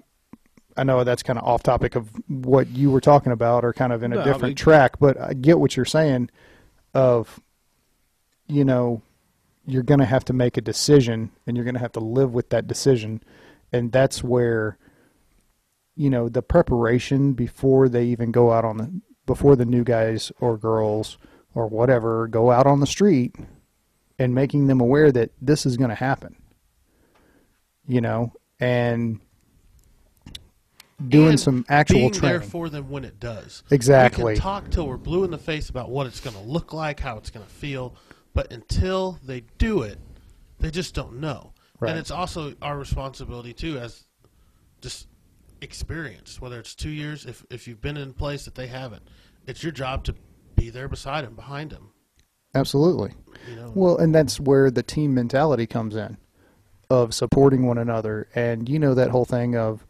I 0.75 0.83
know 0.83 1.03
that's 1.03 1.21
kind 1.23 1.37
of 1.37 1.45
off 1.45 1.61
topic 1.61 1.95
of 1.95 2.09
what 2.27 2.67
you 2.69 2.89
were 2.89 3.01
talking 3.01 3.31
about, 3.31 3.63
or 3.63 3.71
kind 3.73 3.93
of 3.93 4.01
in 4.01 4.11
a 4.11 4.15
No, 4.15 4.21
I 4.21 4.23
different 4.23 4.43
mean- 4.43 4.55
track. 4.55 4.97
But 4.99 5.19
I 5.19 5.33
get 5.33 5.59
what 5.59 5.75
you're 5.75 5.85
saying. 5.85 6.29
Of, 6.95 7.39
you 8.47 8.63
know, 8.65 9.01
you're 9.65 9.81
going 9.83 9.99
to 9.99 10.05
have 10.05 10.25
to 10.25 10.33
make 10.33 10.57
a 10.57 10.61
decision, 10.61 11.31
and 11.45 11.55
you're 11.55 11.63
going 11.65 11.73
to 11.75 11.79
have 11.79 11.91
to 11.93 11.99
live 11.99 12.33
with 12.33 12.49
that 12.49 12.67
decision, 12.67 13.21
and 13.71 13.91
that's 13.91 14.23
where, 14.23 14.77
you 15.95 16.09
know, 16.09 16.29
the 16.29 16.41
preparation 16.41 17.33
before 17.33 17.89
they 17.89 18.05
even 18.05 18.31
go 18.31 18.51
out 18.51 18.65
on 18.65 18.77
the 18.77 19.01
before 19.25 19.55
the 19.55 19.65
new 19.65 19.83
guys 19.83 20.31
or 20.39 20.57
girls 20.57 21.17
or 21.55 21.67
whatever 21.67 22.27
go 22.27 22.51
out 22.51 22.67
on 22.67 22.79
the 22.79 22.87
street 22.87 23.35
and 24.19 24.35
making 24.35 24.67
them 24.67 24.81
aware 24.81 25.11
that 25.11 25.31
this 25.41 25.65
is 25.65 25.77
going 25.77 25.89
to 25.89 25.95
happen. 25.95 26.35
You 27.87 28.01
know, 28.01 28.33
and 28.59 29.19
doing 31.07 31.29
And 31.29 31.39
some 31.39 31.65
actual 31.69 31.97
being 31.97 32.11
training. 32.11 32.39
there 32.39 32.47
for 32.47 32.69
them 32.69 32.89
when 32.89 33.03
it 33.03 33.19
does. 33.19 33.63
Exactly. 33.71 34.23
We 34.23 34.33
can 34.33 34.41
talk 34.41 34.69
till 34.69 34.87
we're 34.87 34.97
blue 34.97 35.23
in 35.23 35.31
the 35.31 35.37
face 35.37 35.69
about 35.69 35.89
what 35.89 36.07
it's 36.07 36.19
going 36.19 36.35
to 36.35 36.41
look 36.41 36.73
like, 36.73 36.99
how 36.99 37.17
it's 37.17 37.29
going 37.29 37.45
to 37.45 37.51
feel, 37.51 37.95
but 38.33 38.51
until 38.51 39.19
they 39.23 39.41
do 39.57 39.81
it, 39.81 39.99
they 40.59 40.71
just 40.71 40.95
don't 40.95 41.19
know. 41.19 41.53
Right. 41.79 41.89
And 41.89 41.99
it's 41.99 42.11
also 42.11 42.53
our 42.61 42.77
responsibility 42.77 43.53
too, 43.53 43.77
as 43.77 44.05
just 44.81 45.07
experience. 45.63 46.39
Whether 46.39 46.59
it's 46.59 46.75
two 46.75 46.89
years, 46.89 47.25
if 47.25 47.45
if 47.49 47.67
you've 47.67 47.81
been 47.81 47.97
in 47.97 48.09
a 48.09 48.13
place 48.13 48.45
that 48.45 48.55
they 48.55 48.67
haven't, 48.67 49.03
it's 49.47 49.63
your 49.63 49.71
job 49.71 50.03
to 50.05 50.15
be 50.55 50.69
there 50.69 50.87
beside 50.87 51.25
them, 51.25 51.35
behind 51.35 51.71
them. 51.71 51.91
Absolutely. 52.55 53.13
You 53.49 53.55
know. 53.55 53.71
Well, 53.73 53.97
and 53.97 54.13
that's 54.13 54.39
where 54.39 54.69
the 54.69 54.83
team 54.83 55.13
mentality 55.13 55.65
comes 55.65 55.95
in 55.95 56.17
of 56.89 57.13
supporting 57.13 57.65
one 57.65 57.77
another. 57.77 58.27
And 58.35 58.69
you 58.69 58.77
know 58.77 58.93
that 58.93 59.09
whole 59.09 59.25
thing 59.25 59.55
of 59.55 59.85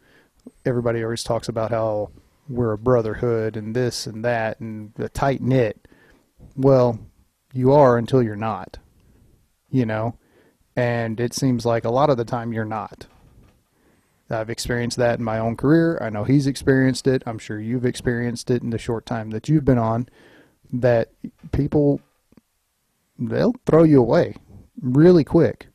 everybody 0.64 1.02
always 1.02 1.22
talks 1.22 1.48
about 1.48 1.70
how 1.70 2.10
we're 2.48 2.72
a 2.72 2.78
brotherhood 2.78 3.56
and 3.56 3.74
this 3.74 4.06
and 4.06 4.24
that 4.24 4.60
and 4.60 4.92
a 4.98 5.08
tight 5.08 5.42
knit. 5.42 5.86
Well, 6.56 6.98
you 7.52 7.72
are 7.72 7.98
until 7.98 8.22
you're 8.22 8.36
not. 8.36 8.78
You 9.70 9.86
know? 9.86 10.16
And 10.76 11.20
it 11.20 11.34
seems 11.34 11.66
like 11.66 11.84
a 11.84 11.90
lot 11.90 12.10
of 12.10 12.16
the 12.16 12.24
time 12.24 12.52
you're 12.52 12.64
not. 12.64 13.06
I've 14.30 14.50
experienced 14.50 14.96
that 14.96 15.18
in 15.18 15.24
my 15.24 15.38
own 15.38 15.56
career. 15.56 15.98
I 16.00 16.08
know 16.10 16.24
he's 16.24 16.46
experienced 16.46 17.06
it. 17.06 17.22
I'm 17.26 17.38
sure 17.38 17.60
you've 17.60 17.84
experienced 17.84 18.50
it 18.50 18.62
in 18.62 18.70
the 18.70 18.78
short 18.78 19.04
time 19.06 19.30
that 19.30 19.48
you've 19.48 19.64
been 19.64 19.78
on. 19.78 20.08
That 20.72 21.10
people 21.52 22.00
they'll 23.18 23.54
throw 23.66 23.84
you 23.84 24.00
away 24.00 24.34
really 24.80 25.24
quick. 25.24 25.68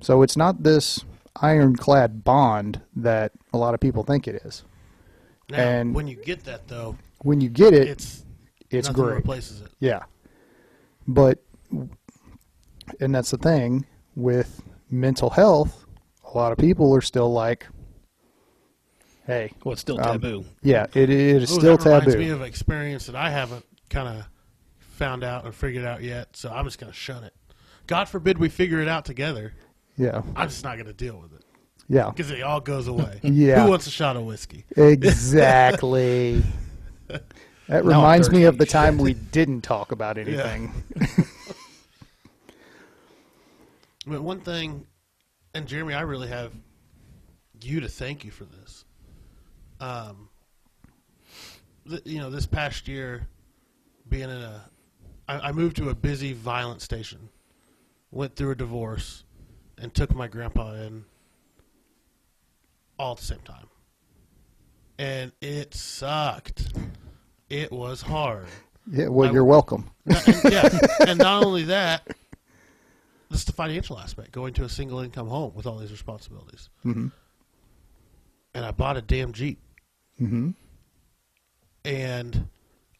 So 0.00 0.22
it's 0.22 0.36
not 0.36 0.62
this 0.64 1.04
ironclad 1.36 2.24
bond 2.24 2.80
that 2.96 3.32
a 3.52 3.58
lot 3.58 3.74
of 3.74 3.80
people 3.80 4.02
think 4.02 4.26
it 4.26 4.36
is. 4.44 4.64
now, 5.50 5.58
and- 5.58 5.94
when 5.94 6.08
you 6.08 6.16
get 6.16 6.44
that 6.44 6.66
though, 6.68 6.96
When 7.22 7.40
you 7.40 7.48
get 7.50 7.74
it, 7.74 7.86
it's 7.88 8.24
it's 8.70 8.88
nothing 8.88 9.04
great. 9.04 9.14
replaces 9.16 9.60
it. 9.60 9.68
Yeah. 9.78 10.04
But 11.06 11.38
and 13.00 13.14
that's 13.14 13.30
the 13.30 13.38
thing 13.38 13.86
with 14.16 14.62
mental 14.90 15.30
health, 15.30 15.84
a 16.24 16.36
lot 16.36 16.50
of 16.52 16.58
people 16.58 16.94
are 16.94 17.00
still 17.00 17.32
like 17.32 17.66
hey, 19.26 19.50
Well, 19.64 19.72
it's 19.72 19.80
still 19.80 19.98
Um, 20.00 20.20
taboo. 20.20 20.44
yeah, 20.62 20.86
it, 20.94 21.08
it 21.08 21.10
is 21.10 21.50
Ooh, 21.52 21.54
still 21.54 21.76
that 21.76 21.84
reminds 21.84 22.06
taboo. 22.14 22.18
me 22.24 22.30
of 22.30 22.40
an 22.40 22.46
experience 22.46 23.06
that 23.06 23.16
I 23.16 23.30
haven't 23.30 23.64
kind 23.90 24.08
of 24.08 24.26
found 24.78 25.24
out 25.24 25.46
or 25.46 25.52
figured 25.52 25.84
out 25.84 26.02
yet, 26.02 26.36
so 26.36 26.50
I'm 26.50 26.64
just 26.64 26.78
going 26.78 26.92
to 26.92 26.96
shun 26.98 27.24
it. 27.24 27.34
God 27.86 28.08
forbid 28.08 28.38
we 28.38 28.48
figure 28.48 28.80
it 28.80 28.88
out 28.88 29.04
together. 29.04 29.52
yeah. 29.96 30.22
I'm 30.36 30.48
just 30.48 30.64
not 30.64 30.74
going 30.76 30.86
to 30.86 30.92
deal 30.92 31.18
with 31.18 31.32
it 31.34 31.44
Yeah. 31.88 32.10
because 32.10 32.30
it 32.30 32.42
all 32.42 32.60
goes 32.60 32.86
away. 32.88 33.20
Yeah. 33.22 33.64
Who 33.64 33.70
wants 33.70 33.86
a 33.86 33.90
shot 33.90 34.16
of 34.16 34.24
whiskey? 34.24 34.64
Exactly. 34.76 36.42
That 37.66 37.82
Now 37.86 37.92
reminds 37.96 38.30
me 38.30 38.44
of 38.44 38.58
the 38.58 38.66
thirsty. 38.66 38.72
time 38.74 38.98
we 38.98 39.14
didn't 39.14 39.62
talk 39.62 39.90
about 39.90 40.18
anything. 40.18 40.70
But 44.06 44.20
one 44.22 44.40
thing, 44.40 44.86
and 45.54 45.66
Jeremy, 45.66 45.94
I 45.94 46.02
really 46.02 46.28
have 46.28 46.52
you 47.62 47.80
to 47.80 47.88
thank 47.88 48.22
you 48.24 48.30
for 48.30 48.44
this. 48.44 48.84
Um, 49.84 50.28
th- 51.88 52.02
you 52.06 52.18
know, 52.18 52.30
this 52.30 52.46
past 52.46 52.88
year, 52.88 53.26
being 54.08 54.24
in 54.30 54.30
a, 54.30 54.62
I, 55.28 55.48
I 55.48 55.52
moved 55.52 55.76
to 55.76 55.90
a 55.90 55.94
busy, 55.94 56.32
violent 56.32 56.80
station, 56.80 57.28
went 58.10 58.34
through 58.36 58.52
a 58.52 58.54
divorce, 58.54 59.24
and 59.78 59.92
took 59.92 60.14
my 60.14 60.26
grandpa 60.26 60.74
in 60.74 61.04
all 62.98 63.12
at 63.12 63.18
the 63.18 63.24
same 63.24 63.40
time. 63.40 63.66
And 64.98 65.32
it 65.40 65.74
sucked. 65.74 66.72
It 67.50 67.70
was 67.72 68.00
hard. 68.02 68.46
Yeah, 68.90 69.08
well, 69.08 69.28
I- 69.28 69.32
you're 69.32 69.44
welcome. 69.44 69.90
Not- 70.06 70.26
and, 70.28 70.52
yeah, 70.52 70.78
and 71.06 71.18
not 71.18 71.44
only 71.44 71.64
that, 71.64 72.06
just 73.30 73.46
the 73.48 73.52
financial 73.52 73.98
aspect, 73.98 74.30
going 74.32 74.54
to 74.54 74.64
a 74.64 74.68
single 74.68 75.00
income 75.00 75.28
home 75.28 75.52
with 75.54 75.66
all 75.66 75.76
these 75.78 75.90
responsibilities. 75.90 76.70
Mhm. 76.86 77.10
And 78.54 78.64
I 78.64 78.70
bought 78.70 78.96
a 78.96 79.02
damn 79.02 79.32
Jeep, 79.32 79.58
hmm 80.26 80.50
and 81.84 82.48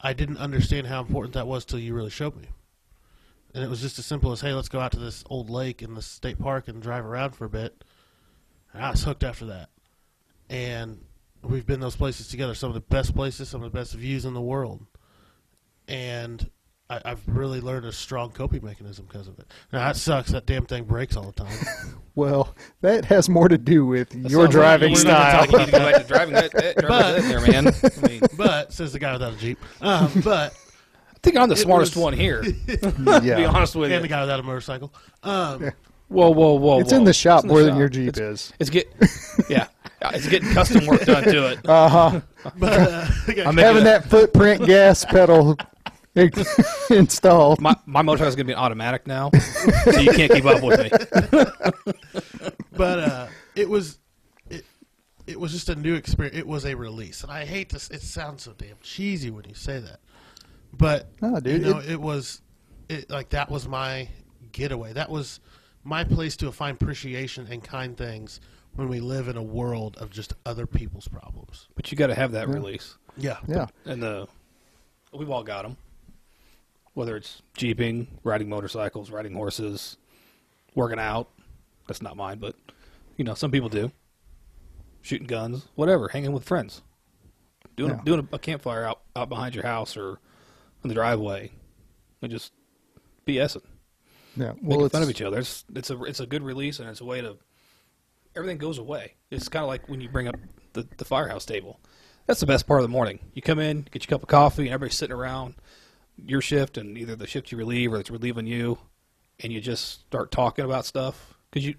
I 0.00 0.12
didn't 0.12 0.36
understand 0.36 0.86
how 0.86 1.00
important 1.00 1.34
that 1.34 1.46
was 1.46 1.64
till 1.64 1.78
you 1.78 1.94
really 1.94 2.10
showed 2.10 2.36
me. 2.36 2.48
And 3.54 3.62
it 3.62 3.70
was 3.70 3.80
just 3.80 3.98
as 3.98 4.04
simple 4.04 4.32
as, 4.32 4.40
hey, 4.40 4.52
let's 4.52 4.68
go 4.68 4.80
out 4.80 4.92
to 4.92 4.98
this 4.98 5.24
old 5.30 5.48
lake 5.48 5.80
in 5.80 5.94
the 5.94 6.02
state 6.02 6.38
park 6.38 6.68
and 6.68 6.82
drive 6.82 7.06
around 7.06 7.30
for 7.30 7.44
a 7.44 7.48
bit. 7.50 7.84
And 8.72 8.84
I 8.84 8.90
was 8.90 9.04
hooked 9.04 9.24
after 9.24 9.46
that. 9.46 9.70
And 10.50 11.04
we've 11.42 11.64
been 11.64 11.80
those 11.80 11.96
places 11.96 12.28
together, 12.28 12.54
some 12.54 12.68
of 12.68 12.74
the 12.74 12.80
best 12.80 13.14
places, 13.14 13.48
some 13.48 13.62
of 13.62 13.72
the 13.72 13.78
best 13.78 13.94
views 13.94 14.24
in 14.24 14.34
the 14.34 14.42
world. 14.42 14.84
And 15.86 16.50
I, 16.90 17.00
I've 17.04 17.22
really 17.26 17.60
learned 17.62 17.86
a 17.86 17.92
strong 17.92 18.30
coping 18.30 18.62
mechanism 18.64 19.06
because 19.06 19.26
of 19.26 19.38
it. 19.38 19.46
Now, 19.72 19.78
that 19.86 19.96
sucks. 19.96 20.30
That 20.32 20.44
damn 20.46 20.66
thing 20.66 20.84
breaks 20.84 21.16
all 21.16 21.24
the 21.32 21.44
time. 21.44 21.56
Well, 22.16 22.54
that 22.80 23.04
has 23.06 23.28
more 23.28 23.48
to 23.48 23.58
do 23.58 23.84
with 23.86 24.10
That 24.10 24.30
your 24.30 24.42
sounds 24.42 24.42
like 24.42 24.50
driving 24.52 24.92
we're 24.92 24.98
style. 25.00 25.40
not 25.46 25.50
gonna 25.50 25.50
talk- 25.50 25.52
You 25.52 25.58
need 25.58 25.64
to 25.66 25.72
go 25.72 25.92
back 25.92 26.02
to 26.02 26.06
driving. 26.06 26.34
That, 26.34 26.52
that 26.52 26.76
driver's 26.76 27.24
in 27.24 27.28
there, 27.28 27.40
man. 27.40 27.66
I 27.66 28.06
mean, 28.08 28.20
but, 28.36 28.72
says 28.72 28.92
the 28.92 29.00
guy 29.00 29.12
without 29.14 29.32
a 29.32 29.36
Jeep. 29.36 29.58
Um, 29.80 30.12
but, 30.22 30.52
I 31.12 31.18
think 31.24 31.36
I'm 31.36 31.48
the 31.48 31.56
smartest 31.56 31.96
was- 31.96 32.02
one 32.04 32.12
here. 32.12 32.42
To 32.68 33.20
be 33.20 33.26
yeah. 33.26 33.46
honest 33.52 33.74
with 33.74 33.90
and 33.90 34.04
the 34.04 34.06
guy 34.06 34.20
without 34.20 34.38
a 34.38 34.44
motorcycle. 34.44 34.94
Um, 35.24 35.72
Whoa, 36.06 36.30
whoa, 36.30 36.54
whoa! 36.54 36.78
It's 36.78 36.92
whoa. 36.92 36.98
in 36.98 37.04
the 37.04 37.12
shop 37.14 37.42
in 37.42 37.48
the 37.48 37.54
more 37.54 37.62
than 37.64 37.76
your 37.76 37.88
Jeep 37.88 38.10
It's- 38.10 38.50
is. 38.50 38.52
It's 38.60 38.70
get, 38.70 38.92
yeah, 39.48 39.66
it's 40.12 40.28
getting 40.28 40.52
custom 40.52 40.86
work 40.86 41.00
done 41.04 41.24
to 41.24 41.50
it. 41.50 41.68
Uh 41.68 41.88
huh. 41.88 42.20
But 42.58 42.72
uh, 42.78 43.08
I'm 43.44 43.56
Having 43.56 43.82
a- 43.82 43.84
that 43.86 44.04
footprint 44.08 44.64
gas 44.66 45.04
pedal 45.04 45.56
installed. 46.90 47.60
My 47.60 47.74
my 47.86 48.02
motorcycle 48.02 48.28
is 48.28 48.36
gonna 48.36 48.46
be 48.46 48.52
an 48.52 48.58
automatic 48.58 49.06
now, 49.06 49.30
so 49.84 49.98
you 50.00 50.12
can't 50.12 50.32
keep 50.32 50.44
up 50.44 50.62
with 50.62 50.80
me. 50.80 50.90
but 52.72 52.98
uh, 52.98 53.26
it 53.56 53.68
was 53.68 53.98
it, 54.50 54.64
it 55.26 55.38
was 55.38 55.52
just 55.52 55.68
a 55.68 55.74
new 55.74 55.94
experience. 55.94 56.36
It 56.36 56.46
was 56.46 56.64
a 56.66 56.74
release, 56.74 57.22
and 57.22 57.32
I 57.32 57.44
hate 57.44 57.70
this. 57.70 57.90
It 57.90 58.02
sounds 58.02 58.42
so 58.44 58.52
damn 58.56 58.76
cheesy 58.82 59.30
when 59.30 59.44
you 59.48 59.54
say 59.54 59.80
that, 59.80 60.00
but 60.72 61.08
No, 61.20 61.40
dude, 61.40 61.62
you 61.64 61.72
know, 61.72 61.78
it- 61.78 61.90
it, 61.92 62.00
was 62.00 62.40
it 62.88 63.10
like 63.10 63.30
that 63.30 63.50
was 63.50 63.66
my 63.66 64.08
getaway. 64.52 64.92
That 64.92 65.10
was 65.10 65.40
my 65.82 66.04
place 66.04 66.36
to 66.38 66.50
find 66.52 66.80
appreciation 66.80 67.46
and 67.50 67.62
kind 67.62 67.96
things 67.96 68.40
when 68.76 68.88
we 68.88 69.00
live 69.00 69.28
in 69.28 69.36
a 69.36 69.42
world 69.42 69.96
of 70.00 70.10
just 70.10 70.32
other 70.46 70.66
people's 70.66 71.06
problems. 71.08 71.68
But 71.74 71.90
you 71.92 71.98
got 71.98 72.08
to 72.08 72.14
have 72.14 72.32
that 72.32 72.48
release, 72.48 72.96
Yeah, 73.16 73.36
Yeah. 73.46 73.66
and 73.84 74.02
the 74.02 74.26
we've 75.12 75.30
all 75.30 75.44
got 75.44 75.62
them. 75.62 75.76
Whether 76.94 77.16
it's 77.16 77.42
jeeping, 77.56 78.06
riding 78.22 78.48
motorcycles, 78.48 79.10
riding 79.10 79.34
horses, 79.34 79.96
working 80.74 80.98
out. 80.98 81.28
That's 81.86 82.00
not 82.02 82.16
mine, 82.16 82.38
but 82.38 82.54
you 83.16 83.24
know 83.24 83.34
some 83.34 83.50
people 83.50 83.68
do. 83.68 83.90
Shooting 85.02 85.26
guns, 85.26 85.66
whatever, 85.74 86.08
hanging 86.08 86.32
with 86.32 86.44
friends, 86.44 86.82
doing 87.76 87.90
Yeah. 87.90 88.00
a, 88.00 88.04
doing 88.04 88.28
a, 88.32 88.36
a 88.36 88.38
campfire 88.38 88.84
out 88.84 89.00
out 89.14 89.28
behind 89.28 89.54
your 89.54 89.64
house 89.64 89.96
or 89.96 90.18
in 90.82 90.88
the 90.88 90.94
driveway, 90.94 91.50
and 92.22 92.30
just 92.30 92.52
BSing. 93.26 93.62
Yeah. 94.36 94.52
making 94.60 94.68
Well, 94.78 94.88
fun 94.88 95.02
of 95.02 95.10
each 95.10 95.20
other. 95.22 95.38
It's 95.40 95.64
it's 95.74 95.90
a 95.90 96.02
it's 96.04 96.20
a 96.20 96.26
good 96.26 96.42
release 96.42 96.78
and 96.78 96.88
it's 96.88 97.00
a 97.00 97.04
way 97.04 97.20
to 97.20 97.36
everything 98.34 98.56
goes 98.58 98.78
away. 98.78 99.14
It's 99.30 99.48
kind 99.48 99.62
of 99.62 99.68
like 99.68 99.88
when 99.88 100.00
you 100.00 100.08
bring 100.08 100.26
up 100.28 100.36
the 100.72 100.86
the 100.96 101.04
firehouse 101.04 101.44
table. 101.44 101.80
That's 102.26 102.40
the 102.40 102.46
best 102.46 102.66
part 102.66 102.80
of 102.80 102.84
the 102.84 102.88
morning. 102.92 103.18
You 103.34 103.42
come 103.42 103.58
in, 103.58 103.82
get 103.90 104.04
your 104.06 104.16
cup 104.16 104.22
of 104.22 104.28
coffee, 104.28 104.62
and 104.62 104.70
everybody's 104.72 104.96
sitting 104.96 105.14
around 105.14 105.56
your 106.26 106.40
shift 106.40 106.76
and 106.76 106.96
either 106.98 107.16
the 107.16 107.26
shift 107.26 107.50
you 107.52 107.58
relieve 107.58 107.92
or 107.92 107.98
it's 108.00 108.10
relieving 108.10 108.46
you, 108.46 108.78
and 109.40 109.52
you 109.52 109.60
just 109.60 110.00
start 110.02 110.30
talking 110.30 110.64
about 110.64 110.86
stuff 110.86 111.34
because 111.50 111.66
you 111.66 111.74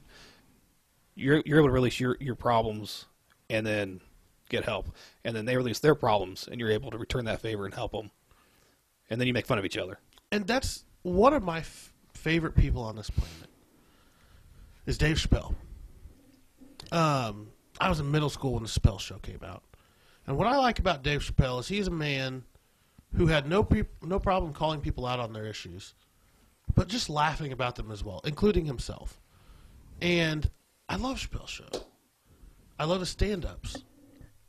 you're 1.15 1.41
you're 1.45 1.57
able 1.59 1.69
to 1.69 1.73
release 1.73 1.99
your 1.99 2.17
your 2.19 2.35
problems 2.35 3.05
and 3.49 3.65
then 3.65 4.01
get 4.49 4.63
help, 4.63 4.87
and 5.23 5.35
then 5.35 5.45
they 5.45 5.55
release 5.57 5.79
their 5.79 5.95
problems 5.95 6.47
and 6.49 6.59
you're 6.59 6.71
able 6.71 6.91
to 6.91 6.97
return 6.97 7.25
that 7.25 7.41
favor 7.41 7.65
and 7.65 7.73
help 7.73 7.91
them, 7.91 8.11
and 9.09 9.19
then 9.19 9.27
you 9.27 9.33
make 9.33 9.45
fun 9.45 9.57
of 9.57 9.65
each 9.65 9.77
other. 9.77 9.99
and 10.31 10.45
that's 10.47 10.83
one 11.03 11.33
of 11.33 11.43
my 11.43 11.59
f- 11.59 11.93
favorite 12.13 12.55
people 12.55 12.81
on 12.83 12.95
this 12.95 13.09
planet 13.11 13.49
is 14.87 14.97
Dave 14.97 15.17
Chappelle. 15.17 15.53
Um, 16.91 17.49
I 17.79 17.89
was 17.89 17.99
in 17.99 18.09
middle 18.11 18.29
school 18.29 18.53
when 18.53 18.63
the 18.63 18.69
Chappelle 18.69 18.99
Show 18.99 19.17
came 19.19 19.41
out, 19.43 19.63
and 20.27 20.37
what 20.37 20.47
I 20.47 20.57
like 20.57 20.79
about 20.79 21.03
Dave 21.03 21.21
Chappelle 21.21 21.59
is 21.59 21.67
he's 21.67 21.87
a 21.87 21.91
man 21.91 22.43
who 23.13 23.27
had 23.27 23.47
no 23.47 23.67
no 24.01 24.19
problem 24.19 24.53
calling 24.53 24.81
people 24.81 25.05
out 25.05 25.19
on 25.19 25.33
their 25.33 25.45
issues, 25.45 25.93
but 26.73 26.87
just 26.87 27.09
laughing 27.09 27.51
about 27.51 27.75
them 27.75 27.91
as 27.91 28.03
well, 28.03 28.21
including 28.25 28.65
himself. 28.65 29.21
And 30.01 30.49
I 30.89 30.97
love 30.97 31.17
Chappelle 31.17 31.47
Show. 31.47 31.69
I 32.77 32.83
love 32.85 32.99
his 32.99 33.09
stand-ups, 33.09 33.83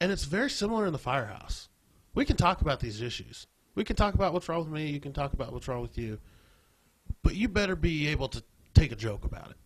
and 0.01 0.11
it's 0.11 0.25
very 0.25 0.51
similar 0.51 0.87
in 0.87 0.93
the 0.93 0.99
Firehouse. 0.99 1.69
We 2.15 2.25
can 2.25 2.37
talk 2.37 2.61
about 2.61 2.81
these 2.81 3.01
issues. 3.01 3.47
We 3.77 3.85
can 3.85 3.95
talk 3.95 4.15
about 4.15 4.33
what's 4.33 4.49
wrong 4.49 4.61
with 4.61 4.69
me. 4.69 4.91
You 4.91 5.01
can 5.01 5.13
talk 5.13 5.33
about 5.33 5.53
what's 5.53 5.69
wrong 5.69 5.83
with 5.83 5.97
you, 5.97 6.19
but 7.23 7.37
you 7.37 7.49
better 7.49 7.77
be 7.77 8.09
able 8.09 8.29
to 8.31 8.43
take 8.75 8.91
a 8.91 8.97
joke 8.97 9.25
about 9.25 9.51
it 9.51 9.57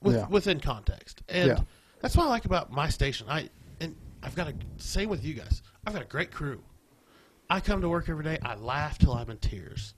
with, 0.00 0.14
Yeah. 0.16 0.28
within 0.28 0.60
context. 0.60 1.22
And 1.28 1.48
Yeah. 1.48 1.60
that's 2.00 2.16
what 2.16 2.24
I 2.24 2.28
like 2.28 2.46
about 2.46 2.70
my 2.72 2.88
station. 2.88 3.28
I 3.28 3.50
and 3.80 3.94
I've 4.22 4.34
got 4.34 4.48
a 4.48 4.54
same 4.78 5.10
with 5.10 5.22
you 5.22 5.34
guys. 5.34 5.60
I've 5.86 5.92
got 5.92 6.00
a 6.02 6.06
great 6.06 6.30
crew. 6.30 6.62
I 7.48 7.60
come 7.60 7.80
to 7.80 7.88
work 7.88 8.08
every 8.08 8.24
day. 8.24 8.38
I 8.42 8.56
laugh 8.56 8.98
till 8.98 9.12
I'm 9.12 9.30
in 9.30 9.38
tears. 9.38 9.94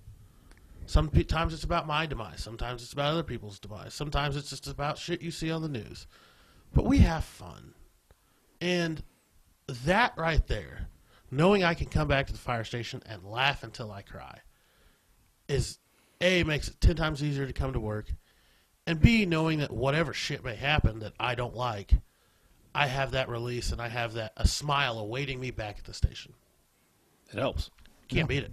Sometimes 0.86 1.52
it's 1.52 1.64
about 1.64 1.86
my 1.86 2.06
demise. 2.06 2.42
Sometimes 2.42 2.82
it's 2.82 2.92
about 2.92 3.12
other 3.12 3.22
people's 3.22 3.58
demise. 3.58 3.94
Sometimes 3.94 4.36
it's 4.36 4.50
just 4.50 4.66
about 4.66 4.98
shit 4.98 5.22
you 5.22 5.30
see 5.30 5.50
on 5.50 5.62
the 5.62 5.68
news. 5.68 6.06
But 6.72 6.86
we 6.86 6.98
have 6.98 7.24
fun. 7.24 7.74
And 8.60 9.02
that 9.84 10.14
right 10.16 10.46
there, 10.46 10.88
knowing 11.30 11.62
I 11.62 11.74
can 11.74 11.88
come 11.88 12.08
back 12.08 12.26
to 12.26 12.32
the 12.32 12.38
fire 12.38 12.64
station 12.64 13.02
and 13.06 13.24
laugh 13.24 13.62
until 13.62 13.92
I 13.92 14.02
cry, 14.02 14.40
is 15.46 15.78
A, 16.20 16.42
makes 16.44 16.68
it 16.68 16.80
10 16.80 16.96
times 16.96 17.22
easier 17.22 17.46
to 17.46 17.52
come 17.52 17.72
to 17.72 17.80
work. 17.80 18.12
And 18.86 19.00
B, 19.00 19.26
knowing 19.26 19.58
that 19.58 19.70
whatever 19.70 20.14
shit 20.14 20.42
may 20.42 20.56
happen 20.56 21.00
that 21.00 21.12
I 21.20 21.34
don't 21.34 21.54
like, 21.54 21.92
I 22.74 22.86
have 22.86 23.10
that 23.10 23.28
release 23.28 23.72
and 23.72 23.80
I 23.80 23.88
have 23.88 24.14
that 24.14 24.32
a 24.36 24.48
smile 24.48 24.98
awaiting 24.98 25.40
me 25.40 25.50
back 25.50 25.78
at 25.78 25.84
the 25.84 25.94
station. 25.94 26.32
It 27.32 27.38
helps. 27.38 27.70
Can't 28.08 28.28
beat 28.28 28.42
it. 28.44 28.52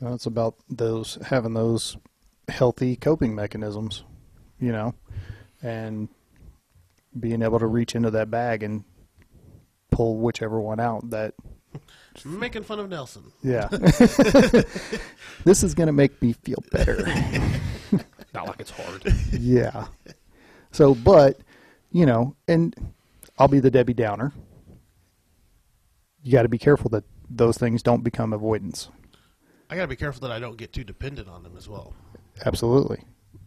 Well, 0.00 0.14
it's 0.14 0.26
about 0.26 0.56
those 0.68 1.18
having 1.26 1.54
those 1.54 1.96
healthy 2.48 2.96
coping 2.96 3.34
mechanisms, 3.34 4.04
you 4.60 4.72
know, 4.72 4.94
and 5.62 6.08
being 7.18 7.42
able 7.42 7.58
to 7.58 7.66
reach 7.66 7.94
into 7.94 8.10
that 8.12 8.30
bag 8.30 8.62
and 8.62 8.84
pull 9.90 10.18
whichever 10.18 10.60
one 10.60 10.80
out. 10.80 11.10
That 11.10 11.34
Making 12.24 12.62
fun 12.62 12.78
of 12.78 12.88
Nelson. 12.88 13.24
yeah, 13.42 13.68
this 15.44 15.62
is 15.62 15.74
gonna 15.74 15.92
make 15.92 16.20
me 16.22 16.32
feel 16.32 16.62
better. 16.72 17.04
Not 18.34 18.46
like 18.48 18.60
it's 18.60 18.70
hard. 18.70 19.02
yeah. 19.32 19.86
So, 20.72 20.94
but 20.94 21.38
you 21.90 22.04
know, 22.06 22.36
and 22.48 22.74
I'll 23.38 23.48
be 23.48 23.60
the 23.60 23.70
Debbie 23.70 23.94
Downer. 23.94 24.32
You 26.22 26.32
got 26.32 26.42
to 26.42 26.48
be 26.48 26.58
careful 26.58 26.90
that 26.90 27.04
those 27.30 27.58
things 27.58 27.82
don't 27.82 28.04
become 28.04 28.32
avoidance. 28.32 28.88
I 29.68 29.74
got 29.76 29.82
to 29.82 29.88
be 29.88 29.96
careful 29.96 30.20
that 30.28 30.32
I 30.34 30.38
don't 30.38 30.56
get 30.56 30.72
too 30.72 30.84
dependent 30.84 31.28
on 31.28 31.42
them 31.42 31.54
as 31.56 31.68
well. 31.68 31.92
Absolutely. 32.44 33.02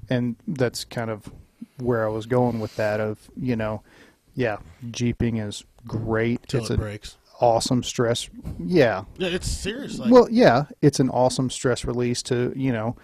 And 0.09 0.35
that's 0.47 0.83
kind 0.83 1.09
of 1.09 1.31
where 1.77 2.05
I 2.05 2.09
was 2.09 2.25
going 2.25 2.59
with 2.59 2.75
that 2.75 2.99
of, 2.99 3.29
you 3.39 3.55
know, 3.55 3.81
yeah, 4.35 4.57
jeeping 4.91 5.37
is 5.37 5.63
great. 5.87 6.43
Till 6.47 6.61
it's 6.61 6.69
it 6.69 6.73
an 6.75 6.79
breaks. 6.79 7.17
awesome 7.39 7.83
stress. 7.83 8.29
Yeah. 8.57 9.05
Yeah, 9.17 9.29
it's 9.29 9.49
serious. 9.49 9.97
Like, 9.99 10.11
Well, 10.11 10.27
yeah, 10.29 10.65
it's 10.81 10.99
an 10.99 11.09
awesome 11.09 11.49
stress 11.49 11.85
release 11.85 12.21
to, 12.23 12.51
you 12.55 12.71
know, 12.73 12.95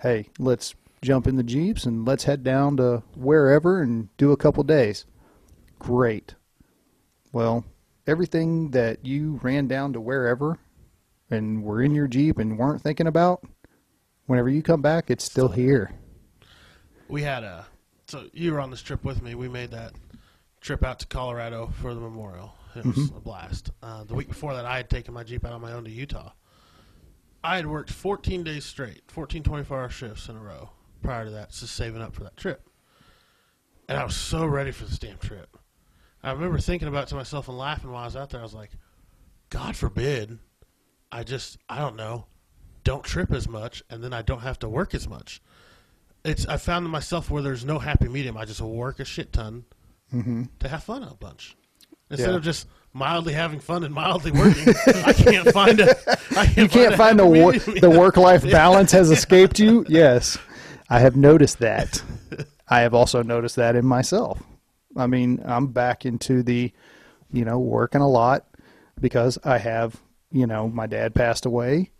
hey, 0.00 0.28
let's 0.38 0.74
jump 1.02 1.26
in 1.26 1.36
the 1.36 1.42
Jeeps 1.42 1.84
and 1.86 2.06
let's 2.06 2.24
head 2.24 2.44
down 2.44 2.76
to 2.76 3.02
wherever 3.16 3.82
and 3.82 4.14
do 4.16 4.30
a 4.32 4.36
couple 4.36 4.62
days. 4.62 5.06
Great. 5.78 6.34
Well, 7.32 7.64
everything 8.06 8.70
that 8.72 9.04
you 9.04 9.40
ran 9.42 9.66
down 9.66 9.92
to 9.94 10.00
wherever 10.00 10.58
and 11.30 11.62
were 11.62 11.82
in 11.82 11.94
your 11.94 12.06
Jeep 12.06 12.38
and 12.38 12.58
weren't 12.58 12.82
thinking 12.82 13.06
about, 13.06 13.44
whenever 14.26 14.48
you 14.48 14.62
come 14.62 14.82
back, 14.82 15.10
it's 15.10 15.24
still 15.24 15.48
here. 15.48 15.92
we 17.08 17.22
had 17.22 17.44
a. 17.44 17.66
So 18.06 18.26
you 18.32 18.52
were 18.52 18.60
on 18.60 18.70
this 18.70 18.82
trip 18.82 19.04
with 19.04 19.22
me. 19.22 19.34
We 19.34 19.48
made 19.48 19.70
that 19.70 19.92
trip 20.60 20.84
out 20.84 20.98
to 21.00 21.06
Colorado 21.06 21.72
for 21.80 21.94
the 21.94 22.00
memorial. 22.00 22.54
It 22.76 22.84
was 22.84 23.10
a 23.16 23.20
blast. 23.20 23.70
Uh, 23.82 24.04
the 24.04 24.14
week 24.14 24.28
before 24.28 24.52
that, 24.54 24.64
I 24.64 24.76
had 24.76 24.90
taken 24.90 25.14
my 25.14 25.22
Jeep 25.22 25.44
out 25.44 25.52
on 25.52 25.60
my 25.60 25.72
own 25.72 25.84
to 25.84 25.90
Utah. 25.90 26.32
I 27.42 27.56
had 27.56 27.66
worked 27.66 27.90
14 27.90 28.42
days 28.42 28.64
straight, 28.64 29.02
14 29.08 29.42
24 29.42 29.78
hour 29.80 29.88
shifts 29.88 30.28
in 30.28 30.36
a 30.36 30.40
row 30.40 30.70
prior 31.02 31.24
to 31.26 31.30
that, 31.30 31.50
just 31.50 31.74
saving 31.74 32.00
up 32.02 32.14
for 32.14 32.24
that 32.24 32.36
trip. 32.36 32.68
And 33.88 33.98
I 33.98 34.04
was 34.04 34.16
so 34.16 34.46
ready 34.46 34.70
for 34.70 34.84
this 34.84 34.98
damn 34.98 35.18
trip. 35.18 35.56
I 36.24 36.32
remember 36.32 36.58
thinking 36.58 36.88
about 36.88 37.04
it 37.04 37.08
to 37.10 37.14
myself 37.16 37.48
and 37.48 37.58
laughing 37.58 37.90
while 37.90 38.02
I 38.02 38.06
was 38.06 38.16
out 38.16 38.30
there. 38.30 38.40
I 38.40 38.42
was 38.42 38.54
like, 38.54 38.70
God 39.50 39.76
forbid, 39.76 40.38
I 41.12 41.22
just, 41.22 41.58
I 41.68 41.78
don't 41.78 41.96
know, 41.96 42.26
don't 42.82 43.04
trip 43.04 43.30
as 43.32 43.48
much, 43.48 43.82
and 43.90 44.02
then 44.02 44.12
I 44.12 44.22
don't 44.22 44.40
have 44.40 44.58
to 44.60 44.68
work 44.68 44.94
as 44.94 45.08
much. 45.08 45.42
It's 46.24 46.46
I 46.46 46.56
found 46.56 46.86
in 46.86 46.90
myself 46.90 47.30
where 47.30 47.42
there's 47.42 47.64
no 47.64 47.78
happy 47.78 48.08
medium. 48.08 48.36
I 48.36 48.46
just 48.46 48.60
work 48.62 48.98
a 49.00 49.04
shit 49.04 49.32
ton 49.32 49.64
mm-hmm. 50.12 50.44
to 50.60 50.68
have 50.68 50.82
fun 50.84 51.02
a 51.02 51.14
bunch 51.14 51.54
instead 52.10 52.30
Yeah. 52.30 52.36
of 52.36 52.42
just 52.42 52.66
mildly 52.94 53.34
having 53.34 53.60
fun 53.60 53.84
and 53.84 53.94
mildly 53.94 54.30
working. 54.30 54.74
I 55.04 55.12
can't 55.16 55.52
find 55.52 55.80
a. 55.80 55.94
I 56.38 56.46
can't 56.46 56.56
You 56.56 56.68
can't 56.68 56.94
find 56.94 57.18
the 57.18 57.26
wor- 57.26 57.52
the 57.58 57.90
work 57.90 58.16
life 58.16 58.42
balance 58.50 58.92
has 58.92 59.10
escaped 59.10 59.58
you. 59.58 59.84
Yes, 59.88 60.38
I 60.88 61.00
have 61.00 61.16
noticed 61.16 61.58
that. 61.58 62.02
I 62.68 62.80
have 62.80 62.94
also 62.94 63.22
noticed 63.22 63.56
that 63.56 63.76
in 63.76 63.84
myself. 63.84 64.42
I 64.96 65.06
mean, 65.06 65.42
I'm 65.44 65.68
back 65.68 66.04
into 66.06 66.42
the, 66.42 66.72
you 67.32 67.44
know, 67.44 67.58
working 67.58 68.00
a 68.00 68.08
lot 68.08 68.46
because 69.00 69.38
I 69.44 69.58
have, 69.58 70.00
you 70.30 70.46
know, 70.46 70.68
my 70.68 70.86
dad 70.86 71.14
passed 71.14 71.46
away. 71.46 71.90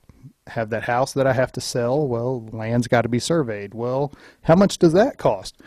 Have 0.48 0.70
that 0.70 0.84
house 0.84 1.12
that 1.14 1.26
I 1.26 1.32
have 1.32 1.52
to 1.52 1.60
sell. 1.60 2.06
Well, 2.06 2.46
land's 2.52 2.86
got 2.86 3.02
to 3.02 3.08
be 3.08 3.18
surveyed. 3.18 3.74
Well, 3.74 4.12
how 4.42 4.54
much 4.54 4.78
does 4.78 4.92
that 4.92 5.16
cost? 5.16 5.58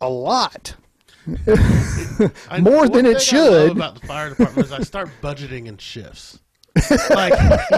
A 0.00 0.08
lot. 0.08 0.74
More 1.26 2.88
than 2.88 3.06
it 3.06 3.10
thing 3.10 3.16
I 3.16 3.18
should. 3.18 3.72
about 3.72 4.00
the 4.00 4.06
fire 4.06 4.30
department 4.30 4.66
is 4.66 4.72
I 4.72 4.80
start 4.80 5.08
budgeting 5.22 5.66
in 5.66 5.78
shifts. 5.78 6.40
like, 7.10 7.32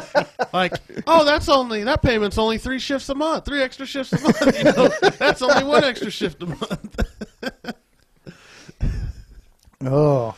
like, 0.53 0.73
oh, 1.07 1.25
that's 1.25 1.49
only 1.49 1.85
that 1.85 2.01
payment's 2.01 2.39
only 2.39 2.59
three 2.59 2.79
shifts 2.79 3.09
a 3.09 3.15
month, 3.15 3.45
three 3.45 3.61
extra 3.61 3.85
shifts 3.85 4.13
a 4.13 4.21
month. 4.21 4.59
You 4.59 4.65
know, 4.65 4.89
that's 5.19 5.43
only 5.43 5.65
one 5.65 5.85
extra 5.85 6.11
shift 6.11 6.43
a 6.43 6.47
month. 6.47 7.01
Oh, 9.87 10.35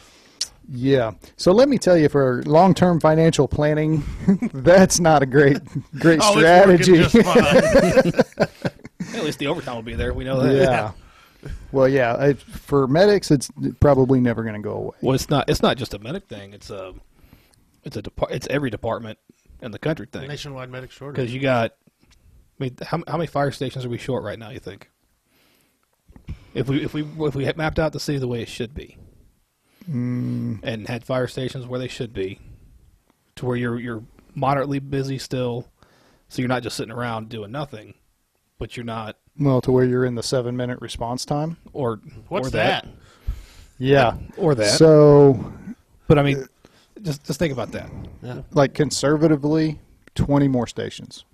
yeah. 0.68 1.12
So 1.36 1.52
let 1.52 1.68
me 1.68 1.78
tell 1.78 1.96
you, 1.96 2.08
for 2.08 2.42
long-term 2.44 3.00
financial 3.00 3.46
planning, 3.48 4.02
that's 4.52 4.98
not 5.00 5.22
a 5.22 5.26
great, 5.26 5.58
great 5.98 6.20
Oh, 6.22 6.36
strategy. 6.36 6.94
it's 6.96 7.12
just 7.12 7.26
fine. 7.26 8.46
At 9.16 9.24
least 9.24 9.38
the 9.38 9.46
overtime 9.46 9.76
will 9.76 9.82
be 9.82 9.94
there. 9.94 10.12
We 10.12 10.24
know 10.24 10.40
that. 10.42 10.54
yeah. 10.54 11.50
Well, 11.72 11.88
yeah. 11.88 12.16
I, 12.16 12.32
for 12.34 12.86
medics, 12.88 13.30
it's 13.30 13.50
probably 13.80 14.20
never 14.20 14.42
going 14.42 14.54
to 14.56 14.60
go 14.60 14.72
away. 14.72 14.96
Well, 15.00 15.14
it's 15.14 15.30
not. 15.30 15.48
It's 15.48 15.62
not 15.62 15.76
just 15.76 15.94
a 15.94 15.98
medic 15.98 16.26
thing. 16.28 16.52
It's 16.52 16.70
a. 16.70 16.92
It's 17.84 17.96
a. 17.96 18.02
Depart, 18.02 18.32
it's 18.32 18.46
every 18.48 18.68
department 18.70 19.18
in 19.62 19.70
the 19.70 19.78
country 19.78 20.06
thing. 20.10 20.26
Nationwide 20.26 20.70
medic 20.70 20.90
shortage. 20.90 21.16
Because 21.16 21.32
you 21.34 21.40
got. 21.40 21.76
I 22.58 22.64
mean, 22.64 22.76
how, 22.82 23.02
how 23.06 23.16
many 23.16 23.26
fire 23.28 23.52
stations 23.52 23.84
are 23.84 23.88
we 23.88 23.98
short 23.98 24.24
right 24.24 24.38
now? 24.38 24.50
You 24.50 24.58
think? 24.58 24.90
If 26.54 26.68
we 26.68 26.82
if 26.82 26.94
we 26.94 27.02
if 27.20 27.34
we 27.34 27.44
had 27.44 27.56
mapped 27.56 27.78
out 27.78 27.92
the 27.92 28.00
city 28.00 28.18
the 28.18 28.26
way 28.28 28.40
it 28.42 28.48
should 28.48 28.74
be, 28.74 28.96
Mm. 29.88 30.60
and 30.62 30.88
had 30.88 31.04
fire 31.04 31.26
stations 31.28 31.66
where 31.66 31.78
they 31.78 31.88
should 31.88 32.12
be, 32.12 32.40
to 33.36 33.46
where 33.46 33.56
you're 33.56 33.78
you're 33.78 34.02
moderately 34.34 34.78
busy 34.80 35.18
still, 35.18 35.68
so 36.28 36.42
you're 36.42 36.48
not 36.48 36.62
just 36.62 36.76
sitting 36.76 36.92
around 36.92 37.28
doing 37.28 37.52
nothing, 37.52 37.94
but 38.58 38.76
you're 38.76 38.84
not 38.84 39.16
Well, 39.38 39.60
to 39.60 39.70
where 39.70 39.84
you're 39.84 40.04
in 40.04 40.14
the 40.16 40.22
seven-minute 40.22 40.80
response 40.80 41.24
time. 41.24 41.56
or 41.72 42.00
What's 42.28 42.48
or 42.48 42.50
that, 42.50 42.84
that? 42.84 42.92
Yeah. 43.78 44.16
or 44.36 44.54
that. 44.56 44.76
So, 44.76 45.52
but 46.08 46.18
I 46.18 46.22
mean, 46.22 46.38
uh, 46.38 46.46
just 47.02 47.24
just 47.24 47.38
think 47.38 47.52
about 47.52 47.72
that. 47.72 47.90
Yeah. 48.22 48.42
like 48.52 48.74
conservatively, 48.74 49.78
twenty 50.14 50.48
more 50.48 50.66
stations. 50.66 51.24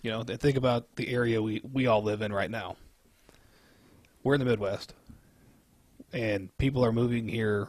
You 0.00 0.12
know, 0.12 0.22
think 0.22 0.56
about 0.56 0.94
the 0.96 1.08
area 1.08 1.42
we, 1.42 1.60
we 1.72 1.86
all 1.88 2.02
live 2.02 2.22
in 2.22 2.32
right 2.32 2.50
now. 2.50 2.76
We're 4.22 4.34
in 4.34 4.40
the 4.40 4.46
Midwest, 4.46 4.94
and 6.12 6.56
people 6.58 6.84
are 6.84 6.92
moving 6.92 7.28
here. 7.28 7.68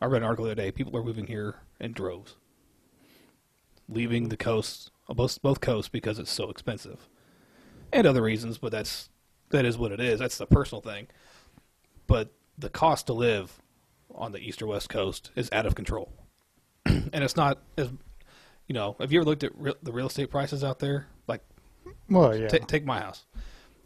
I 0.00 0.06
read 0.06 0.22
an 0.22 0.24
article 0.24 0.46
the 0.46 0.52
other 0.52 0.62
day. 0.62 0.70
People 0.70 0.96
are 0.96 1.04
moving 1.04 1.26
here 1.26 1.56
in 1.78 1.92
droves, 1.92 2.36
leaving 3.88 4.28
the 4.28 4.36
coast, 4.36 4.90
both 5.08 5.40
both 5.42 5.60
coasts, 5.60 5.88
because 5.88 6.18
it's 6.18 6.30
so 6.30 6.50
expensive, 6.50 7.08
and 7.92 8.06
other 8.06 8.22
reasons. 8.22 8.58
But 8.58 8.72
that's 8.72 9.08
that 9.50 9.64
is 9.64 9.76
what 9.76 9.92
it 9.92 10.00
is. 10.00 10.20
That's 10.20 10.38
the 10.38 10.46
personal 10.46 10.80
thing. 10.80 11.08
But 12.06 12.32
the 12.56 12.70
cost 12.70 13.06
to 13.06 13.12
live 13.12 13.60
on 14.14 14.32
the 14.32 14.38
east 14.38 14.62
or 14.62 14.66
west 14.66 14.88
coast 14.88 15.30
is 15.36 15.48
out 15.52 15.66
of 15.66 15.74
control, 15.74 16.12
and 16.86 17.24
it's 17.24 17.36
not 17.36 17.58
as 17.76 17.90
you 18.66 18.74
know. 18.74 18.96
Have 19.00 19.12
you 19.12 19.20
ever 19.20 19.26
looked 19.26 19.44
at 19.44 19.52
re- 19.56 19.74
the 19.82 19.92
real 19.92 20.06
estate 20.06 20.30
prices 20.30 20.64
out 20.64 20.78
there? 20.78 21.08
Like 21.26 21.42
Well, 22.08 22.36
yeah. 22.36 22.48
Ta 22.48 22.58
take 22.58 22.84
my 22.84 23.00
house. 23.00 23.26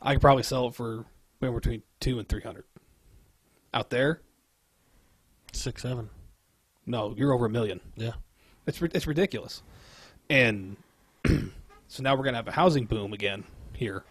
I 0.00 0.14
could 0.14 0.20
probably 0.20 0.42
sell 0.42 0.68
it 0.68 0.74
for 0.74 1.06
between 1.40 1.82
two 2.00 2.18
and 2.18 2.28
three 2.28 2.40
hundred. 2.40 2.64
Out 3.74 3.90
there, 3.90 4.20
Six, 5.52 5.82
seven. 5.82 6.08
no, 6.86 7.12
you're 7.16 7.32
over 7.32 7.46
a 7.46 7.50
million. 7.50 7.80
Yeah. 7.96 8.12
It's 8.66 8.80
it's 8.80 9.06
ridiculous, 9.06 9.62
and 10.30 10.76
so 11.26 12.02
now 12.02 12.16
we're 12.16 12.22
gonna 12.22 12.36
have 12.36 12.46
a 12.46 12.52
housing 12.52 12.86
boom 12.86 13.12
again 13.12 13.42
here, 13.74 14.04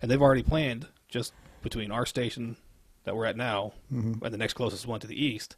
and 0.00 0.10
they've 0.10 0.20
already 0.20 0.42
planned 0.42 0.88
just 1.08 1.34
between 1.62 1.92
our 1.92 2.06
station 2.06 2.56
that 3.04 3.14
we're 3.14 3.26
at 3.26 3.36
now 3.36 3.74
mm-hmm. 3.92 4.24
and 4.24 4.34
the 4.34 4.38
next 4.38 4.54
closest 4.54 4.86
one 4.86 4.98
to 5.00 5.06
the 5.06 5.24
east, 5.24 5.56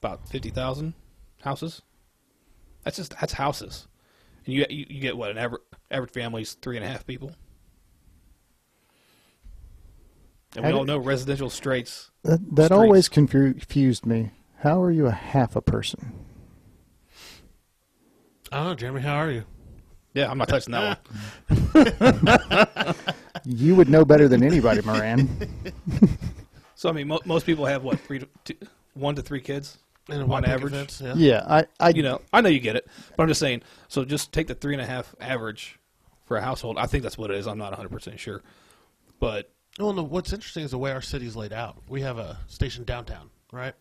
about 0.00 0.28
fifty 0.28 0.50
thousand 0.50 0.94
houses. 1.42 1.82
That's 2.84 2.98
just 2.98 3.18
that's 3.20 3.32
houses, 3.34 3.88
and 4.46 4.54
you 4.54 4.64
you, 4.70 4.86
you 4.88 5.00
get 5.00 5.16
what 5.16 5.32
an 5.32 5.38
average 5.38 5.62
average 5.90 6.12
family's 6.12 6.54
three 6.54 6.76
and 6.76 6.84
a 6.84 6.88
half 6.88 7.04
people. 7.04 7.32
And 10.54 10.64
we 10.64 10.70
How 10.70 10.78
all 10.78 10.84
know 10.84 10.98
residential 10.98 11.50
straits. 11.50 12.10
That, 12.22 12.54
that 12.56 12.72
always 12.72 13.08
confused 13.08 14.06
me. 14.06 14.30
How 14.60 14.82
are 14.82 14.90
you 14.90 15.06
a 15.06 15.10
half 15.10 15.54
a 15.56 15.60
person? 15.60 16.12
I 18.52 18.58
don't 18.58 18.66
know, 18.66 18.74
Jeremy. 18.74 19.00
How 19.02 19.16
are 19.16 19.30
you? 19.30 19.44
Yeah, 20.14 20.30
I'm 20.30 20.38
not 20.38 20.48
touching 20.48 20.72
that 20.72 20.98
one. 21.48 22.94
You 23.44 23.76
would 23.76 23.88
know 23.88 24.04
better 24.04 24.26
than 24.28 24.42
anybody, 24.42 24.82
Moran. 24.82 25.28
So 26.78 26.90
I 26.90 26.92
mean, 26.92 27.08
mo- 27.08 27.20
most 27.24 27.46
people 27.46 27.64
have 27.64 27.84
what 27.84 27.98
three 28.00 28.18
to 28.18 28.28
two, 28.44 28.54
one 28.92 29.14
to 29.14 29.22
three 29.22 29.40
kids 29.40 29.78
and 30.10 30.22
on 30.22 30.28
one 30.28 30.44
average. 30.44 30.74
events, 30.74 31.00
yeah. 31.00 31.14
yeah, 31.16 31.42
I, 31.48 31.64
I, 31.80 31.88
You 31.88 32.02
know, 32.02 32.20
I 32.34 32.42
know 32.42 32.50
you 32.50 32.60
get 32.60 32.76
it, 32.76 32.86
but 33.16 33.22
I'm 33.22 33.28
just 33.28 33.40
saying. 33.40 33.62
So 33.88 34.04
just 34.04 34.30
take 34.30 34.46
the 34.46 34.54
three 34.54 34.74
and 34.74 34.82
a 34.82 34.86
half 34.86 35.14
average 35.18 35.78
for 36.26 36.36
a 36.36 36.42
household. 36.42 36.76
I 36.76 36.84
think 36.84 37.02
that's 37.02 37.16
what 37.16 37.30
it 37.30 37.38
is. 37.38 37.46
I'm 37.46 37.56
not 37.56 37.70
100 37.70 37.88
percent 37.90 38.20
sure, 38.20 38.42
but 39.18 39.50
Well, 39.78 39.92
no, 39.92 40.02
what's 40.02 40.32
interesting 40.32 40.64
is 40.64 40.70
the 40.70 40.78
way 40.78 40.92
our 40.92 41.02
city's 41.02 41.36
laid 41.36 41.52
out. 41.52 41.82
We 41.88 42.00
have 42.00 42.18
a 42.18 42.38
station 42.46 42.84
downtown, 42.84 43.30
right? 43.52 43.74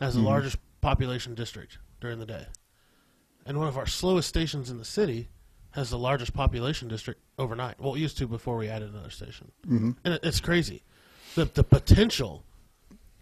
Has 0.00 0.14
the 0.14 0.20
largest 0.20 0.56
population 0.80 1.34
district 1.34 1.78
during 2.00 2.18
the 2.18 2.26
day. 2.26 2.46
And 3.44 3.58
one 3.58 3.68
of 3.68 3.76
our 3.76 3.86
slowest 3.86 4.28
stations 4.28 4.70
in 4.70 4.78
the 4.78 4.84
city 4.84 5.28
has 5.72 5.90
the 5.90 5.98
largest 5.98 6.32
population 6.32 6.88
district 6.88 7.20
overnight. 7.38 7.80
Well, 7.80 7.94
it 7.94 8.00
used 8.00 8.16
to 8.18 8.26
before 8.26 8.56
we 8.56 8.68
added 8.68 8.90
another 8.90 9.10
station. 9.10 9.50
Mm-hmm. 9.66 9.90
And 10.04 10.14
it, 10.14 10.20
it's 10.22 10.40
crazy. 10.40 10.82
The, 11.34 11.44
the 11.44 11.64
potential 11.64 12.44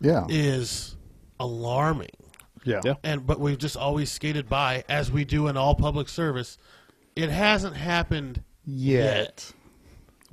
yeah, 0.00 0.26
is 0.28 0.96
alarming. 1.40 2.10
yeah, 2.64 2.80
Yeah. 2.84 2.94
And 3.02 3.26
but 3.26 3.40
we've 3.40 3.58
just 3.58 3.76
always 3.76 4.10
skated 4.10 4.48
by 4.48 4.84
as 4.88 5.10
we 5.10 5.24
do 5.24 5.48
in 5.48 5.56
all 5.56 5.74
public 5.74 6.08
service. 6.08 6.56
It 7.16 7.30
hasn't 7.30 7.76
happened 7.76 8.42
Yet. 8.64 9.52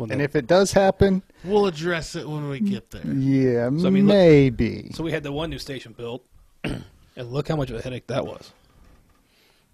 Well, 0.03 0.11
And 0.11 0.19
no. 0.19 0.23
if 0.25 0.35
it 0.35 0.47
does 0.47 0.71
happen, 0.73 1.21
We'll 1.43 1.65
address 1.65 2.15
it 2.15 2.27
when 2.27 2.47
we 2.49 2.59
get 2.59 2.91
there. 2.91 3.05
yeah, 3.05 3.69
So, 3.77 3.87
I 3.87 3.89
mean, 3.89 4.07
look- 4.07 4.15
maybe. 4.15 4.91
so 4.93 5.03
we 5.03 5.11
had 5.11 5.23
the 5.23 5.31
one 5.31 5.49
new 5.49 5.59
station 5.59 5.93
built, 5.93 6.25
and 6.63 6.83
look 7.17 7.47
how 7.47 7.55
much 7.55 7.69
of 7.69 7.77
a 7.77 7.81
headache 7.81 8.07
that 8.07 8.25
was. 8.25 8.51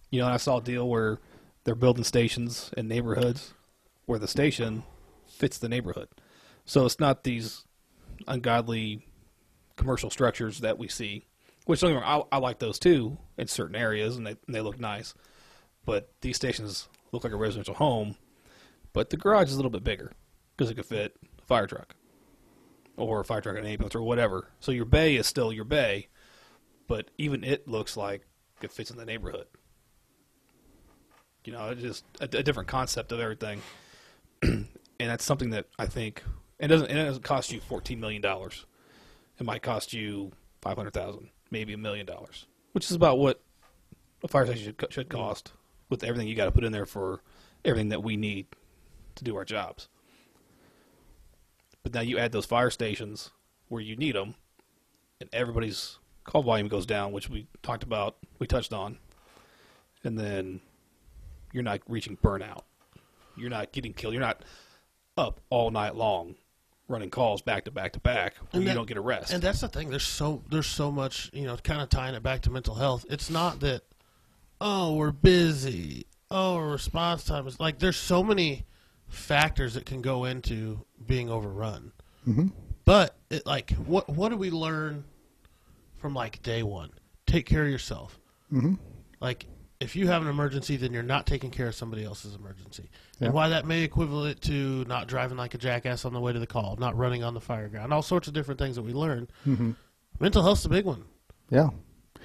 You 0.10 0.22
know, 0.22 0.28
I 0.28 0.38
saw 0.38 0.58
a 0.58 0.62
deal 0.62 0.88
where 0.90 1.20
they're 1.64 1.76
building 1.76 2.04
stations 2.04 2.72
in 2.76 2.88
neighborhoods 2.88 3.54
where 4.06 4.18
the 4.20 4.28
station 4.28 4.84
fits 5.28 5.58
the 5.60 5.70
neighborhood. 5.70 6.08
So 6.66 6.86
it's 6.86 7.00
not 7.00 7.24
these 7.24 7.64
ungodly 8.28 9.06
commercial 9.76 10.10
structures 10.10 10.60
that 10.60 10.78
we 10.78 10.88
see, 10.88 11.26
which 11.66 11.82
don't 11.82 11.92
get 11.92 11.98
me 11.98 12.02
wrong, 12.02 12.26
I, 12.32 12.38
I 12.38 12.40
like 12.40 12.60
those 12.60 12.80
too 12.80 13.18
in 13.38 13.48
certain 13.48 13.76
areas, 13.76 14.18
and 14.18 14.26
they 14.26 14.32
and 14.48 14.56
they 14.56 14.62
look 14.62 14.80
nice. 14.80 15.14
But 15.86 16.10
these 16.22 16.36
stations 16.36 16.88
look 17.12 17.24
like 17.24 17.34
a 17.34 17.38
residential 17.38 17.76
home, 17.76 18.16
but 18.94 19.10
the 19.10 19.18
garage 19.18 19.48
is 19.48 19.54
a 19.54 19.58
little 19.58 19.72
bit 19.72 19.84
bigger 19.84 20.14
because 20.56 20.70
it 20.70 20.76
could 20.76 20.86
fit 20.86 21.16
a 21.42 21.46
fire 21.46 21.68
truck 21.68 21.96
or 22.98 23.22
a 23.22 23.26
fire 23.26 23.42
truck 23.42 23.56
and 23.56 23.66
an 23.66 23.72
ambulance 23.72 23.96
or 23.96 24.02
whatever. 24.02 24.50
So 24.60 24.72
your 24.72 24.86
bay 24.86 25.16
is 25.16 25.28
still 25.28 25.54
your 25.54 25.66
bay, 25.66 26.08
but 26.88 27.10
even 27.18 27.44
it 27.44 27.68
looks 27.68 27.96
like 27.96 28.26
it 28.62 28.72
fits 28.72 28.92
in 28.92 28.98
the 28.98 29.06
neighborhood. 29.06 29.48
You 31.46 31.54
know, 31.54 31.70
it's 31.70 31.82
just 31.82 32.06
a, 32.20 32.26
a 32.26 32.44
different 32.44 32.68
concept 32.68 33.12
of 33.12 33.20
everything, 33.20 33.62
and 34.42 34.68
that's 35.00 35.24
something 35.24 35.52
that 35.52 35.68
I 35.80 35.86
think 35.86 36.24
it 36.60 36.68
doesn't. 36.68 36.92
It 36.92 36.94
doesn't 36.94 37.24
cost 37.24 37.52
you 37.52 37.62
fourteen 37.62 38.00
million 38.00 38.22
dollars. 38.22 38.66
It 39.40 39.46
might 39.46 39.62
cost 39.62 39.94
you 39.94 40.32
five 40.62 40.78
hundred 40.78 40.94
thousand, 40.94 41.30
maybe 41.50 41.74
a 41.74 41.78
million 41.78 42.06
dollars, 42.06 42.46
which 42.74 42.86
is 42.86 42.92
about 42.92 43.18
what 43.18 43.42
a 44.24 44.28
fire 44.28 44.46
station 44.46 44.76
should, 44.78 44.94
should 44.94 45.10
cost 45.10 45.54
with 45.90 46.04
everything 46.04 46.28
you 46.28 46.36
got 46.36 46.46
to 46.46 46.52
put 46.52 46.66
in 46.66 46.74
there 46.74 46.86
for 46.86 47.24
everything 47.64 47.90
that 47.90 48.04
we 48.04 48.18
need 48.18 48.48
to 49.20 49.24
do 49.24 49.36
our 49.36 49.46
jobs. 49.46 49.88
But 51.84 51.94
now 51.94 52.02
you 52.02 52.18
add 52.18 52.32
those 52.32 52.46
fire 52.46 52.70
stations 52.70 53.32
where 53.70 53.82
you 53.82 53.96
need 53.96 54.16
them, 54.16 54.36
and 55.22 55.30
everybody's 55.32 56.00
call 56.24 56.44
volume 56.44 56.68
goes 56.68 56.86
down, 56.86 57.12
which 57.12 57.30
we 57.30 57.48
talked 57.64 57.84
about, 57.84 58.18
we 58.40 58.48
touched 58.48 58.74
on, 58.74 58.98
and 60.04 60.18
then 60.18 60.62
you're 61.54 61.64
not 61.64 61.82
reaching 61.88 62.18
burnout. 62.18 62.64
You're 63.38 63.50
not 63.50 63.72
getting 63.72 63.94
killed. 63.94 64.14
You're 64.14 64.22
not 64.22 64.44
up 65.18 65.40
all 65.50 65.72
night 65.72 65.96
long 65.96 66.36
running 66.90 67.10
calls 67.10 67.42
back 67.42 67.66
to 67.66 67.72
back 67.72 67.94
to 67.94 68.00
back 68.00 68.36
where 68.52 68.60
And 68.62 68.64
you 68.64 68.74
don't 68.74 68.88
get 68.88 68.98
a 68.98 69.02
rest. 69.02 69.32
And 69.32 69.42
that's 69.42 69.62
the 69.62 69.68
thing. 69.68 69.90
There's 69.90 70.06
so 70.06 70.44
there's 70.50 70.68
so 70.68 70.92
much 70.92 71.30
you 71.34 71.46
know, 71.46 71.56
kind 71.58 71.82
of 71.82 71.90
tying 71.90 72.16
it 72.16 72.24
back 72.24 72.42
to 72.42 72.50
mental 72.50 72.76
health. 72.76 73.06
It's 73.10 73.30
not 73.30 73.60
that 73.62 73.84
oh 74.60 74.96
we're 74.96 75.12
busy, 75.12 76.08
oh 76.32 76.56
our 76.56 76.68
response 76.68 77.24
time 77.24 77.48
is 77.48 77.60
like 77.60 77.80
there's 77.80 77.98
so 77.98 78.24
many 78.24 78.66
factors 79.10 79.74
that 79.74 79.86
can 79.86 80.02
go 80.02 80.26
into 80.26 80.86
being 81.06 81.30
overrun. 81.30 81.92
Mm-hmm. 82.28 82.48
But 82.86 83.18
it 83.30 83.46
like 83.46 83.72
what 83.72 84.10
what 84.10 84.30
do 84.30 84.38
we 84.38 84.50
learn 84.50 85.04
from 85.98 86.14
like 86.14 86.42
day 86.42 86.64
one? 86.64 86.92
Take 87.28 87.46
care 87.46 87.64
of 87.64 87.70
yourself. 87.70 88.20
Mm-hmm. 88.52 88.76
Like 89.20 89.46
if 89.80 89.96
you 89.96 90.08
have 90.08 90.22
an 90.22 90.28
emergency, 90.28 90.76
then 90.76 90.92
you're 90.92 91.04
not 91.04 91.26
taking 91.26 91.52
care 91.52 91.68
of 91.68 91.76
somebody 91.76 92.04
else's 92.04 92.36
emergency. 92.36 92.90
Yeah. 93.20 93.28
And 93.28 93.34
why 93.34 93.50
that 93.50 93.66
may 93.66 93.84
equivalent 93.84 94.42
to 94.42 94.84
not 94.88 95.08
driving 95.08 95.38
like 95.38 95.54
a 95.54 95.58
jackass 95.58 96.04
on 96.04 96.14
the 96.14 96.20
way 96.20 96.34
to 96.34 96.40
the 96.40 96.48
call, 96.48 96.76
not 96.78 96.98
running 96.98 97.24
on 97.24 97.34
the 97.34 97.40
fire 97.40 97.70
ground, 97.70 97.94
all 97.94 98.02
sorts 98.02 98.28
of 98.28 98.34
different 98.34 98.60
things 98.60 98.76
that 98.76 98.82
we 98.82 98.94
learn. 98.94 99.30
Mm-hmm. 99.48 99.72
Mental 100.20 100.44
health's 100.44 100.66
a 100.66 100.70
big 100.70 100.86
one. 100.86 101.06
Yeah. 101.50 101.70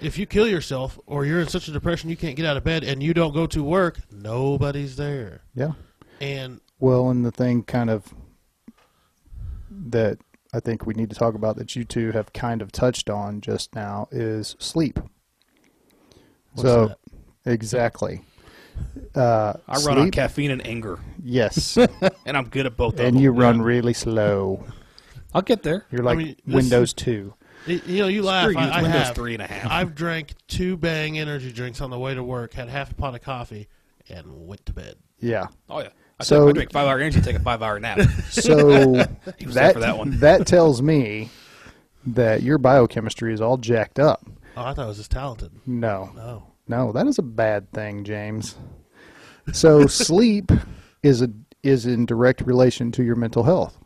if 0.01 0.19
you 0.19 0.27
kill 0.27 0.47
yourself 0.49 0.99
or 1.07 1.25
you're 1.25 1.41
in 1.41 1.49
such 1.49 1.69
a 1.69 1.71
depression 1.73 2.11
you 2.11 2.17
can't 2.17 2.37
get 2.37 2.45
out 2.45 2.57
of 2.57 2.65
bed 2.65 2.85
and 2.85 3.03
you 3.03 3.15
don't 3.15 3.33
go 3.33 3.47
to 3.47 3.63
work, 3.63 3.99
nobody's 4.11 4.97
there. 4.97 5.43
Yeah. 5.55 5.73
And 6.21 6.61
Well, 6.81 7.09
and 7.11 7.25
the 7.25 7.31
thing 7.31 7.63
kind 7.63 7.91
of 7.91 8.13
that 9.71 10.19
I 10.53 10.61
think 10.61 10.87
we 10.87 10.95
need 10.95 11.11
to 11.11 11.17
talk 11.17 11.35
about 11.35 11.57
that 11.57 11.75
you 11.77 11.85
two 11.85 12.13
have 12.13 12.33
kind 12.33 12.63
of 12.63 12.71
touched 12.73 13.11
on 13.11 13.41
just 13.41 13.75
now 13.75 14.09
is 14.13 14.55
sleep. 14.59 14.99
what's 16.53 16.63
so 16.63 16.89
that? 16.89 16.99
exactly. 17.53 18.23
Uh, 19.15 19.55
I 19.69 19.79
run 19.83 19.99
on 19.99 20.11
caffeine 20.11 20.51
and 20.51 20.65
anger, 20.67 20.99
Yes, 21.23 21.77
and 22.27 22.37
I'm 22.37 22.49
good 22.49 22.67
at 22.67 22.77
both. 22.77 22.95
of 22.95 23.01
and 23.01 23.17
them. 23.17 23.23
you 23.23 23.31
run 23.31 23.63
really 23.63 23.93
slow. 23.93 24.65
I'll 25.33 25.43
get 25.43 25.63
there. 25.63 25.87
You're 25.93 26.03
like 26.03 26.19
mean, 26.19 26.37
this- 26.45 26.55
Windows 26.55 26.93
two. 26.93 27.35
It- 27.69 27.87
you 27.87 28.01
know, 28.03 28.09
you 28.09 28.23
laugh. 28.23 28.51
Screw 28.51 28.61
you, 28.61 28.67
I, 28.67 28.67
it's 28.69 28.77
I 28.77 28.83
Windows 28.83 29.07
have. 29.07 29.15
three 29.15 29.35
and 29.35 29.43
a 29.43 29.47
half. 29.47 29.71
I've 29.71 29.95
drank 29.95 30.35
two 30.49 30.77
Bang 30.77 31.19
energy 31.19 31.51
drinks 31.53 31.81
on 31.81 31.91
the 31.91 31.99
way 31.99 32.15
to 32.15 32.23
work, 32.23 32.53
had 32.55 32.69
half 32.69 32.91
a 32.91 32.95
pot 32.95 33.15
of 33.15 33.23
coffee, 33.23 33.69
and 34.09 34.47
went 34.49 34.67
to 34.67 34.73
bed. 34.73 34.97
Yeah. 35.21 35.47
oh 35.71 35.81
yeah. 35.81 35.89
I, 36.21 36.25
So- 36.25 36.37
so, 36.45 36.49
I 36.49 36.53
drink 36.53 36.73
five 36.73 36.87
hour 36.87 36.99
energy, 36.99 37.21
take 37.21 37.37
a 37.37 37.41
five 37.41 37.63
hour 37.63 37.79
nap. 37.81 37.99
So 38.31 38.95
He 39.39 39.47
that 39.47 39.75
for 39.75 39.81
that 39.81 39.99
one. 39.99 40.19
that 40.21 40.47
tells 40.47 40.81
me 40.83 41.31
that 42.07 42.43
your 42.43 42.59
biochemistry 42.59 43.33
is 43.33 43.41
all 43.41 43.57
jacked 43.57 43.99
up. 43.99 44.25
Oh, 44.57 44.63
I 44.63 44.75
thought 44.75 44.85
I 44.85 44.87
was 44.89 44.99
just 44.99 45.11
talented. 45.11 45.51
No. 45.67 46.11
No. 46.15 46.45
No, 46.69 46.93
that 46.93 47.07
is 47.07 47.19
a 47.19 47.23
bad 47.23 47.71
thing, 47.73 48.05
James. 48.05 48.57
So 49.53 49.87
sleep 49.89 50.51
is 51.03 51.21
a 51.23 51.31
is 51.63 51.87
in 51.87 52.07
direct 52.07 52.43
relation 52.43 52.93
to 52.93 53.03
your 53.03 53.17
mental 53.17 53.43
health. 53.43 53.79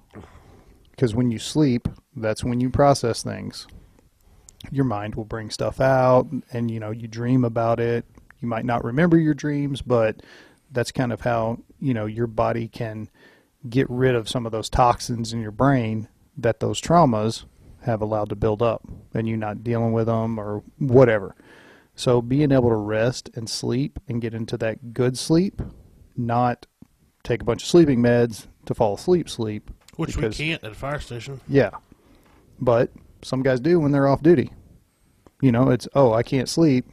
Because 0.91 1.15
when 1.15 1.31
you 1.31 1.39
sleep, 1.39 1.89
that's 2.17 2.43
when 2.45 2.61
you 2.61 2.71
process 2.71 3.23
things. 3.23 3.67
Your 4.73 4.85
mind 4.85 5.15
will 5.15 5.25
bring 5.25 5.49
stuff 5.51 5.81
out 5.81 6.29
and 6.53 6.71
you 6.71 6.81
know, 6.81 6.91
you 6.91 7.07
dream 7.09 7.45
about 7.45 7.79
it. 7.81 8.05
You 8.41 8.49
might 8.49 8.65
not 8.65 8.85
remember 8.85 9.17
your 9.17 9.35
dreams, 9.35 9.81
but 9.81 10.21
that's 10.73 10.91
kind 10.93 11.13
of 11.13 11.21
how, 11.21 11.59
you 11.81 11.95
know, 11.95 12.07
your 12.07 12.27
body 12.27 12.69
can 12.69 13.09
get 13.69 13.89
rid 13.91 14.15
of 14.15 14.29
some 14.29 14.47
of 14.47 14.53
those 14.53 14.69
toxins 14.69 15.33
in 15.33 15.41
your 15.41 15.51
brain 15.51 16.09
that 16.37 16.61
those 16.61 16.81
traumas 16.81 17.45
have 17.83 18.01
allowed 18.01 18.29
to 18.29 18.37
build 18.37 18.63
up 18.63 18.83
and 19.15 19.29
you're 19.29 19.37
not 19.37 19.65
dealing 19.65 19.93
with 19.93 20.07
them 20.07 20.39
or 20.39 20.63
whatever. 20.79 21.35
So 21.95 22.23
being 22.23 22.53
able 22.53 22.69
to 22.69 22.77
rest 22.77 23.31
and 23.35 23.49
sleep 23.49 23.99
and 24.09 24.21
get 24.21 24.35
into 24.35 24.57
that 24.59 24.93
good 24.95 25.19
sleep, 25.19 25.61
not 26.17 26.67
take 27.25 27.43
a 27.43 27.45
bunch 27.45 27.63
of 27.63 27.69
sleeping 27.69 28.01
meds 28.01 28.47
to 28.67 28.75
fall 28.75 28.95
asleep 28.95 29.29
sleep. 29.29 29.71
Which 29.97 30.15
because- 30.15 30.39
we 30.39 30.47
can't 30.47 30.63
at 30.63 30.73
a 30.73 30.75
fire 30.75 31.01
station. 31.01 31.41
Yeah. 31.49 31.71
But 32.61 32.93
some 33.23 33.43
guys 33.43 33.61
do 33.61 33.81
when 33.81 33.93
they're 33.93 34.07
off 34.07 34.23
duty. 34.23 34.53
You 35.41 35.53
know, 35.53 35.71
it's, 35.71 35.89
oh, 35.95 36.13
I 36.13 36.23
can't 36.23 36.49
sleep. 36.49 36.87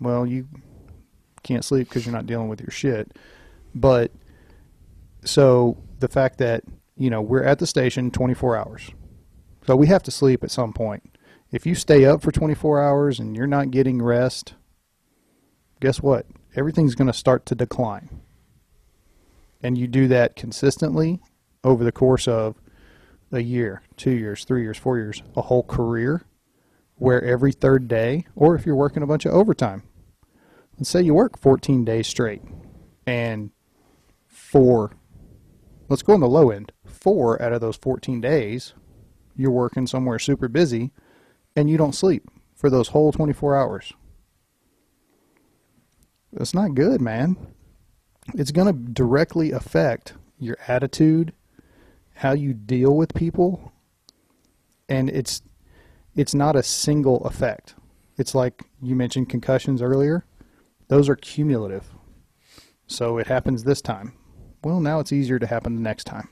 Well, 0.00 0.26
you 0.26 0.48
can't 1.42 1.64
sleep 1.64 1.88
because 1.88 2.04
you're 2.04 2.14
not 2.14 2.26
dealing 2.26 2.48
with 2.48 2.60
your 2.60 2.70
shit. 2.70 3.16
But 3.74 4.10
so 5.24 5.76
the 5.98 6.08
fact 6.08 6.38
that, 6.38 6.64
you 6.96 7.10
know, 7.10 7.20
we're 7.20 7.44
at 7.44 7.58
the 7.58 7.66
station 7.66 8.10
24 8.10 8.56
hours. 8.56 8.90
So 9.66 9.76
we 9.76 9.86
have 9.86 10.02
to 10.04 10.10
sleep 10.10 10.42
at 10.42 10.50
some 10.50 10.72
point. 10.72 11.16
If 11.50 11.66
you 11.66 11.74
stay 11.74 12.04
up 12.04 12.22
for 12.22 12.32
24 12.32 12.82
hours 12.82 13.20
and 13.20 13.36
you're 13.36 13.46
not 13.46 13.70
getting 13.70 14.02
rest, 14.02 14.54
guess 15.80 16.00
what? 16.00 16.26
Everything's 16.56 16.94
going 16.94 17.06
to 17.06 17.12
start 17.12 17.46
to 17.46 17.54
decline. 17.54 18.20
And 19.62 19.78
you 19.78 19.86
do 19.86 20.08
that 20.08 20.34
consistently 20.34 21.20
over 21.62 21.84
the 21.84 21.92
course 21.92 22.26
of 22.26 22.56
a 23.30 23.40
year, 23.40 23.82
two 23.96 24.10
years, 24.10 24.44
three 24.44 24.62
years, 24.62 24.76
four 24.76 24.98
years, 24.98 25.22
a 25.36 25.42
whole 25.42 25.62
career, 25.62 26.22
where 26.96 27.22
every 27.22 27.52
third 27.52 27.88
day, 27.88 28.26
or 28.36 28.54
if 28.54 28.66
you're 28.66 28.76
working 28.76 29.02
a 29.02 29.06
bunch 29.06 29.24
of 29.24 29.32
overtime, 29.32 29.82
let's 30.78 30.90
say 30.90 31.02
you 31.02 31.14
work 31.14 31.38
14 31.38 31.84
days 31.84 32.06
straight, 32.06 32.42
and 33.06 33.50
four, 34.26 34.92
let's 35.92 36.02
go 36.02 36.14
on 36.14 36.20
the 36.20 36.26
low 36.26 36.48
end, 36.48 36.72
four 36.86 37.40
out 37.42 37.52
of 37.52 37.60
those 37.60 37.76
14 37.76 38.18
days, 38.18 38.72
you're 39.36 39.50
working 39.50 39.86
somewhere 39.86 40.18
super 40.18 40.48
busy, 40.48 40.90
and 41.54 41.68
you 41.68 41.76
don't 41.76 41.94
sleep 41.94 42.30
for 42.54 42.70
those 42.70 42.88
whole 42.88 43.12
24 43.12 43.54
hours. 43.54 43.92
That's 46.32 46.54
not 46.54 46.74
good, 46.74 47.02
man. 47.02 47.36
It's 48.32 48.52
going 48.52 48.68
to 48.68 48.92
directly 48.92 49.50
affect 49.50 50.14
your 50.38 50.56
attitude, 50.66 51.34
how 52.14 52.32
you 52.32 52.54
deal 52.54 52.96
with 52.96 53.12
people, 53.12 53.70
and 54.88 55.10
it's 55.10 55.42
it's 56.16 56.34
not 56.34 56.56
a 56.56 56.62
single 56.62 57.22
effect. 57.26 57.74
It's 58.16 58.34
like 58.34 58.62
you 58.80 58.94
mentioned 58.94 59.28
concussions 59.28 59.82
earlier; 59.82 60.24
those 60.88 61.10
are 61.10 61.16
cumulative. 61.16 61.90
So 62.86 63.18
it 63.18 63.26
happens 63.26 63.64
this 63.64 63.82
time. 63.82 64.14
Well, 64.62 64.80
now 64.80 65.00
it's 65.00 65.12
easier 65.12 65.38
to 65.38 65.46
happen 65.46 65.74
the 65.76 65.80
next 65.82 66.04
time, 66.04 66.28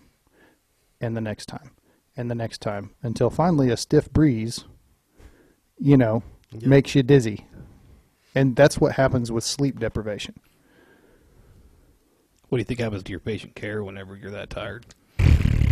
and 1.01 1.16
the 1.16 1.20
next 1.20 1.47
time, 1.47 1.70
and 2.16 2.31
the 2.31 2.35
next 2.35 2.59
time, 2.61 2.91
until 3.03 3.31
finally 3.31 3.70
a 3.70 3.76
stiff 3.76 4.11
breeze, 4.12 4.64
you 5.78 5.97
know, 5.97 6.22
Yep. 6.53 6.62
makes 6.64 6.95
you 6.95 7.03
dizzy, 7.03 7.47
and 8.35 8.57
that's 8.57 8.78
what 8.78 8.93
happens 8.93 9.31
with 9.33 9.45
sleep 9.45 9.78
deprivation. 9.78 10.35
What 12.49 12.59
do 12.59 12.61
you 12.61 12.64
think 12.64 12.81
happens 12.81 13.05
to 13.05 13.11
your 13.11 13.20
patient 13.20 13.55
care 13.55 13.85
whenever 13.85 14.16
you're 14.16 14.33
that 14.33 14.51
tired? 14.51 14.87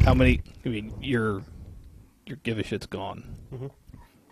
How 0.04 0.14
many? 0.14 0.40
I 0.64 0.68
mean, 0.68 0.94
your 1.00 1.42
your 2.26 2.36
give 2.44 2.58
a 2.58 2.62
shit's 2.62 2.86
gone. 2.86 3.36
Mhm. 3.52 3.70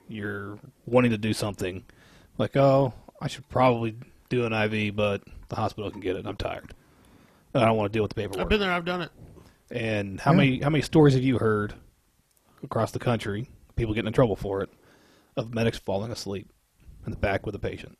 You're 0.08 0.58
wanting 0.84 1.10
to 1.12 1.18
do 1.18 1.32
something, 1.32 1.84
like, 2.38 2.56
oh, 2.56 2.92
I 3.20 3.26
should 3.26 3.48
probably 3.48 3.96
do 4.28 4.44
an 4.44 4.52
IV, 4.52 4.94
but 4.94 5.22
the 5.48 5.56
hospital 5.56 5.90
can 5.90 6.00
get 6.00 6.14
it. 6.14 6.26
I'm 6.26 6.36
tired. 6.36 6.74
And 7.56 7.64
I 7.64 7.68
don't 7.68 7.76
want 7.76 7.90
to 7.92 7.96
deal 7.96 8.02
with 8.02 8.10
the 8.10 8.16
paperwork. 8.16 8.40
I've 8.42 8.48
been 8.48 8.60
there. 8.60 8.70
I've 8.72 8.84
done 8.84 9.02
it. 9.02 9.10
And 9.70 10.20
how 10.20 10.32
Yeah. 10.32 10.36
many 10.36 10.60
how 10.60 10.70
many 10.70 10.82
stories 10.82 11.14
have 11.14 11.22
you 11.22 11.38
heard 11.38 11.74
across 12.62 12.92
the 12.92 12.98
country? 12.98 13.48
People 13.76 13.94
getting 13.94 14.06
in 14.08 14.12
trouble 14.12 14.36
for 14.36 14.62
it, 14.62 14.70
of 15.36 15.52
medics 15.54 15.78
falling 15.78 16.12
asleep 16.12 16.50
in 17.04 17.10
the 17.10 17.16
back 17.18 17.44
with 17.46 17.54
a 17.54 17.58
patient. 17.58 17.98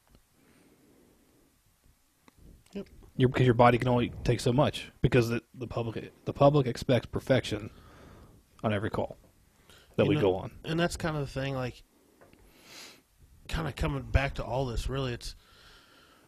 Yep. 2.73 2.87
Your, 3.17 3.29
because 3.29 3.47
your 3.47 3.55
body 3.55 3.79
can 3.79 3.89
only 3.89 4.13
take 4.25 4.41
so 4.41 4.53
much 4.53 4.91
because 5.03 5.29
the, 5.29 5.43
the 5.55 5.67
public 5.67 6.13
the 6.25 6.33
public 6.33 6.67
expects 6.67 7.07
perfection 7.07 7.71
on 8.63 8.73
every 8.73 8.91
call 8.91 9.17
that 9.97 10.05
You 10.05 10.11
we 10.11 10.15
know- 10.17 10.21
go 10.23 10.35
on. 10.37 10.51
and 10.65 10.79
that's 10.79 10.97
kind 10.97 11.17
of 11.17 11.23
the 11.33 11.41
thing 11.41 11.55
like 11.55 11.83
kind 13.49 13.69
of 13.69 13.77
coming 13.77 14.03
back 14.03 14.35
to 14.35 14.45
all 14.45 14.67
this 14.67 14.89
really 14.89 15.13
it's 15.13 15.37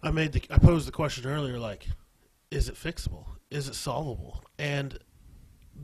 i 0.05 0.11
made 0.11 0.33
the 0.33 0.41
i 0.51 0.57
posed 0.59 0.87
the 0.87 0.93
question 0.93 1.26
earlier 1.26 1.59
like 1.59 1.89
is 2.51 2.68
it 2.68 2.74
fixable 2.74 3.24
is 3.51 3.68
it 3.68 3.74
solvable 3.74 4.42
and 4.59 4.99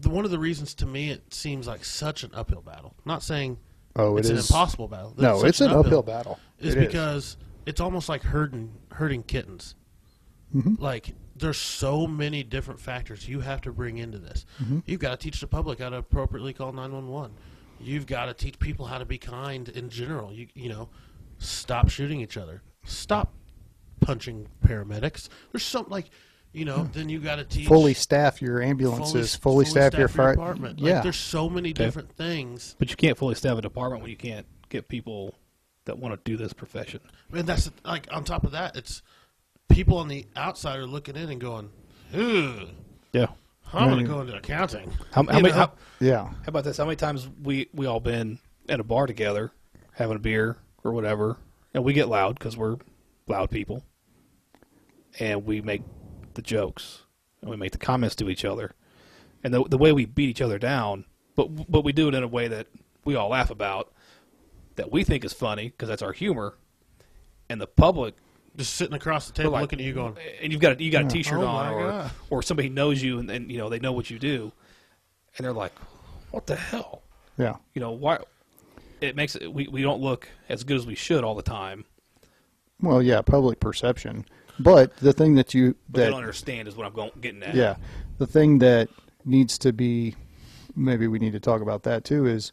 the, 0.00 0.08
one 0.10 0.24
of 0.24 0.30
the 0.30 0.38
reasons 0.38 0.74
to 0.74 0.86
me 0.86 1.10
it 1.10 1.32
seems 1.32 1.66
like 1.66 1.84
such 1.84 2.22
an 2.24 2.30
uphill 2.34 2.62
battle 2.62 2.94
not 3.04 3.22
saying 3.22 3.58
Oh, 3.96 4.16
it's 4.16 4.28
it 4.28 4.32
an 4.32 4.38
impossible 4.38 4.88
battle 4.88 5.14
No, 5.16 5.38
such 5.38 5.48
it's 5.50 5.60
an 5.60 5.70
uphill 5.70 6.02
battle. 6.02 6.38
is 6.58 6.74
It 6.74 6.78
is. 6.78 6.86
because 6.86 7.36
it's 7.66 7.80
almost 7.80 8.08
like 8.08 8.22
herding 8.22 8.72
herding 8.92 9.22
kittens 9.22 9.74
Mhm. 10.54 10.78
like 10.80 11.14
there's 11.36 11.58
so 11.58 12.06
many 12.06 12.42
different 12.42 12.78
factors 12.80 13.28
you 13.28 13.40
have 13.40 13.60
to 13.62 13.72
bring 13.72 13.98
into 13.98 14.18
this. 14.20 14.46
Mhm. 14.62 14.84
You've 14.86 15.00
got 15.00 15.10
to 15.10 15.16
teach 15.16 15.40
the 15.40 15.48
public 15.48 15.80
how 15.80 15.88
to 15.88 15.96
appropriately 15.96 16.52
call 16.52 16.70
911. 16.72 17.32
You've 17.80 18.06
got 18.06 18.26
to 18.26 18.34
teach 18.34 18.60
people 18.60 18.86
how 18.86 18.98
to 18.98 19.04
be 19.04 19.18
kind 19.18 19.68
in 19.68 19.90
general. 19.90 20.32
You 20.32 20.46
you 20.54 20.68
know, 20.68 20.90
stop 21.38 21.88
shooting 21.88 22.20
each 22.20 22.36
other. 22.36 22.62
Stop 22.84 23.34
punching 24.00 24.46
paramedics. 24.64 25.28
There's 25.50 25.64
something 25.64 25.90
like, 25.90 26.10
you 26.54 26.64
know, 26.64 26.88
then 26.92 27.08
you 27.08 27.18
got 27.18 27.36
to 27.36 27.44
teach 27.44 27.66
fully 27.68 27.94
staff 27.94 28.40
your 28.40 28.62
ambulances, 28.62 29.34
fully, 29.36 29.64
staff, 29.64 29.94
your 29.94 30.08
fire. 30.08 30.32
department. 30.34 30.78
Yeah, 30.78 30.94
Like, 30.94 31.02
there's 31.02 31.16
so 31.16 31.50
many 31.50 31.70
Okay. 31.70 31.84
different 31.84 32.12
things. 32.16 32.76
But 32.78 32.90
you 32.90 32.96
can't 32.96 33.18
fully 33.18 33.34
staff 33.34 33.58
a 33.58 33.62
department 33.62 34.02
when 34.02 34.10
you 34.10 34.16
can't 34.16 34.46
get 34.68 34.88
people 34.88 35.34
that 35.84 35.98
want 35.98 36.14
to 36.14 36.30
do 36.30 36.36
this 36.36 36.52
profession. 36.52 37.00
And 37.32 37.46
that's 37.46 37.70
like 37.84 38.06
on 38.10 38.24
top 38.24 38.44
of 38.44 38.52
that, 38.52 38.76
it's 38.76 39.02
people 39.68 39.98
on 39.98 40.08
the 40.08 40.26
outside 40.36 40.78
are 40.78 40.86
looking 40.86 41.16
in 41.16 41.28
and 41.28 41.40
going, 41.40 41.70
"Ugh, 42.14 42.68
Yeah. 43.12 43.26
I'm 43.72 43.90
going 43.90 44.04
to 44.04 44.08
go 44.10 44.20
into 44.20 44.36
accounting." 44.36 44.90
How, 45.12 45.24
how 45.24 45.36
You 45.36 45.42
many? 45.42 45.48
know? 45.48 45.54
How, 45.58 45.72
yeah. 46.00 46.24
How 46.28 46.34
about 46.46 46.64
this? 46.64 46.76
How 46.76 46.84
many 46.84 46.96
times 46.96 47.28
we 47.42 47.68
we 47.74 47.86
all 47.86 48.00
been 48.00 48.38
at 48.68 48.78
a 48.80 48.84
bar 48.84 49.06
together, 49.06 49.50
having 49.92 50.16
a 50.16 50.20
beer 50.20 50.56
or 50.84 50.92
whatever, 50.92 51.36
and 51.74 51.82
we 51.84 51.92
get 51.92 52.08
loud 52.08 52.38
because 52.38 52.56
we're 52.56 52.76
loud 53.26 53.50
people, 53.50 53.82
and 55.18 55.44
we 55.44 55.60
make 55.60 55.82
the 56.34 56.42
jokes 56.42 57.02
and 57.40 57.50
we 57.50 57.56
make 57.56 57.72
the 57.72 57.78
comments 57.78 58.14
to 58.16 58.28
each 58.30 58.44
other, 58.44 58.72
and 59.42 59.52
the 59.52 59.64
the 59.64 59.78
way 59.78 59.92
we 59.92 60.04
beat 60.06 60.28
each 60.30 60.40
other 60.40 60.58
down, 60.58 61.04
but 61.36 61.70
but 61.70 61.82
we 61.84 61.92
do 61.92 62.08
it 62.08 62.14
in 62.14 62.22
a 62.22 62.28
way 62.28 62.48
that 62.48 62.66
we 63.04 63.14
all 63.16 63.28
laugh 63.30 63.50
about, 63.50 63.92
that 64.76 64.90
we 64.90 65.04
think 65.04 65.24
is 65.24 65.32
funny 65.32 65.68
because 65.68 65.88
that's 65.88 66.02
our 66.02 66.12
humor, 66.12 66.56
and 67.50 67.60
the 67.60 67.66
public 67.66 68.14
Just 68.56 68.74
sitting 68.74 68.94
across 68.94 69.26
the 69.26 69.32
table 69.34 69.50
like- 69.52 69.62
looking 69.62 69.80
at 69.80 69.84
you 69.84 69.92
going, 69.92 70.16
and 70.40 70.52
you've 70.52 70.60
got 70.62 70.80
a, 70.80 70.82
you 70.82 70.90
got 70.90 71.04
a 71.04 71.08
T-shirt 71.08 71.38
Oh 71.40 71.46
on, 71.46 71.72
or 71.74 71.90
God. 71.90 72.10
or 72.30 72.42
somebody 72.42 72.68
knows 72.70 73.02
you, 73.02 73.18
and, 73.18 73.30
and 73.30 73.50
you 73.50 73.58
know 73.58 73.68
they 73.68 73.78
know 73.78 73.92
what 73.92 74.08
you 74.10 74.18
do, 74.18 74.52
and 75.36 75.44
they're 75.44 75.52
like, 75.52 75.72
"What 76.30 76.46
the 76.46 76.56
hell?" 76.56 77.02
Yeah. 77.36 77.56
You 77.74 77.80
know 77.80 77.90
why? 77.90 78.20
It 79.00 79.16
makes 79.16 79.34
it 79.36 79.52
we, 79.52 79.66
we 79.68 79.82
don't 79.82 80.00
look 80.00 80.28
as 80.48 80.64
good 80.64 80.76
as 80.78 80.86
we 80.86 80.94
should 80.94 81.24
all 81.24 81.34
the 81.34 81.42
time, 81.42 81.84
well, 82.80 83.02
yeah, 83.02 83.20
public 83.22 83.60
perception. 83.60 84.24
But 84.58 84.96
the 84.98 85.12
thing 85.12 85.34
that 85.34 85.54
you 85.54 85.74
But 85.88 85.98
they 85.98 86.04
that 86.04 86.10
don't 86.10 86.20
understand 86.20 86.68
is 86.68 86.76
what 86.76 86.86
I'm 86.86 86.92
going, 86.92 87.10
getting 87.20 87.42
at. 87.42 87.54
yeah, 87.54 87.76
the 88.18 88.26
thing 88.26 88.58
that 88.58 88.88
needs 89.24 89.58
to 89.58 89.72
be 89.72 90.14
maybe 90.76 91.06
we 91.06 91.18
need 91.18 91.32
to 91.32 91.40
talk 91.40 91.62
about 91.62 91.82
that 91.84 92.04
too 92.04 92.26
is 92.26 92.52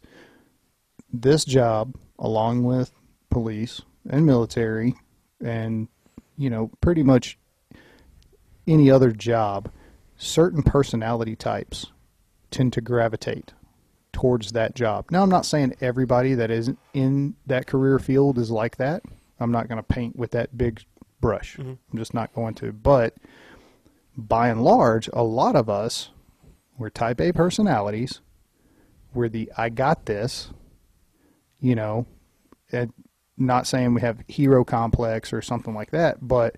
this 1.12 1.44
job 1.44 1.94
along 2.18 2.64
with 2.64 2.92
police 3.30 3.82
and 4.08 4.24
military 4.24 4.94
and 5.44 5.88
you 6.38 6.48
know 6.48 6.70
pretty 6.80 7.02
much 7.02 7.36
any 8.66 8.90
other 8.90 9.10
job 9.10 9.70
certain 10.16 10.62
personality 10.62 11.34
types 11.34 11.86
tend 12.50 12.72
to 12.72 12.80
gravitate 12.80 13.52
towards 14.12 14.52
that 14.52 14.74
job. 14.74 15.06
Now 15.10 15.22
I'm 15.22 15.30
not 15.30 15.46
saying 15.46 15.74
everybody 15.80 16.34
that 16.34 16.50
is 16.50 16.70
in 16.94 17.34
that 17.46 17.66
career 17.66 17.98
field 17.98 18.38
is 18.38 18.50
like 18.50 18.76
that. 18.76 19.02
I'm 19.40 19.50
not 19.50 19.68
going 19.68 19.78
to 19.78 19.82
paint 19.82 20.14
with 20.16 20.30
that 20.32 20.56
big 20.56 20.84
brush. 21.22 21.56
Mm-hmm. 21.56 21.70
I'm 21.90 21.98
just 21.98 22.12
not 22.12 22.34
going 22.34 22.52
to, 22.56 22.72
but 22.72 23.14
by 24.14 24.48
and 24.48 24.62
large, 24.62 25.08
a 25.14 25.22
lot 25.22 25.56
of 25.56 25.70
us, 25.70 26.10
we're 26.76 26.90
type 26.90 27.18
A 27.22 27.32
personalities. 27.32 28.20
We're 29.14 29.30
the 29.30 29.50
I 29.56 29.70
got 29.70 30.04
this, 30.04 30.50
you 31.60 31.74
know, 31.74 32.06
and 32.70 32.92
not 33.38 33.66
saying 33.66 33.94
we 33.94 34.02
have 34.02 34.18
hero 34.28 34.64
complex 34.64 35.32
or 35.32 35.40
something 35.40 35.74
like 35.74 35.90
that, 35.92 36.26
but 36.26 36.56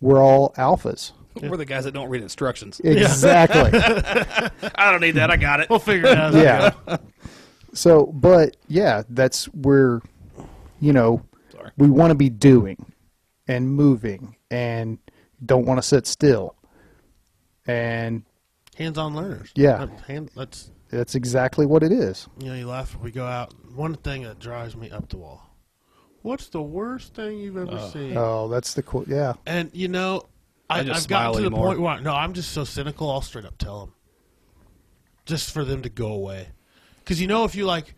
we're 0.00 0.22
all 0.22 0.54
alphas. 0.56 1.12
We're 1.42 1.58
the 1.58 1.66
guys 1.66 1.84
that 1.84 1.92
don't 1.92 2.08
read 2.08 2.22
instructions. 2.22 2.80
Exactly. 2.80 3.78
I 4.74 4.90
don't 4.90 5.02
need 5.02 5.12
that. 5.12 5.30
I 5.30 5.36
got 5.36 5.60
it. 5.60 5.68
We'll 5.68 5.78
figure 5.78 6.08
it 6.08 6.16
out. 6.16 6.32
yeah. 6.32 6.72
go. 6.86 6.98
So, 7.74 8.06
but 8.06 8.56
yeah, 8.68 9.02
that's 9.10 9.44
where, 9.46 10.00
you 10.80 10.94
know, 10.94 11.22
Sorry. 11.52 11.70
we 11.76 11.90
want 11.90 12.10
to 12.10 12.14
be 12.14 12.30
doing 12.30 12.82
and 13.48 13.68
moving 13.68 14.36
and 14.50 14.98
don't 15.44 15.66
want 15.66 15.78
to 15.78 15.82
sit 15.82 16.06
still. 16.06 16.56
And 17.66 18.24
Hands-on 18.76 19.14
learners. 19.14 19.50
Yeah. 19.54 19.86
Hand, 20.06 20.30
that's 20.36 20.70
that's 20.90 21.14
exactly 21.14 21.66
what 21.66 21.82
it 21.82 21.92
is. 21.92 22.28
you 22.38 22.46
know, 22.46 22.54
you 22.54 22.66
laugh 22.66 22.94
if 22.94 23.00
we 23.00 23.10
go 23.10 23.24
out. 23.24 23.52
One 23.74 23.94
thing 23.94 24.22
that 24.22 24.38
drives 24.38 24.76
me 24.76 24.90
up 24.90 25.08
the 25.08 25.16
wall. 25.16 25.42
What's 26.22 26.48
the 26.48 26.62
worst 26.62 27.14
thing 27.14 27.38
you've 27.38 27.56
ever 27.56 27.72
uh. 27.72 27.90
seen? 27.90 28.16
Oh, 28.16 28.48
that's 28.48 28.74
the 28.74 28.82
cool. 28.82 29.04
Yeah. 29.06 29.34
And 29.46 29.70
you 29.72 29.88
know, 29.88 30.26
I 30.68 30.80
I, 30.80 30.84
just 30.84 31.04
I've 31.04 31.08
gotten 31.08 31.32
to 31.34 31.40
the 31.40 31.46
anymore. 31.46 31.68
point 31.68 31.80
where 31.80 32.00
no, 32.00 32.14
I'm 32.14 32.34
just 32.34 32.52
so 32.52 32.64
cynical. 32.64 33.10
I'll 33.10 33.22
straight 33.22 33.44
up 33.44 33.58
tell 33.58 33.80
them, 33.80 33.94
just 35.24 35.52
for 35.52 35.64
them 35.64 35.82
to 35.82 35.88
go 35.88 36.08
away. 36.08 36.48
Because 36.98 37.20
you 37.20 37.26
know, 37.26 37.44
if 37.44 37.54
you 37.54 37.64
like 37.66 37.94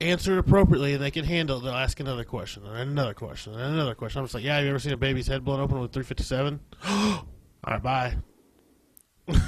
answer 0.00 0.34
it 0.34 0.38
appropriately 0.38 0.94
and 0.94 1.02
they 1.02 1.10
can 1.10 1.24
handle 1.24 1.58
it, 1.58 1.62
they'll 1.64 1.72
ask 1.74 1.98
another 2.00 2.24
question 2.24 2.64
and 2.66 2.90
another 2.90 3.14
question 3.14 3.54
and 3.54 3.74
another 3.74 3.94
question. 3.94 4.20
I'm 4.20 4.24
just 4.24 4.34
like, 4.34 4.44
yeah, 4.44 4.56
have 4.56 4.64
you 4.64 4.70
ever 4.70 4.78
seen 4.78 4.92
a 4.92 4.96
baby's 4.96 5.26
head 5.26 5.44
blown 5.44 5.60
open 5.60 5.80
with 5.80 5.92
357? 5.92 6.60
All 6.88 7.24
right, 7.66 7.82
bye. 7.82 8.16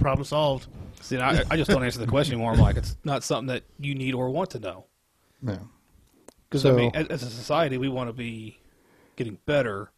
Problem 0.00 0.24
solved. 0.24 0.68
See, 1.00 1.16
I, 1.18 1.42
I 1.50 1.56
just 1.56 1.70
don't 1.70 1.84
answer 1.84 1.98
the 1.98 2.06
question 2.06 2.34
anymore. 2.34 2.52
I'm 2.52 2.58
like, 2.60 2.76
it's 2.76 2.96
not 3.04 3.22
something 3.24 3.48
that 3.48 3.64
you 3.78 3.94
need 3.94 4.14
or 4.14 4.30
want 4.30 4.50
to 4.50 4.58
know. 4.60 4.84
Yeah. 5.42 5.58
Because 6.48 6.62
So- 6.62 6.72
I 6.74 6.76
mean, 6.76 6.90
as, 6.94 7.06
as 7.08 7.22
a 7.22 7.30
society, 7.30 7.78
we 7.78 7.88
want 7.88 8.08
to 8.08 8.12
be 8.12 8.58
getting 9.16 9.38
better, 9.46 9.90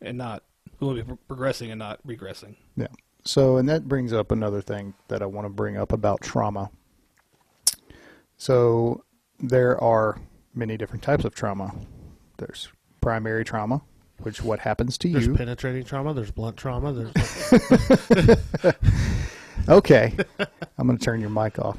and 0.00 0.18
not 0.18 0.42
we 0.78 0.86
want 0.86 0.98
to 0.98 1.04
be 1.04 1.08
pro- 1.08 1.16
progressing 1.28 1.70
and 1.70 1.78
not 1.78 2.06
regressing. 2.06 2.56
Yeah. 2.76 2.86
So, 3.24 3.56
and 3.58 3.68
that 3.68 3.86
brings 3.88 4.12
up 4.12 4.30
another 4.32 4.60
thing 4.62 4.94
that 5.08 5.22
I 5.22 5.26
want 5.26 5.44
to 5.46 5.50
bring 5.50 5.76
up 5.76 5.92
about 5.92 6.20
trauma. 6.22 6.70
So, 8.40 9.04
there 9.38 9.78
are 9.84 10.18
many 10.54 10.78
different 10.78 11.02
types 11.02 11.26
of 11.26 11.34
trauma. 11.34 11.74
There's 12.38 12.70
primary 13.02 13.44
trauma, 13.44 13.82
which 14.20 14.42
what 14.42 14.60
happens 14.60 14.96
to 14.98 15.10
There's 15.10 15.26
you. 15.26 15.34
There's 15.34 15.38
penetrating 15.38 15.84
trauma. 15.84 16.14
There's 16.14 16.30
blunt 16.30 16.56
trauma. 16.56 16.94
There's 16.94 18.34
Okay. 19.68 20.16
I'm 20.78 20.86
going 20.86 20.98
to 20.98 21.04
turn 21.04 21.20
your 21.20 21.28
mic 21.28 21.58
off. 21.58 21.76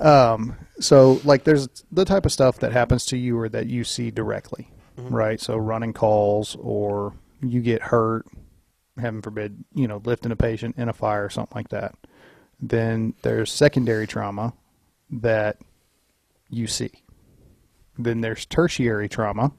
Um, 0.00 0.56
so, 0.80 1.20
like, 1.24 1.44
there's 1.44 1.68
the 1.92 2.06
type 2.06 2.24
of 2.24 2.32
stuff 2.32 2.58
that 2.60 2.72
happens 2.72 3.04
to 3.06 3.18
you 3.18 3.38
or 3.38 3.50
that 3.50 3.66
you 3.66 3.84
see 3.84 4.10
directly, 4.10 4.70
right? 4.96 5.38
So, 5.38 5.58
running 5.58 5.92
calls 5.92 6.56
or 6.58 7.12
you 7.42 7.60
get 7.60 7.82
hurt, 7.82 8.24
heaven 8.98 9.20
forbid, 9.20 9.62
you 9.74 9.86
know, 9.86 10.00
lifting 10.06 10.32
a 10.32 10.36
patient 10.36 10.78
in 10.78 10.88
a 10.88 10.94
fire 10.94 11.26
or 11.26 11.28
something 11.28 11.54
like 11.54 11.68
that. 11.68 11.94
Then 12.60 13.12
there's 13.20 13.52
secondary 13.52 14.06
trauma 14.06 14.54
that 15.10 15.58
you 16.50 16.66
see. 16.66 16.90
Then 17.98 18.20
there's 18.20 18.46
tertiary 18.46 19.08
trauma, 19.08 19.52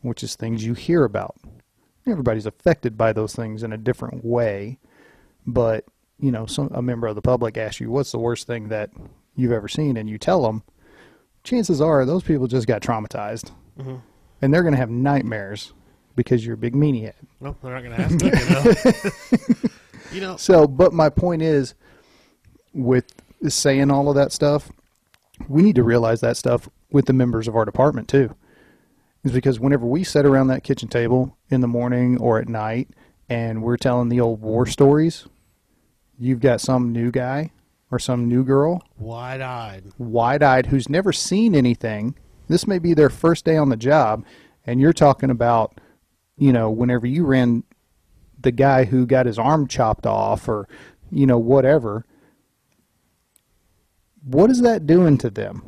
which 0.00 0.22
is 0.22 0.34
things 0.34 0.64
you 0.64 0.74
hear 0.74 1.04
about. 1.04 1.36
Everybody's 2.06 2.46
affected 2.46 2.96
by 2.96 3.12
those 3.12 3.34
things 3.34 3.62
in 3.62 3.72
a 3.72 3.78
different 3.78 4.24
way, 4.24 4.78
but 5.46 5.84
you 6.18 6.32
know, 6.32 6.46
some 6.46 6.70
a 6.74 6.82
member 6.82 7.06
of 7.06 7.14
the 7.14 7.22
public 7.22 7.56
asks 7.56 7.80
you, 7.80 7.90
"What's 7.90 8.12
the 8.12 8.18
worst 8.18 8.46
thing 8.46 8.68
that 8.68 8.90
you've 9.36 9.52
ever 9.52 9.68
seen?" 9.68 9.96
and 9.96 10.08
you 10.08 10.18
tell 10.18 10.42
them, 10.42 10.62
chances 11.44 11.80
are 11.80 12.04
those 12.04 12.22
people 12.22 12.46
just 12.46 12.66
got 12.66 12.82
traumatized, 12.82 13.52
mm-hmm. 13.78 13.96
and 14.42 14.52
they're 14.52 14.62
going 14.62 14.74
to 14.74 14.78
have 14.78 14.90
nightmares 14.90 15.72
because 16.16 16.44
you're 16.44 16.54
a 16.54 16.58
big 16.58 16.74
meanie 16.74 17.02
head. 17.02 17.14
no, 17.40 17.56
they're 17.62 17.72
not 17.72 17.82
going 17.82 17.94
to 17.94 18.02
ask 18.02 18.20
me. 18.20 18.30
You 18.40 19.60
know. 19.60 19.70
you 20.12 20.20
know, 20.20 20.36
So, 20.36 20.66
but 20.66 20.92
my 20.92 21.08
point 21.08 21.42
is, 21.42 21.74
with 22.72 23.06
saying 23.46 23.90
all 23.90 24.08
of 24.08 24.16
that 24.16 24.32
stuff, 24.32 24.70
we 25.46 25.62
need 25.62 25.76
to 25.76 25.82
realize 25.82 26.20
that 26.20 26.36
stuff 26.36 26.68
with 26.90 27.06
the 27.06 27.12
members 27.12 27.46
of 27.46 27.54
our 27.54 27.64
department 27.64 28.08
too. 28.08 28.34
Is 29.24 29.32
because 29.32 29.60
whenever 29.60 29.84
we 29.84 30.04
sit 30.04 30.24
around 30.24 30.46
that 30.48 30.64
kitchen 30.64 30.88
table 30.88 31.36
in 31.50 31.60
the 31.60 31.68
morning 31.68 32.18
or 32.18 32.38
at 32.38 32.48
night 32.48 32.88
and 33.28 33.62
we're 33.62 33.76
telling 33.76 34.08
the 34.08 34.20
old 34.20 34.40
war 34.40 34.64
stories, 34.66 35.26
you've 36.18 36.40
got 36.40 36.60
some 36.60 36.92
new 36.92 37.10
guy 37.10 37.50
or 37.90 37.98
some 37.98 38.28
new 38.28 38.44
girl, 38.44 38.82
wide-eyed. 38.98 39.84
wide 39.98 40.42
eyed, 40.42 40.66
who's 40.66 40.88
never 40.88 41.12
seen 41.12 41.54
anything. 41.54 42.14
This 42.46 42.66
may 42.66 42.78
be 42.78 42.94
their 42.94 43.10
first 43.10 43.44
day 43.44 43.56
on 43.56 43.70
the 43.70 43.76
job, 43.76 44.24
and 44.66 44.80
you're 44.80 44.92
talking 44.92 45.30
about, 45.30 45.80
you 46.36 46.52
know, 46.52 46.70
whenever 46.70 47.06
you 47.06 47.24
ran 47.24 47.64
the 48.40 48.52
guy 48.52 48.84
who 48.84 49.06
got 49.06 49.26
his 49.26 49.38
arm 49.38 49.66
chopped 49.66 50.06
off 50.06 50.48
or, 50.48 50.68
you 51.10 51.26
know, 51.26 51.38
whatever. 51.38 52.04
What 54.28 54.50
is 54.50 54.60
that 54.60 54.86
doing 54.86 55.16
to 55.18 55.30
them? 55.30 55.62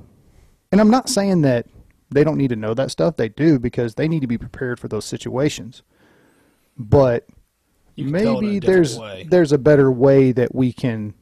And 0.70 0.80
I'm 0.80 0.90
not 0.90 1.08
saying 1.08 1.42
that 1.42 1.66
they 2.10 2.24
don't 2.24 2.36
need 2.36 2.48
to 2.50 2.56
know 2.56 2.74
that 2.74 2.90
stuff. 2.90 3.16
They 3.16 3.28
do 3.30 3.58
because 3.58 3.94
they 3.94 4.06
need 4.06 4.20
to 4.20 4.26
be 4.26 4.36
prepared 4.38 4.78
for 4.78 4.88
those 4.88 5.04
situations. 5.04 5.82
But 6.76 7.26
You 7.96 8.04
can 8.04 8.12
tell 8.12 8.22
it 8.22 8.38
in 8.38 8.44
a 8.44 8.52
maybe 8.52 8.58
there's 8.66 8.98
way. 8.98 9.26
there's 9.30 9.52
a 9.52 9.58
better 9.58 9.90
way 9.90 10.32
that 10.32 10.54
we 10.54 10.72
can, 10.72 11.14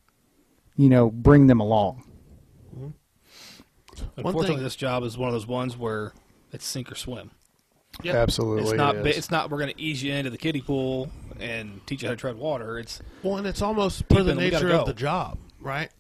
you 0.77 0.89
know, 0.89 1.11
bring 1.11 1.47
them 1.47 1.61
along. 1.61 2.05
Mm-hmm. 2.77 2.89
Unfortunately, 4.17 4.57
thing- 4.57 4.65
this 4.65 4.77
job 4.77 5.05
is 5.05 5.17
one 5.17 5.29
of 5.29 5.33
those 5.35 5.47
ones 5.47 5.77
where 5.77 6.13
it's 6.53 6.67
sink 6.67 6.91
or 6.91 6.95
swim. 6.95 7.31
Yep. 8.03 8.15
Absolutely, 8.15 8.63
It's 8.65 8.73
not. 8.75 8.97
it. 8.97 9.07
It's 9.07 9.31
not. 9.31 9.51
We're 9.51 9.59
going 9.59 9.73
to 9.75 9.81
ease 9.81 10.03
you 10.03 10.13
into 10.13 10.31
the 10.31 10.39
kiddie 10.39 10.61
pool 10.61 11.11
and 11.41 11.85
teach 11.87 12.03
you 12.03 12.09
how 12.09 12.15
to 12.15 12.21
tread 12.21 12.37
water. 12.37 12.79
It's 12.79 13.01
Well, 13.23 13.39
and 13.39 13.47
it's 13.47 13.63
almost 13.63 14.09
per 14.09 14.23
the 14.23 14.33
in, 14.33 14.37
we 14.39 14.51
gotta 14.51 14.65
nature 14.67 14.77
of 14.77 14.87
the 14.87 14.93
job, 14.95 15.39
right? 15.61 15.91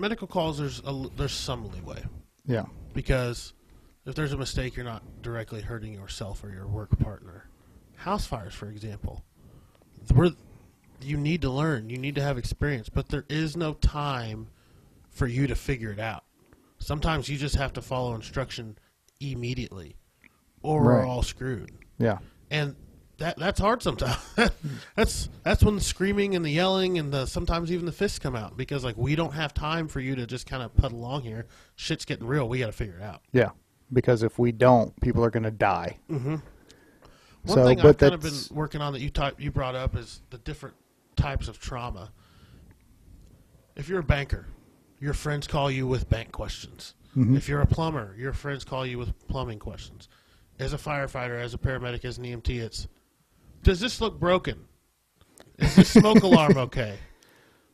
Medical 0.00 0.26
calls, 0.26 0.58
there's 0.58 0.80
a, 0.86 1.06
there's 1.16 1.32
some 1.32 1.70
leeway 1.70 2.02
yeah. 2.46 2.64
because 2.94 3.52
if 4.06 4.14
there's 4.14 4.32
a 4.32 4.36
mistake, 4.36 4.74
you're 4.74 4.84
not 4.84 5.02
directly 5.20 5.60
hurting 5.60 5.92
yourself 5.92 6.42
or 6.42 6.50
your 6.50 6.66
work 6.66 6.98
partner. 6.98 7.48
House 7.96 8.26
fires, 8.26 8.54
for 8.54 8.70
example, 8.70 9.22
where 10.14 10.30
you 11.02 11.18
need 11.18 11.42
to 11.42 11.50
learn, 11.50 11.90
you 11.90 11.98
need 11.98 12.14
to 12.14 12.22
have 12.22 12.38
experience, 12.38 12.88
but 12.88 13.10
there 13.10 13.26
is 13.28 13.58
no 13.58 13.74
time 13.74 14.48
for 15.10 15.26
you 15.26 15.46
to 15.46 15.54
figure 15.54 15.92
it 15.92 15.98
out. 15.98 16.24
Sometimes 16.78 17.28
you 17.28 17.36
just 17.36 17.56
have 17.56 17.74
to 17.74 17.82
follow 17.82 18.14
instruction 18.14 18.78
immediately, 19.20 19.96
or 20.62 20.82
we're 20.82 21.04
all 21.06 21.22
screwed. 21.22 21.72
Yeah. 21.98 22.18
and 22.50 22.74
that 23.20 23.36
that's 23.38 23.60
hard 23.60 23.82
sometimes. 23.82 24.18
that's 24.96 25.28
that's 25.44 25.62
when 25.62 25.76
the 25.76 25.80
screaming 25.80 26.34
and 26.34 26.44
the 26.44 26.50
yelling 26.50 26.98
and 26.98 27.12
the 27.12 27.26
sometimes 27.26 27.70
even 27.70 27.86
the 27.86 27.92
fists 27.92 28.18
come 28.18 28.34
out 28.34 28.56
because 28.56 28.82
like 28.82 28.96
we 28.96 29.14
don't 29.14 29.34
have 29.34 29.54
time 29.54 29.88
for 29.88 30.00
you 30.00 30.16
to 30.16 30.26
just 30.26 30.46
kind 30.46 30.62
of 30.62 30.74
put 30.74 30.90
along 30.90 31.22
here. 31.22 31.46
Shit's 31.76 32.04
getting 32.04 32.26
real. 32.26 32.48
We 32.48 32.58
got 32.58 32.66
to 32.66 32.72
figure 32.72 32.98
it 32.98 33.02
out. 33.02 33.22
Yeah, 33.32 33.50
because 33.92 34.22
if 34.22 34.38
we 34.38 34.52
don't, 34.52 34.98
people 35.00 35.24
are 35.24 35.30
going 35.30 35.44
to 35.44 35.50
die. 35.50 35.98
Mm-hmm. 36.10 36.36
One 37.42 37.56
So, 37.56 37.64
thing 37.64 37.78
but 37.78 37.86
I've 37.86 37.98
kind 37.98 38.14
of 38.14 38.22
been 38.22 38.38
working 38.50 38.80
on 38.80 38.92
that 38.94 39.00
you 39.00 39.10
type, 39.10 39.40
you 39.40 39.50
brought 39.50 39.74
up 39.74 39.96
is 39.96 40.22
the 40.30 40.38
different 40.38 40.76
types 41.16 41.48
of 41.48 41.58
trauma. 41.60 42.12
If 43.76 43.88
you're 43.88 44.00
a 44.00 44.04
banker, 44.04 44.46
your 44.98 45.14
friends 45.14 45.46
call 45.46 45.70
you 45.70 45.86
with 45.86 46.08
bank 46.08 46.32
questions. 46.32 46.94
Mm-hmm. 47.16 47.36
If 47.36 47.48
you're 47.48 47.60
a 47.60 47.66
plumber, 47.66 48.14
your 48.18 48.32
friends 48.32 48.64
call 48.64 48.86
you 48.86 48.98
with 48.98 49.26
plumbing 49.28 49.58
questions. 49.58 50.08
As 50.58 50.72
a 50.72 50.78
firefighter, 50.78 51.40
as 51.40 51.54
a 51.54 51.58
paramedic, 51.58 52.04
as 52.04 52.18
an 52.18 52.24
EMT, 52.24 52.60
it's 52.60 52.86
does 53.62 53.80
this 53.80 54.00
look 54.00 54.18
broken? 54.18 54.64
Is 55.58 55.76
this 55.76 55.90
smoke 55.90 56.22
alarm 56.22 56.56
okay? 56.56 56.96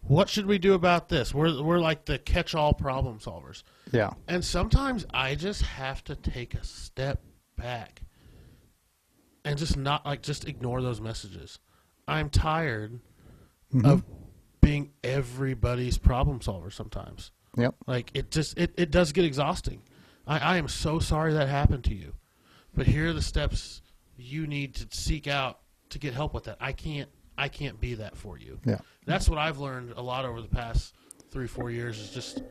What 0.03 0.29
should 0.29 0.47
we 0.47 0.59
do 0.59 0.75
about 0.75 1.09
this? 1.09 1.35
We're 1.35 1.63
we're 1.63 1.79
like 1.81 2.05
the 2.05 2.19
catch-all 2.19 2.75
problem 2.75 3.19
solvers. 3.19 3.63
Yeah, 3.93 4.11
And 4.29 4.45
sometimes 4.45 5.05
I 5.13 5.35
just 5.35 5.63
have 5.63 6.03
to 6.05 6.15
take 6.17 6.55
a 6.55 6.65
step 6.65 7.23
back. 7.57 8.03
and 9.45 9.57
just 9.59 9.77
not 9.77 10.05
like 10.05 10.23
just 10.23 10.47
ignore 10.49 10.83
those 10.83 11.01
messages. 11.01 11.59
I'm 12.09 12.31
tired 12.31 13.01
Mhm. 13.73 13.85
of 13.85 14.05
being 14.61 14.93
everybody's 15.05 15.99
problem 15.99 16.41
solver 16.41 16.71
sometimes. 16.71 17.31
Yep. 17.57 17.75
Like 17.87 18.11
it 18.15 18.31
just 18.33 18.59
it, 18.59 18.75
it 18.77 18.91
does 18.91 19.13
get 19.13 19.25
exhausting. 19.25 19.83
I, 20.27 20.39
I 20.39 20.57
am 20.57 20.67
so 20.69 20.99
sorry 20.99 21.33
that 21.35 21.49
happened 21.49 21.85
to 21.85 21.95
you. 21.95 22.15
But 22.75 22.87
here 22.89 23.09
are 23.09 23.13
the 23.13 23.23
steps 23.23 23.83
you 24.17 24.47
need 24.47 24.75
to 24.77 24.87
seek 24.97 25.27
out 25.29 25.61
to 25.97 26.07
get 26.07 26.15
help 26.15 26.35
with 26.35 26.45
that. 26.45 26.59
I 26.61 26.73
can't 26.73 27.09
I 27.39 27.49
can't 27.49 27.81
be 27.81 27.95
that 27.95 28.17
for 28.17 28.39
you. 28.39 28.59
Yeah. 28.65 28.79
That's 29.07 29.29
what 29.29 29.39
I've 29.39 29.59
learned 29.59 29.93
a 29.97 30.03
lot 30.03 30.25
over 30.25 30.41
the 30.41 30.49
past 30.49 30.95
three, 31.31 31.47
four 31.47 31.71
years 31.71 31.99
is 31.99 32.11
just 32.11 32.43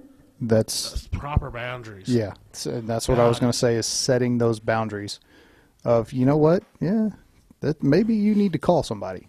That's 0.42 1.08
proper 1.08 1.50
boundaries. 1.50 2.08
yeah. 2.08 2.34
So 2.54 2.82
that's 2.82 3.08
what 3.08 3.20
I 3.20 3.28
was 3.28 3.40
going 3.40 3.52
to 3.52 3.58
say 3.58 3.76
is 3.76 3.86
setting 3.86 4.38
those 4.38 4.60
boundaries 4.60 5.20
of 5.84 6.12
you 6.12 6.26
know 6.26 6.38
what? 6.38 6.64
Yeah. 6.80 7.10
That 7.62 7.82
maybe 7.82 8.16
you 8.16 8.36
need 8.36 8.54
to 8.54 8.60
call 8.60 8.84
somebody. 8.84 9.28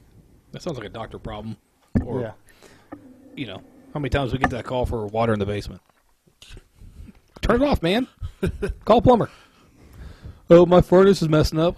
That 0.53 0.63
sounds 0.63 0.79
like 0.79 0.87
a 0.87 0.91
doctor 0.91 1.19
problem. 1.19 1.57
Or 2.05 2.35
you 3.35 3.47
know, 3.47 3.63
how 3.93 4.01
many 4.01 4.11
times 4.11 4.33
we 4.33 4.39
get 4.39 4.51
that 4.51 4.65
call 4.65 4.87
for 4.87 5.07
water 5.07 5.33
in 5.33 5.39
the 5.39 5.47
basement? 5.47 5.83
Turn 7.43 7.63
it 7.63 7.67
off, 7.67 7.83
man. 7.83 8.09
call 8.85 8.99
a 8.99 9.03
plumber. 9.03 9.31
Oh, 10.49 10.65
my 10.65 10.81
furnace 10.81 11.23
is 11.23 11.29
messing 11.29 11.59
up. 11.59 11.77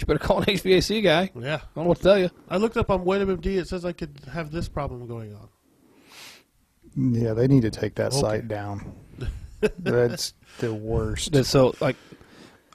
You 0.00 0.06
better 0.06 0.18
call 0.18 0.38
an 0.38 0.44
HVAC 0.46 1.02
guy. 1.02 1.30
Yeah. 1.34 1.40
I 1.40 1.44
Yeah. 1.44 1.58
don't 1.74 1.84
know 1.84 1.88
what 1.88 1.96
to 1.98 2.02
tell 2.02 2.18
you. 2.18 2.30
I 2.48 2.56
looked 2.56 2.76
up 2.76 2.90
on 2.90 3.04
WebMD. 3.04 3.46
It 3.58 3.68
says 3.68 3.84
I 3.84 3.92
could 3.92 4.18
have 4.32 4.50
this 4.50 4.68
problem 4.68 5.06
going 5.06 5.34
on. 5.34 5.48
Yeah, 6.96 7.34
they 7.34 7.46
need 7.48 7.62
to 7.62 7.70
take 7.70 7.94
that 7.96 8.12
Okay. 8.12 8.20
site 8.20 8.48
down. 8.48 8.92
That's 9.78 10.34
the 10.58 10.72
worst. 10.74 11.32
That- 11.32 11.44
So, 11.44 11.74
like, 11.80 11.96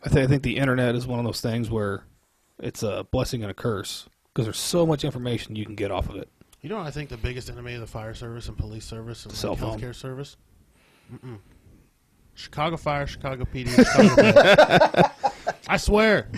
I 0.05 0.09
think 0.09 0.26
I 0.26 0.28
think 0.28 0.43
the 0.43 0.57
internet 0.57 0.95
is 0.95 1.07
one 1.07 1.19
of 1.19 1.26
those 1.26 1.41
things 1.41 1.69
where 1.69 2.03
it's 2.59 2.84
a 2.84 3.05
blessing 3.11 3.41
and 3.41 3.49
a 3.51 3.53
curse 3.53 4.07
because 4.34 4.45
there's 4.45 4.59
so 4.59 4.86
much 4.86 5.03
information 5.03 5.55
you 5.55 5.65
can 5.65 5.76
get 5.76 5.91
off 5.91 6.09
of 6.09 6.15
it. 6.17 6.30
You 6.61 6.69
know 6.69 6.78
what 6.78 6.88
I 6.88 6.91
think 6.91 7.09
the 7.09 7.17
biggest 7.17 7.49
enemy 7.49 7.74
of 7.74 7.82
the 7.82 7.88
fire 7.88 8.13
service 8.13 8.47
and 8.47 8.57
police 8.57 8.86
service 8.86 9.26
and 9.26 9.34
Cell 9.34 9.51
like 9.51 9.59
phone. 9.59 9.80
healthcare 9.80 9.95
service? 9.95 10.38
Mm-mm. 11.13 11.38
Chicago 12.36 12.78
Fire, 12.78 13.05
Chicago 13.05 13.45
PD, 13.45 13.69
Chicago 13.69 14.15
Med. 14.21 15.33
I 15.68 15.78
swear. 15.78 16.30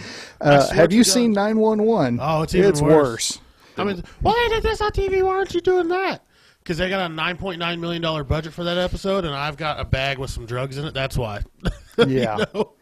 I 0.42 0.46
Uh, 0.56 0.62
swear 0.62 0.76
have 0.76 0.94
you 0.94 1.04
God. 1.04 1.12
seen 1.12 1.32
911? 1.34 2.20
Oh, 2.22 2.44
it's 2.44 2.54
even 2.56 2.70
it's 2.70 2.82
worse. 2.82 3.40
I 3.78 3.84
mean, 3.84 4.04
why 4.22 4.48
did 4.52 4.64
this 4.64 4.80
on 4.82 4.92
TV? 4.92 5.22
Why 5.24 5.36
aren't 5.36 5.54
you 5.54 5.62
doing 5.62 5.88
that? 5.90 6.24
Because 6.60 6.78
they 6.78 6.90
got 6.90 7.10
a 7.12 7.14
nine 7.14 7.38
point 7.38 7.60
nine 7.60 7.80
million 7.80 8.02
dollar 8.02 8.24
budget 8.24 8.54
for 8.54 8.64
that 8.64 8.78
episode, 8.78 9.26
and 9.26 9.36
I've 9.36 9.58
got 9.58 9.80
a 9.80 9.86
bag 9.86 10.18
with 10.18 10.30
some 10.32 10.46
drugs 10.46 10.78
in 10.78 10.86
it. 10.86 10.94
That's 10.94 11.18
why. 11.18 11.42
Yeah. 12.08 12.38
You 12.40 12.46
know? 12.54 12.74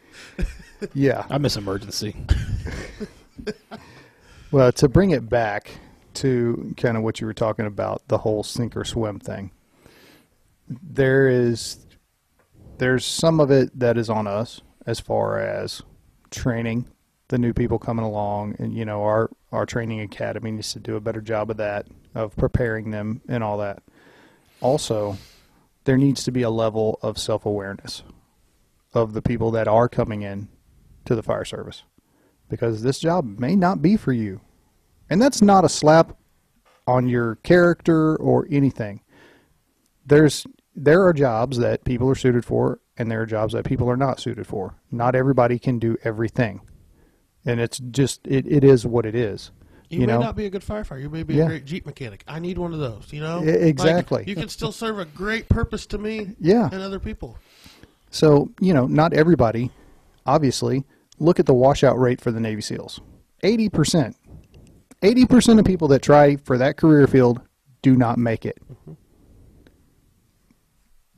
Yeah. 0.93 1.25
I 1.29 1.37
miss 1.37 1.55
emergency. 1.55 2.15
Well, 4.51 4.71
to 4.73 4.87
bring 4.87 5.11
it 5.11 5.27
back 5.29 5.71
to 6.15 6.73
kind 6.77 6.95
of 6.95 7.01
what 7.01 7.19
you 7.19 7.25
were 7.25 7.33
talking 7.33 7.65
about, 7.65 8.07
the 8.07 8.19
whole 8.19 8.43
sink 8.43 8.77
or 8.77 8.83
swim 8.85 9.19
thing. 9.19 9.49
There 10.67 11.27
is 11.27 11.79
there's 12.77 13.03
some 13.05 13.39
of 13.39 13.49
it 13.49 13.77
that 13.79 13.97
is 13.97 14.09
on 14.11 14.27
us 14.27 14.61
as 14.85 14.99
far 14.99 15.39
as 15.39 15.81
training 16.33 16.85
the 17.29 17.37
new 17.37 17.53
people 17.53 17.79
coming 17.79 18.05
along 18.05 18.55
and 18.59 18.75
you 18.75 18.85
know 18.85 19.01
our 19.03 19.29
our 19.51 19.65
training 19.65 20.01
academy 20.01 20.51
needs 20.51 20.73
to 20.73 20.79
do 20.79 20.95
a 20.95 21.01
better 21.01 21.21
job 21.21 21.49
of 21.49 21.57
that 21.57 21.87
of 22.15 22.35
preparing 22.35 22.91
them 22.91 23.21
and 23.27 23.43
all 23.43 23.57
that. 23.57 23.81
Also, 24.61 25.17
there 25.85 25.97
needs 25.97 26.23
to 26.23 26.31
be 26.31 26.41
a 26.41 26.49
level 26.49 26.99
of 27.01 27.17
self-awareness 27.17 28.03
of 28.93 29.13
the 29.13 29.21
people 29.21 29.51
that 29.51 29.67
are 29.67 29.89
coming 29.89 30.21
in 30.21 30.47
to 31.05 31.15
the 31.15 31.23
fire 31.23 31.45
service 31.45 31.83
because 32.49 32.83
this 32.83 32.99
job 32.99 33.39
may 33.39 33.55
not 33.55 33.81
be 33.81 33.97
for 33.97 34.13
you. 34.13 34.39
And 35.09 35.21
that's 35.21 35.41
not 35.41 35.65
a 35.65 35.69
slap 35.69 36.15
on 36.87 37.07
your 37.07 37.35
character 37.37 38.15
or 38.15 38.47
anything. 38.49 39.01
There's 40.05 40.45
there 40.75 41.05
are 41.05 41.13
jobs 41.13 41.57
that 41.57 41.83
people 41.83 42.09
are 42.09 42.15
suited 42.15 42.45
for 42.45 42.79
and 42.97 43.09
there 43.09 43.21
are 43.21 43.25
jobs 43.25 43.53
that 43.53 43.65
people 43.65 43.89
are 43.89 43.97
not 43.97 44.19
suited 44.19 44.45
for. 44.47 44.75
Not 44.91 45.15
everybody 45.15 45.59
can 45.59 45.79
do 45.79 45.97
everything. 46.03 46.61
And 47.45 47.59
it's 47.59 47.79
just 47.79 48.25
it, 48.27 48.45
it 48.47 48.63
is 48.63 48.85
what 48.85 49.05
it 49.05 49.15
is. 49.15 49.51
You, 49.89 50.01
You 50.01 50.07
may 50.07 50.13
know? 50.13 50.19
not 50.19 50.35
be 50.35 50.45
a 50.45 50.49
good 50.49 50.61
firefighter. 50.63 51.01
You 51.01 51.09
may 51.09 51.23
be 51.23 51.35
Yeah. 51.35 51.43
a 51.43 51.47
great 51.47 51.65
Jeep 51.65 51.85
mechanic. 51.85 52.23
I 52.27 52.39
need 52.39 52.57
one 52.57 52.73
of 52.73 52.79
those. 52.79 53.11
You 53.11 53.21
know, 53.21 53.41
exactly. 53.43 54.19
Like, 54.19 54.27
you 54.27 54.35
can 54.35 54.49
still 54.49 54.71
serve 54.71 54.97
a 54.99 55.05
great 55.05 55.49
purpose 55.49 55.85
to 55.87 55.97
me 55.97 56.35
Yeah. 56.39 56.69
and 56.71 56.81
other 56.81 56.99
people. 56.99 57.37
So, 58.09 58.51
you 58.59 58.73
know, 58.73 58.85
not 58.87 59.13
everybody, 59.13 59.71
obviously, 60.25 60.83
look 61.19 61.39
at 61.39 61.45
the 61.45 61.53
washout 61.53 61.99
rate 61.99 62.21
for 62.21 62.31
the 62.31 62.39
Navy 62.39 62.61
SEALs 62.61 63.01
80%. 63.43 64.15
80% 65.01 65.59
of 65.59 65.65
people 65.65 65.87
that 65.89 66.01
try 66.01 66.37
for 66.37 66.57
that 66.57 66.77
career 66.77 67.07
field 67.07 67.41
do 67.81 67.95
not 67.97 68.17
make 68.17 68.45
it. 68.45 68.57
Mm-hmm. 68.71 68.93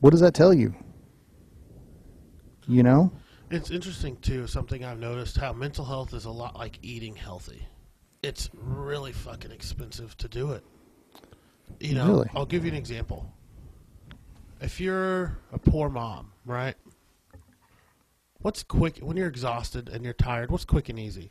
What 0.00 0.10
does 0.10 0.20
that 0.20 0.34
tell 0.34 0.52
you? 0.52 0.74
You 2.66 2.82
know? 2.82 3.12
It's 3.50 3.70
interesting 3.70 4.16
too. 4.16 4.46
Something 4.46 4.84
I've 4.84 4.98
noticed 4.98 5.36
how 5.36 5.52
mental 5.52 5.84
health 5.84 6.12
is 6.14 6.24
a 6.24 6.30
lot 6.30 6.56
like 6.56 6.78
eating 6.82 7.14
healthy. 7.14 7.66
It's 8.22 8.50
really 8.54 9.12
fucking 9.12 9.52
expensive 9.52 10.16
to 10.18 10.28
do 10.28 10.52
it. 10.52 10.64
You 11.80 11.94
know, 11.94 12.08
Really? 12.08 12.28
I'll 12.34 12.46
give 12.46 12.64
you 12.64 12.70
an 12.70 12.76
example. 12.76 13.32
If 14.60 14.80
you're 14.80 15.38
a 15.52 15.58
poor 15.58 15.88
mom, 15.88 16.32
right? 16.44 16.74
What's 18.40 18.62
quick 18.62 18.98
when 18.98 19.16
you're 19.16 19.28
exhausted 19.28 19.88
and 19.88 20.04
you're 20.04 20.14
tired? 20.14 20.50
What's 20.50 20.64
quick 20.64 20.88
and 20.88 20.98
easy? 20.98 21.30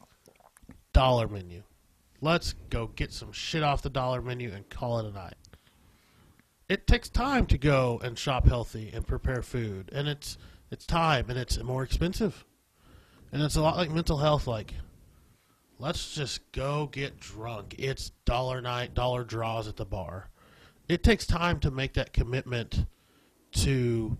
Dollar 0.94 1.28
menu. 1.28 1.64
Let's 2.22 2.54
go 2.70 2.88
get 2.88 3.12
some 3.12 3.32
shit 3.32 3.64
off 3.64 3.82
the 3.82 3.90
dollar 3.90 4.22
menu 4.22 4.52
and 4.54 4.70
call 4.70 5.00
it 5.00 5.06
a 5.06 5.12
night. 5.12 5.36
It 6.70 6.88
takes 6.88 7.10
time 7.10 7.46
to 7.48 7.58
go 7.58 8.00
and 8.04 8.18
shop 8.18 8.48
healthy 8.48 8.90
and 8.94 9.06
prepare 9.06 9.42
food, 9.42 9.90
and 9.94 10.08
it's 10.08 10.38
it's 10.72 10.86
time 10.86 11.30
and 11.30 11.38
it's 11.38 11.62
more 11.62 11.84
expensive. 11.84 12.46
And 13.32 13.42
it's 13.42 13.56
a 13.56 13.62
lot 13.62 13.78
like 13.78 13.92
mental 13.92 14.18
health 14.18 14.48
like 14.48 14.74
let's 15.80 16.16
just 16.16 16.52
go 16.52 16.88
get 16.88 17.20
drunk. 17.20 17.76
It's 17.78 18.12
dollar 18.26 18.62
night, 18.62 18.94
dollar 18.94 19.24
draws 19.24 19.68
at 19.68 19.76
the 19.76 19.86
bar. 19.86 20.30
It 20.88 21.04
takes 21.04 21.26
time 21.26 21.60
to 21.62 21.72
make 21.72 21.94
that 21.94 22.14
commitment 22.14 22.86
to 23.54 24.18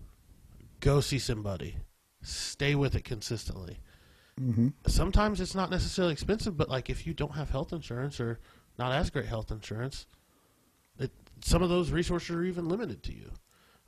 go 0.80 1.00
see 1.00 1.18
somebody. 1.18 1.76
Stay 2.22 2.74
with 2.74 2.94
it 2.94 3.04
consistently. 3.04 3.78
Mm-hmm. 4.40 4.68
Sometimes 4.86 5.40
it's 5.40 5.54
not 5.54 5.70
necessarily 5.70 6.12
expensive, 6.12 6.56
but 6.56 6.68
like 6.68 6.90
if 6.90 7.06
you 7.06 7.14
don't 7.14 7.34
have 7.34 7.50
health 7.50 7.72
insurance 7.72 8.20
or 8.20 8.40
not 8.78 8.92
as 8.92 9.10
great 9.10 9.26
health 9.26 9.50
insurance, 9.50 10.06
it, 10.98 11.10
some 11.42 11.62
of 11.62 11.68
those 11.68 11.90
resources 11.90 12.30
are 12.30 12.44
even 12.44 12.68
limited 12.68 13.02
to 13.04 13.14
you. 13.14 13.30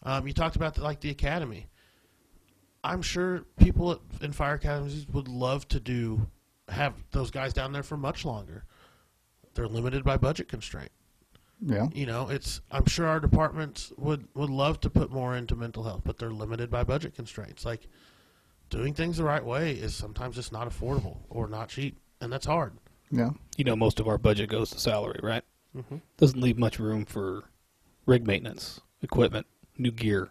Um, 0.04 0.26
you 0.26 0.32
talked 0.32 0.56
about 0.56 0.74
the, 0.74 0.82
like 0.82 1.00
the 1.00 1.10
academy. 1.10 1.66
I'm 2.84 3.02
sure 3.02 3.44
people 3.58 3.92
at, 3.92 3.98
in 4.22 4.32
fire 4.32 4.54
academies 4.54 5.06
would 5.08 5.28
love 5.28 5.66
to 5.68 5.80
do 5.80 6.28
have 6.68 6.94
those 7.12 7.30
guys 7.30 7.52
down 7.52 7.72
there 7.72 7.82
for 7.82 7.96
much 7.96 8.24
longer. 8.24 8.64
They're 9.54 9.68
limited 9.68 10.04
by 10.04 10.16
budget 10.16 10.48
constraint. 10.48 10.90
Yeah. 11.60 11.88
You 11.92 12.06
know, 12.06 12.28
it's 12.28 12.60
I'm 12.70 12.86
sure 12.86 13.06
our 13.06 13.18
departments 13.20 13.92
would 13.96 14.28
would 14.34 14.50
love 14.50 14.80
to 14.80 14.90
put 14.90 15.10
more 15.10 15.36
into 15.36 15.56
mental 15.56 15.82
health, 15.82 16.02
but 16.04 16.18
they're 16.18 16.30
limited 16.30 16.70
by 16.70 16.84
budget 16.84 17.14
constraints. 17.14 17.64
Like 17.64 17.88
doing 18.70 18.94
things 18.94 19.16
the 19.16 19.24
right 19.24 19.44
way 19.44 19.72
is 19.72 19.94
sometimes 19.94 20.36
just 20.36 20.52
not 20.52 20.68
affordable 20.70 21.18
or 21.30 21.48
not 21.48 21.68
cheap, 21.70 21.98
and 22.20 22.32
that's 22.32 22.46
hard. 22.46 22.74
Yeah. 23.10 23.30
You 23.56 23.64
know, 23.64 23.74
most 23.74 23.98
of 23.98 24.06
our 24.06 24.18
budget 24.18 24.50
goes 24.50 24.70
to 24.70 24.78
salary, 24.78 25.18
right? 25.22 25.42
Mhm. 25.76 26.00
Doesn't 26.16 26.40
leave 26.40 26.58
much 26.58 26.78
room 26.78 27.04
for 27.04 27.44
rig 28.06 28.26
maintenance, 28.26 28.80
equipment, 29.02 29.46
new 29.76 29.90
gear, 29.90 30.30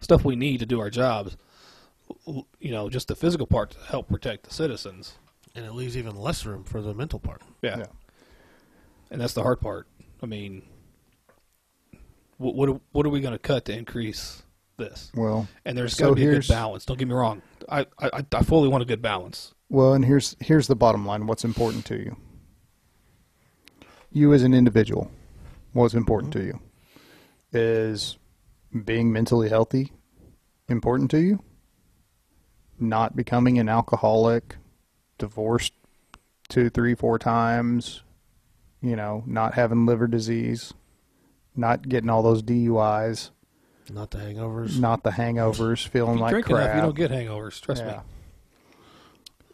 stuff 0.00 0.24
we 0.24 0.34
need 0.34 0.58
to 0.58 0.66
do 0.66 0.80
our 0.80 0.90
jobs. 0.90 1.36
L- 2.26 2.46
You 2.60 2.70
know, 2.72 2.88
just 2.88 3.08
the 3.08 3.16
physical 3.16 3.46
part 3.46 3.70
to 3.72 3.78
help 3.80 4.08
protect 4.08 4.44
the 4.44 4.54
citizens. 4.54 5.18
And 5.54 5.64
it 5.64 5.72
leaves 5.72 5.96
even 5.96 6.16
less 6.16 6.44
room 6.44 6.64
for 6.64 6.82
the 6.82 6.92
mental 6.94 7.18
part. 7.18 7.42
Yeah. 7.62 7.78
Yeah. 7.78 7.86
And 9.10 9.20
that's 9.20 9.32
the 9.32 9.42
hard 9.42 9.60
part. 9.60 9.86
I 10.22 10.26
mean, 10.26 10.62
what 12.38 12.54
what 12.54 12.68
are, 12.68 12.80
what 12.92 13.06
are 13.06 13.10
we 13.10 13.20
going 13.20 13.32
to 13.32 13.38
cut 13.38 13.64
to 13.66 13.72
increase 13.76 14.42
this? 14.76 15.10
Well, 15.14 15.48
And 15.64 15.76
there's 15.78 15.96
So 15.96 16.04
got 16.04 16.10
to 16.10 16.14
be 16.16 16.26
a 16.26 16.32
good 16.32 16.48
balance. 16.48 16.84
Don't 16.84 16.98
get 16.98 17.08
me 17.08 17.14
wrong. 17.14 17.40
I, 17.68 17.86
I 17.98 18.22
I 18.32 18.42
fully 18.42 18.68
want 18.68 18.82
a 18.82 18.86
good 18.86 19.00
balance. 19.02 19.54
well, 19.70 19.94
and 19.94 20.04
here's 20.04 20.36
here's 20.40 20.66
the 20.66 20.76
bottom 20.76 21.06
line. 21.06 21.26
What's 21.26 21.44
important 21.44 21.84
to 21.86 21.96
you? 21.96 22.16
You 24.12 24.32
as 24.32 24.42
an 24.42 24.54
individual, 24.54 25.10
what's 25.72 25.94
important 25.94 26.32
to 26.34 26.42
you? 26.44 26.60
Is 27.52 28.18
being 28.84 29.12
mentally 29.12 29.48
healthy 29.48 29.92
important 30.68 31.10
to 31.12 31.20
you? 31.20 31.42
Not 32.78 33.16
becoming 33.16 33.58
an 33.58 33.68
alcoholic, 33.68 34.56
divorced 35.18 35.72
two, 36.48 36.68
three, 36.70 36.94
four 36.94 37.18
times, 37.18 38.02
you 38.82 38.94
know, 38.96 39.24
not 39.26 39.54
having 39.54 39.86
liver 39.86 40.06
disease, 40.06 40.74
not 41.56 41.88
getting 41.88 42.10
all 42.10 42.22
those 42.22 42.42
DUIs, 42.42 43.30
Not 43.90 44.10
the 44.10 44.18
hangovers. 44.18 44.78
not 44.78 45.02
the 45.02 45.10
hangovers, 45.10 45.86
feeling 45.88 46.18
like 46.18 46.30
drink 46.32 46.46
crap. 46.46 46.64
enough, 46.64 46.76
you 46.76 46.82
don't 46.82 46.96
get 46.96 47.10
hangovers. 47.10 47.60
Trust 47.60 47.82
Yeah. 47.82 47.88
The 47.88 47.94
pro- 47.94 48.02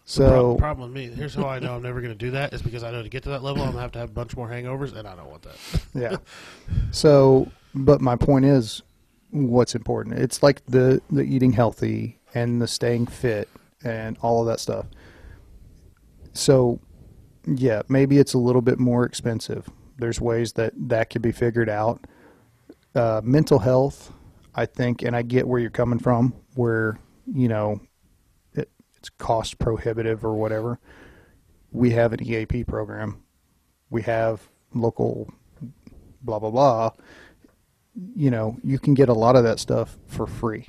So 0.05 0.57
problem 0.57 0.93
with 0.93 0.97
me, 0.97 1.15
here's 1.15 1.35
how 1.35 1.47
I 1.47 1.61
know 1.61 1.77
I'm 1.77 1.83
never 1.83 2.01
going 2.01 2.13
to 2.13 2.19
do 2.19 2.33
that 2.33 2.53
is 2.53 2.61
because 2.61 2.83
I 2.83 2.91
know 2.91 3.03
to 3.05 3.09
get 3.09 3.23
to 3.23 3.29
that 3.31 3.43
level, 3.45 3.63
I'm 3.63 3.69
going 3.69 3.77
to 3.77 3.83
have 3.83 3.93
to 3.93 3.99
have 4.01 4.11
a 4.11 4.13
bunch 4.13 4.37
more 4.37 4.49
hangovers, 4.49 4.95
and 4.97 5.07
I 5.07 5.15
don't 5.15 5.31
want 5.31 5.43
that. 5.43 5.57
yeah. 5.95 6.17
So, 6.91 7.51
but 7.75 8.01
my 8.01 8.17
point 8.17 8.45
is, 8.45 8.83
what's 9.31 9.75
important? 9.77 10.19
It's 10.19 10.43
like 10.43 10.65
the 10.67 11.01
the 11.11 11.23
eating 11.23 11.53
healthy 11.53 12.19
and 12.35 12.61
the 12.61 12.67
staying 12.67 13.07
fit 13.07 13.49
and 13.85 14.17
all 14.23 14.41
of 14.41 14.47
that 14.47 14.61
stuff. 14.61 14.87
So, 16.33 16.81
yeah, 17.47 17.83
maybe 17.89 18.19
it's 18.19 18.35
a 18.35 18.39
little 18.39 18.63
bit 18.63 18.79
more 18.79 19.05
expensive. 19.05 19.69
There's 19.99 20.21
ways 20.21 20.53
that 20.55 20.73
that 20.89 21.11
could 21.11 21.23
be 21.23 21.33
figured 21.33 21.69
out. 21.69 22.07
Uh, 22.95 23.21
mental 23.25 23.59
health, 23.59 24.13
I 24.55 24.67
think, 24.67 25.03
and 25.03 25.17
I 25.17 25.23
get 25.23 25.47
where 25.47 25.61
you're 25.61 25.71
coming 25.71 25.99
from, 25.99 26.35
where 26.55 26.99
you 27.27 27.49
know 27.49 27.81
it, 28.55 28.71
it's 28.97 29.11
cost 29.11 29.59
prohibitive 29.59 30.25
or 30.25 30.35
whatever. 30.35 30.79
We 31.71 31.91
have 31.91 32.13
an 32.13 32.23
EAP 32.23 32.65
program. 32.65 33.23
We 33.91 34.03
have 34.03 34.49
local 34.75 35.33
blah 36.23 36.39
blah 36.39 36.51
blah 36.51 36.91
you 38.15 38.31
know 38.31 38.57
you 38.63 38.79
can 38.79 38.95
get 38.95 39.09
a 39.09 39.13
lot 39.13 39.37
of 39.37 39.45
that 39.45 39.59
stuff 39.59 39.99
for 40.07 40.27
free 40.27 40.67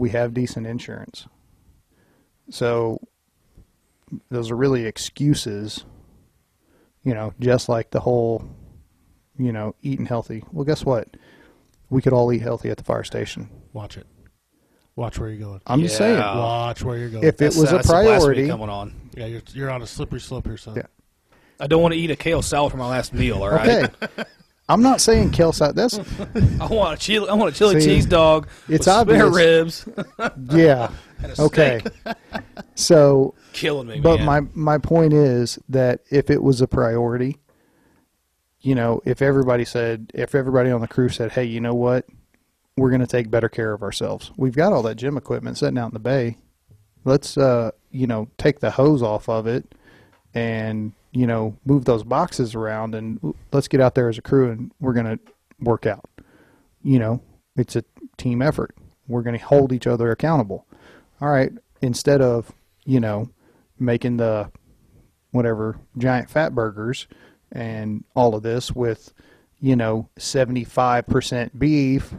we 0.00 0.10
have 0.10 0.34
decent 0.34 0.66
insurance 0.66 1.26
so 2.50 2.98
those 4.30 4.50
are 4.50 4.56
really 4.56 4.86
excuses 4.86 5.84
you 7.04 7.14
know 7.14 7.32
just 7.38 7.68
like 7.68 7.90
the 7.90 8.00
whole 8.00 8.44
you 9.38 9.52
know 9.52 9.74
eating 9.82 10.06
healthy 10.06 10.42
well 10.52 10.64
guess 10.64 10.84
what 10.84 11.08
we 11.90 12.02
could 12.02 12.12
all 12.12 12.32
eat 12.32 12.42
healthy 12.42 12.70
at 12.70 12.76
the 12.76 12.84
fire 12.84 13.04
station 13.04 13.48
Watch 13.72 13.96
it. 13.96 14.06
Watch 14.96 15.18
where 15.18 15.28
you're 15.30 15.38
going. 15.38 15.60
i'm 15.66 15.80
just 15.80 15.96
saying 15.96 16.18
Watch 16.18 16.82
where 16.82 16.98
you're 16.98 17.08
going. 17.10 17.24
if 17.24 17.40
it 17.40 17.54
was 17.56 17.70
a 17.72 17.76
that's 17.76 17.86
the 17.86 17.92
priority 17.92 18.48
coming 18.48 18.68
on. 18.68 18.92
yeah, 19.16 19.26
you're, 19.26 19.42
you're 19.52 19.70
on 19.70 19.80
a 19.82 19.86
slippery 19.86 20.20
slope 20.20 20.46
here, 20.46 20.56
son. 20.56 20.74
Yeah. 20.76 20.82
I 21.60 21.66
don't 21.68 21.80
want 21.82 21.94
to 21.94 22.00
eat 22.00 22.10
a 22.10 22.16
kale 22.16 22.42
salad 22.42 22.72
for 22.72 22.78
my 22.78 22.88
last 22.88 23.12
meal. 23.14 23.42
All 23.42 23.50
right. 23.50 23.84
okay 24.02 24.24
i'm 24.72 24.82
not 24.82 25.00
saying 25.00 25.30
side 25.52 25.74
that's 25.74 25.98
I 26.60 26.66
want 26.66 26.98
a 26.98 27.00
chili. 27.00 27.28
I 27.28 27.34
want 27.34 27.54
a 27.54 27.58
chili 27.58 27.80
See, 27.80 27.86
cheese 27.86 28.06
dog. 28.06 28.48
it's 28.68 28.86
with 28.86 29.08
spare 29.08 29.26
obvious. 29.26 29.86
ribs. 29.86 29.88
yeah 30.56 30.90
okay 31.38 31.80
so 32.74 33.34
Killing 33.52 33.88
me, 33.88 34.00
But 34.00 34.18
man. 34.20 34.26
my 34.26 34.40
my 34.54 34.78
point 34.78 35.12
is 35.12 35.58
that 35.68 36.00
if 36.10 36.30
it 36.30 36.42
was 36.42 36.60
a 36.60 36.68
priority, 36.68 37.36
you 38.60 38.74
know, 38.76 39.00
if 39.04 39.20
everybody 39.22 39.64
said, 39.64 40.10
if 40.14 40.34
everybody 40.36 40.70
on 40.70 40.80
the 40.80 40.86
crew 40.88 41.08
said, 41.08 41.32
"Hey, 41.32 41.44
you 41.44 41.60
know 41.60 41.74
what? 41.74 42.06
We're 42.76 42.90
going 42.90 43.00
to 43.00 43.06
take 43.08 43.28
better 43.30 43.48
care 43.48 43.72
of 43.72 43.82
ourselves. 43.82 44.30
We've 44.36 44.54
got 44.54 44.72
all 44.72 44.82
that 44.84 44.94
gym 44.94 45.16
equipment 45.16 45.58
sitting 45.58 45.78
out 45.78 45.86
in 45.88 45.94
the 45.94 45.98
bay. 45.98 46.36
Let's, 47.04 47.36
uh, 47.36 47.72
you 47.90 48.06
know, 48.06 48.28
take 48.38 48.60
the 48.60 48.70
hose 48.70 49.02
off 49.02 49.28
of 49.28 49.46
it, 49.48 49.74
and 50.32 50.92
you 51.12 51.26
know, 51.26 51.56
move 51.64 51.84
those 51.84 52.04
boxes 52.04 52.54
around, 52.54 52.94
and 52.94 53.34
let's 53.52 53.68
get 53.68 53.80
out 53.80 53.94
there 53.94 54.08
as 54.08 54.18
a 54.18 54.22
crew, 54.22 54.50
and 54.50 54.72
we're 54.80 54.92
going 54.92 55.18
to 55.18 55.18
work 55.60 55.86
out. 55.86 56.08
You 56.82 56.98
know, 56.98 57.22
it's 57.56 57.76
a 57.76 57.84
team 58.16 58.42
effort. 58.42 58.74
We're 59.08 59.22
going 59.22 59.38
to 59.38 59.44
hold 59.44 59.72
each 59.72 59.86
other 59.86 60.10
accountable. 60.10 60.66
All 61.20 61.28
right, 61.28 61.52
instead 61.82 62.20
of 62.20 62.52
you 62.84 63.00
know 63.00 63.30
making 63.78 64.18
the 64.18 64.50
whatever 65.32 65.78
giant 65.96 66.30
fat 66.30 66.54
burgers 66.54 67.06
and 67.52 68.04
all 68.14 68.34
of 68.34 68.42
this 68.42 68.72
with 68.72 69.12
you 69.60 69.76
know 69.76 70.08
75% 70.18 71.58
beef 71.58 72.14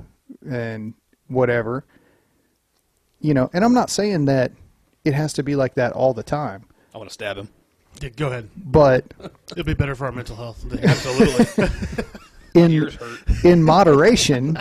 and 0.50 0.94
whatever 1.28 1.86
you 3.20 3.34
know 3.34 3.50
and 3.54 3.64
i'm 3.64 3.74
not 3.74 3.90
saying 3.90 4.26
that 4.26 4.52
it 5.04 5.14
has 5.14 5.34
to 5.34 5.44
be 5.44 5.56
like 5.56 5.76
that 5.76 5.92
all 5.94 6.14
the 6.14 6.24
time 6.24 6.66
I 6.94 6.98
want 6.98 7.10
to 7.10 7.14
stab 7.14 7.38
him. 7.38 7.50
Yeah, 8.02 8.10
go 8.10 8.28
ahead. 8.28 8.50
but 8.58 9.06
It'll 9.52 9.64
be 9.64 9.74
better 9.74 9.96
for 9.96 10.06
our 10.06 10.12
mental 10.12 10.36
health. 10.36 10.66
Absolutely. 10.84 11.68
in 12.54 12.90
in 13.44 13.64
moderation 13.64 14.58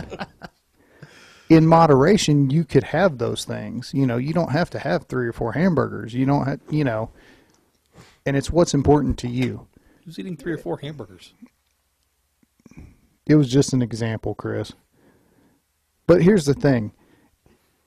in 1.49 1.67
moderation 1.67 2.49
you 2.51 2.65
could 2.65 2.85
have 2.85 3.19
those 3.19 3.45
things 3.45 3.91
you 3.93 4.07
know 4.07 4.17
you 4.17 4.33
don't 4.33 4.53
have 4.53 4.71
to 4.71 4.79
have 4.79 5.05
three 5.07 5.27
or 5.27 5.33
four 5.33 5.53
hamburgers 5.55 6.15
you 6.15 6.25
don't 6.25 6.47
have 6.47 6.61
you 6.71 6.85
know 6.85 7.11
and 8.25 8.37
it's 8.37 8.49
what's 8.51 8.75
important 8.75 9.19
to 9.19 9.27
you 9.29 9.67
Who's 10.05 10.21
eating 10.21 10.37
three 10.37 10.53
or 10.53 10.59
four 10.59 10.79
hamburgers? 10.79 11.35
it 13.27 13.35
was 13.35 13.51
just 13.51 13.73
an 13.73 13.83
example 13.83 14.37
chris 14.37 14.73
but 16.07 16.23
here's 16.23 16.45
the 16.45 16.55
thing 16.55 16.93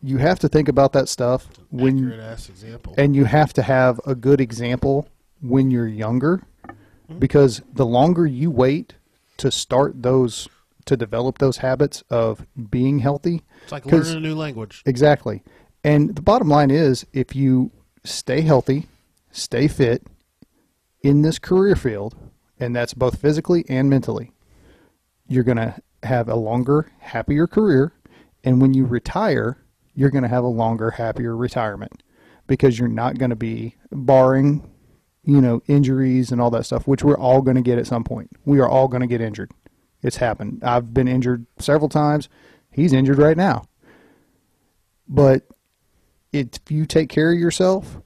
you 0.02 0.18
have 0.18 0.40
to 0.40 0.50
think 0.50 0.68
about 0.68 0.92
that 0.92 1.08
stuff 1.08 1.48
when 1.70 1.98
Accurate 1.98 2.20
ass 2.20 2.50
example. 2.50 2.94
and 2.98 3.16
you 3.16 3.24
have 3.24 3.54
to 3.54 3.62
have 3.62 4.02
a 4.06 4.16
good 4.16 4.42
example 4.42 5.08
when 5.44 5.70
you're 5.70 5.88
younger 5.88 6.42
mm-hmm. 6.68 7.20
because 7.20 7.62
the 7.72 7.86
longer 7.86 8.26
you 8.26 8.50
wait 8.50 8.96
to 9.38 9.52
start 9.52 10.02
those 10.02 10.48
to 10.86 10.98
develop 10.98 11.38
those 11.38 11.58
habits 11.58 12.04
of 12.10 12.46
being 12.70 13.00
healthy 13.00 13.42
it's 13.64 13.72
like 13.72 13.86
learning 13.86 14.18
a 14.18 14.20
new 14.20 14.36
language. 14.36 14.84
Exactly. 14.86 15.44
And 15.84 16.16
the 16.16 16.22
bottom 16.22 16.50
line 16.50 16.72
is 16.72 17.06
if 17.14 17.36
you 17.36 17.72
stay 18.04 18.42
healthy, 18.42 18.88
stay 19.32 19.68
fit 19.68 20.06
in 21.02 21.22
this 21.22 21.40
career 21.40 21.76
field, 21.76 22.16
and 22.60 22.76
that's 22.76 22.94
both 22.94 23.20
physically 23.20 23.66
and 23.68 23.90
mentally, 23.90 24.32
you're 25.28 25.44
going 25.44 25.58
to 25.58 25.76
have 26.04 26.30
a 26.30 26.36
longer, 26.36 26.92
happier 27.00 27.48
career. 27.48 27.94
And 28.44 28.62
when 28.62 28.74
you 28.74 28.86
retire, 28.86 29.58
you're 29.96 30.10
going 30.10 30.24
to 30.24 30.30
have 30.30 30.44
a 30.44 30.48
longer, 30.48 30.92
happier 30.92 31.36
retirement 31.36 32.04
because 32.48 32.78
you're 32.78 32.90
not 32.90 33.18
going 33.18 33.30
to 33.30 33.36
be 33.36 33.76
barring, 33.92 34.70
you 35.26 35.40
know, 35.40 35.62
injuries 35.68 36.32
and 36.32 36.42
all 36.42 36.52
that 36.52 36.66
stuff, 36.66 36.88
which 36.88 37.04
we're 37.04 37.18
all 37.18 37.42
going 37.42 37.56
to 37.56 37.62
get 37.62 37.78
at 37.78 37.88
some 37.88 38.04
point. 38.04 38.30
We 38.46 38.60
are 38.60 38.68
all 38.68 38.88
going 38.88 39.02
to 39.02 39.08
get 39.08 39.22
injured. 39.22 39.52
It's 40.02 40.18
happened. 40.18 40.62
I've 40.64 40.94
been 40.94 41.08
injured 41.08 41.46
several 41.60 41.90
times. 41.90 42.28
He's 42.72 42.92
injured 42.92 43.18
right 43.18 43.38
now. 43.38 43.66
But 45.08 45.48
if 46.34 46.60
you 46.70 46.86
take 46.86 47.10
care 47.10 47.32
of 47.32 47.40
yourself, 47.40 48.00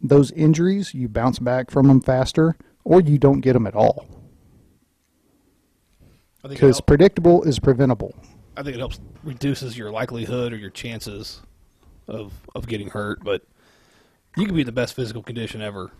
those 0.00 0.30
injuries, 0.32 0.94
you 0.94 1.08
bounce 1.08 1.38
back 1.38 1.70
from 1.70 1.88
them 1.88 2.00
faster 2.00 2.56
or 2.84 3.00
you 3.00 3.18
don't 3.18 3.40
get 3.40 3.52
them 3.52 3.66
at 3.66 3.74
all. 3.74 4.06
I 6.44 6.48
think, 6.48 6.52
it 6.58 6.60
Because 6.60 6.80
predictable 6.80 7.42
is 7.42 7.58
preventable. 7.58 8.14
I 8.56 8.62
think 8.62 8.76
it 8.76 8.78
helps 8.78 9.00
reduces 9.22 9.78
your 9.78 9.90
likelihood 9.90 10.52
or 10.52 10.56
your 10.56 10.70
chances 10.70 11.42
of 12.08 12.32
of 12.54 12.66
getting 12.66 12.88
hurt. 12.88 13.22
But 13.22 13.42
you 14.36 14.46
can 14.46 14.54
be 14.54 14.62
in 14.62 14.66
the 14.66 14.72
best 14.72 14.94
physical 14.94 15.22
condition 15.22 15.62
ever 15.62 15.92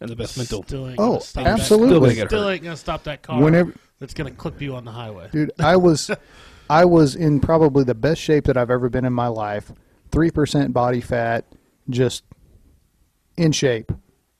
and 0.00 0.10
the 0.10 0.16
best 0.16 0.36
mental. 0.36 0.60
Oh, 0.60 0.62
Still 0.66 0.88
ain't 0.88 0.98
Oh, 0.98 1.08
gonna 1.08 1.20
stop 1.20 1.46
absolutely. 1.46 2.08
That. 2.14 2.14
Still 2.14 2.26
Still 2.40 2.50
ain't 2.50 2.62
gonna 2.64 2.76
stop 2.76 3.04
that 3.04 3.22
car. 3.22 3.40
Whenever- 3.42 3.74
that's 3.98 4.12
gonna 4.14 4.30
clip 4.30 4.60
you 4.60 4.74
on 4.76 4.84
the 4.84 4.90
highway. 4.92 5.28
Dude, 5.32 5.52
I 5.58 5.76
was 5.76 6.10
I 6.68 6.84
was 6.84 7.14
in 7.16 7.40
probably 7.40 7.84
the 7.84 7.94
best 7.94 8.20
shape 8.20 8.44
that 8.44 8.56
I've 8.56 8.70
ever 8.70 8.88
been 8.88 9.04
in 9.04 9.12
my 9.12 9.28
life. 9.28 9.72
3% 10.10 10.72
body 10.72 11.00
fat, 11.00 11.44
just 11.88 12.24
in 13.36 13.52
shape. 13.52 13.92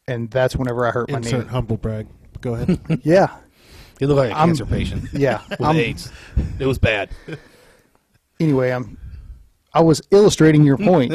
And 0.09 0.31
that's 0.31 0.55
whenever 0.57 0.87
I 0.87 0.91
hurt 0.91 1.11
my 1.11 1.19
Insert 1.19 1.47
knee. 1.47 1.51
humble 1.51 1.77
brag. 1.77 2.07
Go 2.41 2.55
ahead. 2.55 2.81
Yeah. 3.05 3.35
You 3.99 4.09
look 4.09 4.19
like 4.19 4.31
a 4.31 4.37
I'm- 4.37 4.49
cancer 4.49 4.67
patient 4.67 5.05
Yeah. 5.13 5.41
with 5.51 5.61
I'm- 5.63 5.77
AIDS. 5.77 6.13
It 6.59 6.67
was 6.67 6.79
bad. 6.79 7.11
anyway, 8.39 8.71
I'm 8.71 8.99
I 9.77 9.81
was 9.83 10.01
illustrating 10.11 10.65
your 10.65 10.79
point 10.93 11.13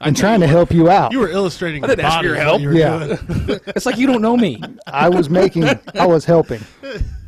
and 0.00 0.16
trying 0.16 0.38
to 0.38 0.46
help 0.46 0.70
you 0.70 0.88
out. 0.88 1.10
you 1.10 1.18
were 1.18 1.28
illustrating. 1.30 1.82
I 1.82 1.88
didn't 1.88 1.98
the 1.98 2.04
ask 2.04 2.14
for 2.22 2.22
body 2.22 2.28
your 2.28 2.36
help. 2.36 2.60
you 2.62 2.72
Yeah. 2.72 3.16
It's 3.74 3.86
like 3.86 3.96
you 3.98 4.06
don't 4.06 4.22
know 4.22 4.36
me. 4.36 4.62
I 4.86 5.08
was 5.08 5.28
making, 5.28 5.64
I 5.94 6.06
was 6.06 6.24
helping. 6.24 6.60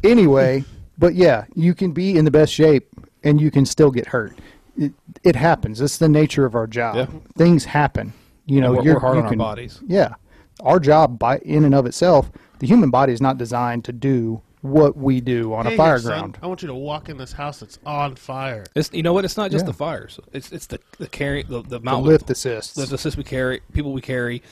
Anyway, 0.04 0.64
but 0.96 1.14
yeah, 1.16 1.44
you 1.56 1.74
can 1.74 1.90
be 1.90 2.16
in 2.16 2.24
the 2.24 2.30
best 2.30 2.52
shape 2.52 2.88
and 3.24 3.40
you 3.40 3.50
can 3.50 3.66
still 3.66 3.90
get 3.90 4.06
hurt. 4.06 4.38
It, 4.78 4.92
it 5.24 5.34
happens. 5.34 5.80
It's 5.80 5.98
the 5.98 6.08
nature 6.08 6.44
of 6.46 6.54
our 6.54 6.68
job. 6.68 6.94
Yeah. 6.96 7.06
Things 7.36 7.64
happen. 7.64 8.12
You 8.44 8.60
know, 8.60 8.72
we're, 8.74 8.82
you're, 8.84 8.94
we're 8.94 9.00
hard 9.00 9.16
you 9.16 9.22
on 9.22 9.28
can- 9.30 9.40
our 9.40 9.46
bodies. 9.46 9.80
Yeah, 9.88 10.14
our 10.60 10.78
job 10.78 11.18
by 11.18 11.38
in 11.38 11.64
and 11.64 11.74
of 11.74 11.86
itself, 11.86 12.30
the 12.60 12.66
human 12.68 12.90
body 12.90 13.12
is 13.12 13.20
not 13.20 13.38
designed 13.38 13.84
to 13.86 13.92
do 13.92 14.40
what 14.62 14.96
we 14.96 15.20
do 15.20 15.52
on 15.54 15.66
Hey, 15.66 15.74
a 15.74 15.76
fire 15.76 15.92
here, 15.94 15.98
son, 15.98 16.18
ground. 16.18 16.38
I 16.42 16.46
want 16.46 16.62
you 16.62 16.68
to 16.68 16.74
walk 16.74 17.08
in 17.08 17.18
this 17.18 17.32
house 17.32 17.60
that's 17.60 17.78
on 17.86 18.16
fire. 18.16 18.64
It's 18.74 18.90
you 18.92 19.02
know 19.02 19.12
what? 19.12 19.24
It's 19.24 19.36
not 19.36 19.50
just 19.50 19.64
Yeah. 19.64 19.70
the 19.70 19.76
fires. 19.76 20.18
It's 20.32 20.50
it's 20.52 20.66
the 20.66 20.80
the 20.98 21.06
carry 21.08 21.42
the 21.42 21.62
the 21.62 21.78
The 21.78 21.80
mount 21.80 22.04
lift 22.04 22.30
assists. 22.30 22.76
lift 22.76 22.92
assist 22.92 23.16
we 23.16 23.24
carry, 23.24 23.60
people 23.72 23.92
we 23.92 24.00
carry, 24.00 24.42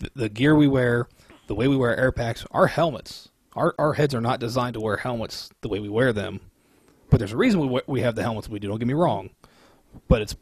the, 0.00 0.10
the 0.14 0.28
gear 0.28 0.54
we 0.54 0.66
wear, 0.68 1.08
the 1.46 1.54
way 1.54 1.68
we 1.68 1.76
wear 1.76 1.96
air 1.96 2.12
packs, 2.12 2.44
our 2.50 2.66
helmets. 2.66 3.28
Our 3.54 3.74
our 3.78 3.92
heads 3.94 4.14
are 4.14 4.20
not 4.20 4.40
designed 4.40 4.74
to 4.74 4.80
wear 4.80 4.96
helmets 4.96 5.50
the 5.60 5.68
way 5.68 5.78
we 5.80 5.88
wear 5.88 6.12
them. 6.12 6.40
But 7.10 7.18
there's 7.18 7.32
a 7.32 7.36
reason 7.36 7.60
we 7.60 7.68
we- 7.68 7.82
we 7.86 8.00
have 8.00 8.16
the 8.16 8.22
helmets 8.22 8.48
we 8.48 8.58
do. 8.58 8.68
Don't 8.68 8.78
get 8.78 8.88
me 8.88 8.94
wrong, 8.94 9.30
but 10.08 10.20
it's 10.22 10.34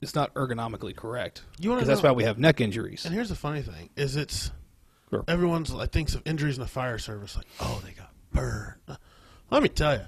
it's 0.00 0.16
not 0.16 0.34
ergonomically 0.34 0.96
correct. 0.96 1.42
You 1.60 1.70
wanna 1.70 1.82
Because 1.82 1.88
that's 1.88 2.02
know- 2.02 2.08
why 2.10 2.16
we 2.16 2.24
have 2.24 2.36
neck 2.38 2.60
injuries. 2.60 3.04
And 3.04 3.14
here's 3.14 3.28
the 3.28 3.36
funny 3.36 3.62
thing: 3.62 3.90
is 3.96 4.16
it's 4.16 4.50
Sure. 5.10 5.22
everyone's 5.28 5.72
like 5.72 5.92
thinks 5.92 6.16
of 6.16 6.22
injuries 6.24 6.56
in 6.56 6.62
the 6.62 6.68
fire 6.68 6.98
service, 6.98 7.36
like, 7.36 7.46
oh, 7.60 7.80
they 7.84 7.92
got 7.92 8.01
burned. 8.32 8.80
Let 9.50 9.62
me 9.62 9.68
tell 9.68 9.94
you, 9.94 10.02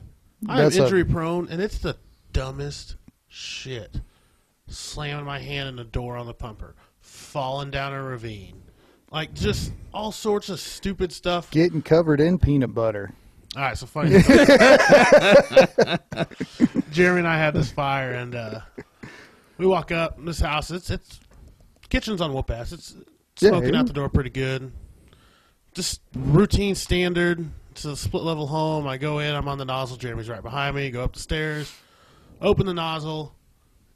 I'm 0.48 0.56
That's 0.59 0.76
a- 0.76 0.84
injury 0.84 1.05
prone, 1.05 1.48
and 1.48 1.60
it's 1.62 1.78
the 1.78 1.96
dumbest 2.32 2.96
shit. 3.28 4.01
Slamming 4.66 5.26
my 5.26 5.38
hand 5.38 5.68
in 5.68 5.76
the 5.76 5.84
door 5.84 6.16
on 6.16 6.26
the 6.26 6.32
pumper, 6.34 6.74
falling 7.01 7.70
down 7.70 7.92
a 7.92 8.02
ravine, 8.02 8.62
like 9.10 9.34
just 9.34 9.72
all 9.92 10.10
sorts 10.10 10.48
of 10.48 10.59
stupid 10.59 11.12
stuff. 11.12 11.51
Getting 11.51 11.82
covered 11.82 12.18
in 12.20 12.38
peanut 12.38 12.72
butter. 12.74 13.12
All 13.56 13.62
right, 13.62 13.76
so 13.78 13.84
funny. 13.86 14.10
Jeremy 16.92 17.20
and 17.20 17.28
I 17.28 17.36
had 17.38 17.55
this 17.55 17.70
fire, 17.70 18.12
and 18.14 18.34
uh, 18.34 18.60
we 19.59 19.66
walk 19.66 19.92
up 19.92 20.18
in 20.18 20.24
this 20.24 20.40
house. 20.40 20.70
It's 20.70 20.90
it's 20.90 21.20
kitchen's 21.90 22.20
on 22.20 22.32
whoop 22.32 22.51
ass. 22.51 22.72
It's 22.72 22.94
Yeah, 23.40 23.51
smoking 23.51 23.74
yeah. 23.74 23.80
out 23.80 23.86
the 23.86 23.92
door 23.92 24.09
pretty 24.09 24.30
good. 24.30 24.72
Just 25.74 26.01
routine 26.14 26.74
standard. 26.74 27.48
It's 27.74 27.84
a 27.84 27.96
split 27.96 28.22
level 28.22 28.46
home. 28.46 28.86
I 28.86 28.98
go 28.98 29.18
in. 29.18 29.34
I'm 29.34 29.48
on 29.48 29.59
the 29.59 29.64
nozzle. 29.64 29.96
Jeremy's 29.96 30.28
right 30.28 30.40
behind 30.40 30.76
me. 30.76 30.92
Go 30.92 31.02
up 31.02 31.14
the 31.14 31.18
stairs, 31.18 31.74
open 32.40 32.66
the 32.66 32.72
nozzle, 32.72 33.34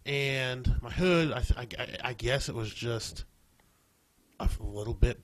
and 0.05 0.69
my 0.83 0.91
hood. 0.91 1.31
I 1.31 1.45
I, 1.57 1.87
I 2.03 2.13
guess 2.13 2.49
it 2.49 2.57
was 2.57 2.75
just 2.75 3.25
a 4.41 4.49
little 4.59 4.95
bit 4.95 5.21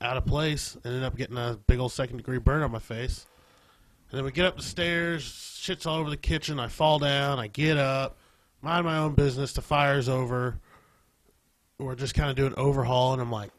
out 0.00 0.16
of 0.16 0.26
place. 0.26 0.76
Ended 0.84 1.04
up 1.04 1.16
getting 1.16 1.36
a 1.36 1.56
big 1.68 1.78
old 1.78 1.92
second 1.92 2.16
degree 2.16 2.38
burn 2.38 2.62
on 2.62 2.72
my 2.72 2.80
face. 2.80 3.26
And 4.10 4.18
then 4.18 4.24
we 4.24 4.32
get 4.32 4.44
up 4.44 4.56
the 4.56 4.62
stairs, 4.64 5.22
shit's 5.60 5.86
all 5.86 6.00
over 6.00 6.10
the 6.10 6.16
kitchen. 6.16 6.58
I 6.58 6.66
fall 6.66 6.98
down, 6.98 7.38
I 7.38 7.46
get 7.46 7.76
up, 7.76 8.18
mind 8.60 8.86
my 8.86 8.98
own 8.98 9.14
business. 9.14 9.52
The 9.52 9.62
fire's 9.62 10.08
over. 10.08 10.58
We're 11.78 11.94
just 11.94 12.14
kind 12.14 12.28
of 12.28 12.34
doing 12.34 12.54
overhaul, 12.56 13.12
and 13.12 13.22
I'm 13.22 13.30
like, 13.30 13.50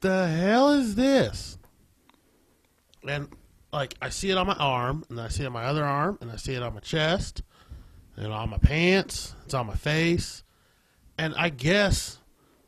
the 0.00 0.26
hell 0.26 0.72
is 0.72 0.94
this? 0.94 1.58
And 3.06 3.28
like, 3.74 3.94
I 4.00 4.08
see 4.08 4.30
it 4.30 4.38
on 4.38 4.46
my 4.46 4.54
arm, 4.54 5.04
and 5.10 5.20
I 5.20 5.28
see 5.28 5.42
it 5.42 5.46
on 5.46 5.52
my 5.52 5.64
other 5.64 5.84
arm, 5.84 6.18
and 6.20 6.30
I 6.30 6.36
see 6.36 6.54
it 6.54 6.62
on 6.62 6.74
my 6.74 6.80
chest, 6.80 7.42
and 8.16 8.32
on 8.32 8.48
my 8.50 8.58
pants. 8.58 9.34
It's 9.44 9.54
on 9.54 9.66
my 9.66 9.74
face, 9.74 10.42
and 11.18 11.34
I 11.36 11.48
guess 11.50 12.18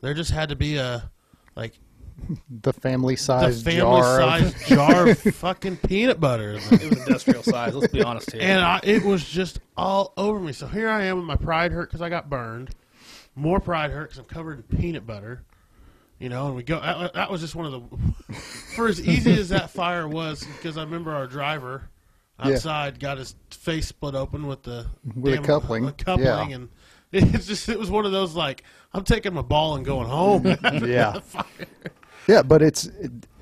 there 0.02 0.12
just 0.14 0.30
had 0.30 0.48
to 0.50 0.56
be 0.56 0.76
a 0.76 1.10
like 1.54 1.72
The 2.62 2.72
family 2.72 3.14
the 3.14 3.20
size 3.20 3.62
family 3.62 3.80
jar. 3.80 4.20
of- 4.22 4.50
size 4.52 4.68
jar 4.68 5.08
of 5.10 5.18
fucking 5.18 5.76
peanut 5.78 6.18
butter. 6.20 6.52
in. 6.52 6.56
It 6.58 6.90
was 6.90 6.98
industrial 7.06 7.42
size. 7.42 7.74
Let's 7.74 7.92
be 7.92 8.02
honest 8.02 8.32
here. 8.32 8.40
and 8.42 8.60
I, 8.64 8.80
it 8.82 9.04
was 9.04 9.24
just 9.28 9.60
all 9.76 10.12
over 10.16 10.40
me. 10.40 10.52
So 10.52 10.66
here 10.66 10.88
I 10.88 11.04
am 11.04 11.16
with 11.18 11.26
my 11.26 11.36
pride 11.36 11.72
hurt 11.72 11.88
because 11.90 12.00
I 12.02 12.08
got 12.08 12.28
burned, 12.30 12.70
more 13.34 13.60
pride 13.60 13.90
hurt 13.90 14.04
because 14.10 14.18
I'm 14.18 14.24
covered 14.24 14.58
in 14.70 14.78
peanut 14.78 15.06
butter. 15.06 15.42
You 16.18 16.28
know, 16.30 16.46
and 16.46 16.56
we 16.56 16.62
go. 16.62 16.80
That, 16.80 17.12
that 17.14 17.30
was 17.30 17.40
just 17.42 17.54
one 17.54 17.66
of 17.66 17.72
the. 17.72 18.34
For 18.76 18.88
as 18.88 19.00
easy 19.00 19.38
as 19.38 19.50
that 19.50 19.70
fire 19.70 20.08
was, 20.08 20.44
because 20.44 20.76
I 20.76 20.82
remember 20.82 21.12
our 21.14 21.26
driver 21.26 21.88
Yeah. 22.44 22.52
outside 22.54 22.98
got 23.00 23.18
his 23.18 23.34
face 23.50 23.86
split 23.88 24.14
open 24.14 24.46
with 24.46 24.62
the 24.62 24.86
With 25.14 25.34
a 25.34 25.40
uh, 25.40 25.44
coupling, 25.44 25.86
a 25.86 25.92
coupling, 25.92 26.50
yeah. 26.50 26.56
and 26.56 26.68
it's 27.12 27.46
just 27.46 27.68
it 27.68 27.78
was 27.78 27.90
one 27.90 28.04
of 28.06 28.12
those 28.12 28.34
like 28.34 28.64
I'm 28.92 29.04
taking 29.04 29.34
my 29.34 29.42
ball 29.42 29.76
and 29.76 29.84
going 29.84 30.08
home. 30.08 30.44
Yeah. 30.86 31.20
Yeah, 32.28 32.42
but 32.42 32.60
it's 32.60 32.90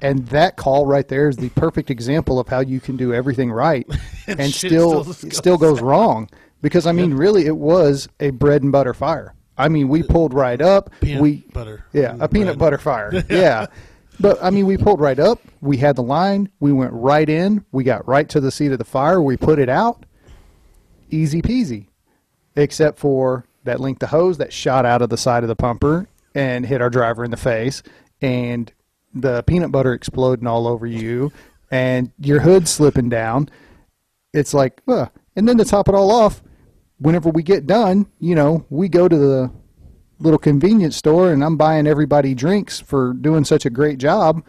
and 0.03 0.27
that 0.27 0.57
call 0.57 0.85
right 0.85 1.09
there 1.09 1.29
is 1.29 1.37
the 1.39 1.49
perfect 1.51 1.91
example 1.91 2.39
of 2.39 2.49
how 2.49 2.61
you 2.61 2.81
can 2.81 2.97
do 2.99 3.15
everything 3.15 3.51
right 3.51 3.87
And 4.27 4.39
and, 4.41 4.53
still 4.53 5.05
still 5.05 5.29
it 5.29 5.35
still 5.35 5.57
goes 5.57 5.81
wrong 5.81 6.29
because 6.61 6.87
I 6.87 6.93
mean 6.93 7.15
really 7.15 7.47
it 7.47 7.57
was 7.57 8.09
a 8.21 8.29
bread 8.31 8.63
and 8.63 8.71
butter 8.71 8.93
fire. 8.93 9.35
I 9.57 9.69
mean 9.69 9.89
we 9.89 10.03
pulled 10.03 10.35
right 10.35 10.61
up. 10.61 10.91
Peanut 11.01 11.23
we 11.23 11.45
butter. 11.53 11.85
yeah, 11.93 12.17
a 12.21 12.29
peanut 12.29 12.59
bread. 12.59 12.59
butter 12.59 12.79
fire. 12.79 13.25
yeah. 13.31 13.67
But 14.21 14.43
I 14.43 14.51
mean 14.51 14.67
we 14.67 14.77
pulled 14.77 15.01
right 15.01 15.19
up. 15.19 15.41
We 15.61 15.77
had 15.77 15.97
the 15.97 16.03
line. 16.03 16.51
We 16.61 16.73
went 16.73 16.93
right 16.93 17.29
in. 17.29 17.65
We 17.73 17.85
got 17.85 18.07
right 18.07 18.29
to 18.31 18.41
the 18.41 18.51
seat 18.51 18.73
of 18.73 18.79
the 18.79 18.85
fire. 18.85 19.21
We 19.21 19.37
put 19.37 19.59
it 19.59 19.69
out. 19.69 20.05
Easy 21.11 21.43
peasy. 21.43 21.87
Except 22.57 22.99
for 22.99 23.47
that 23.65 23.81
length 23.81 24.03
of 24.03 24.11
hose 24.11 24.39
that 24.39 24.53
shot 24.53 24.87
out 24.87 25.03
of 25.03 25.09
the 25.09 25.17
side 25.17 25.43
of 25.43 25.49
the 25.49 25.57
pumper 25.57 26.09
and 26.35 26.67
hit 26.67 26.81
our 26.81 26.91
driver 26.91 27.25
in 27.25 27.31
the 27.31 27.37
face 27.37 27.83
and 28.21 28.73
the 29.15 29.43
peanut 29.45 29.73
butter 29.73 29.93
exploding 29.93 30.47
all 30.47 30.67
over 30.67 30.87
you 30.87 31.33
and 31.71 32.11
your 32.19 32.41
hood 32.41 32.69
slipping 32.69 33.09
down. 33.09 33.49
It's 34.33 34.55
like, 34.55 34.81
uh, 34.89 35.07
and 35.37 35.49
then 35.49 35.59
to 35.59 35.65
top 35.65 35.89
it 35.89 35.95
all 35.95 36.11
off, 36.11 36.43
whenever 37.05 37.29
we 37.29 37.43
get 37.43 37.67
done, 37.67 38.07
you 38.19 38.35
know, 38.35 38.65
we 38.71 38.89
go 38.89 39.07
to 39.07 39.17
the 39.17 39.51
little 40.21 40.39
convenience 40.39 40.97
store 40.97 41.33
and 41.33 41.45
I'm 41.45 41.59
buying 41.59 41.87
everybody 41.87 42.35
drinks 42.35 42.81
for 42.81 43.13
doing 43.13 43.45
such 43.45 43.67
a 43.67 43.71
great 43.71 43.99
job. 43.99 44.43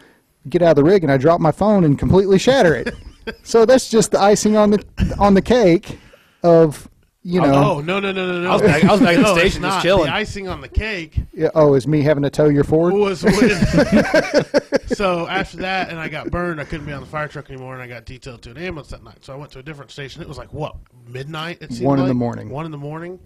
Get 0.48 0.62
out 0.62 0.70
of 0.70 0.76
the 0.76 0.84
rig 0.84 1.02
and 1.02 1.12
I 1.12 1.18
drop 1.18 1.38
my 1.38 1.52
phone 1.52 1.84
and 1.84 1.98
completely 1.98 2.38
shatter 2.38 2.74
it. 2.74 2.94
so 3.42 3.66
that's 3.66 3.90
just 3.90 4.12
the 4.12 4.20
icing 4.20 4.56
on 4.56 4.70
the 4.70 4.84
on 5.18 5.34
the 5.34 5.42
cake 5.42 5.98
of 6.42 6.88
you 7.28 7.40
know. 7.40 7.54
Oh 7.76 7.80
no 7.80 7.98
no 7.98 8.12
no 8.12 8.24
no 8.32 8.40
no! 8.42 8.50
I 8.50 8.52
was 8.52 8.62
back- 8.62 8.84
I 8.84 8.92
was 8.92 9.00
back 9.00 9.10
at 9.10 9.16
the 9.16 9.22
No, 9.22 9.30
it's 9.34 9.40
station 9.40 9.62
just 9.62 9.74
not. 9.76 9.82
chilling. 9.82 10.04
The 10.06 10.14
icing 10.14 10.48
on 10.48 10.60
the 10.60 10.68
cake 10.68 11.18
Yeah, 11.34 11.48
oh, 11.56 11.74
is 11.74 11.86
me 11.88 12.02
having 12.02 12.22
to 12.22 12.30
tow 12.30 12.48
your 12.48 12.62
Ford? 12.62 12.94
was 12.94 13.24
when. 13.24 13.34
so 14.94 15.26
after 15.26 15.56
that, 15.58 15.90
and 15.90 15.98
I 15.98 16.08
got 16.08 16.30
burned. 16.30 16.60
I 16.60 16.64
couldn't 16.64 16.86
be 16.86 16.92
on 16.92 17.00
the 17.00 17.06
fire 17.08 17.26
truck 17.28 17.50
anymore, 17.50 17.74
and 17.74 17.82
I 17.82 17.88
got 17.88 18.04
detailed 18.04 18.42
to 18.42 18.50
an 18.52 18.58
ambulance 18.58 18.90
that 18.90 19.02
night. 19.02 19.24
So 19.24 19.32
I 19.32 19.36
went 19.36 19.50
to 19.52 19.58
a 19.58 19.62
different 19.62 19.90
station. 19.90 20.22
It 20.22 20.28
was 20.28 20.38
like 20.38 20.52
what 20.52 20.76
midnight? 21.08 21.58
It 21.60 21.72
seemed 21.72 21.86
One 21.86 21.98
in 21.98 22.04
like? 22.04 22.10
the 22.10 22.14
morning. 22.14 22.48
One 22.50 22.64
in 22.64 22.70
the 22.70 22.78
morning, 22.78 23.18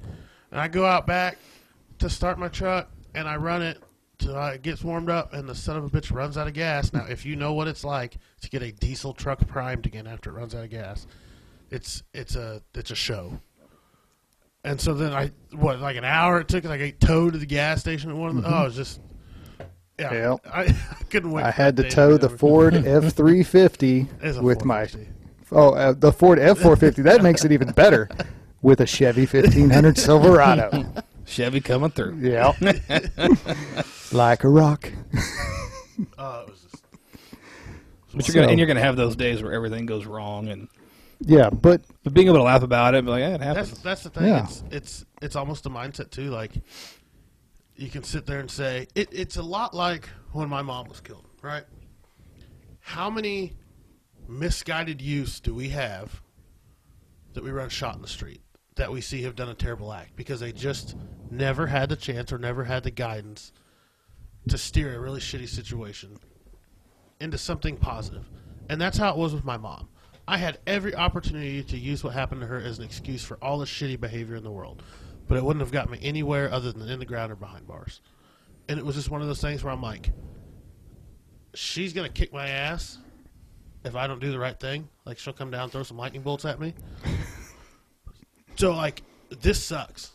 and 0.51 0.61
I 0.61 0.69
go 0.69 0.87
out 0.87 1.07
back 1.07 1.37
to 1.99 2.09
start 2.09 2.39
my 2.39 2.49
truck, 2.49 2.91
and 3.15 3.29
I 3.29 3.37
run 3.37 3.61
it 3.63 3.83
till 4.19 4.37
it 4.47 4.63
gets 4.63 4.83
warmed 4.83 5.11
up, 5.11 5.35
and 5.35 5.49
the 5.49 5.55
son 5.55 5.77
of 5.77 5.85
a 5.85 5.91
bitch 5.91 6.11
runs 6.15 6.39
out 6.39 6.47
of 6.47 6.55
gas. 6.55 6.93
Now, 6.93 7.05
if 7.09 7.27
you 7.27 7.37
know 7.37 7.53
what 7.53 7.69
it's 7.69 7.85
like 7.85 8.17
to 8.41 8.49
get 8.49 8.63
a 8.63 8.73
diesel 8.73 9.13
truck 9.13 9.47
primed 9.47 9.85
again 9.87 10.07
after 10.07 10.31
it 10.31 10.35
runs 10.35 10.55
out 10.55 10.65
of 10.65 10.71
gas, 10.71 11.07
it's 11.71 12.03
it's 12.15 12.35
a 12.37 12.63
it's 12.75 12.91
a 12.91 12.95
show. 12.97 13.39
And 14.65 14.81
so 14.81 14.93
then 14.95 15.13
I 15.13 15.31
what 15.53 15.81
like 15.81 15.97
an 15.97 16.05
hour 16.05 16.41
it 16.41 16.49
took. 16.49 16.65
Like 16.65 16.81
I 16.81 16.91
towed 16.91 17.33
to 17.33 17.39
the 17.39 17.47
gas 17.47 17.81
station 17.81 18.11
at 18.11 18.17
one. 18.17 18.37
Of 18.39 18.43
the, 18.43 18.55
Oh, 18.55 18.63
it 18.63 18.65
was 18.65 18.77
just 18.77 19.01
yeah. 19.99 20.13
Yep. 20.13 20.41
I, 20.53 20.61
I 21.01 21.03
couldn't 21.11 21.31
wait. 21.31 21.45
I 21.45 21.51
had 21.51 21.77
to 21.79 21.89
tow 21.89 22.17
the. 22.17 22.29
Ford 22.29 22.75
F 22.87 23.13
three 23.13 23.43
fifty 23.43 24.07
with 24.41 24.65
my 24.65 24.89
oh 25.53 25.71
uh, 25.75 25.93
the 25.93 26.13
Ford 26.13 26.39
F 26.41 26.59
four 26.59 26.77
fifty. 26.77 27.03
That 27.03 27.23
makes 27.23 27.45
it 27.45 27.53
even 27.53 27.71
better 27.73 28.09
with 28.63 28.81
a 28.81 28.87
Chevy 28.87 29.25
fifteen 29.27 29.71
hundred 29.71 29.97
Silverado. 29.99 30.85
Chevy 31.27 31.61
coming 31.61 31.91
through. 31.91 32.17
Yeah, 32.21 32.53
like 34.13 34.45
a 34.45 34.49
rock. 34.49 34.91
Oh, 36.19 36.41
it 36.41 36.51
was 36.51 36.61
just, 36.71 36.83
But 38.15 38.27
you're 38.29 38.35
gonna 38.35 38.47
So- 38.47 38.51
and 38.51 38.59
you're 38.59 38.67
gonna 38.67 38.81
have 38.81 38.97
those 38.97 39.17
days 39.17 39.43
where 39.43 39.53
everything 39.53 39.87
goes 39.87 40.07
wrong, 40.07 40.49
and 40.49 40.69
Yeah, 41.21 41.51
but 41.51 41.83
but 42.03 42.15
being 42.15 42.29
able 42.29 42.39
to 42.39 42.43
laugh 42.45 42.63
about 42.63 42.95
it, 42.95 43.05
be 43.05 43.11
like, 43.11 43.21
yeah, 43.21 43.35
it 43.35 43.41
happens. 43.41 43.71
that's 43.71 43.83
that's 43.83 44.03
the 44.05 44.11
thing. 44.11 44.29
Yeah. 44.29 44.45
It's 44.45 44.65
it's 44.71 45.07
it's 45.23 45.37
almost 45.37 45.67
a 45.67 45.71
mindset 45.71 46.11
too. 46.11 46.31
Like 46.31 46.53
you 47.77 47.89
can 47.89 48.03
sit 48.03 48.27
there 48.27 48.41
and 48.41 48.51
say 48.51 48.89
it, 48.95 49.09
it's 49.13 49.37
a 49.37 49.43
lot 49.43 49.75
like 49.75 50.09
when 50.33 50.49
my 50.49 50.63
mom 50.63 50.89
was 50.89 51.01
killed, 51.01 51.27
right? 51.43 51.65
How 52.81 53.11
many 53.11 53.53
misguided 54.29 55.03
youths 55.03 55.41
do 55.41 55.55
we 55.55 55.71
have 55.71 56.23
that 57.35 57.45
we 57.45 57.51
run 57.51 57.69
shot 57.69 57.97
in 57.97 58.03
the 58.03 58.09
street 58.09 58.41
that 58.77 58.91
we 58.91 59.01
see 59.01 59.23
have 59.23 59.37
done 59.37 59.49
a 59.49 59.55
terrible 59.55 59.93
act 59.93 60.17
because 60.17 60.41
they 60.41 60.53
just 60.53 60.97
never 61.31 61.67
had 61.67 61.89
the 61.89 61.97
chance 61.97 62.33
or 62.33 62.39
never 62.39 62.65
had 62.65 62.83
the 62.83 62.91
guidance 62.91 63.53
to 64.49 64.57
steer 64.57 64.95
a 64.95 64.99
really 64.99 65.21
shitty 65.21 65.49
situation 65.49 66.19
into 67.21 67.37
something 67.37 67.77
positive. 67.77 68.25
And 68.69 68.81
that's 68.81 68.97
how 68.97 69.11
it 69.11 69.17
was 69.17 69.35
with 69.35 69.45
my 69.45 69.57
mom. 69.57 69.89
I 70.27 70.37
had 70.37 70.59
every 70.67 70.95
opportunity 70.95 71.63
to 71.65 71.77
use 71.77 72.05
what 72.05 72.13
happened 72.13 72.41
to 72.43 72.47
her 72.47 72.59
as 72.59 72.79
an 72.79 72.85
excuse 72.85 73.25
for 73.25 73.37
all 73.43 73.59
the 73.59 73.65
shitty 73.65 74.01
behavior 74.01 74.37
in 74.37 74.45
the 74.45 74.51
world, 74.51 74.83
but 75.27 75.37
it 75.37 75.45
wouldn't 75.45 75.61
have 75.61 75.73
got 75.73 75.91
me 75.91 75.99
anywhere 76.03 76.53
other 76.53 76.73
than 76.73 76.89
in 76.89 76.99
the 76.99 77.07
ground 77.07 77.33
or 77.33 77.37
behind 77.37 77.67
bars. 77.67 78.01
And 78.69 78.79
it 78.79 78.85
was 78.85 78.95
just 78.95 79.11
one 79.11 79.21
of 79.21 79.27
those 79.27 79.41
things 79.41 79.65
where 79.65 79.73
I'm 79.73 79.83
like, 79.83 80.11
she's 81.55 81.93
gonna 81.93 82.09
kick 82.09 82.33
my 82.33 82.49
ass 82.49 82.99
if 83.85 83.97
I 83.97 84.07
don't 84.07 84.21
do 84.21 84.31
the 84.31 84.39
right 84.39 84.59
thing. 84.59 84.89
Like 85.05 85.19
she'll 85.19 85.33
come 85.33 85.51
down, 85.51 85.71
throw 85.71 85.83
some 85.83 85.97
lightning 85.97 86.23
bolts 86.23 86.45
at 86.45 86.61
me. 86.61 86.75
so 88.57 88.73
like, 88.73 89.03
this 89.41 89.63
sucks. 89.63 90.13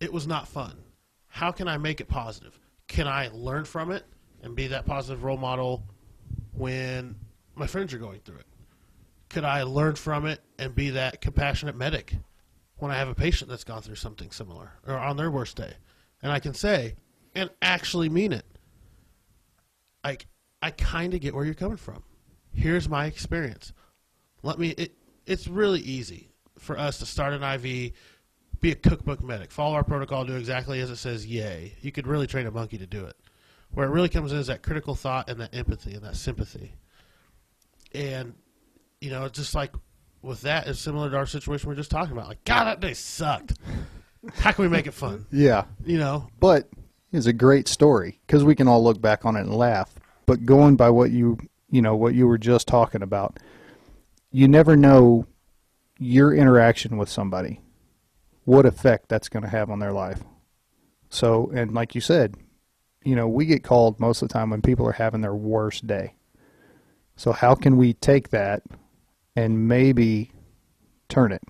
It 0.00 0.12
was 0.12 0.26
not 0.26 0.48
fun. 0.48 0.76
How 1.28 1.52
can 1.52 1.68
I 1.68 1.78
make 1.78 2.00
it 2.00 2.08
positive? 2.08 2.58
Can 2.88 3.06
I 3.06 3.30
learn 3.32 3.64
from 3.64 3.90
it 3.90 4.04
and 4.42 4.54
be 4.54 4.66
that 4.68 4.84
positive 4.84 5.24
role 5.24 5.36
model 5.36 5.84
when 6.52 7.14
my 7.54 7.66
friends 7.66 7.94
are 7.94 7.98
going 7.98 8.20
through 8.20 8.38
it? 8.38 8.46
Could 9.32 9.44
I 9.44 9.62
learn 9.62 9.94
from 9.94 10.26
it 10.26 10.40
and 10.58 10.74
be 10.74 10.90
that 10.90 11.22
compassionate 11.22 11.74
medic 11.74 12.14
when 12.76 12.90
I 12.90 12.96
have 12.96 13.08
a 13.08 13.14
patient 13.14 13.48
that's 13.48 13.64
gone 13.64 13.80
through 13.80 13.94
something 13.94 14.30
similar 14.30 14.72
or 14.86 14.98
on 14.98 15.16
their 15.16 15.30
worst 15.30 15.56
day? 15.56 15.72
And 16.22 16.30
I 16.30 16.38
can 16.38 16.52
say 16.52 16.96
and 17.34 17.48
actually 17.62 18.10
mean 18.10 18.32
it. 18.32 18.44
Like 20.04 20.26
I 20.60 20.70
kind 20.70 21.14
of 21.14 21.20
get 21.20 21.34
where 21.34 21.46
you're 21.46 21.54
coming 21.54 21.78
from. 21.78 22.02
Here's 22.52 22.88
my 22.88 23.06
experience. 23.06 23.72
Let 24.42 24.58
me 24.58 24.70
it 24.70 24.92
it's 25.24 25.48
really 25.48 25.80
easy 25.80 26.28
for 26.58 26.78
us 26.78 26.98
to 26.98 27.06
start 27.06 27.32
an 27.32 27.42
IV, 27.42 27.92
be 28.60 28.72
a 28.72 28.74
cookbook 28.74 29.22
medic, 29.22 29.50
follow 29.50 29.74
our 29.74 29.84
protocol, 29.84 30.24
do 30.24 30.36
exactly 30.36 30.80
as 30.80 30.90
it 30.90 30.96
says, 30.96 31.26
yay. 31.26 31.74
You 31.80 31.90
could 31.90 32.06
really 32.06 32.26
train 32.26 32.46
a 32.46 32.50
monkey 32.50 32.76
to 32.78 32.86
do 32.86 33.06
it. 33.06 33.16
Where 33.70 33.86
it 33.86 33.90
really 33.90 34.10
comes 34.10 34.32
in 34.32 34.38
is 34.38 34.48
that 34.48 34.62
critical 34.62 34.94
thought 34.94 35.30
and 35.30 35.40
that 35.40 35.54
empathy 35.54 35.94
and 35.94 36.04
that 36.04 36.16
sympathy. 36.16 36.74
And, 37.94 38.34
you 39.02 39.10
know, 39.10 39.24
it's 39.24 39.36
just 39.38 39.54
like 39.54 39.72
with 40.22 40.42
that, 40.42 40.68
it's 40.68 40.78
similar 40.78 41.10
to 41.10 41.16
our 41.16 41.26
situation 41.26 41.68
we 41.68 41.72
are 41.74 41.76
just 41.76 41.90
talking 41.90 42.12
about. 42.12 42.28
Like, 42.28 42.44
God, 42.44 42.64
that 42.64 42.80
day 42.80 42.94
sucked. 42.94 43.54
How 44.34 44.52
can 44.52 44.62
we 44.62 44.68
make 44.68 44.86
it 44.86 44.94
fun? 44.94 45.26
yeah, 45.32 45.64
You 45.84 45.98
know? 45.98 46.28
but 46.38 46.68
it's 47.10 47.26
a 47.26 47.32
great 47.32 47.66
story 47.66 48.20
because 48.26 48.44
we 48.44 48.54
can 48.54 48.68
all 48.68 48.82
look 48.82 49.00
back 49.00 49.24
on 49.26 49.34
it 49.36 49.40
and 49.40 49.54
laugh. 49.54 49.92
but 50.24 50.46
going 50.46 50.76
by 50.76 50.88
what 50.88 51.10
you 51.10 51.36
you 51.68 51.82
know 51.82 51.96
what 51.96 52.14
you 52.14 52.26
were 52.28 52.38
just 52.38 52.68
talking 52.68 53.02
about, 53.02 53.40
you 54.30 54.46
never 54.46 54.76
know 54.76 55.26
your 55.98 56.32
interaction 56.34 56.96
with 56.96 57.08
somebody, 57.08 57.60
what 58.44 58.66
effect 58.66 59.08
that's 59.08 59.28
going 59.28 59.42
to 59.42 59.48
have 59.48 59.70
on 59.70 59.80
their 59.80 59.92
life. 59.92 60.22
So, 61.08 61.50
and 61.54 61.72
like 61.72 61.94
you 61.94 62.00
said, 62.00 62.36
you 63.04 63.16
know, 63.16 63.26
we 63.26 63.46
get 63.46 63.64
called 63.64 63.98
most 63.98 64.22
of 64.22 64.28
the 64.28 64.32
time 64.32 64.50
when 64.50 64.62
people 64.62 64.86
are 64.86 64.92
having 64.92 65.22
their 65.22 65.34
worst 65.34 65.86
day. 65.86 66.14
So, 67.16 67.32
how 67.32 67.54
can 67.54 67.76
we 67.76 67.94
take 67.94 68.30
that 68.30 68.62
and 69.34 69.68
maybe 69.68 70.32
turn 71.08 71.32
it 71.32 71.42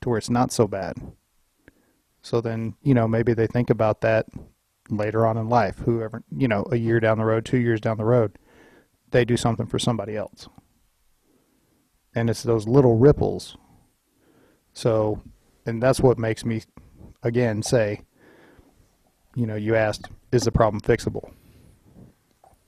to 0.00 0.08
where 0.08 0.18
it's 0.18 0.30
not 0.30 0.52
so 0.52 0.66
bad? 0.66 0.96
So 2.22 2.40
then, 2.40 2.74
you 2.82 2.94
know, 2.94 3.06
maybe 3.06 3.34
they 3.34 3.46
think 3.46 3.70
about 3.70 4.00
that 4.00 4.26
later 4.88 5.26
on 5.26 5.36
in 5.36 5.48
life. 5.48 5.78
Whoever, 5.78 6.22
you 6.34 6.48
know, 6.48 6.66
a 6.70 6.76
year 6.76 7.00
down 7.00 7.18
the 7.18 7.24
road, 7.24 7.44
two 7.44 7.58
years 7.58 7.80
down 7.80 7.98
the 7.98 8.04
road, 8.04 8.38
they 9.10 9.24
do 9.24 9.36
something 9.36 9.66
for 9.66 9.78
somebody 9.78 10.16
else. 10.16 10.48
And 12.14 12.30
it's 12.30 12.42
those 12.42 12.66
little 12.66 12.96
ripples. 12.96 13.56
So, 14.72 15.22
and 15.66 15.82
that's 15.82 16.00
what 16.00 16.18
makes 16.18 16.44
me, 16.44 16.62
again, 17.22 17.62
say, 17.62 18.02
you 19.34 19.46
know, 19.46 19.56
you 19.56 19.74
asked, 19.74 20.08
is 20.32 20.44
the 20.44 20.52
problem 20.52 20.80
fixable? 20.80 21.32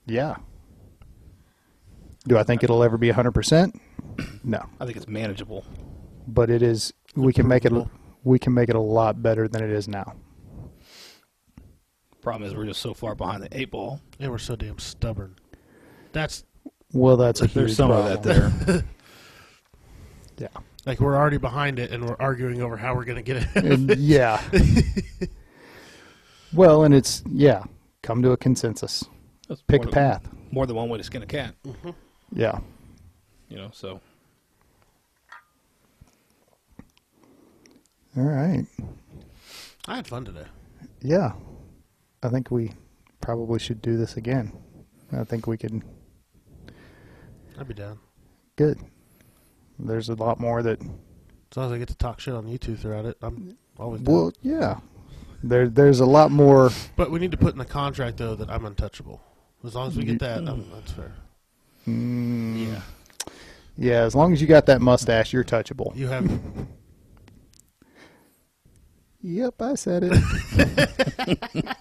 Yeah. 0.05 0.37
Do 2.29 2.37
I 2.39 2.43
think 2.43 2.63
it'll 2.63 2.83
ever 2.83 2.99
be 2.99 3.11
100%? 3.11 3.79
No. 4.45 4.65
I 4.81 4.85
think 4.85 4.97
it's 4.97 5.09
manageable. 5.09 5.65
But 6.29 6.51
it 6.51 6.63
is, 6.63 6.93
we 7.15 7.33
can 7.33 7.47
make 7.49 7.65
it, 7.65 7.73
we 8.25 8.39
can 8.39 8.53
make 8.55 8.69
it 8.69 8.77
a 8.77 8.81
lot 8.81 9.23
better 9.23 9.49
than 9.49 9.63
it 9.63 9.71
is 9.71 9.89
now. 9.89 10.15
Problem 12.21 12.49
is, 12.49 12.57
we're 12.57 12.67
just 12.67 12.83
so 12.83 12.93
far 12.95 13.15
behind 13.15 13.43
the 13.43 13.49
eight 13.59 13.71
ball. 13.71 14.01
And 14.19 14.31
we're 14.31 14.39
so 14.39 14.57
damn 14.57 14.79
stubborn. 14.79 15.37
That's 16.13 16.45
Well, 16.93 17.17
that's 17.17 17.41
a 17.41 17.47
There's 17.47 17.71
huge 17.71 17.77
some 17.77 17.91
problem. 17.91 18.13
of 18.17 18.23
that 18.23 18.65
there. 18.65 18.85
Yeah. 20.39 20.49
like 20.85 21.01
we're 21.01 21.17
already 21.17 21.39
behind 21.39 21.79
it, 21.79 21.91
and 21.93 22.05
we're 22.05 22.17
arguing 22.21 22.61
over 22.61 22.77
how 22.77 22.95
we're 22.95 23.07
going 23.07 23.17
to 23.17 23.23
get 23.23 23.37
it. 23.39 23.65
And, 23.65 23.97
yeah. 23.97 24.43
well, 26.53 26.85
and 26.85 26.95
it's 26.95 27.23
yeah, 27.31 27.65
come 28.03 28.21
to 28.23 28.33
a 28.33 28.37
consensus. 28.37 29.03
That's 29.49 29.63
Pick 29.63 29.83
more 29.85 29.89
a 29.89 29.93
than- 29.93 30.21
path. 30.21 30.29
More 30.51 30.67
than 30.67 30.77
one 30.77 30.91
way 30.91 30.99
to 30.99 31.05
skin 31.05 31.23
a 31.23 31.27
cat. 31.27 31.55
Mm-hmm. 31.67 31.91
Yeah. 32.35 32.59
You 33.49 33.57
know, 33.59 33.71
so 33.73 34.01
All 38.17 38.23
right. 38.25 38.65
I 39.87 39.97
had 39.97 40.07
fun 40.07 40.25
today. 40.25 40.47
Yeah. 41.01 41.33
I 42.23 42.29
think 42.29 42.51
we 42.51 42.73
probably 43.21 43.59
should 43.59 43.83
do 43.83 43.97
this 43.97 44.17
again. 44.17 44.53
I 45.13 45.25
think 45.25 45.47
we 45.47 45.57
can 45.57 45.85
I'd 47.59 47.69
be 47.69 47.75
down. 47.75 47.99
good. 48.57 48.79
There's 49.79 50.09
a 50.09 50.15
lot 50.15 50.41
more 50.41 50.63
that 50.63 50.81
As 50.81 51.57
long 51.57 51.67
as 51.67 51.73
I 51.73 51.79
get 51.79 51.89
to 51.89 51.95
talk 51.97 52.19
shit 52.21 52.35
on 52.35 52.47
YouTube 52.47 52.79
throughout 52.79 53.05
it, 53.05 53.17
I'm 53.23 53.57
always 53.79 54.01
down. 54.01 54.15
well, 54.15 54.33
yeah. 54.43 54.81
There 55.43 55.69
there's 55.69 56.01
a 56.01 56.07
lot 56.07 56.31
more 56.31 56.71
But 56.97 57.11
we 57.11 57.19
need 57.21 57.31
to 57.31 57.37
put 57.37 57.53
in 57.53 57.59
the 57.59 57.65
contract 57.65 58.17
though 58.17 58.35
that 58.35 58.51
I'm 58.51 58.65
untouchable. 58.65 59.21
As 59.65 59.75
long 59.75 59.89
as 59.89 59.97
we 59.97 60.05
get 60.05 60.19
that, 60.21 60.47
um, 60.49 60.65
that's 60.73 60.93
fair. 60.93 61.13
mm, 61.87 62.67
yeah. 62.69 62.81
Yeah, 63.79 64.03
as 64.03 64.15
long 64.15 64.33
as 64.33 64.41
you 64.41 64.47
got 64.47 64.67
that 64.67 64.81
mustache, 64.81 65.33
you're 65.33 65.45
touchable. 65.45 65.95
You 65.97 66.09
have 66.09 66.41
Yep, 69.23 69.61
I 69.61 69.75
said 69.75 70.05
it. 70.05 71.67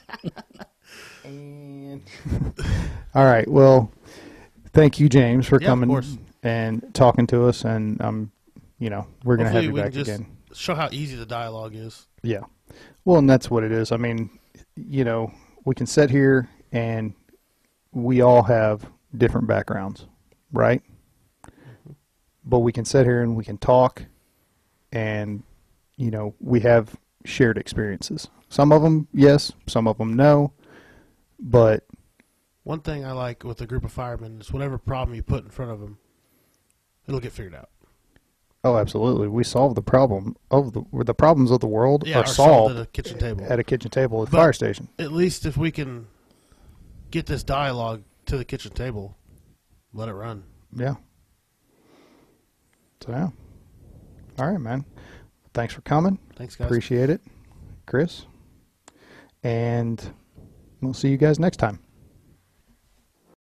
and 1.24 2.02
all 3.16 3.26
right, 3.26 3.48
well, 3.48 3.92
thank 4.74 5.00
you, 5.00 5.08
James, 5.08 5.48
for 5.48 5.62
Yeah, 5.62 5.68
coming 5.68 6.20
and 6.42 6.94
talking 6.94 7.28
to 7.28 7.46
us, 7.46 7.64
and 7.64 8.02
um, 8.02 8.32
you 8.80 8.90
know, 8.90 9.08
we're 9.24 9.38
gonna 9.38 9.50
have 9.50 9.64
you 9.64 9.74
back 9.74 9.96
again. 9.96 10.26
show 10.54 10.74
how 10.74 10.90
easy 10.92 11.16
the 11.16 11.26
dialogue 11.26 11.76
is. 11.76 12.08
Yeah, 12.24 12.42
well, 13.06 13.20
and 13.20 13.30
that's 13.30 13.50
what 13.50 13.64
it 13.64 13.72
is. 13.72 13.92
I 13.92 13.98
mean, 13.98 14.32
you 14.76 15.06
know, 15.06 15.32
we 15.66 15.76
can 15.76 15.86
sit 15.86 16.10
here 16.10 16.50
and 16.72 17.14
we 17.92 18.22
all 18.22 18.42
have 18.44 18.86
different 19.16 19.48
backgrounds, 19.48 20.08
right? 20.52 20.82
But 22.46 22.60
we 22.60 22.72
can 22.72 22.86
sit 22.86 23.06
here 23.06 23.22
and 23.22 23.36
we 23.36 23.44
can 23.44 23.58
talk, 23.58 24.04
and 24.92 25.44
you 25.98 26.12
know, 26.12 26.36
we 26.40 26.60
have 26.62 26.96
shared 27.24 27.58
experiences. 27.58 28.30
Some 28.50 28.72
of 28.72 28.82
them, 28.84 29.08
yes. 29.14 29.52
Some 29.68 29.88
of 29.88 29.98
them, 29.98 30.14
no. 30.14 30.54
But 31.40 31.86
One 32.64 32.82
thing 32.82 33.04
I 33.06 33.12
like 33.14 33.44
with 33.44 33.62
a 33.62 33.66
group 33.68 33.84
of 33.84 33.92
firemen 33.92 34.40
is 34.42 34.52
whatever 34.54 34.78
problem 34.78 35.16
you 35.16 35.24
put 35.24 35.44
in 35.44 35.50
front 35.50 35.72
of 35.72 35.80
them, 35.80 35.98
it'll 37.08 37.20
get 37.20 37.32
figured 37.32 37.56
out. 37.56 37.70
oh, 38.64 38.78
absolutely, 38.78 39.28
we 39.28 39.44
solve 39.44 39.76
the 39.76 39.82
problem 39.82 40.36
of 40.52 40.74
the 40.74 40.84
the 41.04 41.14
problems 41.14 41.52
of 41.52 41.60
the 41.60 41.68
world 41.68 42.06
Yeah, 42.08 42.18
are 42.20 42.24
or 42.24 42.26
solved 42.28 42.76
at 42.78 42.82
a 42.82 42.86
kitchen 42.88 43.18
table. 43.20 43.46
at 43.50 43.60
a 43.60 43.64
kitchen 43.64 43.90
table 43.92 44.22
at 44.24 44.28
the 44.30 44.32
But- 44.32 44.38
fire 44.42 44.54
station. 44.54 44.88
At 45.00 45.12
least 45.12 45.46
if 45.46 45.56
we 45.58 45.72
can 45.72 46.08
get 47.12 47.26
this 47.28 47.44
dialogue 47.44 48.04
to 48.28 48.38
the 48.38 48.46
kitchen 48.46 48.72
table, 48.74 49.16
let 49.94 50.10
it 50.10 50.14
run. 50.14 50.44
Yeah. 50.76 50.96
So 53.02 53.12
yeah. 53.12 53.30
All 54.40 54.52
right, 54.52 54.60
man. 54.60 54.86
Thanks 55.54 55.74
for 55.74 55.82
coming. 55.82 56.20
Thanks, 56.36 56.56
guys. 56.56 56.66
Appreciate 56.66 57.10
it, 57.10 57.22
Chris. 57.86 58.26
And 59.44 60.14
we'll 60.82 60.94
see 60.94 61.10
you 61.10 61.18
guys 61.18 61.40
next 61.40 61.58
time. 61.58 61.80